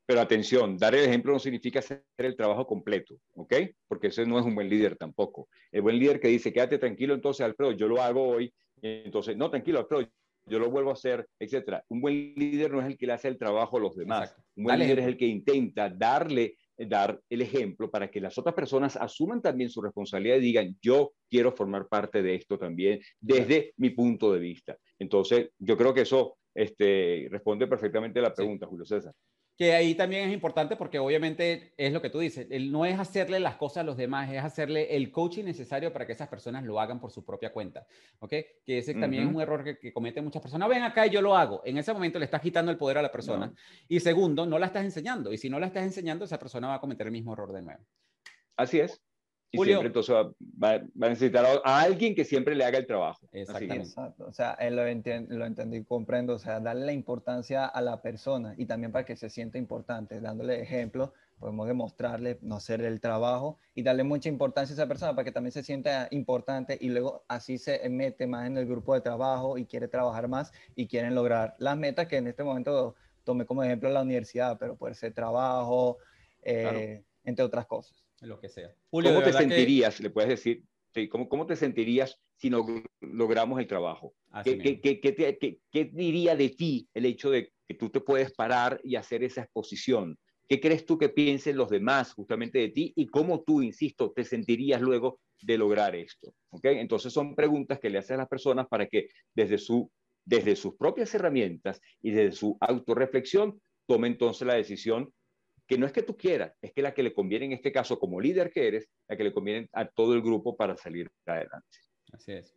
Pero 0.10 0.22
atención, 0.22 0.76
dar 0.76 0.96
el 0.96 1.06
ejemplo 1.06 1.32
no 1.32 1.38
significa 1.38 1.78
hacer 1.78 2.04
el 2.18 2.36
trabajo 2.36 2.66
completo, 2.66 3.20
¿ok? 3.36 3.54
Porque 3.88 4.08
ese 4.08 4.26
no 4.26 4.40
es 4.40 4.46
un 4.48 4.56
buen 4.56 4.68
líder 4.68 4.96
tampoco. 4.96 5.50
El 5.72 5.84
buen 5.84 6.00
líder 6.00 6.20
que 6.20 6.30
dice, 6.30 6.52
quédate 6.52 6.80
tranquilo, 6.80 7.14
entonces, 7.14 7.46
Alfredo, 7.46 7.74
yo 7.74 7.88
lo 7.88 8.02
hago 8.02 8.28
hoy, 8.28 8.52
entonces, 8.82 9.38
no, 9.38 9.52
tranquilo, 9.52 9.78
Alfredo, 9.78 10.10
yo 10.48 10.58
lo 10.58 10.72
vuelvo 10.72 10.90
a 10.90 10.94
hacer, 10.94 11.28
etcétera. 11.38 11.86
Un 11.90 12.02
buen 12.02 12.34
líder 12.36 12.72
no 12.72 12.82
es 12.82 12.88
el 12.88 12.98
que 12.98 13.06
le 13.06 13.14
hace 13.14 13.28
el 13.28 13.38
trabajo 13.38 13.78
a 13.78 13.82
los 13.82 13.96
demás. 13.96 14.36
Un 14.56 14.64
buen 14.64 14.80
líder 14.80 14.98
es 14.98 15.06
el 15.06 15.16
que 15.16 15.28
intenta 15.28 15.92
darle 15.92 16.58
dar 16.76 17.22
el 17.30 17.44
ejemplo 17.44 17.92
para 17.92 18.10
que 18.10 18.20
las 18.20 18.36
otras 18.36 18.56
personas 18.56 18.98
asuman 18.98 19.44
también 19.44 19.70
su 19.70 19.80
responsabilidad 19.80 20.38
y 20.38 20.42
digan, 20.42 20.76
yo 20.82 21.14
quiero 21.30 21.52
formar 21.52 21.88
parte 21.88 22.24
de 22.24 22.34
esto 22.34 22.58
también 22.58 23.00
desde 23.20 23.76
mi 23.78 23.92
punto 23.92 24.34
de 24.34 24.40
vista. 24.40 24.76
Entonces, 24.98 25.52
yo 25.60 25.78
creo 25.78 25.94
que 25.94 26.02
eso 26.02 26.40
este, 26.56 27.28
responde 27.30 27.68
perfectamente 27.68 28.18
a 28.18 28.24
la 28.24 28.34
pregunta, 28.34 28.66
Julio 28.66 28.88
César 28.88 29.14
que 29.60 29.74
ahí 29.74 29.94
también 29.94 30.30
es 30.30 30.34
importante 30.34 30.78
porque 30.78 31.00
obviamente 31.00 31.74
es 31.76 31.92
lo 31.92 32.02
que 32.02 32.10
tú 32.10 32.20
dices, 32.20 32.48
no 32.72 32.86
es 32.86 32.98
hacerle 32.98 33.42
las 33.42 33.58
cosas 33.58 33.80
a 33.80 33.84
los 33.84 33.98
demás, 33.98 34.32
es 34.32 34.42
hacerle 34.42 34.96
el 34.96 35.12
coaching 35.12 35.44
necesario 35.44 35.92
para 35.92 36.08
que 36.08 36.14
esas 36.14 36.30
personas 36.30 36.64
lo 36.64 36.80
hagan 36.80 37.02
por 37.02 37.12
su 37.12 37.26
propia 37.26 37.52
cuenta, 37.52 37.86
¿ok? 38.20 38.30
Que 38.66 38.78
ese 38.78 38.94
también 38.94 39.28
es 39.28 39.36
un 39.36 39.42
error 39.42 39.78
que, 39.78 39.92
cometen 39.92 40.24
muchas 40.24 40.42
personas. 40.42 40.70
Ven 40.70 40.84
acá 40.84 41.08
y 41.08 41.10
yo 41.10 41.22
lo 41.22 41.36
hago. 41.36 41.62
En 41.66 41.78
ese 41.78 41.92
momento 41.92 42.20
le 42.20 42.26
estás 42.26 42.40
quitando 42.40 42.72
el 42.72 42.78
poder 42.78 43.00
a 43.00 43.02
la 43.02 43.12
persona. 43.12 43.54
Y 43.90 44.00
segundo, 44.00 44.46
no 44.46 44.58
la 44.60 44.68
estás 44.68 44.86
enseñando. 44.86 45.34
Y 45.34 45.38
si 45.38 45.50
no 45.50 45.60
la 45.60 45.68
estás 45.68 45.84
enseñando, 45.84 46.24
esa 46.24 46.40
persona 46.40 46.70
va 46.70 46.76
a 46.76 46.80
cometer 46.80 47.08
el 47.08 47.12
mismo 47.12 47.34
error 47.34 47.52
de 47.52 47.62
nuevo. 47.62 47.84
Así 48.56 48.80
es. 48.80 49.02
Y 49.52 49.58
siempre 49.58 49.88
entonces 49.88 50.16
va, 50.16 50.74
a 50.74 51.10
necesitar 51.10 51.46
a, 51.64 51.82
alguien 51.82 52.14
que 52.14 52.24
siempre 52.24 52.56
le 52.56 52.64
haga 52.64 52.78
el 52.78 52.86
trabajo. 52.86 53.28
Exactamente. 53.32 53.88
Exacto. 53.88 54.26
O 54.28 54.34
sea, 54.34 54.54
él 54.54 54.76
lo, 54.76 54.84
lo 54.84 55.46
entendí 55.46 55.78
y 55.78 55.84
comprendo. 55.84 56.36
O 56.36 56.40
sea, 56.40 56.60
darle 56.60 56.86
la 56.86 56.94
importancia 56.94 57.66
a 57.66 57.82
la 57.82 58.02
persona 58.02 58.54
y 58.58 58.66
también 58.66 58.92
para 58.92 59.06
que 59.06 59.16
se 59.16 59.30
sienta 59.30 59.58
importante, 59.58 60.22
dándole 60.22 60.62
ejemplos 60.62 61.12
podemos 61.40 61.68
demostrarle, 61.68 62.38
no 62.42 62.58
hacer 62.58 62.82
el 62.82 63.00
trabajo 63.00 63.58
y 63.74 63.82
darle 63.82 64.04
mucha 64.04 64.30
importancia 64.30 64.74
a 64.74 64.76
esa 64.76 64.88
persona 64.88 65.16
para 65.16 65.24
que 65.24 65.32
también 65.32 65.54
se 65.54 65.64
sienta 65.64 66.08
importante 66.12 66.78
y 66.80 66.90
luego 66.90 67.24
así 67.28 67.58
se 67.58 67.88
mete 67.90 68.28
más 68.28 68.46
en 68.46 68.58
el 68.58 68.66
grupo 68.66 68.94
de 68.94 69.02
trabajo 69.02 69.58
y 69.58 69.66
quiere 69.66 69.88
trabajar 69.88 70.28
más 70.28 70.52
y 70.76 70.88
quieren 70.88 71.16
lograr 71.16 71.56
las 71.58 71.78
metas 71.78 72.08
que 72.08 72.18
en 72.18 72.28
este 72.28 72.44
momento 72.44 72.96
tomé 73.24 73.46
como 73.46 73.64
ejemplo 73.64 73.90
la 73.90 74.02
universidad, 74.02 74.58
pero 74.60 74.76
puede 74.76 74.94
ser 74.96 75.14
trabajo, 75.14 75.98
eh, 76.44 77.04
entre 77.24 77.46
otras 77.46 77.66
cosas. 77.66 78.09
Lo 78.22 78.40
que 78.40 78.50
sea. 78.50 78.74
¿Cómo 78.90 79.24
te 79.24 79.34
sentirías, 79.34 80.00
le 80.00 80.10
puedes 80.10 80.30
decir, 80.30 80.64
¿cómo, 81.10 81.30
¿cómo 81.30 81.46
te 81.46 81.56
sentirías 81.56 82.20
si 82.36 82.50
no 82.50 82.66
logramos 83.02 83.60
el 83.60 83.68
trabajo? 83.68 84.14
¿Qué, 84.44 84.58
qué, 84.58 84.80
qué, 84.80 85.60
¿Qué 85.72 85.86
diría 85.86 86.36
de 86.36 86.50
ti 86.50 86.88
el 86.94 87.06
hecho 87.06 87.30
de 87.30 87.52
que 87.68 87.74
tú 87.76 87.90
te 87.90 88.02
puedes 88.02 88.34
parar 88.34 88.80
y 88.84 88.96
hacer 88.96 89.24
esa 89.24 89.42
exposición? 89.42 90.18
¿Qué 90.48 90.60
crees 90.60 90.86
tú 90.86 90.98
que 90.98 91.10
piensen 91.10 91.58
los 91.58 91.70
demás 91.70 92.14
justamente 92.14 92.58
de 92.58 92.70
ti 92.70 92.92
y 92.96 93.06
cómo 93.06 93.44
tú, 93.44 93.62
insisto, 93.62 94.12
te 94.12 94.24
sentirías 94.24 94.82
luego 94.82 95.20
de 95.42 95.58
lograr 95.60 95.96
esto? 95.96 96.34
¿Okay? 96.50 96.80
Entonces 96.80 97.14
son 97.14 97.36
preguntas 97.36 97.80
que 97.80 97.90
le 97.90 98.00
haces 98.00 98.12
a 98.12 98.18
las 98.18 98.28
personas 98.28 98.68
para 98.68 98.88
que 98.88 99.10
desde, 99.36 99.60
su, 99.60 99.92
desde 100.26 100.56
sus 100.56 100.76
propias 100.76 101.14
herramientas 101.14 101.80
y 102.02 102.10
desde 102.10 102.32
su 102.32 102.58
autorreflexión 102.62 103.62
tome 103.86 104.08
entonces 104.08 104.48
la 104.48 104.56
decisión 104.56 105.14
que 105.70 105.78
no 105.78 105.86
es 105.86 105.94
que 105.94 106.02
tú 106.02 106.18
quieras, 106.18 106.52
es 106.64 106.74
que 106.74 106.82
la 106.82 106.96
que 106.96 107.04
le 107.04 107.14
conviene 107.14 107.46
en 107.46 107.52
este 107.52 107.72
caso 107.72 108.00
como 108.00 108.20
líder 108.20 108.50
que 108.50 108.68
eres, 108.68 108.90
la 109.08 109.16
que 109.16 109.24
le 109.24 109.32
conviene 109.32 109.70
a 109.72 109.86
todo 109.86 110.16
el 110.16 110.22
grupo 110.24 110.58
para 110.58 110.76
salir 110.76 111.12
adelante. 111.28 111.78
Así 112.12 112.32
es. 112.32 112.56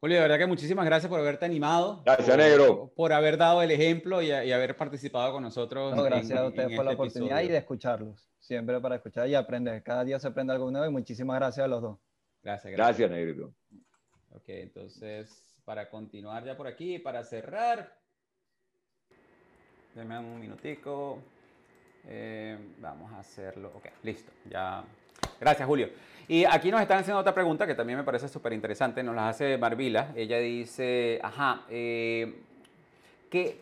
Julio, 0.00 0.16
de 0.16 0.22
verdad 0.22 0.36
que 0.36 0.46
muchísimas 0.46 0.84
gracias 0.84 1.08
por 1.08 1.18
haberte 1.18 1.46
animado. 1.46 2.02
Gracias, 2.04 2.28
por, 2.28 2.36
Negro. 2.36 2.92
Por 2.94 3.14
haber 3.14 3.38
dado 3.38 3.62
el 3.62 3.70
ejemplo 3.70 4.20
y, 4.20 4.30
haber 4.30 4.76
participado 4.76 5.32
con 5.32 5.44
nosotros. 5.44 5.94
gracias 6.04 6.38
a 6.38 6.46
ustedes 6.46 6.76
por 6.76 6.84
la 6.84 6.90
este 6.90 7.02
oportunidad 7.02 7.40
y 7.40 7.48
de 7.48 7.56
escucharlos. 7.56 8.28
Siempre 8.38 8.78
para 8.82 8.96
escuchar 8.96 9.26
y 9.28 9.34
aprender. 9.34 9.82
Cada 9.82 10.04
día 10.04 10.20
se 10.20 10.28
aprende 10.28 10.52
algo 10.52 10.70
nuevo 10.70 10.86
y 10.86 10.90
muchísimas 10.90 11.38
gracias 11.38 11.64
a 11.64 11.68
los 11.68 11.80
dos. 11.80 11.98
Gracias, 12.42 12.70
gracias. 12.74 12.98
Gracias, 12.98 13.10
Negro. 13.10 13.54
Ok, 14.32 14.44
entonces, 14.48 15.56
para 15.64 15.88
continuar 15.88 16.44
ya 16.44 16.54
por 16.54 16.66
aquí, 16.66 16.98
para 16.98 17.24
cerrar, 17.24 17.98
denme 19.94 20.18
un 20.18 20.38
minutico. 20.38 21.22
Eh, 22.08 22.56
vamos 22.80 23.12
a 23.12 23.20
hacerlo. 23.20 23.72
Ok, 23.74 23.86
listo. 24.02 24.32
Ya. 24.48 24.84
Gracias, 25.40 25.66
Julio. 25.66 25.88
Y 26.28 26.44
aquí 26.44 26.70
nos 26.70 26.80
están 26.80 26.98
haciendo 26.98 27.20
otra 27.20 27.34
pregunta 27.34 27.66
que 27.66 27.74
también 27.74 27.98
me 27.98 28.04
parece 28.04 28.28
súper 28.28 28.52
interesante. 28.52 29.02
Nos 29.02 29.14
la 29.14 29.28
hace 29.28 29.56
Marvila. 29.58 30.12
Ella 30.16 30.38
dice, 30.38 31.20
ajá, 31.22 31.62
eh, 31.70 32.42
¿qué 33.30 33.60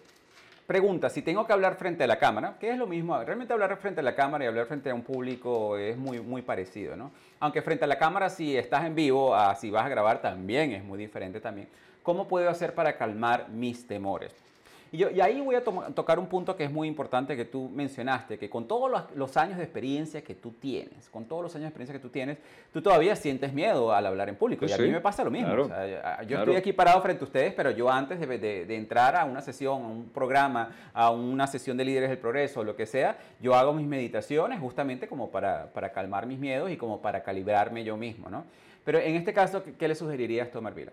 pregunta? 0.66 1.10
Si 1.10 1.20
tengo 1.20 1.46
que 1.46 1.52
hablar 1.52 1.76
frente 1.76 2.04
a 2.04 2.06
la 2.06 2.18
cámara, 2.18 2.56
¿qué 2.58 2.70
es 2.70 2.78
lo 2.78 2.86
mismo? 2.86 3.22
Realmente 3.22 3.52
hablar 3.52 3.76
frente 3.76 4.00
a 4.00 4.02
la 4.02 4.14
cámara 4.14 4.44
y 4.44 4.46
hablar 4.46 4.66
frente 4.66 4.88
a 4.88 4.94
un 4.94 5.02
público 5.02 5.76
es 5.76 5.96
muy, 5.96 6.20
muy 6.20 6.40
parecido, 6.40 6.96
¿no? 6.96 7.10
Aunque 7.40 7.60
frente 7.60 7.84
a 7.84 7.86
la 7.86 7.98
cámara, 7.98 8.30
si 8.30 8.56
estás 8.56 8.84
en 8.86 8.94
vivo, 8.94 9.34
a, 9.34 9.54
si 9.56 9.70
vas 9.70 9.84
a 9.84 9.88
grabar, 9.90 10.22
también 10.22 10.72
es 10.72 10.82
muy 10.82 10.98
diferente 10.98 11.40
también. 11.40 11.68
¿Cómo 12.02 12.28
puedo 12.28 12.48
hacer 12.48 12.74
para 12.74 12.96
calmar 12.96 13.48
mis 13.50 13.86
temores? 13.86 14.34
Y, 14.94 15.20
ahí 15.20 15.40
voy 15.40 15.56
a 15.56 15.64
tocar 15.64 16.20
un 16.20 16.28
punto 16.28 16.56
que 16.56 16.62
es 16.62 16.70
muy 16.70 16.86
importante 16.86 17.36
que 17.36 17.44
tú 17.44 17.68
mencionaste, 17.68 18.38
que 18.38 18.48
con 18.48 18.68
todos 18.68 18.88
los, 19.16 19.36
años 19.36 19.58
de 19.58 19.64
experiencia 19.64 20.22
que 20.22 20.36
tú 20.36 20.52
tienes, 20.52 21.08
con 21.08 21.24
todos 21.24 21.42
los 21.42 21.52
años 21.56 21.64
de 21.64 21.68
experiencia 21.70 21.94
que 21.94 22.00
tú 22.00 22.10
tienes, 22.10 22.38
tú 22.72 22.80
todavía 22.80 23.16
sientes 23.16 23.52
miedo 23.52 23.92
al 23.92 24.06
hablar 24.06 24.28
en 24.28 24.36
público. 24.36 24.66
y 24.66 24.72
a 24.72 24.78
mí 24.78 24.90
me 24.90 25.00
pasa 25.00 25.24
lo 25.24 25.32
mismo. 25.32 25.68
yo 26.28 26.38
estoy 26.38 26.54
aquí 26.54 26.72
parado 26.72 27.02
frente 27.02 27.24
a 27.24 27.26
ustedes, 27.26 27.52
pero 27.54 27.72
yo 27.72 27.90
antes 27.90 28.20
de, 28.20 28.76
entrar 28.76 29.16
a 29.16 29.24
una 29.24 29.40
sesión, 29.40 29.82
a 29.82 29.86
un 29.86 30.08
programa, 30.10 30.70
a 30.92 31.10
una 31.10 31.48
sesión 31.48 31.76
de 31.76 31.84
líderes 31.84 32.10
del 32.10 32.18
progreso, 32.18 32.62
lo 32.62 32.76
que 32.76 32.86
sea, 32.86 33.18
yo 33.40 33.56
hago 33.56 33.72
mis 33.72 33.88
meditaciones 33.88 34.60
justamente 34.60 35.08
como 35.08 35.30
para, 35.30 35.72
para 35.72 35.90
calmar 35.90 36.26
mis 36.26 36.38
miedos 36.38 36.70
y 36.70 36.76
como 36.76 37.02
para 37.02 37.24
calibrarme 37.24 37.82
yo 37.82 37.96
mismo. 37.96 38.30
¿no? 38.30 38.44
Pero 38.84 39.00
en 39.00 39.16
este 39.16 39.32
caso, 39.32 39.64
¿qué, 39.76 39.88
le 39.88 39.96
sugerirías 39.96 40.52
tú, 40.52 40.62
Marvila? 40.62 40.92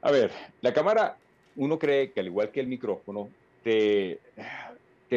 A 0.00 0.10
ver, 0.10 0.30
la 0.62 0.72
cámara 0.72 1.16
uno 1.56 1.78
cree 1.78 2.12
que 2.12 2.20
al 2.20 2.26
igual 2.26 2.50
que 2.50 2.60
el 2.60 2.66
micrófono, 2.66 3.28
te, 3.62 4.20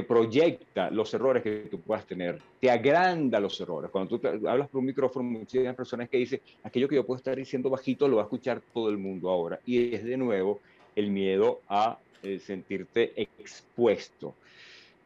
proyecta 0.07 0.89
los 0.89 1.13
errores 1.13 1.43
que 1.43 1.67
tú 1.69 1.79
puedas 1.79 2.05
tener, 2.05 2.39
te 2.59 2.71
agranda 2.71 3.39
los 3.39 3.59
errores. 3.59 3.91
Cuando 3.91 4.17
tú 4.17 4.27
hablas 4.47 4.69
por 4.69 4.79
un 4.79 4.85
micrófono, 4.85 5.29
muchas 5.29 5.75
personas 5.75 6.09
que 6.09 6.17
dicen, 6.17 6.41
aquello 6.63 6.87
que 6.87 6.95
yo 6.95 7.05
puedo 7.05 7.17
estar 7.17 7.35
diciendo 7.35 7.69
bajito 7.69 8.07
lo 8.07 8.17
va 8.17 8.23
a 8.23 8.25
escuchar 8.25 8.61
todo 8.73 8.89
el 8.89 8.97
mundo 8.97 9.29
ahora. 9.29 9.59
Y 9.65 9.93
es 9.93 10.03
de 10.03 10.17
nuevo 10.17 10.61
el 10.95 11.11
miedo 11.11 11.61
a 11.67 11.99
eh, 12.23 12.39
sentirte 12.39 13.13
expuesto. 13.15 14.35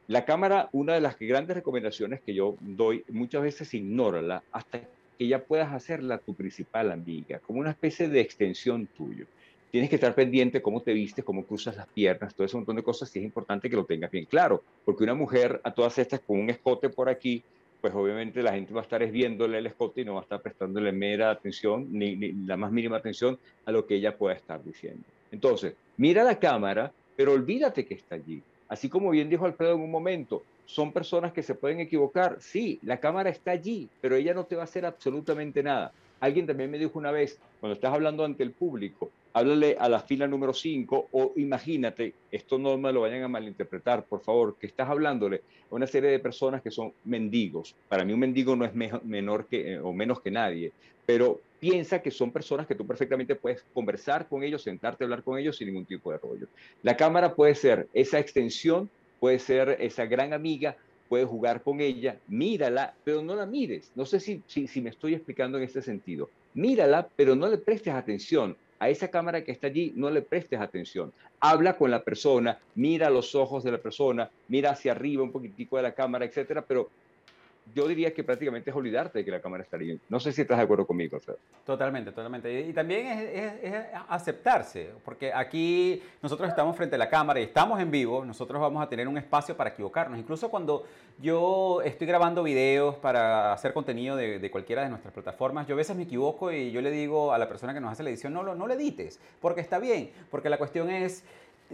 La 0.07 0.25
cámara, 0.25 0.69
una 0.73 0.93
de 0.93 1.01
las 1.01 1.17
grandes 1.17 1.55
recomendaciones 1.55 2.21
que 2.21 2.33
yo 2.33 2.55
doy, 2.59 3.03
muchas 3.09 3.41
veces 3.41 3.73
ignórala 3.73 4.43
hasta 4.51 4.81
que 5.17 5.27
ya 5.27 5.39
puedas 5.39 5.71
hacerla 5.71 6.17
tu 6.17 6.33
principal 6.33 6.91
amiga, 6.91 7.39
como 7.39 7.59
una 7.59 7.71
especie 7.71 8.09
de 8.09 8.19
extensión 8.19 8.87
tuyo 8.97 9.25
tienes 9.73 9.89
que 9.89 9.95
estar 9.95 10.13
pendiente 10.13 10.61
cómo 10.61 10.83
te 10.83 10.93
vistes, 10.93 11.25
cómo 11.25 11.47
cruzas 11.47 11.75
las 11.75 11.87
piernas, 11.87 12.35
todo 12.35 12.45
ese 12.45 12.55
montón 12.55 12.75
de 12.75 12.83
cosas, 12.83 13.13
y 13.15 13.17
es 13.17 13.25
importante 13.25 13.71
que 13.71 13.75
lo 13.75 13.85
tengas 13.85 14.11
bien 14.11 14.25
claro, 14.25 14.61
porque 14.85 15.03
una 15.03 15.15
mujer 15.15 15.59
a 15.63 15.73
todas 15.73 15.97
estas 15.97 16.19
con 16.19 16.39
un 16.39 16.51
escote 16.51 16.89
por 16.89 17.09
aquí, 17.09 17.41
pues 17.81 17.91
obviamente 17.95 18.43
la 18.43 18.53
gente 18.53 18.71
va 18.71 18.81
a 18.81 18.83
estar 18.83 19.03
viéndole 19.09 19.57
el 19.57 19.65
escote 19.65 20.01
y 20.01 20.05
no 20.05 20.13
va 20.13 20.19
a 20.19 20.23
estar 20.23 20.43
prestándole 20.43 20.91
mera 20.91 21.31
atención, 21.31 21.87
ni, 21.89 22.15
ni 22.15 22.33
la 22.45 22.55
más 22.55 22.71
mínima 22.71 22.97
atención 22.97 23.39
a 23.65 23.71
lo 23.71 23.87
que 23.87 23.95
ella 23.95 24.15
pueda 24.15 24.35
estar 24.35 24.63
diciendo. 24.63 25.03
Entonces, 25.31 25.73
mira 25.97 26.23
la 26.23 26.37
cámara, 26.37 26.91
pero 27.15 27.31
olvídate 27.31 27.87
que 27.87 27.95
está 27.95 28.13
allí. 28.13 28.43
Así 28.67 28.89
como 28.89 29.09
bien 29.09 29.27
dijo 29.27 29.47
Alfredo 29.47 29.73
en 29.73 29.81
un 29.81 29.89
momento, 29.89 30.43
son 30.67 30.93
personas 30.93 31.33
que 31.33 31.41
se 31.41 31.55
pueden 31.55 31.79
equivocar. 31.79 32.37
Sí, 32.39 32.77
la 32.83 32.99
cámara 32.99 33.31
está 33.31 33.49
allí, 33.49 33.89
pero 34.01 34.17
ella 34.17 34.35
no 34.35 34.45
te 34.45 34.55
va 34.55 34.61
a 34.61 34.65
hacer 34.65 34.85
absolutamente 34.85 35.63
nada. 35.63 35.91
Alguien 36.19 36.45
también 36.45 36.69
me 36.69 36.77
dijo 36.77 36.99
una 36.99 37.11
vez, 37.11 37.39
cuando 37.59 37.73
estás 37.73 37.91
hablando 37.91 38.23
ante 38.23 38.43
el 38.43 38.51
público, 38.51 39.09
háblale 39.33 39.75
a 39.79 39.89
la 39.89 39.99
fila 39.99 40.27
número 40.27 40.53
5 40.53 41.09
o 41.11 41.33
imagínate, 41.35 42.13
esto 42.31 42.57
no 42.59 42.77
me 42.77 42.93
lo 42.93 43.01
vayan 43.01 43.23
a 43.23 43.27
malinterpretar, 43.27 44.05
por 44.05 44.21
favor, 44.21 44.55
que 44.59 44.67
estás 44.67 44.87
hablándole 44.87 45.41
a 45.69 45.75
una 45.75 45.87
serie 45.87 46.11
de 46.11 46.19
personas 46.19 46.61
que 46.61 46.71
son 46.71 46.93
mendigos. 47.03 47.75
Para 47.89 48.05
mí 48.05 48.13
un 48.13 48.19
mendigo 48.19 48.55
no 48.55 48.65
es 48.65 48.73
menor 48.73 49.47
que, 49.47 49.73
eh, 49.73 49.79
o 49.79 49.91
menos 49.91 50.21
que 50.21 50.31
nadie, 50.31 50.71
pero 51.05 51.41
piensa 51.59 52.01
que 52.01 52.11
son 52.11 52.31
personas 52.31 52.67
que 52.67 52.75
tú 52.75 52.85
perfectamente 52.85 53.35
puedes 53.35 53.63
conversar 53.73 54.27
con 54.27 54.43
ellos, 54.43 54.61
sentarte 54.61 55.03
a 55.03 55.05
hablar 55.05 55.23
con 55.23 55.39
ellos 55.39 55.57
sin 55.57 55.67
ningún 55.67 55.85
tipo 55.85 56.11
de 56.11 56.19
rollo. 56.19 56.47
La 56.83 56.95
cámara 56.95 57.33
puede 57.33 57.55
ser 57.55 57.87
esa 57.93 58.19
extensión, 58.19 58.89
puede 59.19 59.39
ser 59.39 59.77
esa 59.79 60.05
gran 60.05 60.33
amiga, 60.33 60.77
puedes 61.09 61.27
jugar 61.27 61.63
con 61.63 61.81
ella, 61.81 62.17
mírala, 62.27 62.93
pero 63.03 63.21
no 63.21 63.35
la 63.35 63.45
mires. 63.45 63.91
No 63.95 64.05
sé 64.05 64.19
si, 64.19 64.43
si, 64.47 64.67
si 64.67 64.81
me 64.81 64.89
estoy 64.89 65.13
explicando 65.13 65.57
en 65.57 65.63
este 65.63 65.81
sentido. 65.81 66.29
Mírala, 66.53 67.07
pero 67.15 67.35
no 67.35 67.47
le 67.47 67.57
prestes 67.57 67.93
atención 67.93 68.55
a 68.83 68.89
esa 68.89 69.07
cámara 69.07 69.45
que 69.45 69.53
está 69.53 69.67
allí 69.67 69.93
no 69.95 70.09
le 70.09 70.21
prestes 70.21 70.59
atención. 70.59 71.13
Habla 71.39 71.77
con 71.77 71.89
la 71.89 72.03
persona, 72.03 72.59
mira 72.75 73.09
los 73.09 73.33
ojos 73.33 73.63
de 73.63 73.71
la 73.71 73.77
persona, 73.77 74.29
mira 74.49 74.71
hacia 74.71 74.91
arriba 74.91 75.23
un 75.23 75.31
poquitico 75.31 75.77
de 75.77 75.83
la 75.83 75.93
cámara, 75.93 76.25
etcétera, 76.25 76.65
pero 76.67 76.89
yo 77.73 77.87
diría 77.87 78.13
que 78.13 78.23
prácticamente 78.23 78.69
es 78.69 78.75
olvidarte 78.75 79.19
de 79.19 79.25
que 79.25 79.31
la 79.31 79.41
cámara 79.41 79.63
está 79.63 79.77
ahí. 79.77 79.99
No 80.09 80.19
sé 80.19 80.31
si 80.31 80.41
estás 80.41 80.57
de 80.57 80.63
acuerdo 80.63 80.85
conmigo. 80.85 81.19
Totalmente, 81.65 82.11
totalmente. 82.11 82.61
Y, 82.61 82.73
también 82.73 83.07
es, 83.07 83.73
aceptarse, 84.09 84.91
porque 85.05 85.31
aquí 85.33 86.01
nosotros 86.21 86.49
estamos 86.49 86.75
frente 86.75 86.95
a 86.95 86.97
la 86.99 87.09
cámara 87.09 87.39
y 87.39 87.43
estamos 87.43 87.79
en 87.79 87.89
vivo, 87.89 88.25
nosotros 88.25 88.61
vamos 88.61 88.83
a 88.83 88.89
tener 88.89 89.07
un 89.07 89.17
espacio 89.17 89.55
para 89.55 89.69
equivocarnos. 89.69 90.19
Incluso 90.19 90.49
cuando 90.49 90.85
yo 91.19 91.81
estoy 91.83 92.07
grabando 92.07 92.43
videos 92.43 92.95
para 92.95 93.53
hacer 93.53 93.73
contenido 93.73 94.15
de, 94.15 94.51
cualquiera 94.51 94.83
de 94.83 94.89
nuestras 94.89 95.13
plataformas, 95.13 95.67
yo 95.67 95.75
a 95.75 95.77
veces 95.77 95.95
me 95.95 96.03
equivoco 96.03 96.51
y 96.51 96.71
yo 96.71 96.81
le 96.81 96.91
digo 96.91 97.33
a 97.33 97.37
la 97.37 97.47
persona 97.47 97.73
que 97.73 97.79
nos 97.79 97.91
hace 97.91 98.03
la 98.03 98.09
edición, 98.09 98.33
no, 98.33 98.43
no 98.55 98.67
le 98.67 98.73
edites, 98.73 99.19
porque 99.39 99.61
está 99.61 99.79
bien, 99.79 100.11
porque 100.29 100.49
la 100.49 100.57
cuestión 100.57 100.89
es 100.89 101.23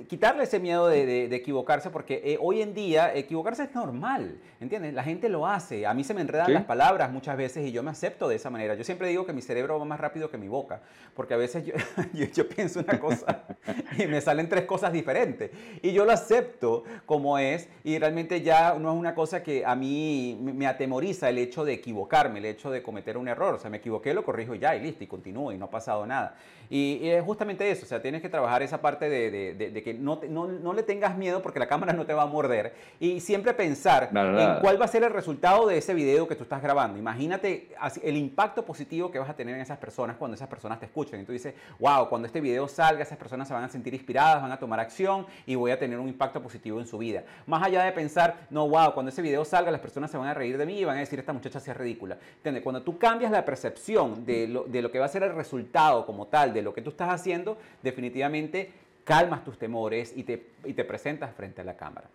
quitarle 0.08 0.44
ese 0.44 0.60
miedo 0.60 0.88
de, 0.88 1.26
equivocarse, 1.36 1.90
porque 1.90 2.22
eh, 2.24 2.38
hoy 2.40 2.62
en 2.62 2.74
día 2.74 3.14
equivocarse 3.14 3.64
es 3.64 3.74
normal, 3.74 4.40
¿entiendes? 4.60 4.94
La 4.94 5.04
gente 5.04 5.30
lo 5.30 5.48
hace. 5.48 5.86
A 5.86 5.94
mí 5.94 6.04
se 6.04 6.14
me 6.14 6.22
enredan 6.22 6.54
las 6.54 6.66
palabras 6.66 7.12
muchas 7.12 7.38
veces 7.38 7.66
y 7.68 7.72
yo 7.72 7.84
me 7.84 7.92
acepto 7.92 8.28
de 8.28 8.36
esa 8.36 8.50
manera. 8.50 8.76
Yo 8.76 8.84
siempre 8.84 9.08
digo 9.08 9.26
que 9.26 9.34
mi 9.34 9.42
cerebro 9.42 9.80
va 9.80 9.86
más 9.86 10.00
rápido 10.00 10.30
que 10.30 10.38
mi 10.38 10.48
boca, 10.48 10.82
porque 11.14 11.34
a 11.34 11.38
veces 11.38 11.66
yo, 11.66 11.74
yo, 12.34 12.48
pienso 12.48 12.80
una 12.80 13.00
cosa 13.00 13.46
y 13.98 14.08
me 14.08 14.22
salen 14.22 14.50
tres 14.50 14.66
cosas 14.66 14.94
diferentes. 14.94 15.52
Y 15.82 15.92
yo 15.94 16.06
lo 16.06 16.12
acepto 16.12 16.84
como 17.06 17.38
es 17.38 17.70
y 17.84 17.98
realmente 17.98 18.42
ya 18.42 18.74
no 18.80 18.92
es 18.92 19.00
una 19.00 19.16
cosa 19.16 19.44
que 19.44 19.66
a 19.66 19.76
mí 19.76 20.38
me 20.42 20.68
atemoriza 20.68 21.30
el 21.30 21.38
hecho 21.38 21.66
de 21.66 21.74
equivocarme, 21.74 22.40
el 22.40 22.46
hecho 22.46 22.72
de 22.72 22.82
cometer 22.84 23.18
un 23.18 23.28
error. 23.28 23.56
O 23.56 23.60
sea, 23.60 23.70
me 23.70 23.78
equivoqué, 23.78 24.14
lo 24.14 24.24
corrijo 24.24 24.56
ya 24.56 24.76
y 24.76 24.82
listo, 24.82 25.04
y 25.04 25.08
continúo 25.08 25.52
y 25.52 25.58
no 25.58 25.66
ha 25.66 25.72
pasado 25.72 26.06
nada. 26.06 26.36
Y, 26.70 27.10
es 27.10 27.24
justamente 27.24 27.70
eso, 27.70 27.86
o 27.86 27.88
sea, 27.88 28.02
tienes 28.02 28.22
que 28.22 28.30
trabajar 28.30 28.62
esa 28.62 28.80
parte 28.80 29.10
de, 29.10 29.32
de, 29.32 29.72
de 29.72 29.84
que 29.84 29.89
que 29.90 30.00
no, 30.00 30.20
no, 30.30 30.48
no, 30.48 30.74
le 30.74 30.84
tengas 30.84 31.18
miedo 31.18 31.42
porque 31.42 31.60
la 31.60 31.68
cámara 31.68 31.94
no 31.94 32.06
te 32.06 32.14
va 32.14 32.24
a 32.24 32.26
morder 32.26 32.74
y 33.00 33.20
siempre 33.20 33.54
pensar 33.54 34.10
en 34.14 34.60
cuál 34.62 34.80
va 34.80 34.86
a 34.86 34.88
ser 34.88 35.04
el 35.04 35.12
resultado 35.12 35.68
de 35.68 35.78
ese 35.78 35.94
video 35.94 36.28
que 36.28 36.36
tú 36.36 36.44
estás 36.44 36.62
grabando. 36.62 36.98
Imagínate 36.98 37.70
el 38.04 38.18
impacto 38.18 38.64
positivo 38.66 39.10
que 39.12 39.20
vas 39.20 39.30
a 39.30 39.36
tener 39.36 39.56
en 39.56 39.62
esas 39.62 39.78
personas 39.78 40.18
cuando 40.18 40.36
esas 40.36 40.48
personas 40.48 40.80
te 40.80 40.86
escuchen. 40.86 41.22
Y 41.22 41.24
tú 41.24 41.32
dices, 41.32 41.54
wow, 41.80 42.08
cuando 42.10 42.28
este 42.28 42.42
video 42.42 42.68
salga, 42.68 43.04
esas 43.04 43.18
personas 43.18 43.48
se 43.48 43.54
van 43.54 43.64
a 43.64 43.70
sentir 43.70 43.94
inspiradas, 43.94 44.42
van 44.42 44.52
a 44.52 44.60
tomar 44.60 44.80
acción 44.80 45.26
y 45.46 45.56
voy 45.56 45.72
a 45.72 45.80
tener 45.80 46.00
un 46.00 46.08
impacto 46.08 46.42
positivo 46.42 46.80
en 46.80 46.88
su 46.88 46.98
vida. 46.98 47.24
Más 47.48 47.64
allá 47.64 47.84
de 47.84 47.92
pensar, 47.92 48.48
no, 48.50 48.68
wow, 48.68 48.94
cuando 48.94 49.10
ese 49.10 49.22
video 49.22 49.44
salga, 49.46 49.72
las 49.72 49.82
personas 49.82 50.12
se 50.12 50.18
van 50.18 50.28
a 50.28 50.34
reír 50.34 50.58
de 50.58 50.66
mí 50.66 50.80
y 50.80 50.86
van 50.86 50.98
a 50.98 51.00
decir, 51.00 51.20
esta 51.20 51.34
muchacha 51.34 51.60
es 51.60 51.78
ridícula. 51.78 52.18
¿Entiendes? 52.38 52.64
Cuando 52.64 52.84
tú 52.84 52.98
cambias 52.98 53.32
la 53.32 53.44
percepción 53.44 54.26
de 54.26 54.48
lo, 54.48 54.64
de 54.64 54.82
lo 54.82 54.92
que 54.92 55.00
va 55.00 55.06
a 55.06 55.10
ser 55.10 55.24
el 55.24 55.34
resultado 55.34 56.06
como 56.06 56.28
tal 56.28 56.54
de 56.54 56.62
lo 56.62 56.74
que 56.74 56.82
tú 56.82 56.92
estás 56.92 57.10
haciendo, 57.10 57.58
definitivamente 57.82 58.72
calmas 59.10 59.44
tus 59.44 59.58
temores 59.58 60.14
y 60.16 60.24
te, 60.24 60.52
y 60.64 60.74
te 60.74 60.86
presentas 60.86 61.34
frente 61.36 61.62
a 61.62 61.64
la 61.64 61.76
cámara. 61.76 62.08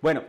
Bueno, 0.00 0.22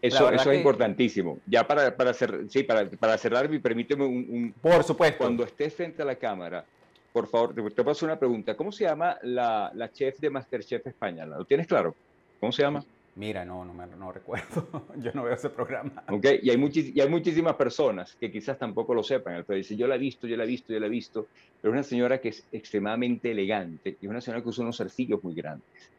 eso, 0.00 0.30
eso 0.30 0.52
es 0.52 0.58
importantísimo. 0.58 1.40
Ya 1.44 1.66
para, 1.66 1.96
para, 1.96 2.14
sí, 2.14 2.62
para, 2.62 2.88
para 2.88 3.18
cerrar, 3.18 3.50
permíteme 3.60 4.04
un, 4.04 4.26
un, 4.30 4.54
Por 4.62 4.84
supuesto. 4.84 5.18
Cuando 5.18 5.42
estés 5.42 5.74
frente 5.74 6.02
a 6.02 6.04
la 6.04 6.14
cámara, 6.14 6.64
por 7.12 7.26
favor, 7.26 7.52
te, 7.52 7.68
te 7.68 7.82
paso 7.82 8.06
una 8.06 8.16
pregunta. 8.16 8.56
¿Cómo 8.56 8.70
se 8.70 8.84
llama 8.84 9.18
la, 9.22 9.72
la 9.74 9.90
chef 9.90 10.20
de 10.20 10.30
Masterchef 10.30 10.86
España? 10.86 11.26
¿Lo 11.26 11.44
tienes 11.44 11.66
claro? 11.66 11.96
¿Cómo 12.38 12.52
se 12.52 12.62
llama? 12.62 12.84
Mira, 13.16 13.44
no, 13.44 13.64
no, 13.64 13.74
me, 13.74 13.86
no 13.86 14.12
recuerdo. 14.12 14.86
Yo 14.96 15.12
no 15.12 15.24
veo 15.24 15.34
ese 15.34 15.50
programa. 15.50 16.04
Ok, 16.08 16.26
y 16.42 16.50
hay, 16.50 16.70
y 16.94 17.00
hay 17.00 17.08
muchísimas 17.08 17.56
personas 17.56 18.16
que 18.16 18.30
quizás 18.30 18.58
tampoco 18.58 18.94
lo 18.94 19.02
sepan. 19.02 19.44
Pero 19.46 19.56
dice, 19.56 19.76
yo 19.76 19.86
la 19.86 19.96
he 19.96 19.98
visto, 19.98 20.26
yo 20.26 20.36
la 20.36 20.44
he 20.44 20.46
visto, 20.46 20.72
yo 20.72 20.80
la 20.80 20.86
he 20.86 20.90
visto. 20.90 21.28
Pero 21.60 21.72
es 21.72 21.78
una 21.78 21.82
señora 21.82 22.20
que 22.20 22.28
es 22.28 22.46
extremadamente 22.52 23.32
elegante 23.32 23.98
y 24.00 24.06
una 24.06 24.20
señora 24.20 24.42
que 24.42 24.48
usa 24.48 24.62
unos 24.62 24.76
zarcillos 24.76 25.22
muy 25.22 25.34
grandes. 25.34 25.92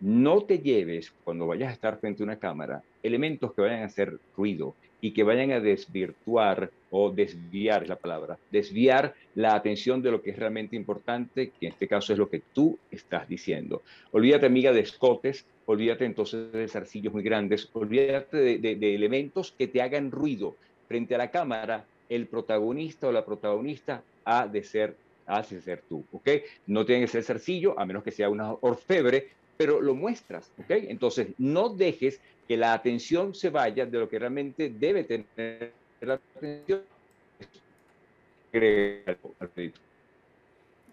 No 0.00 0.42
te 0.42 0.58
lleves, 0.58 1.12
cuando 1.24 1.46
vayas 1.46 1.70
a 1.70 1.72
estar 1.72 1.98
frente 1.98 2.22
a 2.22 2.26
una 2.26 2.38
cámara, 2.38 2.82
elementos 3.02 3.54
que 3.54 3.62
vayan 3.62 3.82
a 3.82 3.86
hacer 3.86 4.18
ruido 4.36 4.74
y 5.00 5.12
que 5.12 5.22
vayan 5.22 5.52
a 5.52 5.60
desvirtuar 5.60 6.70
o 6.90 7.10
desviar 7.10 7.82
es 7.82 7.88
la 7.88 7.96
palabra, 7.96 8.38
desviar 8.50 9.14
la 9.34 9.54
atención 9.54 10.02
de 10.02 10.10
lo 10.10 10.22
que 10.22 10.30
es 10.30 10.38
realmente 10.38 10.76
importante, 10.76 11.50
que 11.50 11.66
en 11.66 11.72
este 11.72 11.88
caso 11.88 12.12
es 12.12 12.18
lo 12.18 12.28
que 12.28 12.42
tú 12.52 12.78
estás 12.90 13.28
diciendo. 13.28 13.82
Olvídate, 14.12 14.46
amiga, 14.46 14.72
de 14.72 14.80
escotes, 14.80 15.46
olvídate 15.66 16.04
entonces 16.04 16.52
de 16.52 16.68
zarcillos 16.68 17.12
muy 17.12 17.22
grandes, 17.22 17.68
olvídate 17.72 18.58
de, 18.58 18.94
elementos 18.94 19.52
que 19.52 19.66
te 19.66 19.82
hagan 19.82 20.10
ruido. 20.10 20.56
Frente 20.88 21.14
a 21.14 21.18
la 21.18 21.30
cámara, 21.30 21.84
el 22.08 22.26
protagonista 22.26 23.08
o 23.08 23.12
la 23.12 23.24
protagonista 23.24 24.02
ha 24.24 24.46
de 24.46 24.62
ser, 24.62 24.96
ha 25.26 25.42
de 25.42 25.60
ser 25.60 25.82
tú, 25.88 26.04
¿ok? 26.12 26.28
No 26.66 26.84
tiene 26.84 27.02
que 27.02 27.08
ser 27.08 27.24
zarcillo, 27.24 27.78
a 27.78 27.84
menos 27.84 28.04
que 28.04 28.12
sea 28.12 28.28
una 28.28 28.52
orfebre, 28.52 29.28
pero 29.56 29.80
lo 29.80 29.94
muestras, 29.94 30.50
¿ok? 30.58 30.70
Entonces, 30.70 31.28
no 31.38 31.68
dejes 31.68 32.20
que 32.46 32.56
la 32.56 32.72
atención 32.72 33.34
se 33.34 33.50
vaya 33.50 33.86
de 33.86 33.98
lo 33.98 34.08
que 34.08 34.18
realmente 34.18 34.70
debe 34.70 35.04
tener 35.04 35.72
la 36.00 36.14
atención. 36.14 36.82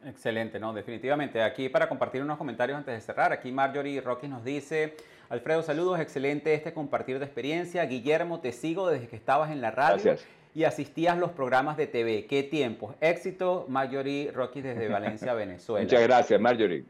Excelente, 0.05 0.59
¿no? 0.59 0.73
Definitivamente. 0.73 1.41
Aquí 1.41 1.69
para 1.69 1.87
compartir 1.87 2.21
unos 2.21 2.37
comentarios 2.37 2.77
antes 2.77 2.93
de 2.93 3.01
cerrar, 3.01 3.31
aquí 3.31 3.51
Marjorie 3.51 4.01
Rocky 4.01 4.27
nos 4.27 4.43
dice, 4.43 4.95
Alfredo, 5.29 5.63
saludos, 5.63 5.99
excelente 5.99 6.53
este 6.53 6.73
compartir 6.73 7.19
de 7.19 7.25
experiencia. 7.25 7.85
Guillermo, 7.85 8.39
te 8.39 8.51
sigo 8.51 8.89
desde 8.89 9.07
que 9.07 9.15
estabas 9.15 9.51
en 9.51 9.61
la 9.61 9.71
radio. 9.71 10.15
Y 10.55 10.65
asistías 10.65 11.15
a 11.15 11.17
los 11.17 11.31
programas 11.31 11.77
de 11.77 11.87
TV. 11.87 12.27
¿Qué 12.27 12.43
tiempos? 12.43 12.95
Éxito, 13.01 13.65
Marjorie 13.69 14.31
Rocky 14.31 14.61
desde 14.61 14.87
Valencia, 14.87 15.33
Venezuela. 15.33 15.83
Muchas 15.83 16.03
gracias, 16.03 16.39
Marjorie. 16.39 16.85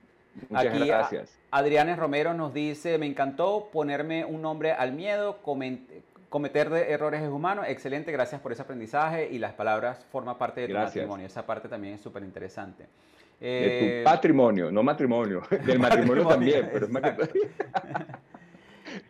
Muchas 0.50 0.66
Aquí, 0.66 0.88
gracias. 0.88 1.38
Adrianes 1.52 1.98
Romero 1.98 2.34
nos 2.34 2.54
dice, 2.54 2.98
me 2.98 3.06
encantó 3.06 3.70
ponerme 3.72 4.26
un 4.26 4.42
nombre 4.42 4.72
al 4.72 4.94
miedo, 4.94 5.38
cometer 6.30 6.74
errores 6.74 7.22
es 7.22 7.30
humano. 7.30 7.64
Excelente, 7.66 8.12
gracias 8.12 8.42
por 8.42 8.52
ese 8.52 8.64
aprendizaje 8.64 9.30
y 9.32 9.38
las 9.38 9.54
palabras 9.54 10.06
forman 10.12 10.38
parte 10.38 10.62
de 10.62 10.70
tu 10.70 10.74
matrimonio. 10.74 11.28
Esa 11.28 11.46
parte 11.46 11.70
también 11.70 11.94
es 11.96 12.02
súper 12.02 12.24
interesante. 12.24 12.88
de 13.40 13.78
tu 13.80 13.86
eh, 13.86 14.02
patrimonio, 14.04 14.72
no 14.72 14.82
matrimonio. 14.82 15.44
Del 15.66 15.80
matrimonio, 15.80 16.28
también, 16.28 16.70
pero 16.74 16.88
es 16.88 16.94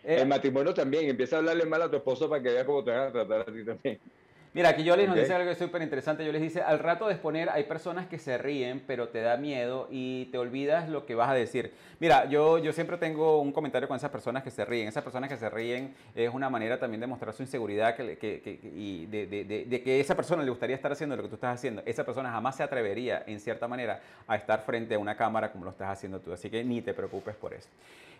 El 0.04 0.28
matrimonio 0.28 0.74
también. 0.74 1.10
Empieza 1.10 1.38
a 1.38 1.40
hablarle 1.40 1.66
mal 1.66 1.82
a 1.82 1.90
tu 1.90 1.95
esposo 1.95 2.30
para 2.30 2.44
que 2.44 2.50
vea 2.50 2.66
cómo 2.66 2.84
te 2.84 2.91
van 2.91 3.08
a 3.08 3.12
tratar 3.12 3.41
a 3.41 3.45
ti 3.45 3.64
también. 3.64 4.00
Mira, 4.54 4.70
aquí 4.70 4.84
yo 4.84 4.96
les 4.96 5.08
nos 5.08 5.18
dice 5.18 5.34
algo 5.34 5.54
súper 5.56 5.82
interesante. 5.82 6.24
Yo 6.24 6.32
les 6.32 6.42
dice, 6.42 6.62
al 6.62 6.78
rato 6.78 7.08
de 7.08 7.14
exponer 7.14 7.50
hay 7.50 7.64
personas 7.64 8.06
que 8.06 8.20
se 8.20 8.38
ríen, 8.38 8.84
pero 8.86 9.10
te 9.10 9.20
da 9.22 9.36
miedo 9.36 9.88
y 9.90 10.26
te 10.26 10.38
olvidas 10.38 10.90
lo 10.90 11.08
que 11.08 11.16
vas 11.16 11.30
a 11.30 11.34
decir. 11.34 11.74
Mira, 12.00 12.26
yo, 12.26 12.60
yo 12.60 12.72
siempre 12.72 12.98
tengo 12.98 13.42
un 13.42 13.52
comentario 13.52 13.88
con 13.88 13.98
esas 13.98 14.12
personas 14.12 14.44
que 14.44 14.52
se 14.52 14.64
ríen. 14.64 14.88
Esas 14.88 15.04
personas 15.04 15.28
que 15.28 15.38
se 15.38 15.50
ríen 15.50 15.96
es 16.14 16.32
una 16.32 16.52
manera 16.52 16.80
también 16.80 17.02
de 17.02 17.08
mostrar 17.08 17.34
su 17.34 17.42
inseguridad 17.42 17.96
que, 17.96 18.16
que, 18.20 18.60
y 18.76 19.08
de, 19.08 19.26
de, 19.26 19.66
de, 19.66 19.82
que 19.82 20.00
esa 20.00 20.16
persona 20.16 20.44
le 20.44 20.52
gustaría 20.52 20.76
estar 20.76 20.92
haciendo 20.92 21.16
lo 21.16 21.24
que 21.24 21.30
tú 21.30 21.36
estás 21.36 21.56
haciendo. 21.56 21.82
Esa 21.88 22.04
persona 22.06 22.32
jamás 22.32 22.56
se 22.56 22.62
atrevería, 22.62 23.24
en 23.26 23.40
cierta 23.40 23.68
manera, 23.68 24.02
a 24.28 24.36
estar 24.36 24.62
frente 24.66 24.94
a 24.94 25.00
una 25.00 25.18
cámara 25.18 25.52
como 25.52 25.66
lo 25.66 25.72
estás 25.72 25.90
haciendo 25.90 26.20
tú. 26.20 26.32
Así 26.32 26.52
que 26.52 26.64
ni 26.64 26.84
te 26.84 26.94
preocupes 26.94 27.36
por 27.36 27.56
eso. 27.56 27.70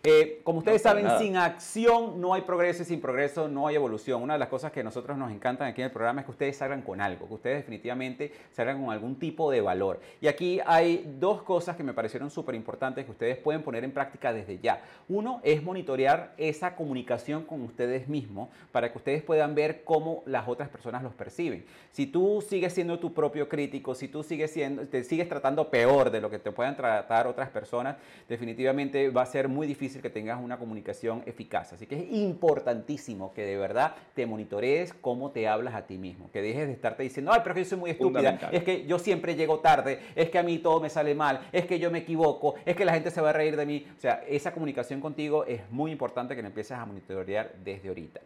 Eh, 0.06 0.42
como 0.44 0.60
ustedes 0.60 0.82
saben, 0.82 1.08
sin 1.18 1.38
acción 1.38 2.20
no 2.20 2.34
hay 2.34 2.42
progreso 2.42 2.84
y 2.84 2.86
sin 2.86 3.00
progreso 3.00 3.48
no 3.48 3.68
hay 3.68 3.76
evolución. 3.76 4.22
Una 4.22 4.34
de 4.34 4.40
las 4.40 4.50
cosas 4.50 4.70
que 4.74 4.82
a 4.82 4.84
nosotros 4.84 5.18
nos 5.18 5.32
encantan 5.32 5.70
aquí 5.70 5.80
en 5.80 5.86
el 5.86 5.94
programa 5.94 6.20
es 6.20 6.26
que 6.26 6.32
ustedes 6.32 6.58
salgan 6.58 6.82
con 6.82 7.00
algo, 7.00 7.26
que 7.26 7.34
ustedes 7.36 7.58
definitivamente 7.60 8.34
salgan 8.52 8.84
con 8.84 8.92
algún 8.92 9.18
tipo 9.18 9.50
de 9.50 9.62
valor. 9.62 10.02
Y 10.20 10.28
aquí 10.28 10.60
hay 10.66 11.16
dos 11.22 11.44
cosas 11.44 11.78
que 11.78 11.84
me 11.84 11.94
parecieron 11.94 12.30
súper 12.30 12.54
importantes 12.54 13.06
que 13.06 13.12
ustedes 13.12 13.38
pueden 13.38 13.64
poner 13.64 13.86
en 13.86 13.94
práctica 13.94 14.34
desde 14.34 14.60
ya. 14.60 14.82
Uno 15.08 15.40
es 15.42 15.64
monitorear 15.64 16.34
esa 16.36 16.76
comunicación 16.76 17.46
con 17.46 17.62
ustedes 17.62 18.10
mismos 18.10 18.50
para 18.74 18.92
que 18.92 18.98
ustedes 18.98 19.24
puedan 19.24 19.56
ver 19.56 19.86
cómo 19.86 20.22
las 20.26 20.50
otras 20.50 20.68
personas 20.68 21.02
los 21.02 21.14
perciben. 21.14 21.64
Si 21.92 22.08
tú 22.08 22.44
sigues 22.46 22.74
siendo 22.74 23.00
tu 23.00 23.14
propio 23.14 23.48
crítico, 23.48 23.96
si 23.96 24.10
tú 24.10 24.22
sigues 24.22 24.52
siendo, 24.52 24.86
te 24.86 25.06
sigues 25.06 25.30
tratando 25.30 25.70
peor 25.70 26.12
de 26.12 26.20
lo 26.20 26.30
que 26.30 26.40
te 26.40 26.52
puedan 26.52 26.76
tratar 26.76 27.26
otras 27.26 27.50
personas, 27.52 27.96
definitivamente 28.28 29.10
va 29.10 29.22
a 29.22 29.28
ser 29.28 29.48
muy 29.48 29.66
difícil 29.66 29.93
que 30.02 30.10
tengas 30.10 30.42
una 30.42 30.58
comunicación 30.58 31.24
eficaz. 31.26 31.74
Así 31.74 31.86
que 31.86 31.96
es 31.96 32.12
importantísimo 32.12 33.34
que 33.34 33.46
de 33.46 33.58
verdad 33.58 33.96
te 34.16 34.26
monitorees 34.26 34.94
cómo 34.94 35.32
te 35.32 35.48
hablas 35.48 35.76
a 35.76 35.86
ti 35.86 35.98
mismo, 35.98 36.30
que 36.32 36.42
dejes 36.42 36.68
de 36.68 36.74
estarte 36.74 37.04
diciendo, 37.04 37.32
ay, 37.34 37.42
pero 37.44 37.56
que 37.56 37.64
yo 37.64 37.70
soy 37.70 37.80
muy 37.80 37.92
estúpida, 37.92 38.50
es 38.52 38.64
que 38.64 38.86
yo 38.86 39.00
siempre 39.00 39.36
llego 39.36 39.60
tarde, 39.60 40.00
es 40.16 40.30
que 40.30 40.40
a 40.40 40.44
mí 40.44 40.58
todo 40.60 40.80
me 40.80 40.90
sale 40.90 41.16
mal, 41.16 41.42
es 41.52 41.66
que 41.66 41.80
yo 41.80 41.92
me 41.92 42.00
equivoco, 42.00 42.56
es 42.66 42.76
que 42.76 42.86
la 42.86 42.94
gente 42.94 43.12
se 43.12 43.22
va 43.22 43.30
a 43.30 43.34
reír 43.34 43.56
de 43.56 43.66
mí. 43.66 43.86
O 43.98 44.02
sea, 44.02 44.24
esa 44.28 44.54
comunicación 44.54 45.02
contigo 45.02 45.46
es 45.46 45.62
muy 45.72 45.92
importante 45.92 46.36
que 46.36 46.42
la 46.42 46.48
empieces 46.48 46.78
a 46.78 46.86
monitorear 46.86 47.54
desde 47.64 47.90
ahorita. 47.90 48.22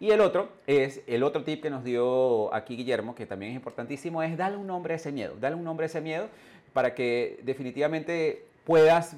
Y 0.00 0.10
el 0.12 0.22
otro 0.22 0.48
es, 0.66 1.02
el 1.06 1.22
otro 1.22 1.44
tip 1.44 1.62
que 1.62 1.68
nos 1.68 1.84
dio 1.84 2.52
aquí 2.54 2.74
Guillermo, 2.74 3.14
que 3.14 3.26
también 3.26 3.52
es 3.52 3.56
importantísimo, 3.56 4.22
es 4.22 4.34
darle 4.34 4.56
un 4.56 4.66
nombre 4.66 4.94
a 4.94 4.96
ese 4.96 5.12
miedo. 5.12 5.34
Darle 5.38 5.58
un 5.58 5.64
nombre 5.64 5.84
a 5.84 5.88
ese 5.88 6.00
miedo 6.00 6.28
para 6.72 6.94
que 6.94 7.38
definitivamente 7.42 8.46
puedas 8.64 9.16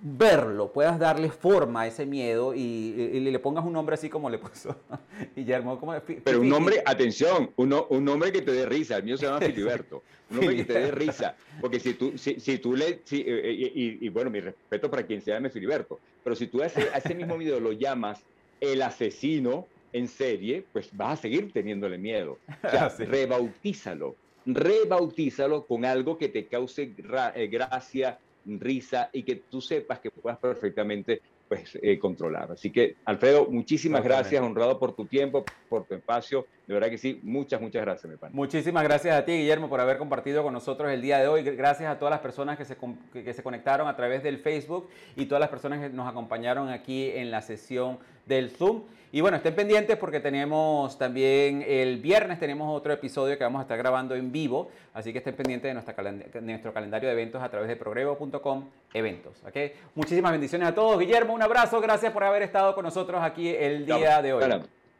verlo, 0.00 0.72
puedas 0.72 0.98
darle 0.98 1.28
forma 1.28 1.82
a 1.82 1.86
ese 1.86 2.06
miedo 2.06 2.54
y, 2.54 3.20
le 3.20 3.38
pongas 3.38 3.64
un 3.64 3.72
nombre 3.72 3.94
así 3.94 4.08
como 4.08 4.30
le 4.30 4.38
puso 4.38 4.76
Guillermo. 5.36 5.78
Como, 5.78 5.94
Pero 6.24 6.40
un 6.40 6.48
nombre, 6.48 6.82
atención, 6.84 7.50
un, 7.56 7.74
un, 7.88 8.04
nombre 8.04 8.32
que 8.32 8.42
te 8.42 8.52
dé 8.52 8.66
risa. 8.66 8.96
El 8.96 9.04
mío 9.04 9.16
se 9.16 9.26
llama 9.26 9.40
Filiberto. 9.46 10.02
Un 10.30 10.36
nombre 10.36 10.56
que 10.56 10.64
te 10.64 10.72
dé 10.74 10.90
risa. 10.92 11.36
Porque 11.60 11.80
si 11.80 11.94
tú, 11.94 12.16
si, 12.16 12.38
si 12.40 12.58
tú 12.58 12.76
le. 12.76 13.00
Si, 13.04 13.24
eh, 13.26 13.98
y, 14.00 14.08
bueno, 14.08 14.30
mi 14.30 14.40
respeto 14.40 14.90
para 14.90 15.04
quien 15.04 15.20
se 15.20 15.32
llame 15.32 15.50
Filiberto. 15.50 15.98
Pero 16.22 16.36
si 16.36 16.46
tú 16.46 16.62
a 16.62 16.66
ese, 16.66 16.82
a 16.92 16.98
ese 16.98 17.14
mismo 17.14 17.36
video 17.36 17.60
lo 17.60 17.72
llamas 17.72 18.22
el 18.60 18.82
asesino 18.82 19.66
en 19.92 20.08
serie, 20.08 20.64
pues 20.72 20.90
vas 20.92 21.18
a 21.18 21.22
seguir 21.22 21.52
teniéndole 21.52 21.98
miedo. 21.98 22.38
O 22.62 22.70
sea, 22.70 22.88
rebautízalo. 22.88 24.16
Rebautízalo 24.46 25.66
con 25.66 25.84
algo 25.84 26.16
que 26.16 26.28
te 26.28 26.46
cause 26.46 26.94
eh, 27.34 27.48
gracia, 27.48 28.18
risa 28.58 29.10
y 29.12 29.22
que 29.22 29.36
tú 29.36 29.60
sepas 29.60 30.00
que 30.00 30.10
puedas 30.10 30.38
perfectamente 30.38 31.20
pues, 31.48 31.78
eh, 31.82 31.98
controlar. 31.98 32.52
Así 32.52 32.70
que, 32.70 32.96
Alfredo, 33.04 33.46
muchísimas 33.50 34.04
gracias, 34.04 34.42
honrado 34.42 34.78
por 34.78 34.94
tu 34.94 35.06
tiempo, 35.06 35.44
por 35.68 35.84
tu 35.84 35.94
espacio. 35.94 36.46
De 36.66 36.74
verdad 36.74 36.90
que 36.90 36.98
sí, 36.98 37.20
muchas, 37.22 37.60
muchas 37.60 37.82
gracias, 37.82 38.10
mi 38.10 38.18
pan. 38.18 38.30
Muchísimas 38.34 38.84
gracias 38.84 39.16
a 39.16 39.24
ti, 39.24 39.32
Guillermo, 39.32 39.68
por 39.68 39.80
haber 39.80 39.98
compartido 39.98 40.42
con 40.42 40.52
nosotros 40.52 40.90
el 40.92 41.00
día 41.00 41.18
de 41.18 41.28
hoy. 41.28 41.42
Gracias 41.42 41.90
a 41.90 41.98
todas 41.98 42.10
las 42.10 42.20
personas 42.20 42.58
que 42.58 42.64
se, 42.64 42.76
que 43.12 43.32
se 43.32 43.42
conectaron 43.42 43.88
a 43.88 43.96
través 43.96 44.22
del 44.22 44.38
Facebook 44.38 44.88
y 45.16 45.26
todas 45.26 45.40
las 45.40 45.48
personas 45.48 45.80
que 45.80 45.88
nos 45.88 46.06
acompañaron 46.06 46.68
aquí 46.68 47.10
en 47.10 47.30
la 47.30 47.40
sesión 47.40 47.98
del 48.28 48.50
Zoom. 48.50 48.82
Y 49.10 49.22
bueno, 49.22 49.38
estén 49.38 49.54
pendientes 49.54 49.96
porque 49.96 50.20
tenemos 50.20 50.98
también 50.98 51.64
el 51.66 51.96
viernes 51.96 52.38
tenemos 52.38 52.76
otro 52.76 52.92
episodio 52.92 53.38
que 53.38 53.44
vamos 53.44 53.60
a 53.60 53.62
estar 53.62 53.78
grabando 53.78 54.14
en 54.14 54.30
vivo, 54.30 54.70
así 54.92 55.12
que 55.12 55.18
estén 55.18 55.34
pendientes 55.34 55.70
de, 55.70 55.74
nuestra 55.74 56.40
nuestro 56.42 56.74
calendario 56.74 57.08
de 57.08 57.14
eventos 57.14 57.42
a 57.42 57.48
través 57.48 57.68
de 57.68 57.76
progrevo.com 57.76 58.68
eventos. 58.92 59.42
¿okay? 59.46 59.72
Muchísimas 59.94 60.32
bendiciones 60.32 60.68
a 60.68 60.74
todos. 60.74 60.98
Guillermo, 60.98 61.32
un 61.32 61.42
abrazo, 61.42 61.80
gracias 61.80 62.12
por 62.12 62.22
haber 62.22 62.42
estado 62.42 62.74
con 62.74 62.84
nosotros 62.84 63.22
aquí 63.22 63.48
el 63.48 63.86
día 63.86 64.20
de 64.20 64.34
hoy. 64.34 64.44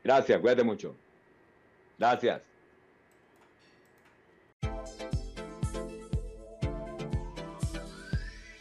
gracias, 0.02 0.40
cuídate 0.40 0.64
mucho. 0.64 0.96
Gracias. 1.98 2.47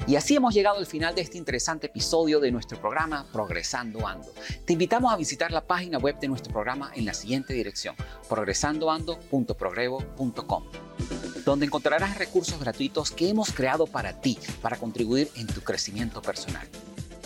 Y 0.08 0.16
así 0.16 0.36
hemos 0.38 0.54
llegado 0.54 0.78
al 0.78 0.86
final 0.86 1.14
de 1.16 1.22
este 1.22 1.38
interesante 1.38 1.88
episodio 1.88 2.40
de 2.40 2.50
nuestro 2.50 2.80
programa 2.80 3.26
Progresando 3.34 4.08
Ando. 4.08 4.30
Te 4.64 4.72
invitamos 4.72 5.12
a 5.12 5.18
visitar 5.18 5.52
la 5.52 5.68
página 5.68 5.98
web 5.98 6.18
de 6.18 6.30
nuestro 6.30 6.54
programa 6.54 6.92
en 6.96 7.06
la 7.06 7.14
siguiente 7.14 7.54
dirección, 7.54 7.94
progresandoando.progrevo.com, 8.30 10.64
donde 11.44 11.66
encontrarás 11.66 12.18
recursos 12.18 12.58
gratuitos 12.58 13.12
que 13.12 13.28
hemos 13.28 13.52
creado 13.52 13.86
para 13.86 14.22
ti, 14.22 14.40
para 14.62 14.78
contribuir 14.78 15.30
en 15.36 15.48
tu 15.48 15.60
crecimiento 15.60 16.22
personal. 16.22 16.70